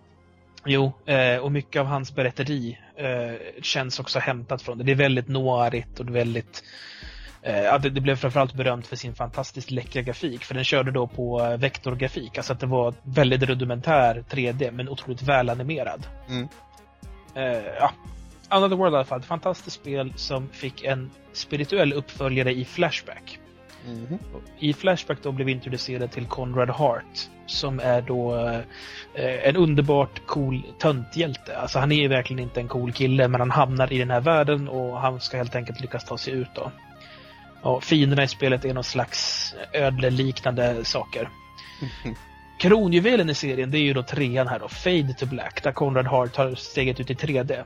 Jo, 0.66 0.92
eh, 1.06 1.38
och 1.38 1.52
mycket 1.52 1.80
av 1.80 1.86
hans 1.86 2.16
berätteri 2.16 2.80
eh, 2.96 3.62
känns 3.62 4.00
också 4.00 4.20
hämtat 4.20 4.62
från 4.62 4.78
det. 4.78 4.84
Det 4.84 4.92
är 4.92 4.96
väldigt 4.96 5.28
noirigt 5.28 6.00
och 6.00 6.16
väldigt... 6.16 6.64
Eh, 7.42 7.80
det, 7.82 7.90
det 7.90 8.02
blev 8.02 8.16
framförallt 8.16 8.54
berömt 8.54 8.88
för 8.88 8.96
sin 8.96 9.16
fantastiskt 9.16 9.72
läckra 9.72 10.02
grafik. 10.02 10.44
För 10.44 10.56
den 10.56 10.64
körde 10.64 10.92
då 10.92 11.08
på 11.08 11.42
eh, 11.42 11.58
vektorgrafik. 11.58 12.38
Alltså 12.38 12.54
att 12.54 12.60
det 12.60 12.68
var 12.68 12.94
väldigt 13.04 13.44
rudimentär 13.44 14.24
3D 14.30 14.72
men 14.72 14.90
otroligt 14.90 15.22
välanimerad. 15.22 16.08
Mm. 16.30 16.48
Eh, 17.40 17.64
ja. 17.80 17.92
Another 18.50 18.76
World 18.76 18.94
i 18.94 18.96
alla 18.96 19.06
fall. 19.06 19.20
Ett 19.20 19.26
fantastiskt 19.26 19.76
spel 19.76 20.14
som 20.16 20.50
fick 20.50 20.84
en 20.84 21.12
spirituell 21.34 21.94
uppföljare 21.94 22.54
i 22.54 22.66
Flashback. 22.66 23.40
Mhm. 23.86 24.20
I 24.60 24.74
Flashback 24.74 25.18
då 25.24 25.32
blev 25.32 25.46
vi 25.46 25.52
introducerade 25.52 26.08
till 26.08 26.26
Conrad 26.26 26.70
Hart 26.70 27.30
som 27.46 27.80
är 27.80 28.02
då 28.02 28.36
eh, 29.14 29.48
en 29.48 29.56
underbart 29.56 30.26
cool 30.26 30.64
tönthjälte. 30.80 31.58
Alltså 31.58 31.80
han 31.80 31.92
är 31.92 31.96
ju 31.96 32.08
verkligen 32.08 32.44
inte 32.44 32.60
en 32.60 32.68
cool 32.68 32.92
kille 32.92 33.28
men 33.28 33.42
han 33.42 33.52
hamnar 33.52 33.94
i 33.94 33.98
den 33.98 34.12
här 34.12 34.22
världen 34.22 34.68
och 34.68 35.02
han 35.02 35.20
ska 35.20 35.38
helt 35.38 35.56
enkelt 35.56 35.82
lyckas 35.82 36.06
ta 36.06 36.18
sig 36.18 36.34
ut 36.34 36.50
då. 36.56 36.72
Och 37.62 37.84
fienderna 37.84 38.24
i 38.24 38.28
spelet 38.28 38.66
är 38.66 38.74
någon 38.74 38.84
slags 38.84 39.54
ödleliknande 39.74 40.86
saker. 40.86 41.30
Kronjuvelen 42.60 43.30
i 43.30 43.36
serien 43.36 43.72
det 43.72 43.78
är 43.78 43.82
ju 43.82 43.94
då 43.94 44.04
trean 44.04 44.48
här 44.48 44.60
då, 44.60 44.68
Fade 44.68 45.14
to 45.14 45.26
Black, 45.26 45.64
där 45.64 45.72
Conrad 45.72 46.08
Hart 46.08 46.34
tar 46.34 46.56
steget 46.56 47.00
ut 47.00 47.10
i 47.10 47.14
3D. 47.14 47.52
Eh, 47.52 47.64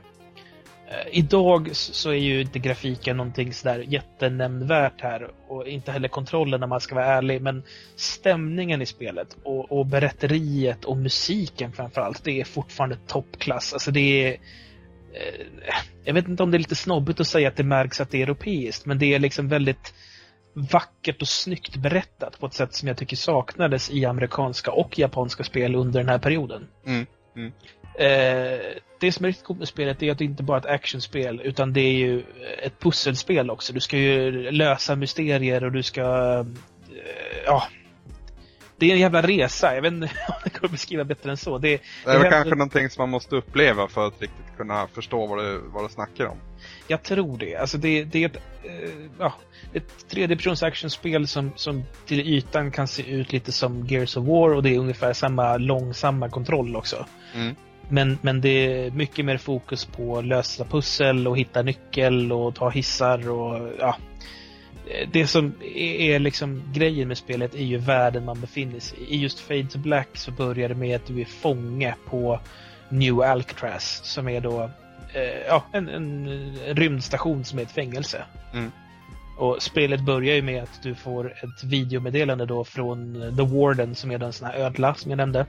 idag 1.10 1.68
så 1.72 2.10
är 2.10 2.14
ju 2.14 2.40
inte 2.40 2.58
grafiken 2.58 3.16
någonting 3.16 3.52
sådär 3.52 3.84
jättenämnvärt 3.88 5.00
här 5.00 5.30
och 5.48 5.68
inte 5.68 5.92
heller 5.92 6.08
kontrollen 6.08 6.60
när 6.60 6.66
man 6.66 6.80
ska 6.80 6.94
vara 6.94 7.06
ärlig 7.06 7.42
men 7.42 7.62
stämningen 7.96 8.82
i 8.82 8.86
spelet 8.86 9.36
och, 9.42 9.72
och 9.72 9.86
berätteriet 9.86 10.84
och 10.84 10.96
musiken 10.96 11.72
framförallt 11.72 12.24
det 12.24 12.40
är 12.40 12.44
fortfarande 12.44 12.96
toppklass. 13.06 13.72
Alltså 13.72 13.90
det 13.90 14.00
är 14.00 14.32
eh, 15.12 15.74
jag 16.04 16.14
vet 16.14 16.28
inte 16.28 16.42
om 16.42 16.50
det 16.50 16.56
är 16.56 16.58
lite 16.58 16.76
snobbigt 16.76 17.20
att 17.20 17.26
säga 17.26 17.48
att 17.48 17.56
det 17.56 17.64
märks 17.64 18.00
att 18.00 18.10
det 18.10 18.18
är 18.18 18.22
europeiskt 18.22 18.86
men 18.86 18.98
det 18.98 19.14
är 19.14 19.18
liksom 19.18 19.48
väldigt 19.48 19.94
vackert 20.54 21.22
och 21.22 21.28
snyggt 21.28 21.76
berättat 21.76 22.40
på 22.40 22.46
ett 22.46 22.54
sätt 22.54 22.74
som 22.74 22.88
jag 22.88 22.96
tycker 22.96 23.16
saknades 23.16 23.90
i 23.90 24.04
amerikanska 24.04 24.72
och 24.72 24.98
japanska 24.98 25.44
spel 25.44 25.74
under 25.74 26.00
den 26.00 26.08
här 26.08 26.18
perioden. 26.18 26.68
Mm, 26.86 27.06
mm. 27.36 27.52
Eh, 27.98 28.60
det 29.00 29.12
som 29.12 29.24
är 29.24 29.28
riktigt 29.28 29.44
coolt 29.44 29.58
med 29.58 29.68
spelet 29.68 30.02
är 30.02 30.12
att 30.12 30.18
det 30.18 30.24
inte 30.24 30.42
bara 30.42 30.58
är 30.58 30.60
ett 30.60 30.66
actionspel 30.66 31.40
utan 31.44 31.72
det 31.72 31.80
är 31.80 31.92
ju 31.92 32.22
ett 32.62 32.80
pusselspel 32.80 33.50
också. 33.50 33.72
Du 33.72 33.80
ska 33.80 33.98
ju 33.98 34.50
lösa 34.50 34.96
mysterier 34.96 35.64
och 35.64 35.72
du 35.72 35.82
ska... 35.82 36.02
Eh, 36.90 37.42
ja. 37.44 37.62
Det 38.78 38.86
är 38.90 38.92
en 38.94 39.00
jävla 39.00 39.22
resa. 39.22 39.74
Jag 39.74 39.82
vet 39.82 39.92
inte 39.92 40.06
om 40.28 40.34
det 40.44 40.58
går 40.58 40.64
att 40.64 40.70
beskriva 40.70 41.04
bättre 41.04 41.30
än 41.30 41.36
så. 41.36 41.58
Det, 41.58 41.68
Det 41.68 41.74
är 41.74 41.78
det 42.04 42.12
väl 42.12 42.22
händer- 42.22 42.30
kanske 42.30 42.54
någonting 42.54 42.90
som 42.90 43.02
man 43.02 43.10
måste 43.10 43.36
uppleva 43.36 43.88
för 43.88 44.06
att 44.06 44.22
riktigt 44.22 44.56
kunna 44.56 44.86
förstå 44.86 45.26
vad 45.26 45.38
det, 45.44 45.58
vad 45.58 45.84
det 45.84 45.88
snackar 45.88 46.26
om. 46.26 46.36
Jag 46.88 47.02
tror 47.02 47.38
det. 47.38 47.56
Alltså 47.56 47.78
det, 47.78 48.04
det 48.04 48.24
är 48.24 48.26
ett, 48.28 48.36
eh, 48.64 48.90
ja, 49.18 49.32
ett 49.72 50.08
tredjepersons 50.08 50.62
actionspel 50.62 51.26
som, 51.26 51.52
som 51.56 51.84
till 52.06 52.20
ytan 52.20 52.70
kan 52.70 52.88
se 52.88 53.10
ut 53.10 53.32
lite 53.32 53.52
som 53.52 53.86
Gears 53.86 54.16
of 54.16 54.26
War 54.26 54.54
och 54.54 54.62
det 54.62 54.74
är 54.74 54.78
ungefär 54.78 55.12
samma 55.12 55.56
långsamma 55.56 56.28
kontroll 56.28 56.76
också. 56.76 57.06
Mm. 57.34 57.54
Men, 57.88 58.18
men 58.22 58.40
det 58.40 58.48
är 58.48 58.90
mycket 58.90 59.24
mer 59.24 59.36
fokus 59.38 59.84
på 59.84 60.20
lösa 60.20 60.64
pussel 60.64 61.28
och 61.28 61.38
hitta 61.38 61.62
nyckel 61.62 62.32
och 62.32 62.54
ta 62.54 62.68
hissar 62.70 63.28
och 63.30 63.72
ja. 63.78 63.96
Det 65.12 65.26
som 65.26 65.54
är 65.74 66.18
liksom 66.18 66.62
grejen 66.72 67.08
med 67.08 67.18
spelet 67.18 67.54
är 67.54 67.64
ju 67.64 67.78
världen 67.78 68.24
man 68.24 68.40
befinner 68.40 68.80
sig 68.80 68.98
i. 68.98 69.14
I 69.14 69.18
just 69.18 69.40
Fade 69.40 69.68
to 69.68 69.78
Black 69.78 70.08
så 70.12 70.30
börjar 70.30 70.68
det 70.68 70.74
med 70.74 70.96
att 70.96 71.06
du 71.06 71.20
är 71.20 71.24
fånge 71.24 71.94
på 72.06 72.40
New 72.88 73.20
Alcatraz 73.20 74.00
som 74.04 74.28
är 74.28 74.40
då 74.40 74.70
eh, 75.14 75.46
ja, 75.48 75.64
en, 75.72 75.88
en 75.88 76.28
rymdstation 76.66 77.44
som 77.44 77.58
är 77.58 77.62
ett 77.62 77.70
fängelse. 77.70 78.24
Mm. 78.52 78.70
Och 79.38 79.62
spelet 79.62 80.00
börjar 80.00 80.34
ju 80.34 80.42
med 80.42 80.62
att 80.62 80.82
du 80.82 80.94
får 80.94 81.32
ett 81.32 81.64
videomeddelande 81.64 82.46
då 82.46 82.64
från 82.64 83.14
The 83.36 83.42
Warden 83.42 83.94
som 83.94 84.10
är 84.10 84.18
den 84.18 84.32
sån 84.32 84.46
här 84.46 84.54
ödla 84.54 84.94
som 84.94 85.10
jag 85.10 85.16
nämnde. 85.16 85.46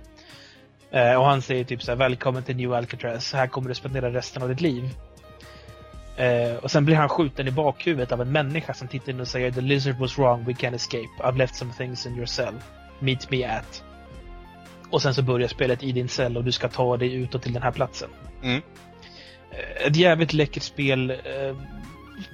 Eh, 0.92 1.16
och 1.16 1.26
han 1.26 1.42
säger 1.42 1.64
typ 1.64 1.84
så 1.84 1.92
här, 1.92 1.98
välkommen 1.98 2.44
till 2.44 2.56
New 2.56 2.74
Alcatraz, 2.74 3.34
här 3.34 3.48
kommer 3.48 3.70
du 3.70 3.76
spendera 3.76 4.14
resten 4.14 4.44
av 4.44 4.50
ditt 4.50 4.62
liv. 4.62 4.90
Eh, 6.18 6.55
och 6.55 6.72
sen 6.72 6.86
blir 6.86 6.95
han 6.95 7.09
skjuten 7.09 7.47
i 7.47 7.51
bakhuvudet 7.51 8.11
av 8.11 8.22
en 8.22 8.32
människa 8.32 8.74
som 8.74 8.88
tittar 8.88 9.11
in 9.11 9.20
och 9.20 9.28
säger 9.28 9.51
The 9.51 9.61
lizard 9.61 9.95
was 9.97 10.18
wrong, 10.18 10.43
we 10.45 10.53
can 10.53 10.74
escape. 10.74 11.09
I've 11.24 11.38
left 11.38 11.55
some 11.55 11.74
things 11.74 12.05
in 12.05 12.16
your 12.16 12.26
cell. 12.26 12.53
Meet 12.99 13.32
me 13.32 13.43
at. 13.45 13.84
Och 14.89 15.01
sen 15.01 15.13
så 15.13 15.22
börjar 15.22 15.47
spelet 15.47 15.84
i 15.84 15.91
din 15.91 16.09
cell 16.09 16.38
och 16.38 16.43
du 16.43 16.51
ska 16.51 16.68
ta 16.70 16.97
dig 16.97 17.13
utåt 17.13 17.41
till 17.43 17.53
den 17.53 17.63
här 17.63 17.72
platsen. 17.72 18.09
Mm. 18.43 18.61
Eh, 19.51 19.88
Ett 19.88 19.95
jävligt 19.95 20.34
läckert 20.34 20.63
spel. 20.63 21.09
Eh, 21.11 21.55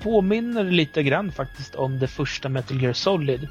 påminner 0.04 0.64
lite 0.64 1.04
grann 1.04 1.32
faktiskt 1.32 1.76
om 1.76 2.00
det 2.00 2.08
första 2.08 2.50
Metal 2.50 2.82
Gear 2.82 2.94
Solid. 2.94 3.48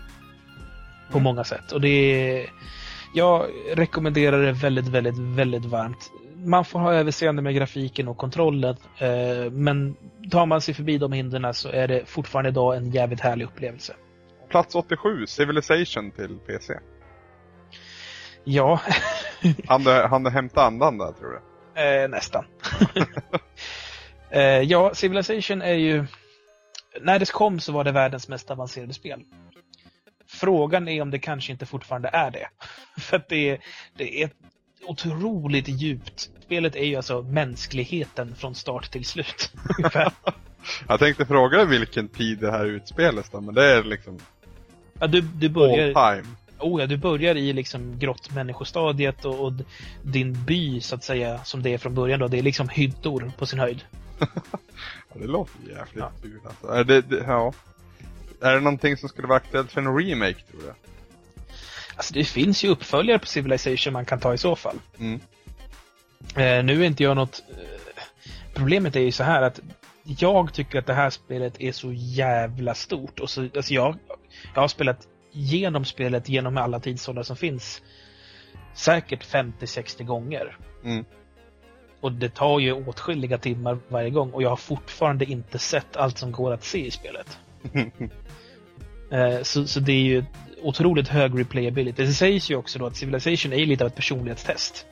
På 1.11 1.19
Mm. 1.19 1.23
många 1.25 1.45
sätt. 1.45 1.73
Och 1.73 1.81
det 1.81 1.89
är... 1.89 2.47
Jag 3.15 3.47
rekommenderar 3.75 4.43
det 4.43 4.53
väldigt, 4.53 4.89
väldigt, 4.89 5.19
väldigt 5.19 5.65
varmt. 5.65 6.11
Man 6.45 6.65
får 6.65 6.79
ha 6.79 6.95
överseende 6.95 7.43
med 7.43 7.55
grafiken 7.55 8.09
och 8.09 8.17
kontrollen. 8.17 8.77
eh, 8.99 9.51
Men 9.51 9.97
tar 10.31 10.47
man 10.47 10.61
sig 10.61 10.75
förbi 10.75 10.99
de 10.99 11.13
hindren 11.13 11.55
så 11.55 11.69
är 11.69 11.89
det 11.89 12.09
fortfarande 12.09 12.49
idag 12.49 12.77
en 12.77 12.91
jävligt 12.91 13.21
härlig 13.21 13.45
upplevelse. 13.45 13.95
Plats 14.49 14.75
87, 14.75 15.27
Civilization 15.27 16.11
till 16.11 16.39
PC. 16.47 16.75
Ja, 18.45 18.81
Han 19.67 19.85
du, 19.85 19.91
han 19.91 20.23
du 20.23 20.31
hämta 20.31 20.63
andan 20.63 20.99
där 20.99 21.13
tror 21.13 21.31
du? 21.31 21.41
Eh, 21.83 22.09
nästan. 22.09 22.45
eh, 24.31 24.43
ja, 24.43 24.95
Civilization 24.95 25.63
är 25.63 25.75
ju... 25.75 26.07
När 27.01 27.19
det 27.19 27.31
kom 27.33 27.61
så 27.61 27.73
var 27.73 27.85
det 27.85 27.93
världens 27.93 28.29
mest 28.29 28.51
avancerade 28.51 28.95
spel. 28.95 29.25
Frågan 30.29 30.89
är 30.89 31.03
om 31.03 31.11
det 31.11 31.19
kanske 31.19 31.53
inte 31.53 31.67
fortfarande 31.67 32.09
är 32.09 32.31
det. 32.31 32.49
För 33.01 33.17
att 33.17 33.29
det 33.29 33.51
är, 33.51 33.59
det 33.97 34.23
är 34.23 34.31
otroligt 34.87 35.69
djupt. 35.69 36.31
Spelet 36.45 36.77
är 36.77 36.85
ju 36.85 36.97
alltså 36.97 37.23
mänskligheten 37.23 38.35
från 38.35 38.55
start 38.55 38.91
till 38.91 39.05
slut. 39.05 39.53
Jag 40.89 40.99
tänkte 40.99 41.27
fråga 41.27 41.57
dig 41.57 41.67
vilken 41.67 42.09
tid 42.09 42.39
det 42.39 42.51
här 42.51 42.65
utspelas 42.67 43.31
då, 43.31 43.41
men 43.41 43.55
det 43.55 43.65
är 43.65 43.85
liksom 43.85 44.19
ja, 44.99 45.07
du, 45.07 45.21
du, 45.21 45.47
all 45.47 45.53
börjar, 45.53 46.13
time. 46.15 46.29
oh 46.59 46.81
ja, 46.81 46.87
du 46.87 46.97
börjar 46.97 47.35
i 47.35 47.53
liksom 47.53 47.99
grottmänniskostadiet 47.99 49.25
och, 49.25 49.47
och 49.47 49.53
din 50.03 50.45
by, 50.45 50.81
så 50.81 50.95
att 50.95 51.05
säga, 51.05 51.45
som 51.45 51.63
det 51.63 51.75
är 51.75 51.79
från 51.79 51.95
början. 51.95 52.21
Då, 52.21 52.29
det 52.29 52.39
är 52.39 52.43
liksom 52.43 52.69
hyddor 52.69 53.33
på 53.39 53.47
sin 53.47 53.59
höjd. 53.59 53.85
Ja, 55.13 55.21
det 55.21 55.27
låter 55.27 55.61
jävligt 55.69 55.97
Ja. 55.97 56.13
kul 56.23 56.41
alltså. 56.45 56.67
Är 56.67 56.85
det, 56.85 57.01
det, 57.01 57.25
ja. 57.27 57.53
Är 58.41 58.55
det 58.55 58.61
någonting 58.61 58.97
som 58.97 59.09
skulle 59.09 59.29
vara 59.29 59.37
aktuellt 59.37 59.73
för 59.73 59.81
en 59.81 59.99
remake 59.99 60.43
tror 60.51 60.61
du? 60.61 60.90
Alltså 62.01 62.15
det 62.15 62.25
finns 62.25 62.65
ju 62.65 62.69
uppföljare 62.69 63.19
på 63.19 63.27
Civilization 63.27 63.93
man 63.93 64.05
kan 64.05 64.21
ta 64.21 64.35
i 64.35 64.39
så 64.39 64.57
fall. 64.57 64.79
Mm. 64.99 65.21
Eh, 66.37 66.65
nu 66.65 66.83
är 66.83 66.87
inte 66.87 67.03
jag 67.03 67.17
något... 67.17 67.43
Eh, 67.51 68.03
problemet 68.55 68.97
är 68.97 69.01
ju 69.01 69.13
så 69.13 69.25
här 69.25 69.43
att 69.43 69.61
jag 70.03 70.53
tycker 70.53 70.79
att 70.79 70.87
det 70.87 70.95
här 70.95 71.11
spelet 71.11 71.61
är 71.61 71.73
så 71.73 71.93
jävla 71.93 72.75
stort. 72.75 73.21
Och 73.21 73.31
så, 73.31 73.43
alltså 73.43 73.75
jag, 73.75 73.97
jag 74.55 74.61
har 74.61 74.69
spelat 74.69 75.09
genom 75.33 75.85
spelet 75.85 76.29
genom 76.29 76.57
alla 76.57 76.81
tidsåldrar 76.81 77.23
som 77.23 77.37
finns 77.37 77.83
säkert 78.75 79.25
50-60 79.25 80.05
gånger. 80.05 80.57
Mm. 80.85 81.05
Och 82.01 82.13
det 82.13 82.29
tar 82.29 82.59
ju 82.59 82.73
åtskilliga 82.73 83.39
timmar 83.39 83.79
varje 83.89 84.11
gång 84.11 84.31
och 84.31 84.43
jag 84.43 84.49
har 84.49 84.57
fortfarande 84.57 85.25
inte 85.25 85.59
sett 85.59 85.97
allt 85.97 86.19
som 86.19 86.33
går 86.33 86.53
att 86.53 86.65
se 86.65 86.87
i 86.87 86.91
spelet. 86.91 87.39
Eh, 89.13 89.43
Så, 89.43 89.67
så 89.67 89.81
det 89.81 89.93
är 89.93 90.03
ju 90.03 90.25
otroligt 90.63 91.09
hög 91.09 91.41
replayability. 91.41 92.03
Det 92.07 92.13
sägs 92.13 92.51
ju 92.51 92.57
också 92.57 92.79
då 92.79 92.87
att 92.87 92.97
Civilization 92.97 93.53
är 93.53 93.67
lite 93.67 93.85
av 93.85 93.89
ett 93.89 93.97
personlighetstest. 93.97 94.87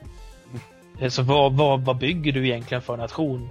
Eh, 1.01 1.09
Så 1.09 1.21
vad, 1.23 1.53
vad, 1.57 1.81
vad 1.85 1.97
bygger 1.97 2.31
du 2.31 2.47
egentligen 2.47 2.81
för 2.81 2.97
nation? 2.97 3.49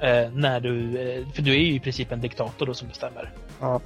Eh, 0.00 0.32
när 0.32 0.60
du, 0.60 1.00
eh, 1.00 1.28
för 1.28 1.42
du 1.42 1.52
är 1.52 1.58
ju 1.58 1.74
i 1.74 1.80
princip 1.80 2.12
en 2.12 2.20
diktator 2.20 2.66
då 2.66 2.74
som 2.74 2.88
bestämmer. 2.88 3.30
ja. 3.60 3.80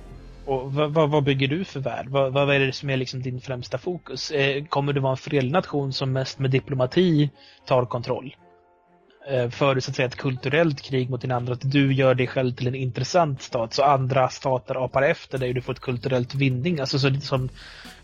Och 0.44 0.72
vad, 0.74 0.94
vad, 0.94 1.10
vad 1.10 1.24
bygger 1.24 1.48
du 1.48 1.64
för 1.64 1.80
värld? 1.80 2.08
Vad, 2.08 2.32
vad 2.32 2.50
är 2.54 2.58
det 2.60 2.72
som 2.72 2.90
är 2.90 2.96
liksom 2.96 3.22
din 3.22 3.40
främsta 3.40 3.78
fokus? 3.78 4.30
Eh, 4.30 4.64
kommer 4.64 4.92
du 4.92 5.00
vara 5.00 5.10
en 5.10 5.16
fredlig 5.16 5.52
nation 5.52 5.92
som 5.92 6.12
mest 6.12 6.38
med 6.38 6.50
diplomati 6.50 7.30
tar 7.66 7.84
kontroll? 7.86 8.36
Eh, 9.30 9.50
för 9.50 9.74
du 9.74 9.80
så 9.80 9.90
att 9.90 9.96
säga 9.96 10.08
ett 10.08 10.16
kulturellt 10.16 10.80
krig 10.80 11.10
mot 11.10 11.20
din 11.20 11.32
andra, 11.32 11.52
att 11.52 11.72
du 11.72 11.92
gör 11.92 12.14
dig 12.14 12.26
själv 12.26 12.52
till 12.52 12.66
en 12.66 12.74
intressant 12.74 13.42
stat 13.42 13.74
så 13.74 13.82
andra 13.82 14.28
stater 14.28 14.84
apar 14.84 15.02
efter 15.02 15.38
dig 15.38 15.48
och 15.48 15.54
du 15.54 15.60
får 15.60 15.72
ett 15.72 15.80
kulturellt 15.80 16.34
vinning. 16.34 16.80
Alltså 16.80 16.98
så, 16.98 17.14
som, 17.14 17.48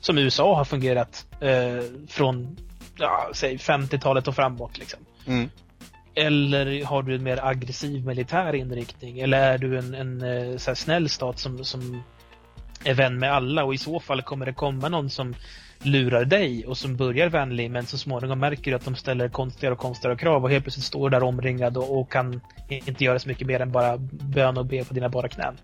som 0.00 0.18
USA 0.18 0.56
har 0.56 0.64
fungerat 0.64 1.26
eh, 1.40 1.84
från 2.08 2.56
ja, 2.98 3.30
säg 3.34 3.56
50-talet 3.56 4.28
och 4.28 4.34
framåt. 4.34 4.78
Liksom. 4.78 5.00
Mm. 5.26 5.50
Eller 6.14 6.84
har 6.84 7.02
du 7.02 7.14
en 7.14 7.22
mer 7.22 7.44
aggressiv 7.44 8.06
militär 8.06 8.54
inriktning? 8.54 9.18
Eller 9.18 9.52
är 9.52 9.58
du 9.58 9.78
en, 9.78 9.94
en 9.94 10.22
eh, 10.22 10.56
så 10.56 10.74
snäll 10.74 11.08
stat 11.08 11.38
som, 11.38 11.64
som 11.64 12.02
är 12.84 12.94
vän 12.94 13.18
med 13.18 13.32
alla? 13.32 13.64
Och 13.64 13.74
i 13.74 13.78
så 13.78 14.00
fall 14.00 14.22
kommer 14.22 14.46
det 14.46 14.52
komma 14.52 14.88
någon 14.88 15.10
som 15.10 15.34
lurar 15.86 16.24
dig 16.24 16.66
och 16.66 16.78
som 16.78 16.96
börjar 16.96 17.28
vänlig 17.28 17.70
men 17.70 17.86
så 17.86 17.98
småningom 17.98 18.38
märker 18.38 18.70
du 18.70 18.76
att 18.76 18.84
de 18.84 18.94
ställer 18.96 19.28
konstigare 19.28 19.72
och 19.72 19.78
konstigare 19.80 20.16
krav 20.16 20.44
och 20.44 20.50
helt 20.50 20.64
plötsligt 20.64 20.84
står 20.84 21.10
där 21.10 21.22
omringad 21.22 21.76
och, 21.76 21.98
och 22.00 22.12
kan 22.12 22.40
inte 22.68 23.04
göra 23.04 23.18
så 23.18 23.28
mycket 23.28 23.46
mer 23.46 23.60
än 23.60 23.72
bara 23.72 23.96
bön 24.12 24.56
och 24.58 24.66
be 24.66 24.84
på 24.84 24.94
dina 24.94 25.08
bara 25.08 25.28
knän. 25.28 25.56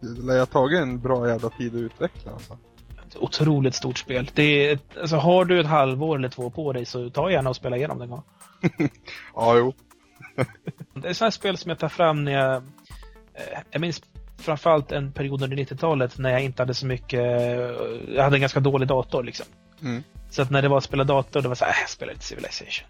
Det 0.00 0.22
lär 0.22 0.38
ha 0.38 0.46
tagit 0.46 0.80
en 0.80 1.00
bra 1.00 1.28
jävla 1.28 1.48
tid 1.50 1.74
att 1.74 1.80
utveckla 1.80 2.32
alltså. 2.32 2.58
Ett 3.08 3.16
otroligt 3.16 3.74
stort 3.74 3.98
spel. 3.98 4.30
Det 4.34 4.42
är, 4.42 4.72
ett- 4.72 4.96
alltså, 5.00 5.16
har 5.16 5.44
du 5.44 5.60
ett 5.60 5.66
halvår 5.66 6.16
eller 6.18 6.28
två 6.28 6.50
på 6.50 6.72
dig 6.72 6.84
så 6.84 7.10
ta 7.10 7.30
gärna 7.30 7.50
och 7.50 7.56
spela 7.56 7.76
igenom 7.76 7.98
det 7.98 8.04
en 8.04 8.10
gång. 8.10 8.22
Ja, 9.34 9.56
jo. 9.58 9.72
Det 10.94 11.08
är 11.08 11.12
sådana 11.14 11.30
spel 11.30 11.56
som 11.56 11.68
jag 11.68 11.78
tar 11.78 11.88
fram 11.88 12.24
när 12.24 12.32
jag... 12.32 12.54
eh, 12.54 13.58
Jag 13.70 13.80
minns 13.80 14.02
framförallt 14.42 14.92
en 14.92 15.12
period 15.12 15.42
under 15.42 15.56
90-talet 15.56 16.18
när 16.18 16.30
jag 16.30 16.42
inte 16.42 16.62
hade 16.62 16.74
så 16.74 16.86
mycket... 16.86 17.20
Jag 18.14 18.22
hade 18.22 18.36
en 18.36 18.40
ganska 18.40 18.60
dålig 18.60 18.88
dator 18.88 19.22
liksom. 19.22 19.46
Mm. 19.82 20.02
Så 20.30 20.42
att 20.42 20.50
när 20.50 20.62
det 20.62 20.68
var 20.68 20.78
att 20.78 20.84
spela 20.84 21.04
dator, 21.04 21.40
då 21.40 21.48
var 21.48 21.54
det 21.54 21.58
så 21.58 21.64
här, 21.64 21.72
äh, 21.72 21.80
jag 21.80 21.90
spelar 21.90 22.12
lite 22.12 22.24
Civilization. 22.24 22.88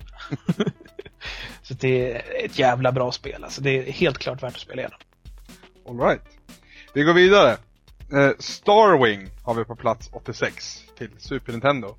så 1.62 1.74
det 1.74 2.12
är 2.12 2.44
ett 2.44 2.58
jävla 2.58 2.92
bra 2.92 3.12
spel. 3.12 3.44
Alltså, 3.44 3.62
det 3.62 3.70
är 3.70 3.92
helt 3.92 4.18
klart 4.18 4.42
värt 4.42 4.54
att 4.54 4.60
spela 4.60 4.82
igenom. 4.82 4.98
All 5.88 6.00
right. 6.00 6.22
Vi 6.92 7.02
går 7.02 7.14
vidare. 7.14 7.56
Eh, 8.12 8.30
Starwing 8.38 9.28
har 9.44 9.54
vi 9.54 9.64
på 9.64 9.76
plats 9.76 10.10
86 10.12 10.84
till 10.98 11.10
Super 11.18 11.52
Nintendo. 11.52 11.96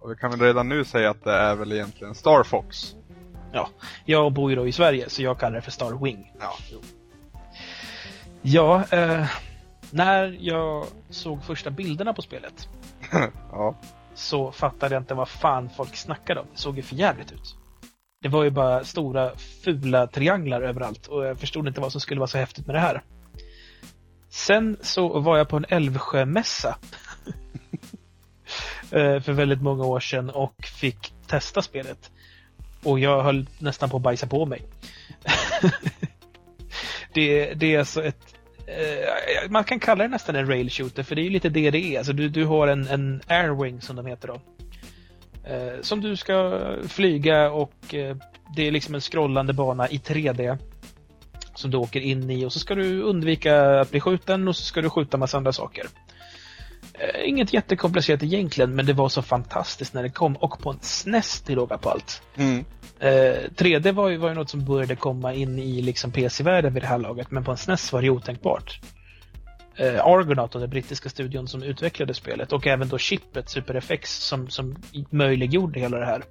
Och 0.00 0.10
vi 0.10 0.16
kan 0.16 0.30
väl 0.30 0.40
redan 0.40 0.68
nu 0.68 0.84
säga 0.84 1.10
att 1.10 1.24
det 1.24 1.32
är 1.32 1.54
väl 1.54 1.72
egentligen 1.72 2.14
Star 2.14 2.42
Fox. 2.42 2.94
Ja, 3.52 3.68
jag 4.04 4.32
bor 4.32 4.50
ju 4.50 4.56
då 4.56 4.68
i 4.68 4.72
Sverige, 4.72 5.08
så 5.08 5.22
jag 5.22 5.38
kallar 5.38 5.56
det 5.56 5.62
för 5.62 5.70
Star 5.70 6.04
Wing. 6.04 6.32
Ja, 6.40 6.54
jo. 6.72 6.78
Ja, 8.48 8.84
eh, 8.90 9.26
när 9.90 10.36
jag 10.40 10.86
såg 11.10 11.44
första 11.44 11.70
bilderna 11.70 12.12
på 12.12 12.22
spelet 12.22 12.68
ja. 13.52 13.74
så 14.14 14.52
fattade 14.52 14.94
jag 14.94 15.02
inte 15.02 15.14
vad 15.14 15.28
fan 15.28 15.70
folk 15.76 15.96
snackade 15.96 16.40
om. 16.40 16.46
Det 16.52 16.58
såg 16.58 16.76
ju 16.76 16.82
för 16.82 16.96
jävligt 16.96 17.32
ut. 17.32 17.56
Det 18.22 18.28
var 18.28 18.44
ju 18.44 18.50
bara 18.50 18.84
stora 18.84 19.36
fula 19.36 20.06
trianglar 20.06 20.62
överallt 20.62 21.06
och 21.06 21.26
jag 21.26 21.38
förstod 21.38 21.68
inte 21.68 21.80
vad 21.80 21.92
som 21.92 22.00
skulle 22.00 22.20
vara 22.20 22.28
så 22.28 22.38
häftigt 22.38 22.66
med 22.66 22.74
det 22.76 22.80
här. 22.80 23.02
Sen 24.28 24.76
så 24.80 25.20
var 25.20 25.38
jag 25.38 25.48
på 25.48 25.56
en 25.56 25.66
Älvsjömässa 25.68 26.78
eh, 28.90 29.20
för 29.20 29.32
väldigt 29.32 29.62
många 29.62 29.84
år 29.84 30.00
sedan 30.00 30.30
och 30.30 30.64
fick 30.64 31.14
testa 31.26 31.62
spelet. 31.62 32.10
Och 32.82 32.98
jag 32.98 33.22
höll 33.22 33.46
nästan 33.58 33.90
på 33.90 33.96
att 33.96 34.02
bajsa 34.02 34.26
på 34.26 34.46
mig. 34.46 34.62
det, 37.12 37.54
det 37.54 37.74
är 37.74 37.78
alltså 37.78 38.04
ett 38.04 38.35
eh, 38.66 39.50
man 39.50 39.64
kan 39.64 39.80
kalla 39.80 40.04
det 40.04 40.08
nästan 40.08 40.36
en 40.36 40.46
rail 40.46 40.70
shooter 40.70 41.02
för 41.02 41.14
det 41.14 41.20
är 41.20 41.24
ju 41.24 41.30
lite 41.30 41.48
det 41.48 41.70
det 41.70 41.78
är. 41.78 41.98
Alltså 41.98 42.12
du, 42.12 42.28
du 42.28 42.44
har 42.44 42.68
en, 42.68 42.88
en 42.88 43.20
airwing 43.26 43.80
som 43.80 43.96
de 43.96 44.06
heter 44.06 44.28
då. 44.28 44.40
Eh, 45.46 45.80
som 45.80 46.00
du 46.00 46.16
ska 46.16 46.60
flyga 46.88 47.50
och 47.50 47.94
eh, 47.94 48.16
det 48.56 48.66
är 48.66 48.70
liksom 48.70 48.94
en 48.94 49.00
scrollande 49.00 49.52
bana 49.52 49.88
i 49.88 49.96
3D. 49.96 50.58
Som 51.54 51.70
du 51.70 51.76
åker 51.76 52.00
in 52.00 52.30
i 52.30 52.44
och 52.44 52.52
så 52.52 52.58
ska 52.58 52.74
du 52.74 53.02
undvika 53.02 53.80
att 53.80 53.90
bli 53.90 54.00
skjuten 54.00 54.48
och 54.48 54.56
så 54.56 54.64
ska 54.64 54.82
du 54.82 54.90
skjuta 54.90 55.16
massa 55.16 55.36
andra 55.36 55.52
saker. 55.52 55.86
Eh, 56.98 57.28
inget 57.28 57.52
jättekomplicerat 57.52 58.22
egentligen 58.22 58.74
men 58.74 58.86
det 58.86 58.92
var 58.92 59.08
så 59.08 59.22
fantastiskt 59.22 59.94
när 59.94 60.02
det 60.02 60.10
kom 60.10 60.36
och 60.36 60.58
på 60.58 60.70
en 60.70 60.78
SNES 60.80 61.40
till 61.40 61.54
råga 61.54 61.78
på 61.78 61.90
allt. 61.90 62.22
Mm. 62.36 62.64
Eh, 63.00 63.36
3D 63.56 63.92
var 63.92 64.08
ju, 64.08 64.16
var 64.16 64.28
ju 64.28 64.34
något 64.34 64.50
som 64.50 64.64
började 64.64 64.96
komma 64.96 65.34
in 65.34 65.58
i 65.58 65.82
liksom 65.82 66.10
PC-världen 66.12 66.74
vid 66.74 66.82
det 66.82 66.86
här 66.86 66.98
laget, 66.98 67.30
men 67.30 67.44
på 67.44 67.50
en 67.50 67.56
SNES 67.56 67.92
var 67.92 68.02
det 68.02 68.10
otänkbart. 68.10 68.80
Eh, 69.76 70.06
Argonaut, 70.06 70.54
och 70.54 70.60
den 70.60 70.70
brittiska 70.70 71.08
studion 71.08 71.48
som 71.48 71.62
utvecklade 71.62 72.14
spelet, 72.14 72.52
och 72.52 72.66
även 72.66 72.88
då 72.88 72.98
chippet 72.98 73.50
SuperFX 73.50 74.26
som, 74.26 74.48
som 74.48 74.76
möjliggjorde 75.10 75.80
hela 75.80 75.98
det 75.98 76.06
här. 76.06 76.22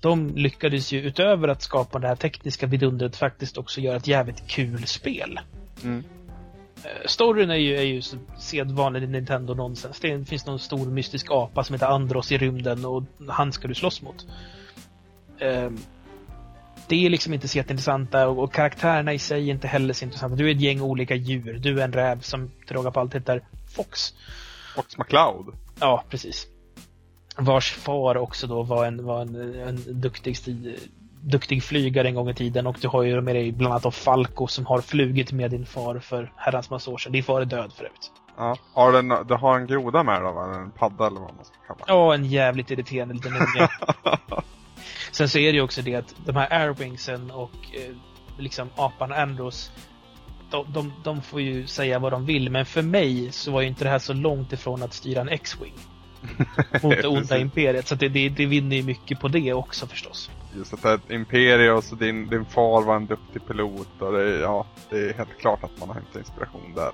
De 0.00 0.36
lyckades 0.36 0.92
ju 0.92 1.00
utöver 1.00 1.48
att 1.48 1.62
skapa 1.62 1.98
det 1.98 2.08
här 2.08 2.16
tekniska 2.16 2.66
vidundret 2.66 3.16
faktiskt 3.16 3.58
också 3.58 3.80
göra 3.80 3.96
ett 3.96 4.06
jävligt 4.06 4.46
kul 4.46 4.86
spel. 4.86 5.40
Mm. 5.84 6.04
Eh, 6.84 7.06
storyn 7.06 7.50
är 7.50 7.54
ju, 7.54 7.76
är 7.76 7.82
ju 7.82 8.02
sedvanlig 8.38 9.08
Nintendo-nonsens. 9.08 10.00
Det 10.00 10.24
finns 10.24 10.46
någon 10.46 10.58
stor 10.58 10.86
mystisk 10.86 11.26
apa 11.30 11.64
som 11.64 11.74
heter 11.74 11.86
Andros 11.86 12.32
i 12.32 12.38
rymden 12.38 12.84
och 12.84 13.02
han 13.28 13.52
ska 13.52 13.68
du 13.68 13.74
slåss 13.74 14.02
mot. 14.02 14.26
Um, 15.40 15.78
det 16.88 17.06
är 17.06 17.10
liksom 17.10 17.34
inte 17.34 17.48
så 17.48 17.58
jätteintressanta 17.58 18.28
och, 18.28 18.44
och 18.44 18.52
karaktärerna 18.52 19.12
i 19.12 19.18
sig 19.18 19.48
är 19.48 19.54
inte 19.54 19.68
heller 19.68 19.94
så 19.94 20.04
intressanta. 20.04 20.36
Du 20.36 20.50
är 20.50 20.54
ett 20.54 20.60
gäng 20.60 20.80
olika 20.80 21.14
djur. 21.14 21.58
Du 21.58 21.80
är 21.80 21.84
en 21.84 21.92
räv 21.92 22.20
som 22.20 22.50
till 22.66 22.76
råga 22.76 22.90
på 22.90 23.00
allt 23.00 23.14
heter 23.14 23.42
Fox. 23.76 24.14
Fox 24.74 24.98
McCloud? 24.98 25.54
Ja, 25.80 26.04
precis. 26.08 26.46
Vars 27.36 27.72
far 27.72 28.16
också 28.16 28.46
då 28.46 28.62
var 28.62 28.86
en, 28.86 29.04
var 29.04 29.22
en, 29.22 29.54
en 29.54 30.00
duktig, 30.00 30.36
duktig 31.22 31.62
flygare 31.62 32.08
en 32.08 32.14
gång 32.14 32.30
i 32.30 32.34
tiden 32.34 32.66
och 32.66 32.76
du 32.80 32.88
har 32.88 33.02
ju 33.02 33.20
med 33.20 33.34
dig 33.34 33.52
bland 33.52 33.74
annat 33.74 33.94
Falco 33.94 34.46
som 34.46 34.66
har 34.66 34.80
flugit 34.80 35.32
med 35.32 35.50
din 35.50 35.66
far 35.66 35.98
för 35.98 36.32
herrans 36.36 36.70
massa 36.70 36.90
år 36.90 36.98
sedan. 36.98 37.12
Din 37.12 37.24
far 37.24 37.40
är 37.40 37.44
död 37.44 37.72
förut. 37.72 38.12
Ja, 38.36 38.56
har 38.74 38.92
den, 38.92 39.08
du 39.28 39.34
har 39.34 39.58
en 39.58 39.66
groda 39.66 40.02
med 40.02 40.22
då 40.22 40.32
va? 40.32 40.54
En 40.54 40.70
padda 40.70 41.06
eller 41.06 41.20
vad 41.20 41.34
man 41.34 41.44
ska 41.44 41.54
kalla 41.66 41.78
det. 41.86 41.92
Ja, 41.92 42.14
en 42.14 42.24
jävligt 42.24 42.70
irriterande 42.70 43.14
liten 43.14 43.32
unge. 43.32 43.68
Sen 45.12 45.28
så 45.28 45.38
är 45.38 45.52
det 45.52 45.56
ju 45.56 45.62
också 45.62 45.82
det 45.82 45.94
att 45.94 46.14
de 46.26 46.36
här 46.36 46.52
airwingsen 46.52 47.30
och 47.30 47.50
eh, 47.72 47.96
liksom 48.38 48.68
apan 48.76 49.12
Andros 49.12 49.70
de, 50.50 50.72
de, 50.72 50.92
de, 51.04 51.22
får 51.22 51.40
ju 51.40 51.66
säga 51.66 51.98
vad 51.98 52.12
de 52.12 52.26
vill, 52.26 52.50
men 52.50 52.66
för 52.66 52.82
mig 52.82 53.32
så 53.32 53.50
var 53.52 53.60
ju 53.60 53.66
inte 53.66 53.84
det 53.84 53.90
här 53.90 53.98
så 53.98 54.12
långt 54.12 54.52
ifrån 54.52 54.82
att 54.82 54.92
styra 54.92 55.20
en 55.20 55.28
X-Wing. 55.28 55.74
mot 56.82 57.02
det 57.02 57.08
onda 57.08 57.38
imperiet, 57.38 57.88
så 57.88 57.94
det, 57.94 58.08
det, 58.08 58.28
det 58.28 58.46
vinner 58.46 58.76
ju 58.76 58.82
mycket 58.82 59.20
på 59.20 59.28
det 59.28 59.52
också 59.52 59.86
förstås. 59.86 60.30
Just 60.56 60.74
att 60.74 60.82
det 60.82 60.88
är 60.88 60.94
ett 60.94 61.10
imperium 61.10 61.76
och 61.76 61.98
din, 61.98 62.28
din 62.28 62.44
far 62.44 62.82
var 62.82 62.96
en 62.96 63.06
duktig 63.06 63.46
pilot 63.46 63.88
och 64.02 64.12
det, 64.12 64.38
ja, 64.38 64.66
det 64.90 64.96
är 64.96 65.12
helt 65.12 65.38
klart 65.38 65.64
att 65.64 65.78
man 65.80 65.88
har 65.88 65.94
hämtat 65.94 66.16
inspiration 66.16 66.72
där. 66.74 66.92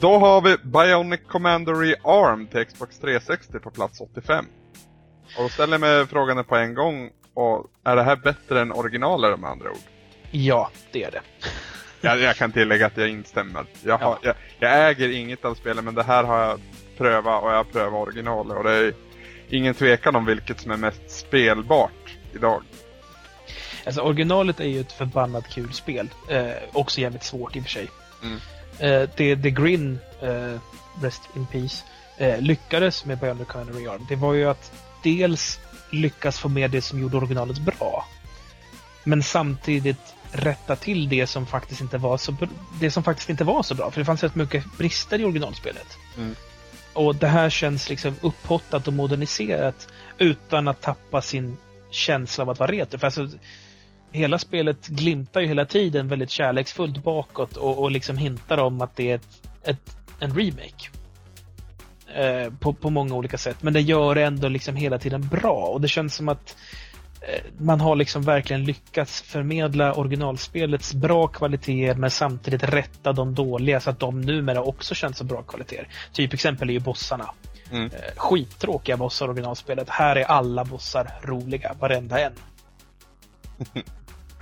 Då 0.00 0.18
har 0.18 0.40
vi 0.40 0.56
Bionic 0.62 1.20
Commander 1.28 1.74
Rearm 1.74 2.46
till 2.46 2.64
Xbox 2.64 2.98
360 2.98 3.58
på 3.58 3.70
plats 3.70 4.00
85. 4.00 4.46
Och 5.36 5.42
då 5.42 5.48
ställer 5.48 5.72
jag 5.74 5.80
mig 5.80 6.06
frågan 6.06 6.44
på 6.44 6.56
en 6.56 6.74
gång. 6.74 7.10
Och 7.34 7.66
är 7.84 7.96
det 7.96 8.02
här 8.02 8.16
bättre 8.16 8.60
än 8.60 8.72
originalet 8.72 9.40
med 9.40 9.50
andra 9.50 9.70
ord? 9.70 9.76
Ja, 10.30 10.70
det 10.92 11.04
är 11.04 11.10
det. 11.10 11.20
jag, 12.00 12.20
jag 12.20 12.36
kan 12.36 12.52
tillägga 12.52 12.86
att 12.86 12.96
jag 12.96 13.08
instämmer. 13.08 13.64
Jag, 13.82 13.98
har, 13.98 14.18
ja. 14.22 14.34
jag, 14.58 14.70
jag, 14.70 14.90
äger 14.90 15.08
inget 15.08 15.44
av 15.44 15.54
spelen 15.54 15.84
men 15.84 15.94
det 15.94 16.02
här 16.02 16.24
har 16.24 16.38
jag 16.38 16.60
prövat 16.98 17.42
och 17.42 17.50
jag 17.50 17.56
har 17.56 17.64
prövat 17.64 18.08
originalet. 18.08 18.56
Och 18.56 18.64
det 18.64 18.72
är 18.72 18.94
ingen 19.48 19.74
tvekan 19.74 20.16
om 20.16 20.24
vilket 20.24 20.60
som 20.60 20.70
är 20.70 20.76
mest 20.76 21.10
spelbart 21.10 22.05
idag. 22.36 22.62
Alltså 23.86 24.00
originalet 24.00 24.60
är 24.60 24.64
ju 24.64 24.80
ett 24.80 24.92
förbannat 24.92 25.48
kul 25.48 25.72
spel. 25.72 26.08
Eh, 26.30 26.50
också 26.72 27.00
jävligt 27.00 27.24
svårt 27.24 27.56
i 27.56 27.60
och 27.60 27.64
för 27.64 27.70
sig. 27.70 27.88
Mm. 28.22 28.38
Eh, 28.78 29.08
det, 29.16 29.36
The 29.36 29.50
Grin, 29.50 29.98
eh, 30.22 30.60
Rest 31.02 31.22
in 31.36 31.46
Peace, 31.46 31.84
eh, 32.16 32.40
lyckades 32.40 33.04
med 33.04 33.18
Bionic 33.18 33.48
Rearm. 33.54 34.06
Det 34.08 34.16
var 34.16 34.34
ju 34.34 34.44
att 34.44 34.72
dels 35.02 35.58
lyckas 35.90 36.38
få 36.38 36.48
med 36.48 36.70
det 36.70 36.82
som 36.82 37.00
gjorde 37.00 37.16
originalet 37.16 37.58
bra. 37.58 38.06
Men 39.04 39.22
samtidigt 39.22 40.14
rätta 40.32 40.76
till 40.76 41.08
det 41.08 41.26
som 41.26 41.46
faktiskt 41.46 41.80
inte 41.80 41.98
var 41.98 42.18
så, 42.18 42.36
det 42.80 42.90
som 42.90 43.02
faktiskt 43.02 43.30
inte 43.30 43.44
var 43.44 43.62
så 43.62 43.74
bra. 43.74 43.90
För 43.90 44.00
det 44.00 44.04
fanns 44.04 44.22
rätt 44.22 44.34
mycket 44.34 44.64
brister 44.78 45.20
i 45.20 45.24
originalspelet. 45.24 45.98
Mm. 46.16 46.34
Och 46.92 47.14
det 47.14 47.28
här 47.28 47.50
känns 47.50 47.88
liksom 47.88 48.14
upphottat 48.20 48.86
och 48.86 48.92
moderniserat 48.92 49.88
utan 50.18 50.68
att 50.68 50.80
tappa 50.80 51.22
sin 51.22 51.56
känsla 51.96 52.44
av 52.44 52.50
att 52.50 52.58
vara 52.58 52.72
retro. 52.72 52.98
För 52.98 53.06
alltså, 53.06 53.28
hela 54.12 54.38
spelet 54.38 54.86
glimtar 54.86 55.40
ju 55.40 55.46
hela 55.46 55.64
tiden 55.64 56.08
väldigt 56.08 56.30
kärleksfullt 56.30 57.04
bakåt 57.04 57.56
och, 57.56 57.78
och 57.78 57.90
liksom 57.90 58.16
hintar 58.18 58.58
om 58.58 58.80
att 58.80 58.96
det 58.96 59.10
är 59.10 59.14
ett, 59.14 59.48
ett 59.62 59.96
en 60.20 60.34
remake. 60.34 60.90
Eh, 62.14 62.52
på, 62.60 62.72
på 62.72 62.90
många 62.90 63.14
olika 63.14 63.38
sätt. 63.38 63.62
Men 63.62 63.72
det 63.72 63.80
gör 63.80 64.14
det 64.14 64.22
ändå 64.22 64.48
liksom 64.48 64.76
hela 64.76 64.98
tiden 64.98 65.28
bra 65.28 65.66
och 65.72 65.80
det 65.80 65.88
känns 65.88 66.14
som 66.14 66.28
att 66.28 66.56
eh, 67.20 67.42
man 67.58 67.80
har 67.80 67.96
liksom 67.96 68.22
verkligen 68.22 68.64
lyckats 68.64 69.22
förmedla 69.22 69.94
originalspelets 69.94 70.94
bra 70.94 71.26
kvaliteter 71.26 71.94
men 71.94 72.10
samtidigt 72.10 72.62
rätta 72.62 73.12
de 73.12 73.34
dåliga 73.34 73.80
så 73.80 73.90
att 73.90 73.98
de 73.98 74.20
numera 74.20 74.62
också 74.62 74.94
känns 74.94 75.18
som 75.18 75.26
bra 75.26 75.42
kvaliteter. 75.42 75.88
Typ 76.12 76.32
exempel 76.32 76.68
är 76.68 76.72
ju 76.72 76.80
bossarna. 76.80 77.30
Mm. 77.70 77.84
Eh, 77.84 78.16
skittråkiga 78.16 78.96
bossar 78.96 79.26
i 79.26 79.28
originalspelet. 79.28 79.88
Här 79.88 80.16
är 80.16 80.24
alla 80.24 80.64
bossar 80.64 81.12
roliga, 81.22 81.74
varenda 81.80 82.20
en. 82.20 82.32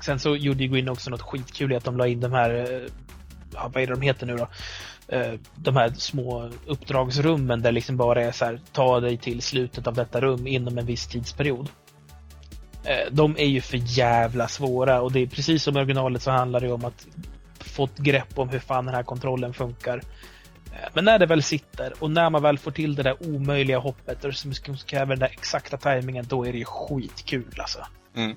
Sen 0.01 0.19
så 0.19 0.37
gjorde 0.37 0.67
Green 0.67 0.89
också 0.89 1.11
något 1.11 1.23
skitkul 1.23 1.73
i 1.73 1.77
att 1.77 1.85
de 1.85 1.97
la 1.97 2.07
in 2.07 2.21
de 2.21 2.33
här, 2.33 2.51
ja, 3.55 3.71
vad 3.75 3.83
är 3.83 3.87
det 3.87 3.95
de 3.95 4.01
heter 4.01 4.27
nu 4.27 4.37
då? 4.37 4.49
Eh, 5.09 5.33
de 5.55 5.77
här 5.77 5.91
små 5.91 6.51
uppdragsrummen 6.67 7.63
där 7.63 7.73
liksom 7.73 7.97
bara 7.97 8.25
är 8.25 8.33
så 8.33 8.45
här, 8.45 8.61
ta 8.73 9.01
dig 9.01 9.17
till 9.17 9.43
slutet 9.43 9.87
av 9.87 9.95
detta 9.95 10.21
rum 10.21 10.47
inom 10.47 10.79
en 10.79 10.87
viss 10.87 11.07
tidsperiod. 11.07 11.69
Eh, 12.85 13.13
de 13.13 13.37
är 13.39 13.47
ju 13.47 13.61
för 13.61 13.99
jävla 13.99 14.49
svåra 14.49 15.01
och 15.01 15.13
det 15.13 15.21
är 15.21 15.27
precis 15.27 15.63
som 15.63 15.77
i 15.77 15.81
originalet 15.81 16.23
så 16.23 16.31
handlar 16.31 16.61
det 16.61 16.73
om 16.73 16.85
att 16.85 17.07
få 17.59 17.85
ett 17.85 17.99
grepp 17.99 18.39
om 18.39 18.49
hur 18.49 18.59
fan 18.59 18.87
den 18.87 18.95
här 18.95 19.03
kontrollen 19.03 19.55
funkar. 19.55 20.03
Eh, 20.75 20.89
men 20.95 21.05
när 21.05 21.19
det 21.19 21.27
väl 21.27 21.43
sitter 21.43 21.93
och 21.99 22.11
när 22.11 22.31
man 22.31 22.43
väl 22.43 22.59
får 22.59 22.71
till 22.71 22.95
det 22.95 23.03
där 23.03 23.35
omöjliga 23.35 23.79
hoppet 23.79 24.25
och 24.25 24.35
som 24.35 24.53
kräver 24.87 25.07
den 25.07 25.19
där 25.19 25.31
exakta 25.33 25.77
tajmingen, 25.77 26.25
då 26.29 26.47
är 26.47 26.53
det 26.53 26.59
ju 26.59 26.65
skitkul 26.65 27.55
alltså. 27.59 27.87
Mm. 28.17 28.37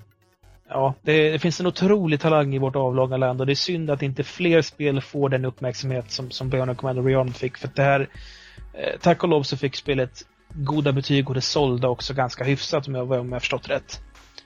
Ja, 0.69 0.93
det, 1.01 1.31
det, 1.31 1.39
finns 1.39 1.59
en 1.59 1.67
otrolig 1.67 2.19
talang 2.19 2.55
i 2.55 2.57
vårt 2.57 2.75
avlånga 2.75 3.17
land 3.17 3.39
och 3.39 3.45
det 3.47 3.53
är 3.53 3.55
synd 3.55 3.89
att 3.89 4.01
inte 4.01 4.23
fler 4.23 4.61
spel 4.61 5.01
får 5.01 5.29
den 5.29 5.45
uppmärksamhet 5.45 6.11
som, 6.11 6.31
som 6.31 6.49
Bionic 6.49 6.77
Commander 6.77 7.03
Rearmed 7.03 7.35
fick. 7.35 7.57
För 7.57 7.69
det 7.75 7.81
här, 7.81 8.09
eh, 8.73 8.99
tack 9.01 9.23
och 9.23 9.29
lov 9.29 9.43
så 9.43 9.57
fick 9.57 9.75
spelet 9.75 10.25
goda 10.53 10.91
betyg 10.91 11.29
och 11.29 11.35
det 11.35 11.41
sålde 11.41 11.87
också 11.87 12.13
ganska 12.13 12.43
hyfsat 12.43 12.87
om 12.87 12.95
jag, 12.95 13.11
om 13.11 13.31
jag 13.31 13.41
förstått 13.41 13.69
rätt. 13.69 14.01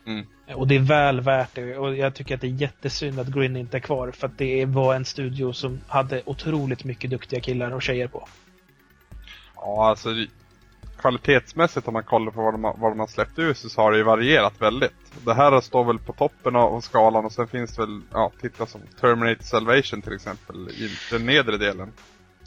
Mm. 0.05 0.25
Och 0.55 0.67
det 0.67 0.75
är 0.75 0.79
väl 0.79 1.21
värt 1.21 1.55
det 1.55 1.77
och 1.77 1.95
jag 1.95 2.15
tycker 2.15 2.35
att 2.35 2.41
det 2.41 2.47
är 2.47 2.51
jättesynd 2.51 3.19
att 3.19 3.27
Grin 3.27 3.55
inte 3.55 3.77
är 3.77 3.81
kvar 3.81 4.11
för 4.11 4.27
att 4.27 4.37
det 4.37 4.65
var 4.65 4.95
en 4.95 5.05
studio 5.05 5.53
som 5.53 5.81
hade 5.87 6.21
otroligt 6.25 6.83
mycket 6.83 7.09
duktiga 7.09 7.39
killar 7.39 7.71
och 7.71 7.81
tjejer 7.81 8.07
på. 8.07 8.27
Ja, 9.55 9.89
alltså 9.89 10.09
kvalitetsmässigt 11.01 11.87
om 11.87 11.93
man 11.93 12.03
kollar 12.03 12.31
på 12.31 12.41
vad 12.41 12.53
de, 12.53 12.61
vad 12.61 12.91
de 12.91 12.99
har 12.99 13.07
släppt 13.07 13.39
ut 13.39 13.57
så 13.57 13.81
har 13.81 13.91
det 13.91 13.97
ju 13.97 14.03
varierat 14.03 14.61
väldigt. 14.61 15.25
Det 15.25 15.33
här 15.33 15.61
står 15.61 15.83
väl 15.83 15.99
på 15.99 16.13
toppen 16.13 16.55
av 16.55 16.81
skalan 16.81 17.25
och 17.25 17.31
sen 17.31 17.47
finns 17.47 17.75
det 17.75 17.81
väl, 17.81 18.01
ja, 18.11 18.31
titta 18.41 18.65
som 18.65 18.81
Terminator 18.99 19.43
Salvation 19.43 20.01
till 20.01 20.13
exempel 20.13 20.69
i 20.69 20.89
den 21.11 21.25
nedre 21.25 21.57
delen. 21.57 21.91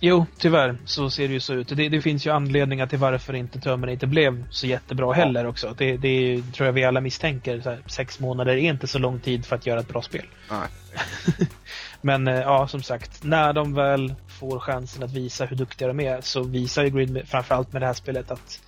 Jo, 0.00 0.26
tyvärr 0.38 0.76
så 0.84 1.10
ser 1.10 1.28
det 1.28 1.34
ju 1.34 1.40
så 1.40 1.54
ut. 1.54 1.68
Det, 1.68 1.88
det 1.88 2.00
finns 2.00 2.26
ju 2.26 2.30
anledningar 2.30 2.86
till 2.86 2.98
varför 2.98 3.34
inte 3.34 3.60
Terminator 3.60 4.06
blev 4.06 4.44
så 4.50 4.66
jättebra 4.66 5.12
heller 5.12 5.46
också. 5.46 5.74
Det, 5.78 5.96
det 5.96 6.42
tror 6.54 6.66
jag 6.66 6.72
vi 6.72 6.84
alla 6.84 7.00
misstänker. 7.00 7.62
Här, 7.64 7.82
sex 7.86 8.20
månader 8.20 8.52
är 8.52 8.56
inte 8.56 8.86
så 8.86 8.98
lång 8.98 9.20
tid 9.20 9.46
för 9.46 9.56
att 9.56 9.66
göra 9.66 9.80
ett 9.80 9.88
bra 9.88 10.02
spel. 10.02 10.26
Men 12.00 12.28
eh, 12.28 12.40
ja, 12.40 12.68
som 12.68 12.82
sagt, 12.82 13.24
när 13.24 13.52
de 13.52 13.74
väl 13.74 14.14
får 14.40 14.58
chansen 14.58 15.02
att 15.02 15.12
visa 15.12 15.44
hur 15.44 15.56
duktiga 15.56 15.88
de 15.88 16.00
är 16.00 16.20
så 16.20 16.42
visar 16.42 16.84
ju 16.84 16.90
Grid, 16.90 17.22
framförallt 17.26 17.72
med 17.72 17.82
det 17.82 17.86
här 17.86 17.94
spelet, 17.94 18.30
att 18.30 18.60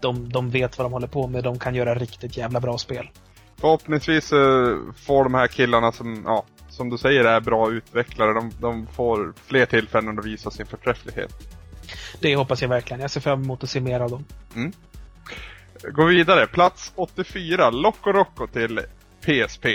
de, 0.00 0.28
de 0.28 0.50
vet 0.50 0.78
vad 0.78 0.84
de 0.84 0.92
håller 0.92 1.06
på 1.06 1.26
med. 1.26 1.44
De 1.44 1.58
kan 1.58 1.74
göra 1.74 1.94
riktigt 1.94 2.36
jävla 2.36 2.60
bra 2.60 2.78
spel. 2.78 3.10
Förhoppningsvis 3.60 4.32
uh, 4.32 4.78
får 5.06 5.24
de 5.24 5.34
här 5.34 5.46
killarna 5.46 5.92
som, 5.92 6.22
ja, 6.26 6.44
som 6.76 6.90
du 6.90 6.98
säger 6.98 7.24
är 7.24 7.40
bra 7.40 7.70
utvecklare, 7.70 8.32
de, 8.32 8.52
de 8.60 8.86
får 8.86 9.34
fler 9.46 9.66
tillfällen 9.66 10.18
att 10.18 10.24
visa 10.24 10.50
sin 10.50 10.66
förträfflighet. 10.66 11.32
Det 12.20 12.36
hoppas 12.36 12.62
jag 12.62 12.68
verkligen. 12.68 13.00
Jag 13.00 13.10
ser 13.10 13.20
fram 13.20 13.42
emot 13.42 13.62
att 13.62 13.70
se 13.70 13.80
mer 13.80 14.00
av 14.00 14.10
dem. 14.10 14.24
Mm. 14.54 14.72
Gå 15.82 16.04
vidare. 16.04 16.46
Plats 16.46 16.92
84. 16.94 17.70
Loco 17.70 18.12
Roco 18.12 18.46
till 18.46 18.80
PSP. 19.20 19.66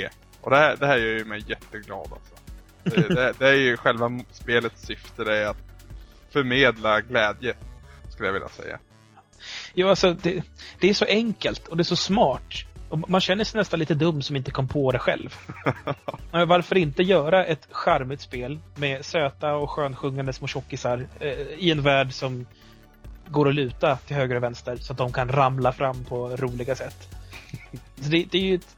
Och 0.41 0.49
det 0.49 0.57
här, 0.57 0.76
det 0.80 0.88
här 0.88 0.98
gör 0.98 1.18
ju 1.18 1.26
mig 1.26 1.44
jätteglad 1.48 2.07
alltså. 2.14 2.34
Det, 2.84 3.14
det, 3.15 3.34
det, 3.40 3.49
är 3.49 3.53
ju 3.56 3.78
själva 3.78 4.19
spelets 4.32 4.86
syfte, 4.86 5.23
det 5.23 5.38
är 5.38 5.48
att 5.48 5.64
förmedla 6.30 7.02
glädje, 7.02 7.53
skulle 8.10 8.28
jag 8.28 8.34
vilja 8.34 8.49
säga. 8.49 8.80
Ja, 9.73 9.90
alltså 9.90 10.14
det, 10.14 10.44
det 10.80 10.90
är 10.90 10.94
så 10.94 11.06
enkelt 11.06 11.68
och 11.68 11.78
det 11.78 11.82
är 11.82 11.84
så 11.84 11.95
smart. 11.95 12.53
Man 13.07 13.22
känner 13.22 13.43
sig 13.43 13.57
nästan 13.57 13.80
lite 13.80 13.93
dum 13.93 14.22
som 14.22 14.35
inte 14.35 14.51
kom 14.51 14.68
på 14.68 14.91
det 14.91 14.99
själv. 14.99 15.35
Men 16.31 16.47
varför 16.47 16.77
inte 16.77 17.03
göra 17.03 17.45
ett 17.45 17.68
charmigt 17.72 18.22
spel 18.22 18.59
med 18.76 19.05
söta 19.05 19.53
och 19.55 19.69
skönsjungande 19.69 20.34
små 20.34 20.47
tjockisar 20.47 21.07
eh, 21.19 21.30
i 21.57 21.72
en 21.72 21.81
värld 21.81 22.13
som 22.13 22.45
går 23.27 23.49
att 23.49 23.55
luta 23.55 23.95
till 23.95 24.15
höger 24.15 24.35
och 24.35 24.43
vänster 24.43 24.77
så 24.77 24.93
att 24.93 24.97
de 24.97 25.13
kan 25.13 25.30
ramla 25.30 25.72
fram 25.72 26.03
på 26.03 26.30
roliga 26.30 26.76
sätt. 26.76 27.09
Det, 27.95 28.26
det 28.31 28.38
är 28.38 28.41
ju 28.41 28.55
ett, 28.55 28.76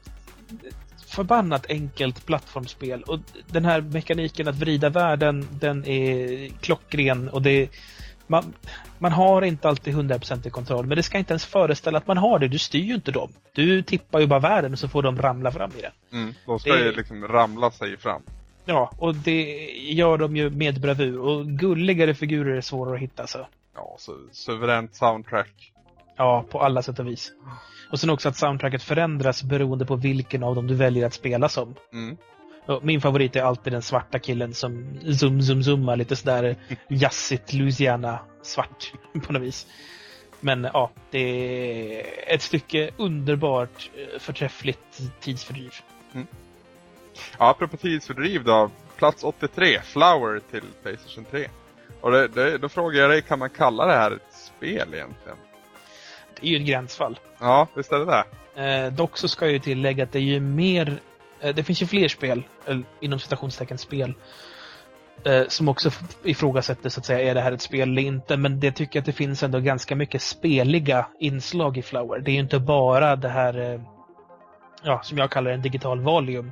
förbannat 1.06 1.66
enkelt 1.68 2.26
plattformsspel 2.26 3.02
och 3.02 3.18
den 3.46 3.64
här 3.64 3.80
mekaniken 3.80 4.48
att 4.48 4.54
vrida 4.56 4.88
världen 4.88 5.48
den 5.50 5.86
är 5.86 6.48
klockren 6.48 7.28
och 7.28 7.42
det 7.42 7.68
man, 8.26 8.54
man 8.98 9.12
har 9.12 9.42
inte 9.42 9.68
alltid 9.68 9.94
100% 9.94 10.50
kontroll 10.50 10.86
men 10.86 10.96
det 10.96 11.02
ska 11.02 11.18
inte 11.18 11.32
ens 11.32 11.46
föreställa 11.46 11.98
att 11.98 12.06
man 12.06 12.18
har 12.18 12.38
det. 12.38 12.48
Du 12.48 12.58
styr 12.58 12.84
ju 12.84 12.94
inte 12.94 13.10
dem. 13.10 13.32
Du 13.52 13.82
tippar 13.82 14.20
ju 14.20 14.26
bara 14.26 14.40
världen 14.40 14.72
och 14.72 14.78
så 14.78 14.88
får 14.88 15.02
de 15.02 15.22
ramla 15.22 15.52
fram 15.52 15.70
i 15.78 15.82
den. 15.82 16.20
Mm, 16.22 16.34
de 16.46 16.58
ska 16.58 16.72
det... 16.72 16.84
ju 16.84 16.92
liksom 16.92 17.28
ramla 17.28 17.70
sig 17.70 17.96
fram. 17.96 18.22
Ja, 18.64 18.92
och 18.98 19.14
det 19.14 19.42
gör 19.76 20.18
de 20.18 20.36
ju 20.36 20.50
med 20.50 20.80
bravur. 20.80 21.20
Och 21.20 21.46
gulligare 21.46 22.14
figurer 22.14 22.56
är 22.56 22.60
svårare 22.60 22.94
att 22.94 23.00
hitta. 23.00 23.26
Så. 23.26 23.46
Ja, 23.74 23.96
så 23.98 24.12
suveränt 24.32 24.94
soundtrack. 24.94 25.72
Ja, 26.16 26.44
på 26.50 26.60
alla 26.60 26.82
sätt 26.82 26.98
och 26.98 27.06
vis. 27.06 27.32
Och 27.90 28.00
sen 28.00 28.10
också 28.10 28.28
att 28.28 28.36
soundtracket 28.36 28.82
förändras 28.82 29.42
beroende 29.42 29.86
på 29.86 29.96
vilken 29.96 30.42
av 30.42 30.54
dem 30.54 30.66
du 30.66 30.74
väljer 30.74 31.06
att 31.06 31.14
spela 31.14 31.48
som. 31.48 31.74
Mm. 31.92 32.16
Min 32.82 33.00
favorit 33.00 33.36
är 33.36 33.42
alltid 33.42 33.72
den 33.72 33.82
svarta 33.82 34.18
killen 34.18 34.54
som 34.54 34.98
zoom, 35.18 35.42
zoom, 35.42 35.62
zoomar 35.62 35.96
lite 35.96 36.16
sådär 36.16 36.56
jazzigt 36.88 37.52
Louisiana 37.52 38.18
svart 38.42 38.92
på 39.26 39.32
något 39.32 39.42
vis. 39.42 39.66
Men 40.40 40.68
ja, 40.72 40.90
det 41.10 41.18
är 41.18 42.04
ett 42.34 42.42
stycke 42.42 42.90
underbart 42.96 43.90
eh, 43.96 44.18
förträffligt 44.18 45.00
tidsfördriv. 45.20 45.74
Ja, 47.38 47.50
apropå 47.50 47.76
tidsfördriv 47.76 48.44
då. 48.44 48.70
Plats 48.96 49.24
83, 49.24 49.80
Flower 49.82 50.40
till 50.50 50.62
Playstation 50.82 51.24
3. 51.30 51.48
Och 52.00 52.10
det, 52.12 52.28
det, 52.28 52.58
då 52.58 52.68
frågar 52.68 53.00
jag 53.00 53.10
dig, 53.10 53.22
kan 53.22 53.38
man 53.38 53.50
kalla 53.50 53.86
det 53.86 53.92
här 53.92 54.10
ett 54.10 54.34
spel 54.34 54.94
egentligen? 54.94 55.36
Det 56.40 56.46
är 56.46 56.50
ju 56.50 56.56
ett 56.56 56.66
gränsfall. 56.66 57.18
Ja, 57.38 57.66
visst 57.74 57.92
är 57.92 57.98
det 57.98 58.04
det? 58.04 58.24
Eh, 58.62 58.92
dock 58.92 59.18
så 59.18 59.28
ska 59.28 59.44
jag 59.44 59.52
ju 59.52 59.58
tillägga 59.58 60.04
att 60.04 60.12
det 60.12 60.18
är 60.18 60.22
ju 60.22 60.40
mer, 60.40 61.00
det 61.52 61.64
finns 61.64 61.82
ju 61.82 61.86
fler 61.86 62.08
spel, 62.08 62.42
inom 63.00 63.18
citationstecken 63.18 63.78
spel, 63.78 64.14
eh, 65.24 65.42
som 65.48 65.68
också 65.68 65.90
ifrågasätter 66.24 66.88
så 66.88 67.00
att 67.00 67.06
säga, 67.06 67.30
är 67.30 67.34
det 67.34 67.40
här 67.40 67.52
ett 67.52 67.62
spel 67.62 67.88
eller 67.88 68.02
inte? 68.02 68.36
Men 68.36 68.60
det 68.60 68.72
tycker 68.72 68.96
jag 68.96 69.02
att 69.02 69.06
det 69.06 69.12
finns 69.12 69.42
ändå 69.42 69.60
ganska 69.60 69.96
mycket 69.96 70.22
speliga 70.22 71.06
inslag 71.20 71.78
i 71.78 71.82
Flower. 71.82 72.18
Det 72.18 72.30
är 72.30 72.32
ju 72.32 72.40
inte 72.40 72.58
bara 72.58 73.16
det 73.16 73.28
här, 73.28 73.72
eh, 73.72 73.80
ja, 74.82 75.00
som 75.02 75.18
jag 75.18 75.30
kallar 75.30 75.50
en 75.50 75.62
digital 75.62 76.00
volume. 76.00 76.50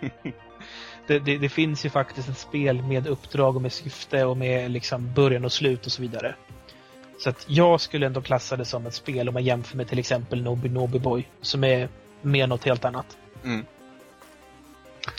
det, 1.06 1.18
det, 1.18 1.38
det 1.38 1.48
finns 1.48 1.86
ju 1.86 1.90
faktiskt 1.90 2.28
ett 2.28 2.38
spel 2.38 2.82
med 2.82 3.06
uppdrag 3.06 3.56
och 3.56 3.62
med 3.62 3.72
syfte 3.72 4.24
och 4.24 4.36
med 4.36 4.70
liksom 4.70 5.14
början 5.14 5.44
och 5.44 5.52
slut 5.52 5.86
och 5.86 5.92
så 5.92 6.02
vidare. 6.02 6.34
Så 7.18 7.30
att 7.30 7.44
jag 7.48 7.80
skulle 7.80 8.06
ändå 8.06 8.22
klassa 8.22 8.56
det 8.56 8.64
som 8.64 8.86
ett 8.86 8.94
spel 8.94 9.28
om 9.28 9.34
man 9.34 9.44
jämför 9.44 9.76
med 9.76 9.88
till 9.88 9.98
exempel 9.98 10.42
Nobi 10.42 10.68
Nobi 10.68 10.98
Boy, 10.98 11.26
som 11.40 11.64
är 11.64 11.88
mer 12.22 12.46
något 12.46 12.64
helt 12.64 12.84
annat. 12.84 13.16
Mm. 13.44 13.64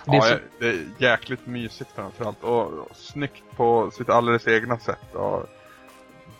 Det 0.06 0.12
är 0.12 0.16
ja, 0.16 0.22
så- 0.22 0.38
det 0.60 0.68
är 0.70 0.86
jäkligt 0.98 1.46
mysigt 1.48 1.92
framförallt. 1.96 2.44
Och, 2.44 2.74
och 2.74 2.96
snyggt 2.96 3.44
på 3.56 3.92
sitt 3.92 4.10
alldeles 4.10 4.48
egna 4.48 4.80
sätt. 4.80 5.16
Och 5.16 5.46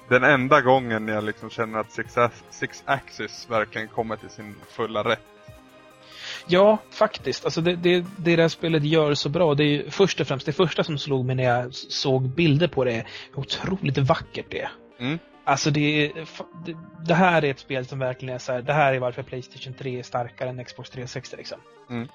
den 0.10 0.24
enda 0.24 0.62
gången 0.62 1.08
jag 1.08 1.24
liksom 1.24 1.50
känner 1.50 1.80
att 1.80 1.92
Six, 1.92 2.16
Six 2.50 2.84
Axis 2.86 3.48
verkligen 3.50 3.88
kommer 3.88 4.16
till 4.16 4.30
sin 4.30 4.56
fulla 4.70 5.04
rätt. 5.04 5.20
Ja, 6.48 6.78
faktiskt. 6.92 7.46
Alltså 7.46 7.62
det, 7.62 7.76
det, 7.76 8.06
det 8.18 8.36
det 8.36 8.42
här 8.42 8.50
spelet 8.50 8.84
gör 8.84 9.14
så 9.14 9.30
bra, 9.30 9.56
det 9.56 9.64
är 9.64 9.68
ju 9.68 9.90
först 9.90 10.20
och 10.20 10.28
främst 10.28 10.46
det 10.46 10.54
första 10.54 10.84
som 10.84 10.98
slog 10.98 11.26
mig 11.26 11.36
när 11.36 11.44
jag 11.44 11.74
såg 11.76 12.30
bilder 12.30 12.68
på 12.68 12.84
det, 12.84 13.06
hur 13.34 13.40
otroligt 13.40 13.98
vackert 13.98 14.46
det 14.50 14.62
är. 14.62 14.72
Mm. 15.00 15.20
Alltså 15.44 15.72
det, 15.72 16.12
det, 16.66 16.78
det 17.08 17.14
här 17.14 17.46
är 17.46 17.52
ett 17.52 17.60
spel 17.60 17.86
som 17.86 18.00
verkligen 18.00 18.36
är 18.36 18.40
så 18.40 18.52
här, 18.52 18.62
det 18.62 18.74
här 18.74 18.94
är 18.94 19.00
varför 19.00 19.24
Playstation 19.24 19.74
3 19.74 20.00
är 20.00 20.04
starkare 20.04 20.50
än 20.50 20.66
Xbox 20.66 20.90
360 20.90 21.38
liksom. 21.38 21.60
Mm. 21.90 22.08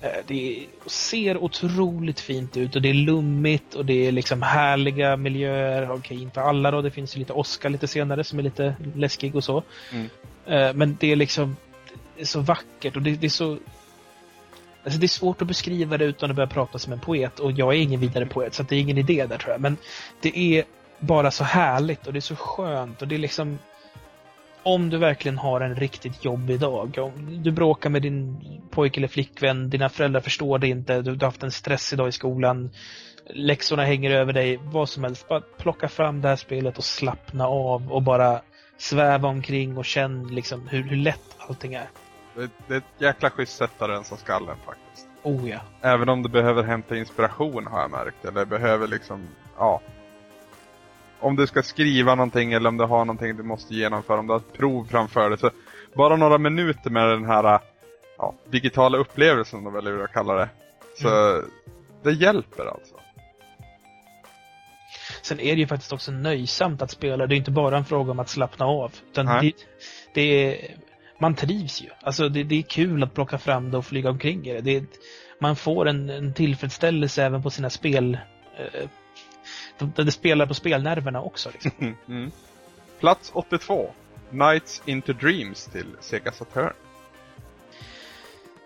Eh, 0.00 0.08
Det 0.26 0.66
ser 0.86 1.36
otroligt 1.36 2.20
fint 2.20 2.56
ut 2.56 2.76
och 2.76 2.82
det 2.82 2.90
är 2.90 2.94
lummigt 2.94 3.74
och 3.74 3.84
det 3.84 4.06
är 4.06 4.12
liksom 4.12 4.42
härliga 4.42 5.16
miljöer. 5.16 5.90
Okej, 5.90 6.22
inte 6.22 6.40
alla 6.42 6.70
då. 6.70 6.82
Det 6.82 6.90
finns 6.90 7.16
ju 7.16 7.18
lite 7.18 7.32
Oscar 7.32 7.70
lite 7.70 7.86
senare 7.86 8.24
som 8.24 8.38
är 8.38 8.42
lite 8.42 8.76
läskig 8.94 9.36
och 9.36 9.44
så. 9.44 9.62
Mm. 9.92 10.08
Eh, 10.46 10.74
Men 10.74 10.96
det 11.00 11.12
är 11.12 11.16
liksom 11.16 11.56
det 12.16 12.22
är 12.22 12.26
så 12.26 12.40
vackert 12.40 12.96
och 12.96 13.02
det, 13.02 13.10
det 13.10 13.26
är 13.26 13.30
så 13.30 13.58
Alltså 14.84 15.00
det 15.00 15.06
är 15.06 15.08
svårt 15.08 15.42
att 15.42 15.48
beskriva 15.48 15.98
det 15.98 16.04
utan 16.04 16.30
att 16.30 16.36
börja 16.36 16.46
prata 16.46 16.78
som 16.78 16.92
en 16.92 17.00
poet 17.00 17.38
och 17.38 17.52
jag 17.52 17.74
är 17.74 17.78
ingen 17.78 18.00
vidare 18.00 18.26
poet 18.26 18.54
så 18.54 18.62
det 18.62 18.76
är 18.76 18.80
ingen 18.80 18.98
idé 18.98 19.26
där 19.26 19.38
tror 19.38 19.52
jag. 19.52 19.60
Men 19.60 19.76
det 20.20 20.38
är 20.38 20.64
bara 20.98 21.30
så 21.30 21.44
härligt 21.44 22.06
och 22.06 22.12
det 22.12 22.18
är 22.18 22.20
så 22.20 22.36
skönt 22.36 23.02
och 23.02 23.08
det 23.08 23.14
är 23.14 23.18
liksom 23.18 23.58
om 24.64 24.90
du 24.90 24.98
verkligen 24.98 25.38
har 25.38 25.60
en 25.60 25.76
riktigt 25.76 26.24
jobbig 26.24 26.60
dag, 26.60 26.98
om 26.98 27.42
du 27.42 27.50
bråkar 27.52 27.90
med 27.90 28.02
din 28.02 28.40
pojke 28.70 29.00
eller 29.00 29.08
flickvän, 29.08 29.70
dina 29.70 29.88
föräldrar 29.88 30.20
förstår 30.20 30.58
dig 30.58 30.70
inte, 30.70 31.02
du, 31.02 31.16
du 31.16 31.24
har 31.24 31.30
haft 31.30 31.42
en 31.42 31.50
stressig 31.50 31.98
dag 31.98 32.08
i 32.08 32.12
skolan, 32.12 32.70
läxorna 33.26 33.84
hänger 33.84 34.10
över 34.10 34.32
dig, 34.32 34.60
vad 34.62 34.88
som 34.88 35.04
helst. 35.04 35.28
Bara 35.28 35.40
plocka 35.40 35.88
fram 35.88 36.20
det 36.20 36.28
här 36.28 36.36
spelet 36.36 36.78
och 36.78 36.84
slappna 36.84 37.46
av 37.46 37.92
och 37.92 38.02
bara 38.02 38.40
sväva 38.76 39.28
omkring 39.28 39.78
och 39.78 39.84
känn 39.84 40.26
liksom 40.26 40.68
hur, 40.68 40.82
hur 40.82 40.96
lätt 40.96 41.36
allting 41.38 41.74
är. 41.74 41.88
Det, 42.36 42.50
det 42.68 42.74
är 42.74 42.78
ett 42.78 42.84
jäkla 42.98 43.30
schysst 43.30 43.56
sätt 43.56 43.82
att 43.82 43.90
rensa 43.90 44.16
skallen 44.16 44.56
faktiskt. 44.66 45.08
Oh 45.22 45.50
ja. 45.50 45.60
Även 45.80 46.08
om 46.08 46.22
du 46.22 46.28
behöver 46.28 46.62
hämta 46.62 46.96
inspiration 46.96 47.66
har 47.66 47.80
jag 47.80 47.90
märkt. 47.90 48.24
Eller 48.24 48.44
behöver 48.44 48.86
liksom, 48.86 49.28
ja. 49.58 49.80
Om 51.20 51.36
du 51.36 51.46
ska 51.46 51.62
skriva 51.62 52.14
någonting 52.14 52.52
eller 52.52 52.68
om 52.68 52.76
du 52.76 52.84
har 52.84 53.04
någonting 53.04 53.36
du 53.36 53.42
måste 53.42 53.74
genomföra, 53.74 54.18
om 54.18 54.26
du 54.26 54.32
har 54.32 54.40
ett 54.40 54.52
prov 54.52 54.86
framför 54.90 55.30
dig. 55.30 55.38
Så 55.38 55.50
bara 55.94 56.16
några 56.16 56.38
minuter 56.38 56.90
med 56.90 57.08
den 57.08 57.24
här 57.24 57.60
ja, 58.18 58.34
digitala 58.50 58.98
upplevelsen, 58.98 59.64
då 59.64 59.70
väljer 59.70 59.92
jag 59.92 60.02
att 60.02 60.12
kalla 60.12 60.34
det. 60.34 60.48
Så 61.00 61.42
det 62.02 62.12
hjälper 62.12 62.66
alltså. 62.66 62.94
Sen 65.22 65.40
är 65.40 65.54
det 65.54 65.60
ju 65.60 65.66
faktiskt 65.66 65.92
också 65.92 66.12
nöjsamt 66.12 66.82
att 66.82 66.90
spela. 66.90 67.26
Det 67.26 67.34
är 67.34 67.36
inte 67.36 67.50
bara 67.50 67.76
en 67.76 67.84
fråga 67.84 68.10
om 68.10 68.18
att 68.18 68.28
slappna 68.28 68.66
av. 68.66 68.92
Utan 69.10 69.26
det, 69.26 69.52
det 70.14 70.20
är, 70.22 70.76
man 71.18 71.34
trivs 71.34 71.82
ju. 71.82 71.88
Alltså 72.00 72.28
det, 72.28 72.42
det 72.42 72.58
är 72.58 72.62
kul 72.62 73.02
att 73.02 73.14
plocka 73.14 73.38
fram 73.38 73.70
det 73.70 73.78
och 73.78 73.86
flyga 73.86 74.10
omkring 74.10 74.46
i 74.46 74.52
det. 74.52 74.60
det 74.60 74.86
man 75.40 75.56
får 75.56 75.88
en, 75.88 76.10
en 76.10 76.34
tillfredsställelse 76.34 77.24
även 77.24 77.42
på 77.42 77.50
sina 77.50 77.70
spel. 77.70 78.18
Eh, 78.58 78.88
de- 79.78 80.04
det 80.04 80.12
spelar 80.12 80.46
på 80.46 80.54
spelnerverna 80.54 81.20
också. 81.22 81.50
Liksom. 81.52 81.96
Mm. 82.08 82.30
Plats 83.00 83.30
82. 83.34 83.90
Nights 84.30 84.82
into 84.84 85.12
Dreams 85.12 85.64
till 85.66 85.86
Sega 86.00 86.32
Saturn. 86.32 86.72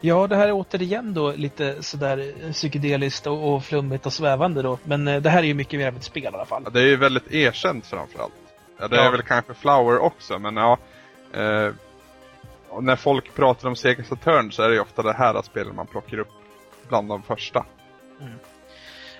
Ja, 0.00 0.26
det 0.26 0.36
här 0.36 0.48
är 0.48 0.52
återigen 0.52 1.14
då 1.14 1.32
lite 1.32 1.82
sådär 1.82 2.34
psykedeliskt 2.52 3.26
och, 3.26 3.54
och 3.54 3.64
flummigt 3.64 4.06
och 4.06 4.12
svävande 4.12 4.62
då. 4.62 4.78
Men 4.84 5.08
eh, 5.08 5.22
det 5.22 5.30
här 5.30 5.38
är 5.38 5.46
ju 5.46 5.54
mycket 5.54 5.80
mer 5.80 5.88
av 5.88 5.96
ett 5.96 6.04
spel 6.04 6.22
i 6.24 6.26
alla 6.26 6.44
fall. 6.46 6.62
Ja, 6.64 6.70
det 6.70 6.80
är 6.80 6.86
ju 6.86 6.96
väldigt 6.96 7.32
erkänt 7.32 7.86
framförallt. 7.86 8.32
Ja, 8.78 8.88
det 8.88 8.96
Ja. 8.96 9.02
är 9.02 9.10
väl 9.10 9.22
kanske 9.22 9.54
Flower 9.54 9.98
också, 9.98 10.38
men 10.38 10.56
ja. 10.56 10.78
Eh, 11.32 11.72
när 12.80 12.96
folk 12.96 13.34
pratar 13.34 13.68
om 13.68 13.76
Sega 13.76 14.04
Saturn 14.04 14.52
så 14.52 14.62
är 14.62 14.68
det 14.68 14.74
ju 14.74 14.80
ofta 14.80 15.02
det 15.02 15.12
här 15.12 15.42
spelet 15.42 15.74
man 15.74 15.86
plockar 15.86 16.18
upp 16.18 16.28
bland 16.88 17.08
de 17.08 17.22
första. 17.22 17.66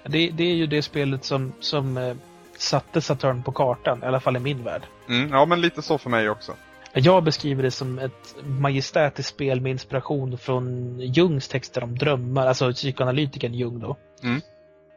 Det, 0.04 0.30
det 0.30 0.44
är 0.44 0.54
ju 0.54 0.66
det 0.66 0.82
spelet 0.82 1.24
som, 1.24 1.52
som 1.60 1.96
eh, 1.96 2.14
satte 2.58 3.00
Saturn 3.00 3.42
på 3.42 3.52
kartan, 3.52 4.02
i 4.02 4.06
alla 4.06 4.20
fall 4.20 4.36
i 4.36 4.40
min 4.40 4.64
värld. 4.64 4.82
Mm, 5.08 5.30
ja, 5.30 5.46
men 5.46 5.60
lite 5.60 5.82
så 5.82 5.98
för 5.98 6.10
mig 6.10 6.30
också. 6.30 6.52
Jag 6.92 7.24
beskriver 7.24 7.62
det 7.62 7.70
som 7.70 7.98
ett 7.98 8.36
majestätiskt 8.42 9.28
spel 9.28 9.60
med 9.60 9.70
inspiration 9.70 10.38
från 10.38 10.96
Jungs 11.00 11.48
texter 11.48 11.84
om 11.84 11.98
drömmar, 11.98 12.46
alltså 12.46 12.72
psykoanalytikern 12.72 13.54
Jung 13.54 13.80
då. 13.80 13.96
Mm. 14.22 14.36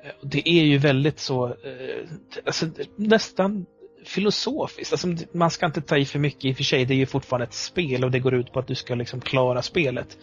Eh, 0.04 0.12
Det 0.22 0.50
är 0.50 0.64
ju 0.64 0.78
väldigt 0.78 1.20
så, 1.20 1.48
eh, 1.48 1.54
alltså, 2.46 2.66
nästan 2.96 3.66
filosofiskt. 4.06 4.94
Alltså, 4.94 5.08
man 5.32 5.52
ska 5.52 5.66
inte 5.66 5.82
ta 5.82 5.98
i 5.98 6.06
för 6.06 6.20
mycket 6.20 6.46
i 6.46 6.52
och 6.54 6.58
för 6.58 6.64
sig, 6.64 6.86
det 6.86 6.94
är 6.94 6.98
ju 6.98 7.06
fortfarande 7.06 7.46
ett 7.46 7.54
spel 7.54 8.04
och 8.04 8.12
det 8.12 8.20
går 8.20 8.34
ut 8.34 8.54
på 8.54 8.60
att 8.60 8.68
du 8.68 8.76
ska 8.76 8.96
liksom 8.96 9.22
klara 9.22 9.62
spelet. 9.62 10.18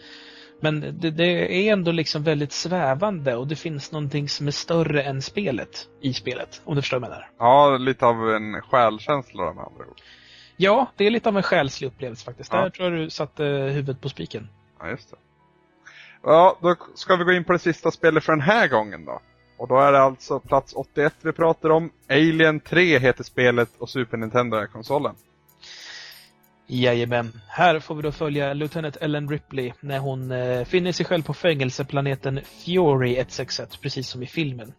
Men 0.59 0.99
det, 0.99 1.11
det 1.11 1.67
är 1.67 1.73
ändå 1.73 1.91
liksom 1.91 2.23
väldigt 2.23 2.51
svävande 2.51 3.35
och 3.35 3.47
det 3.47 3.55
finns 3.55 3.91
någonting 3.91 4.29
som 4.29 4.47
är 4.47 4.51
större 4.51 5.03
än 5.03 5.21
spelet 5.21 5.87
i 6.01 6.13
spelet, 6.13 6.61
om 6.65 6.75
du 6.75 6.81
förstår 6.81 6.99
vad 6.99 7.09
jag 7.09 7.11
menar. 7.11 7.29
Ja, 7.37 7.77
lite 7.77 8.05
av 8.05 8.29
en 8.29 8.61
själkänsla 8.61 9.43
med 9.53 9.63
andra 9.63 9.85
ord. 9.89 10.01
Ja, 10.57 10.91
det 10.95 11.05
är 11.05 11.11
lite 11.11 11.29
av 11.29 11.37
en 11.37 11.43
själslig 11.43 11.87
upplevelse 11.87 12.25
faktiskt. 12.25 12.53
Ja. 12.53 12.61
Där 12.61 12.69
tror 12.69 12.91
jag 12.91 12.99
du 12.99 13.09
satte 13.09 13.43
huvudet 13.43 14.01
på 14.01 14.09
spiken. 14.09 14.47
Ja, 14.79 14.89
just 14.89 15.11
det. 15.11 15.17
Ja, 16.23 16.57
då 16.61 16.75
ska 16.95 17.15
vi 17.15 17.23
gå 17.23 17.31
in 17.31 17.43
på 17.43 17.53
det 17.53 17.59
sista 17.59 17.91
spelet 17.91 18.23
för 18.23 18.33
den 18.33 18.41
här 18.41 18.67
gången 18.67 19.05
då. 19.05 19.21
Och 19.57 19.67
då 19.67 19.79
är 19.79 19.91
det 19.91 20.01
alltså 20.01 20.39
plats 20.39 20.73
81 20.75 21.13
vi 21.21 21.31
pratar 21.31 21.69
om. 21.69 21.91
Alien 22.09 22.59
3 22.59 22.99
heter 22.99 23.23
spelet 23.23 23.69
och 23.77 23.89
Super 23.89 24.17
Nintendo 24.17 24.57
är 24.57 24.67
konsolen. 24.67 25.15
Jajamän. 26.71 27.41
Här 27.47 27.79
får 27.79 27.95
vi 27.95 28.01
då 28.01 28.11
följa 28.11 28.53
Lieutenant 28.53 28.97
Ellen 29.01 29.29
Ripley 29.29 29.71
när 29.79 29.99
hon 29.99 30.31
eh, 30.31 30.65
finner 30.65 30.91
sig 30.91 31.05
själv 31.05 31.23
på 31.23 31.33
fängelseplaneten 31.33 32.39
Fury 32.43 33.15
161, 33.15 33.79
precis 33.81 34.09
som 34.09 34.23
i 34.23 34.27
filmen. 34.27 34.73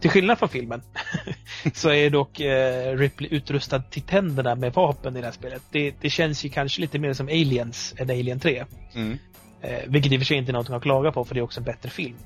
Till 0.00 0.10
skillnad 0.10 0.38
från 0.38 0.48
filmen 0.48 0.82
så 1.74 1.90
är 1.90 2.10
dock 2.10 2.40
eh, 2.40 2.96
Ripley 2.96 3.30
utrustad 3.34 3.82
till 3.82 4.02
tänderna 4.02 4.54
med 4.54 4.72
vapen 4.72 5.16
i 5.16 5.20
det 5.20 5.26
här 5.26 5.32
spelet. 5.32 5.62
Det, 5.70 5.94
det 6.00 6.10
känns 6.10 6.44
ju 6.44 6.48
kanske 6.48 6.80
lite 6.80 6.98
mer 6.98 7.12
som 7.12 7.28
Aliens 7.28 7.94
än 7.98 8.10
Alien 8.10 8.40
3. 8.40 8.64
Mm. 8.94 9.18
Eh, 9.60 9.78
vilket 9.86 10.12
i 10.12 10.16
och 10.16 10.20
för 10.20 10.26
sig 10.26 10.36
inte 10.36 10.50
är 10.50 10.54
något 10.54 10.70
att 10.70 10.82
klaga 10.82 11.12
på 11.12 11.24
för 11.24 11.34
det 11.34 11.40
är 11.40 11.44
också 11.44 11.60
en 11.60 11.64
bättre 11.64 11.90
film. 11.90 12.16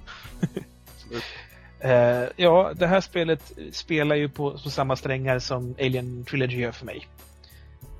Eh, 1.83 2.25
ja, 2.37 2.73
det 2.77 2.87
här 2.87 3.01
spelet 3.01 3.53
spelar 3.73 4.17
ju 4.17 4.29
på, 4.29 4.51
på 4.51 4.71
samma 4.71 4.97
strängar 4.97 5.39
som 5.39 5.75
Alien 5.79 6.25
Trilogy 6.25 6.61
gör 6.61 6.73
för 6.73 6.87
mig. 6.87 7.07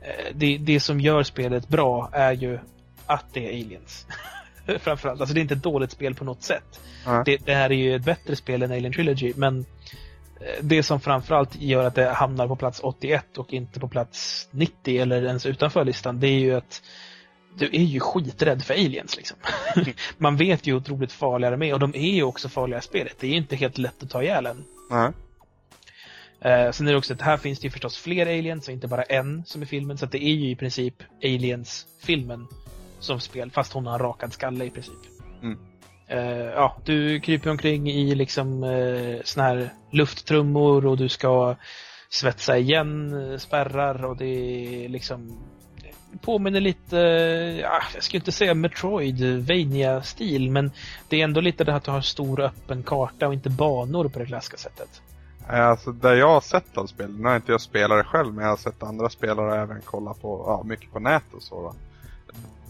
Eh, 0.03 0.33
det, 0.35 0.59
det 0.59 0.81
som 0.81 1.01
gör 1.01 1.23
spelet 1.23 1.69
bra 1.69 2.11
är 2.13 2.33
ju 2.33 2.59
att 3.07 3.25
det 3.33 3.47
är 3.47 3.49
aliens. 3.49 4.07
Framförallt. 4.81 5.21
Alltså 5.21 5.35
det 5.35 5.41
är 5.41 5.43
inte 5.43 5.55
ett 5.55 5.63
dåligt 5.63 5.91
spel 5.91 6.15
på 6.15 6.25
något 6.25 6.43
sätt. 6.43 6.81
Ja. 7.05 7.23
Det, 7.27 7.37
det 7.37 7.55
här 7.55 7.71
är 7.71 7.75
ju 7.75 7.97
ett 7.97 8.05
bättre 8.05 8.37
spel 8.37 8.63
än 8.63 8.73
Alien 8.73 8.93
Trilogy, 8.93 9.33
men 9.37 9.59
eh, 10.41 10.63
det 10.63 10.83
som 10.83 11.01
framförallt 11.01 11.57
gör 11.57 11.85
att 11.85 11.95
det 11.95 12.11
hamnar 12.11 12.49
på 12.49 12.57
plats 12.57 12.81
81 12.83 13.39
och 13.39 13.53
inte 13.53 13.81
på 13.81 13.89
plats 13.89 14.49
90 14.51 15.01
eller 15.03 15.25
ens 15.25 15.47
utanför 15.47 15.85
listan, 15.85 16.21
det 16.21 16.29
är 16.29 16.39
ju 16.39 16.55
att 16.55 16.83
du 17.59 17.67
är 17.67 17.83
ju 17.83 18.01
skiträdd 18.01 18.63
för 18.63 18.75
aliens 18.75 19.17
liksom. 19.17 19.39
Man 20.19 20.37
vet 20.37 20.67
ju 20.67 20.73
hur 20.73 20.81
otroligt 20.81 21.13
farliga 21.13 21.51
de 21.51 21.63
är 21.63 21.73
och 21.73 21.81
de 21.81 21.95
är 21.95 22.15
ju 22.15 22.23
också 22.23 22.49
farliga 22.49 22.79
i 22.79 22.83
spelet. 22.83 23.17
Det 23.21 23.27
är 23.27 23.31
ju 23.31 23.37
inte 23.37 23.57
helt 23.57 23.79
lätt 23.79 24.03
att 24.03 24.11
ta 24.11 24.23
ihjäl 24.23 24.47
en. 24.47 24.65
Nej. 24.91 25.11
Eh, 26.41 26.71
sen 26.71 26.87
är 26.87 26.93
det 26.93 26.99
också 26.99 27.15
att 27.15 27.23
här 27.23 27.37
finns 27.37 27.59
det 27.59 27.65
ju 27.65 27.71
förstås 27.71 27.99
fler 27.99 28.27
aliens 28.27 28.69
och 28.69 28.75
inte 28.75 28.89
bara 28.89 29.03
en 29.03 29.45
som 29.47 29.63
i 29.63 29.67
filmen. 29.67 29.99
Så 29.99 30.05
att 30.05 30.13
det 30.13 30.25
är 30.25 30.35
ju 30.35 30.51
i 30.51 30.57
princip 30.57 30.95
aliens-filmen 31.25 32.47
som 32.99 33.21
spel, 33.21 33.51
fast 33.51 33.73
hon 33.73 33.87
har 33.87 33.93
en 33.93 33.99
rakad 33.99 34.33
skalle 34.33 34.65
i 34.65 34.71
princip. 34.71 34.99
Mm. 35.43 35.59
Eh, 36.07 36.53
ja, 36.55 36.77
du 36.85 37.21
kryper 37.21 37.51
omkring 37.51 37.91
i 37.91 38.15
liksom 38.15 38.65
eh, 38.65 39.21
såna 39.25 39.47
här 39.47 39.71
lufttrummor 39.91 40.87
och 40.87 40.97
du 40.97 41.09
ska 41.09 41.57
svetsa 42.09 42.59
igen 42.59 43.13
eh, 43.33 43.39
spärrar 43.39 44.05
och 44.05 44.17
det 44.17 44.27
är 44.27 44.89
liksom 44.89 45.39
påminner 46.21 46.61
lite, 46.61 46.97
ja, 47.63 47.83
jag 47.95 48.03
skulle 48.03 48.19
inte 48.19 48.33
säga 48.33 48.55
metroidvania 48.55 50.03
stil 50.03 50.51
men 50.51 50.73
det 51.09 51.21
är 51.21 51.25
ändå 51.25 51.41
lite 51.41 51.65
det 51.65 51.73
här 51.73 51.79
att 51.79 51.85
du 51.85 51.91
har 51.91 52.01
stor 52.01 52.41
öppen 52.41 52.83
karta 52.83 53.27
och 53.27 53.35
inte 53.35 53.51
banor 53.51 54.09
på 54.09 54.19
det 54.19 54.27
klassiska 54.27 54.57
sättet. 54.57 55.03
Nej, 55.51 55.61
Alltså 55.61 55.93
det 55.93 56.17
jag 56.17 56.29
har 56.29 56.41
sett 56.41 56.79
av 56.79 56.87
spel, 56.87 57.11
nu 57.11 57.29
har 57.29 57.37
inte 57.37 57.53
jag 57.53 57.61
spelat 57.61 58.07
själv 58.07 58.35
men 58.35 58.45
jag 58.45 58.53
har 58.53 58.57
sett 58.57 58.83
andra 58.83 59.09
spelare 59.09 59.51
och 59.51 59.57
även 59.57 59.81
kolla 59.85 60.15
på, 60.15 60.45
ja, 60.47 60.63
mycket 60.65 60.93
på 60.93 60.99
nät 60.99 61.25
och 61.33 61.43
så. 61.43 61.63
Då. 61.63 61.75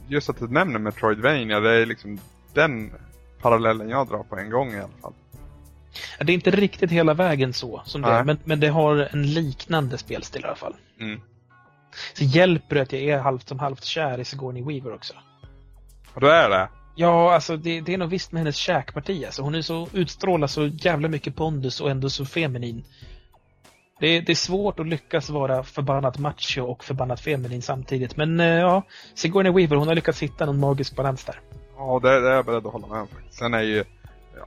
Just 0.09 0.31
att 0.31 0.39
du 0.39 0.49
nämner 0.49 0.79
Metroidvania, 0.79 1.61
det 1.61 1.71
är 1.71 1.87
liksom 1.87 2.21
den 2.55 2.93
parallellen 3.43 3.89
jag 3.89 4.09
drar 4.09 4.23
på 4.23 4.39
en 4.39 4.51
gång 4.51 4.73
i 4.73 4.79
alla 4.79 4.89
fall. 5.03 5.13
Det 6.19 6.33
är 6.33 6.35
inte 6.35 6.51
riktigt 6.51 6.91
hela 6.91 7.15
vägen 7.15 7.53
så, 7.53 7.83
som 7.85 8.03
det 8.03 8.25
men, 8.25 8.39
men 8.45 8.61
det 8.61 8.69
har 8.69 9.09
en 9.13 9.35
liknande 9.35 9.99
spelstil 9.99 10.43
i 10.43 10.45
alla 10.45 10.57
fall. 10.57 10.75
Mm. 11.01 11.21
Så 12.15 12.25
hjälper 12.25 12.77
det 12.77 12.83
att 12.83 12.93
jag 12.93 13.03
är 13.03 13.19
halvt 13.19 13.49
som 13.49 13.59
halvt 13.59 13.85
kär 13.85 14.21
i 14.21 14.25
Sigourney 14.25 14.63
Weaver 14.65 14.95
också. 14.95 15.15
Och 16.15 16.21
det 16.21 16.33
är 16.33 16.51
det? 16.51 16.69
Ja, 17.01 17.35
alltså 17.35 17.57
det, 17.57 17.81
det 17.81 17.95
är 17.95 17.99
nog 17.99 18.11
visst 18.11 18.33
med 18.33 18.41
hennes 18.41 18.57
käkparti. 18.57 19.25
Alltså, 19.25 19.43
hon 19.43 19.55
är 19.55 19.63
så, 19.63 19.89
utstrålar 19.93 20.47
så 20.47 20.67
jävla 20.67 21.09
mycket 21.09 21.37
pondus 21.37 21.81
och 21.81 21.91
ändå 21.91 22.11
så 22.11 22.25
feminin. 22.25 22.85
Det, 24.01 24.21
det 24.21 24.33
är 24.33 24.37
svårt 24.37 24.81
att 24.81 24.87
lyckas 24.87 25.31
vara 25.31 25.63
förbannat 25.63 26.19
macho 26.19 26.63
och 26.63 26.85
förbannat 26.85 27.21
feminin 27.21 27.63
samtidigt. 27.63 28.17
Men 28.17 28.41
eh, 28.41 28.47
ja, 28.47 28.83
Sigourney 29.15 29.53
Weaver, 29.53 29.77
hon 29.77 29.89
har 29.89 29.95
lyckats 29.95 30.23
hitta 30.23 30.47
någon 30.47 30.61
magisk 30.61 30.97
balans 30.97 31.25
där. 31.25 31.41
Ja, 31.77 32.01
det, 32.03 32.21
det 32.21 32.29
är 32.29 32.33
jag 32.33 32.45
beredd 32.45 32.67
att 32.67 32.73
hålla 32.73 32.87
med 32.87 33.01
om 33.01 33.09
faktiskt. 33.09 33.39
Sen 33.39 33.55
är 33.55 33.63
ju, 33.63 33.85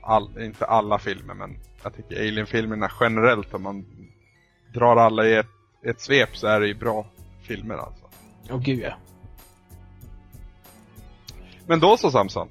all, 0.01 0.41
inte 0.41 0.65
alla 0.65 0.99
filmer, 0.99 1.33
men 1.33 1.57
jag 1.83 1.95
tycker 1.95 2.15
Alien-filmerna 2.15 2.91
generellt, 2.99 3.53
om 3.53 3.63
man 3.63 3.85
drar 4.73 4.95
alla 4.95 5.25
i 5.25 5.35
ett, 5.35 5.47
ett 5.85 6.01
svep 6.01 6.37
så 6.37 6.47
är 6.47 6.59
det 6.59 6.67
ju 6.67 6.75
bra 6.75 7.05
filmer 7.41 7.75
alltså. 7.75 8.05
Åh 8.49 8.59
gud 8.59 8.79
ja. 8.79 8.93
Men 11.67 11.79
då 11.79 11.97
så 11.97 12.11
Samson. 12.11 12.47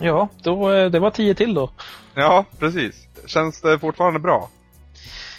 Ja, 0.00 0.28
då, 0.42 0.72
eh, 0.72 0.90
det 0.90 0.98
var 0.98 1.10
tio 1.10 1.34
till 1.34 1.54
då. 1.54 1.70
Ja, 2.14 2.44
precis. 2.58 3.08
Känns 3.26 3.60
det 3.60 3.78
fortfarande 3.78 4.20
bra? 4.20 4.48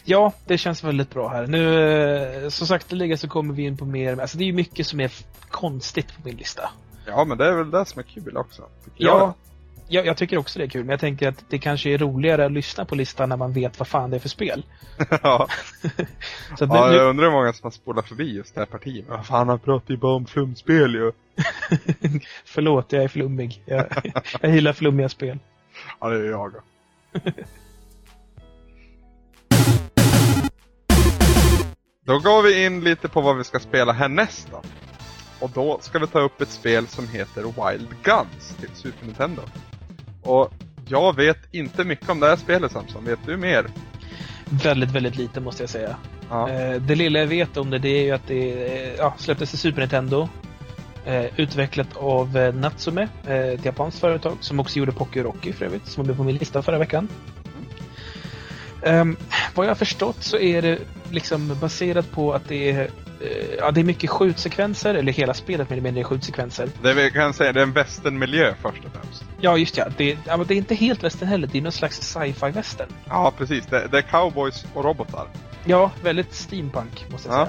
Ja, 0.04 0.34
det 0.46 0.58
känns 0.58 0.84
väldigt 0.84 1.10
bra 1.10 1.30
här. 1.30 1.48
Nu, 1.48 2.44
eh, 2.44 2.50
så 2.50 2.66
sakteliga 2.66 3.18
så 3.18 3.28
kommer 3.28 3.54
vi 3.54 3.64
in 3.64 3.78
på 3.78 3.86
mer, 3.86 4.20
alltså 4.20 4.38
det 4.38 4.44
är 4.44 4.46
ju 4.46 4.54
mycket 4.54 4.88
som 4.88 5.00
är 5.00 5.12
konstigt 5.50 6.16
på 6.16 6.22
min 6.24 6.36
lista. 6.36 6.70
Ja, 7.06 7.26
men 7.26 7.38
det 7.38 7.48
är 7.48 7.54
väl 7.54 7.72
det 7.72 7.86
som 7.86 8.00
är 8.00 8.04
kul 8.04 8.38
också. 8.38 8.64
Ja, 8.98 9.34
jag, 9.88 10.06
jag 10.06 10.18
tycker 10.18 10.38
också 10.38 10.60
det 10.60 10.66
är 10.66 10.70
kul, 10.70 10.84
men 10.84 10.90
jag 10.90 11.00
tänker 11.00 11.28
att 11.28 11.46
det 11.50 11.60
kanske 11.60 11.90
är 11.90 11.98
roligare 11.98 12.46
att 12.46 12.52
lyssna 12.52 12.86
på 12.86 12.96
listan 12.96 13.30
när 13.30 13.38
man 13.38 13.54
vet 13.54 13.80
vad 13.80 13.88
fan 13.88 14.10
det 14.10 14.18
är 14.18 14.20
för 14.20 14.30
spel. 14.30 14.66
jag. 14.98 15.20
ja. 15.24 15.48
Så 16.58 16.64
att 16.64 16.70
ja, 16.74 16.90
nu, 16.90 16.96
jag 16.96 17.04
nu, 17.04 17.10
undrar 17.10 17.26
hur 17.26 17.32
många 17.32 17.54
som 17.54 17.64
har 17.64 17.72
spolat 17.72 18.08
förbi 18.08 18.36
just 18.36 18.56
det 18.56 18.62
här 18.62 18.66
partiet. 18.66 19.06
Vad 19.10 19.26
fan, 19.26 19.50
han 19.50 19.60
pratar 19.60 19.92
ju 19.92 19.98
bara 19.98 20.16
om 20.16 20.26
flumspel 20.26 20.94
ju. 20.94 21.12
förlåt, 22.46 22.92
jag 22.92 23.04
är 23.04 23.08
flummig. 23.08 23.64
Jag, 23.66 23.86
jag 24.42 24.52
gillar 24.52 24.74
flummiga 24.74 25.10
spel. 25.10 25.40
Ja, 26.00 26.10
det 26.10 26.18
är 26.18 26.30
jag 26.30 26.54
då. 26.54 26.60
Då 32.06 32.20
går 32.20 32.44
vi 32.44 32.66
in 32.66 32.84
lite 32.84 33.10
på 33.10 33.22
vad 33.22 33.38
vi 33.38 33.44
ska 33.44 33.60
spela 33.60 33.94
härnäst 33.94 34.48
då. 34.52 34.62
Och 35.40 35.50
då 35.50 35.80
ska 35.82 36.00
vi 36.00 36.08
ta 36.08 36.20
upp 36.20 36.42
ett 36.42 36.50
spel 36.50 36.88
som 36.88 37.08
heter 37.08 37.42
Wild 37.42 37.90
Guns 38.04 38.56
till 38.60 38.70
Super 38.74 39.06
Nintendo. 39.06 39.42
Och 40.24 40.54
jag 40.88 41.16
vet 41.16 41.38
inte 41.52 41.84
mycket 41.84 42.10
om 42.10 42.20
det 42.20 42.28
här 42.28 42.36
spelet 42.36 42.72
Samson, 42.72 43.06
vet 43.06 43.20
du 43.26 43.38
mer? 43.38 43.68
Väldigt, 44.50 44.92
väldigt 44.92 45.18
lite 45.18 45.40
måste 45.40 45.64
jag 45.64 45.70
säga. 45.70 45.96
Ja. 46.30 46.50
Eh, 46.50 46.82
det 46.82 46.96
lilla 46.96 47.20
jag 47.20 47.28
vet 47.28 47.58
om 47.58 47.70
det, 47.70 47.80
det 47.80 47.90
är 47.90 48.04
ju 48.04 48.12
att 48.12 48.28
det 48.28 48.66
eh, 48.66 48.94
ja, 48.98 49.16
släpptes 49.18 49.50
till 49.50 49.60
Super 49.60 49.80
Nintendo. 49.82 50.30
Eh, 51.06 51.26
utvecklat 51.40 51.98
av 51.98 52.36
Natsume, 52.54 53.08
ett 53.28 53.66
japanskt 53.66 54.00
företag 54.00 54.38
som 54.40 54.60
också 54.60 54.80
gjorde 54.80 54.92
Pocky 54.92 55.20
Rocky 55.22 55.54
för 55.54 55.66
övrigt, 55.66 55.88
som 55.88 56.04
var 56.04 56.08
med 56.08 56.18
på 56.18 56.24
min 56.24 56.36
lista 56.36 56.62
förra 56.62 56.78
veckan. 56.78 57.08
Ehm, 58.84 59.18
vad 59.56 59.66
jag 59.66 59.70
har 59.70 59.76
förstått 59.76 60.24
så 60.24 60.38
är 60.38 60.62
det 60.62 60.80
liksom 61.12 61.58
baserat 61.62 62.12
på 62.12 62.34
att 62.34 62.48
det 62.48 62.72
är, 62.72 62.90
ja, 63.58 63.72
det 63.72 63.80
är 63.80 63.84
mycket 63.84 64.10
skjutsekvenser, 64.10 64.96
eller 64.96 65.12
hela 65.12 65.34
spelet 65.34 65.70
mer 65.70 65.74
eller 65.78 65.84
mindre 65.84 66.02
är 66.02 66.04
skjutsekvenser. 66.04 66.70
Det 66.82 66.94
vi 66.94 67.12
kan 67.12 67.34
säga 67.34 67.54
det 67.54 67.60
är 67.60 67.64
en 67.64 67.74
västernmiljö 67.74 68.54
först 68.62 68.86
och 68.86 68.92
främst. 69.02 69.24
Ja, 69.42 69.58
just 69.58 69.78
ja. 69.78 69.86
Det, 69.98 70.18
ja 70.26 70.38
men 70.38 70.48
det 70.48 70.54
är 70.54 70.58
inte 70.58 70.76
helt 70.76 71.04
västern 71.04 71.28
heller, 71.30 71.48
det 71.52 71.58
är 71.58 71.62
någon 71.62 71.72
slags 71.72 72.02
sci-fi 72.02 72.52
västern. 72.52 72.88
Ja, 73.10 73.34
precis. 73.38 73.66
Det, 73.66 73.88
det 73.92 73.98
är 73.98 74.02
cowboys 74.02 74.66
och 74.74 74.84
robotar. 74.84 75.28
Ja, 75.66 75.92
väldigt 76.04 76.34
steampunk 76.34 77.06
måste 77.12 77.30
jag 77.30 77.38
Ja. 77.40 77.46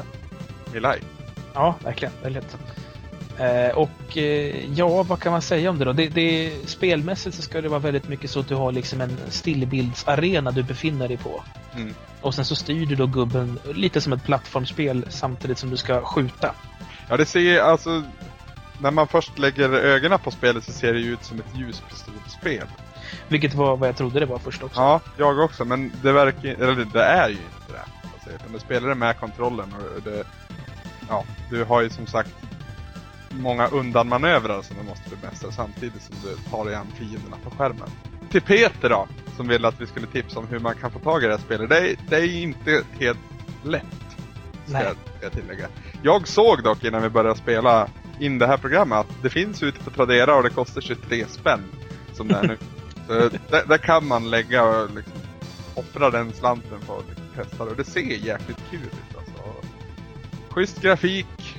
säga. 0.73 0.93
I 0.93 0.95
like. 0.95 1.07
Ja, 1.55 1.75
verkligen. 1.85 2.15
Väldigt. 2.23 2.57
Eh, 3.39 3.77
och 3.77 4.17
eh, 4.17 4.75
ja, 4.75 5.03
vad 5.03 5.21
kan 5.21 5.33
man 5.33 5.43
säga 5.43 5.71
om 5.71 5.79
det 5.79 5.85
då? 5.85 5.93
Det, 5.93 6.09
det, 6.09 6.53
spelmässigt 6.67 7.37
så 7.37 7.43
ska 7.43 7.61
det 7.61 7.69
vara 7.69 7.81
väldigt 7.81 8.09
mycket 8.09 8.31
så 8.31 8.41
att 8.41 8.49
du 8.49 8.55
har 8.55 8.73
liksom 8.73 9.01
en 9.01 9.19
stillbildsarena 9.29 10.51
du 10.51 10.63
befinner 10.63 11.09
dig 11.09 11.17
på. 11.17 11.43
Mm. 11.77 11.95
Och 12.21 12.35
sen 12.35 12.45
så 12.45 12.57
styr 12.57 12.87
du 12.87 12.95
då 12.95 13.07
gubben 13.07 13.59
lite 13.75 14.01
som 14.01 14.13
ett 14.13 14.25
plattformsspel 14.25 15.07
samtidigt 15.09 15.59
som 15.59 15.71
du 15.71 15.77
ska 15.77 16.03
skjuta. 16.03 16.55
Ja, 17.09 17.17
det 17.17 17.27
ser 17.27 17.61
alltså... 17.61 18.03
När 18.79 18.91
man 18.91 19.09
först 19.09 19.39
lägger 19.39 19.71
ögonen 19.71 20.19
på 20.19 20.31
spelet 20.31 20.65
så 20.65 20.73
ser 20.73 20.93
det 20.93 20.99
ju 20.99 21.13
ut 21.13 21.25
som 21.25 21.39
ett 21.39 21.57
ljuspistolspel. 21.57 22.67
Vilket 23.29 23.55
var 23.55 23.77
vad 23.77 23.89
jag 23.89 23.97
trodde 23.97 24.21
det 24.21 24.27
var 24.27 24.39
först 24.39 24.63
också. 24.63 24.81
Ja, 24.81 25.01
jag 25.17 25.39
också, 25.39 25.65
men 25.65 25.93
det 26.03 26.13
verkar 26.13 26.49
eller 26.49 26.85
det 26.93 27.03
är 27.05 27.29
ju 27.29 27.35
inte 27.35 27.73
det. 27.73 27.85
Alltså, 28.15 28.31
utan 28.31 28.53
du 28.53 28.59
spelar 28.59 28.89
det 28.89 28.95
med 28.95 29.19
kontrollen 29.19 29.75
och 29.75 30.03
det... 30.03 30.25
Ja, 31.09 31.25
du 31.51 31.65
har 31.65 31.81
ju 31.81 31.91
som 31.91 32.07
sagt 32.07 32.31
många 33.41 33.67
undanmanövrar 33.67 34.63
som 34.63 34.77
du 34.77 34.83
måste 34.83 35.11
bemästra 35.17 35.53
samtidigt 35.53 36.03
som 36.03 36.17
du 36.23 36.51
tar 36.51 36.65
dig 36.65 36.75
an 36.75 36.87
fienderna 36.95 37.37
på 37.45 37.51
skärmen. 37.51 37.89
Till 38.31 38.43
Peter 38.43 38.89
då, 38.89 39.09
som 39.37 39.49
ville 39.49 39.69
att 39.69 39.81
vi 39.81 39.87
skulle 39.87 40.07
tipsa 40.07 40.39
om 40.39 40.47
hur 40.47 40.59
man 40.59 40.75
kan 40.75 40.91
få 40.91 40.99
tag 40.99 41.23
i 41.23 41.27
det 41.27 41.33
här 41.33 41.41
spelet. 41.41 41.69
Det 41.69 41.79
är, 41.79 41.97
det 42.09 42.17
är 42.17 42.43
inte 42.43 42.83
helt 43.01 43.19
lätt, 43.63 43.85
ska 44.67 44.83
jag, 44.83 44.97
ska 45.17 45.23
jag 45.23 45.33
tillägga. 45.33 45.69
Jag 46.03 46.29
såg 46.29 46.63
dock 46.63 46.85
innan 46.85 47.03
vi 47.03 47.09
började 47.09 47.39
spela 47.39 47.89
in 48.21 48.39
det 48.39 48.47
här 48.47 48.57
programmet 48.57 48.99
att 48.99 49.23
det 49.23 49.31
finns 49.31 49.63
ute 49.63 49.81
på 49.81 49.91
Tradera 49.91 50.37
och 50.37 50.43
det 50.43 50.51
kostar 50.51 50.81
23 50.81 51.27
spänn. 51.29 51.61
Som 52.13 52.29
det 52.29 52.35
är 52.35 52.43
nu. 52.43 52.59
Så 53.07 53.13
där, 53.51 53.67
där 53.69 53.79
kan 53.79 54.07
man 54.07 54.31
lägga 54.31 54.65
och 54.65 54.91
liksom 54.95 55.13
offra 55.75 56.11
den 56.11 56.33
slanten 56.33 56.81
för 56.81 56.99
att 56.99 57.09
liksom 57.09 57.25
testa 57.35 57.65
det. 57.65 57.71
Och 57.71 57.77
det 57.77 57.85
ser 57.85 58.01
jäkligt 58.01 58.59
kul 58.71 58.81
ut 58.81 59.17
alltså. 59.17 59.55
Schysst 60.51 60.81
grafik. 60.83 61.57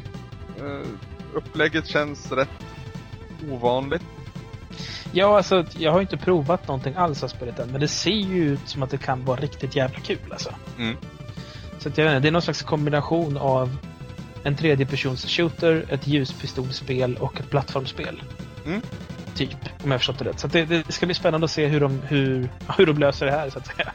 eh, 0.60 0.88
Upplägget 1.36 1.88
känns 1.88 2.32
rätt 2.32 2.50
ovanligt. 3.52 4.04
Ja, 5.12 5.38
alltså 5.38 5.66
jag 5.78 5.92
har 5.92 6.02
inte 6.02 6.18
provat 6.18 6.68
någonting 6.68 6.96
alls 6.96 7.24
av 7.24 7.28
spelet 7.28 7.60
än, 7.60 7.72
men 7.72 7.82
det 7.82 7.88
ser 7.88 8.12
ju 8.12 8.54
ut 8.54 8.68
som 8.70 8.84
att 8.84 8.90
det 8.90 8.98
kan 8.98 9.26
vara 9.26 9.42
riktigt 9.42 9.76
jävla 9.76 10.00
kul 10.00 10.32
alltså. 10.32 10.50
Mm. 10.78 10.98
Så 11.80 11.90
att 11.90 11.98
jag 11.98 12.06
vet 12.06 12.12
inte, 12.12 12.20
det 12.20 12.28
är 12.28 12.32
någon 12.32 12.42
slags 12.42 12.62
kombination 12.62 13.38
av 13.38 13.78
en 14.44 14.56
tredjepersons 14.56 15.26
shooter, 15.26 15.86
ett 15.90 16.08
ljuspistolspel 16.08 17.18
och 17.18 17.40
ett 17.40 17.50
plattformsspel. 17.50 18.24
Mm. 18.66 18.82
Typ, 19.36 19.58
om 19.84 19.92
jag 19.92 20.00
förstått 20.00 20.20
det 20.20 20.26
rätt. 20.26 20.40
Så 20.40 20.48
det, 20.48 20.66
det 20.66 20.92
ska 20.92 21.06
bli 21.06 21.16
spännande 21.16 21.46
att 21.46 21.52
se 21.52 21.68
hur 21.68 21.80
de, 21.80 22.00
hur, 22.00 22.50
hur 22.78 22.86
de 22.86 22.98
löser 22.98 23.26
det 23.26 23.32
här, 23.32 23.50
så 23.50 23.60
att 23.60 23.68
säga. 23.68 23.92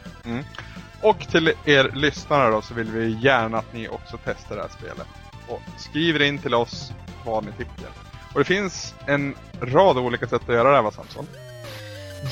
Och 1.03 1.21
till 1.29 1.53
er 1.65 1.91
lyssnare 1.95 2.51
då 2.51 2.63
så 2.63 2.75
vill 2.75 2.91
vi 2.91 3.19
gärna 3.21 3.59
att 3.59 3.75
ni 3.75 3.89
också 3.89 4.19
testar 4.25 4.57
det 4.57 4.63
här 4.63 4.69
spelet. 4.69 5.07
Och 5.49 5.63
skriver 5.77 6.23
in 6.23 6.39
till 6.39 6.55
oss 6.55 6.93
vad 7.25 7.45
ni 7.45 7.53
tycker. 7.53 7.87
Och 8.33 8.39
det 8.39 8.45
finns 8.45 8.95
en 9.07 9.35
rad 9.61 9.99
olika 9.99 10.27
sätt 10.27 10.43
att 10.49 10.55
göra 10.55 10.69
det 10.69 10.75
här 10.75 10.83
va 10.83 10.91
Samson? 10.91 11.27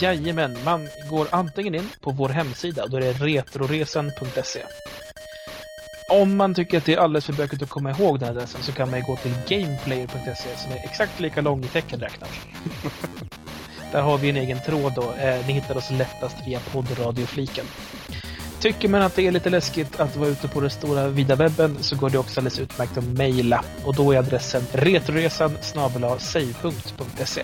Jajamän, 0.00 0.56
man 0.64 0.88
går 1.10 1.26
antingen 1.30 1.74
in 1.74 1.88
på 2.00 2.10
vår 2.10 2.28
hemsida, 2.28 2.86
då 2.86 2.96
är 2.96 3.00
det 3.00 3.12
retroresan.se. 3.12 4.62
Om 6.10 6.36
man 6.36 6.54
tycker 6.54 6.78
att 6.78 6.84
det 6.84 6.94
är 6.94 6.98
alldeles 6.98 7.26
för 7.26 7.32
bökigt 7.32 7.62
att 7.62 7.68
komma 7.68 7.90
ihåg 7.90 8.20
den 8.20 8.28
adressen 8.28 8.62
så 8.62 8.72
kan 8.72 8.90
man 8.90 9.00
ju 9.00 9.06
gå 9.06 9.16
till 9.16 9.34
gameplayer.se 9.48 10.56
som 10.56 10.72
är 10.72 10.84
exakt 10.84 11.20
lika 11.20 11.40
lång 11.40 11.64
i 11.64 11.68
tecken 11.68 12.00
räknat. 12.00 12.30
Där 13.92 14.02
har 14.02 14.18
vi 14.18 14.30
en 14.30 14.36
egen 14.36 14.60
tråd 14.66 14.92
då. 14.94 15.12
Eh, 15.12 15.46
ni 15.46 15.52
hittar 15.52 15.76
oss 15.76 15.90
lättast 15.90 16.36
via 16.46 16.60
poddradiofliken. 16.60 17.64
Tycker 18.60 18.88
man 18.88 19.02
att 19.02 19.16
det 19.16 19.26
är 19.26 19.32
lite 19.32 19.50
läskigt 19.50 20.00
att 20.00 20.16
vara 20.16 20.28
ute 20.28 20.48
på 20.48 20.60
den 20.60 20.70
stora 20.70 21.08
vida 21.08 21.36
webben 21.36 21.76
så 21.80 21.96
går 21.96 22.10
det 22.10 22.18
också 22.18 22.40
alldeles 22.40 22.58
utmärkt 22.58 22.98
att 22.98 23.04
mejla. 23.04 23.64
Och 23.84 23.94
då 23.94 24.12
är 24.12 24.18
adressen 24.18 24.62
retroresan 24.72 25.56
save.se. 26.18 27.42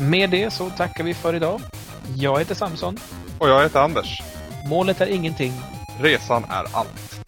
Med 0.00 0.30
det 0.30 0.50
så 0.50 0.70
tackar 0.70 1.04
vi 1.04 1.14
för 1.14 1.34
idag. 1.34 1.60
Jag 2.16 2.38
heter 2.38 2.54
Samson. 2.54 2.96
Och 3.38 3.48
jag 3.48 3.62
heter 3.62 3.80
Anders. 3.80 4.22
Målet 4.68 5.00
är 5.00 5.06
ingenting. 5.06 5.52
Resan 6.00 6.44
är 6.44 6.64
allt. 6.72 7.19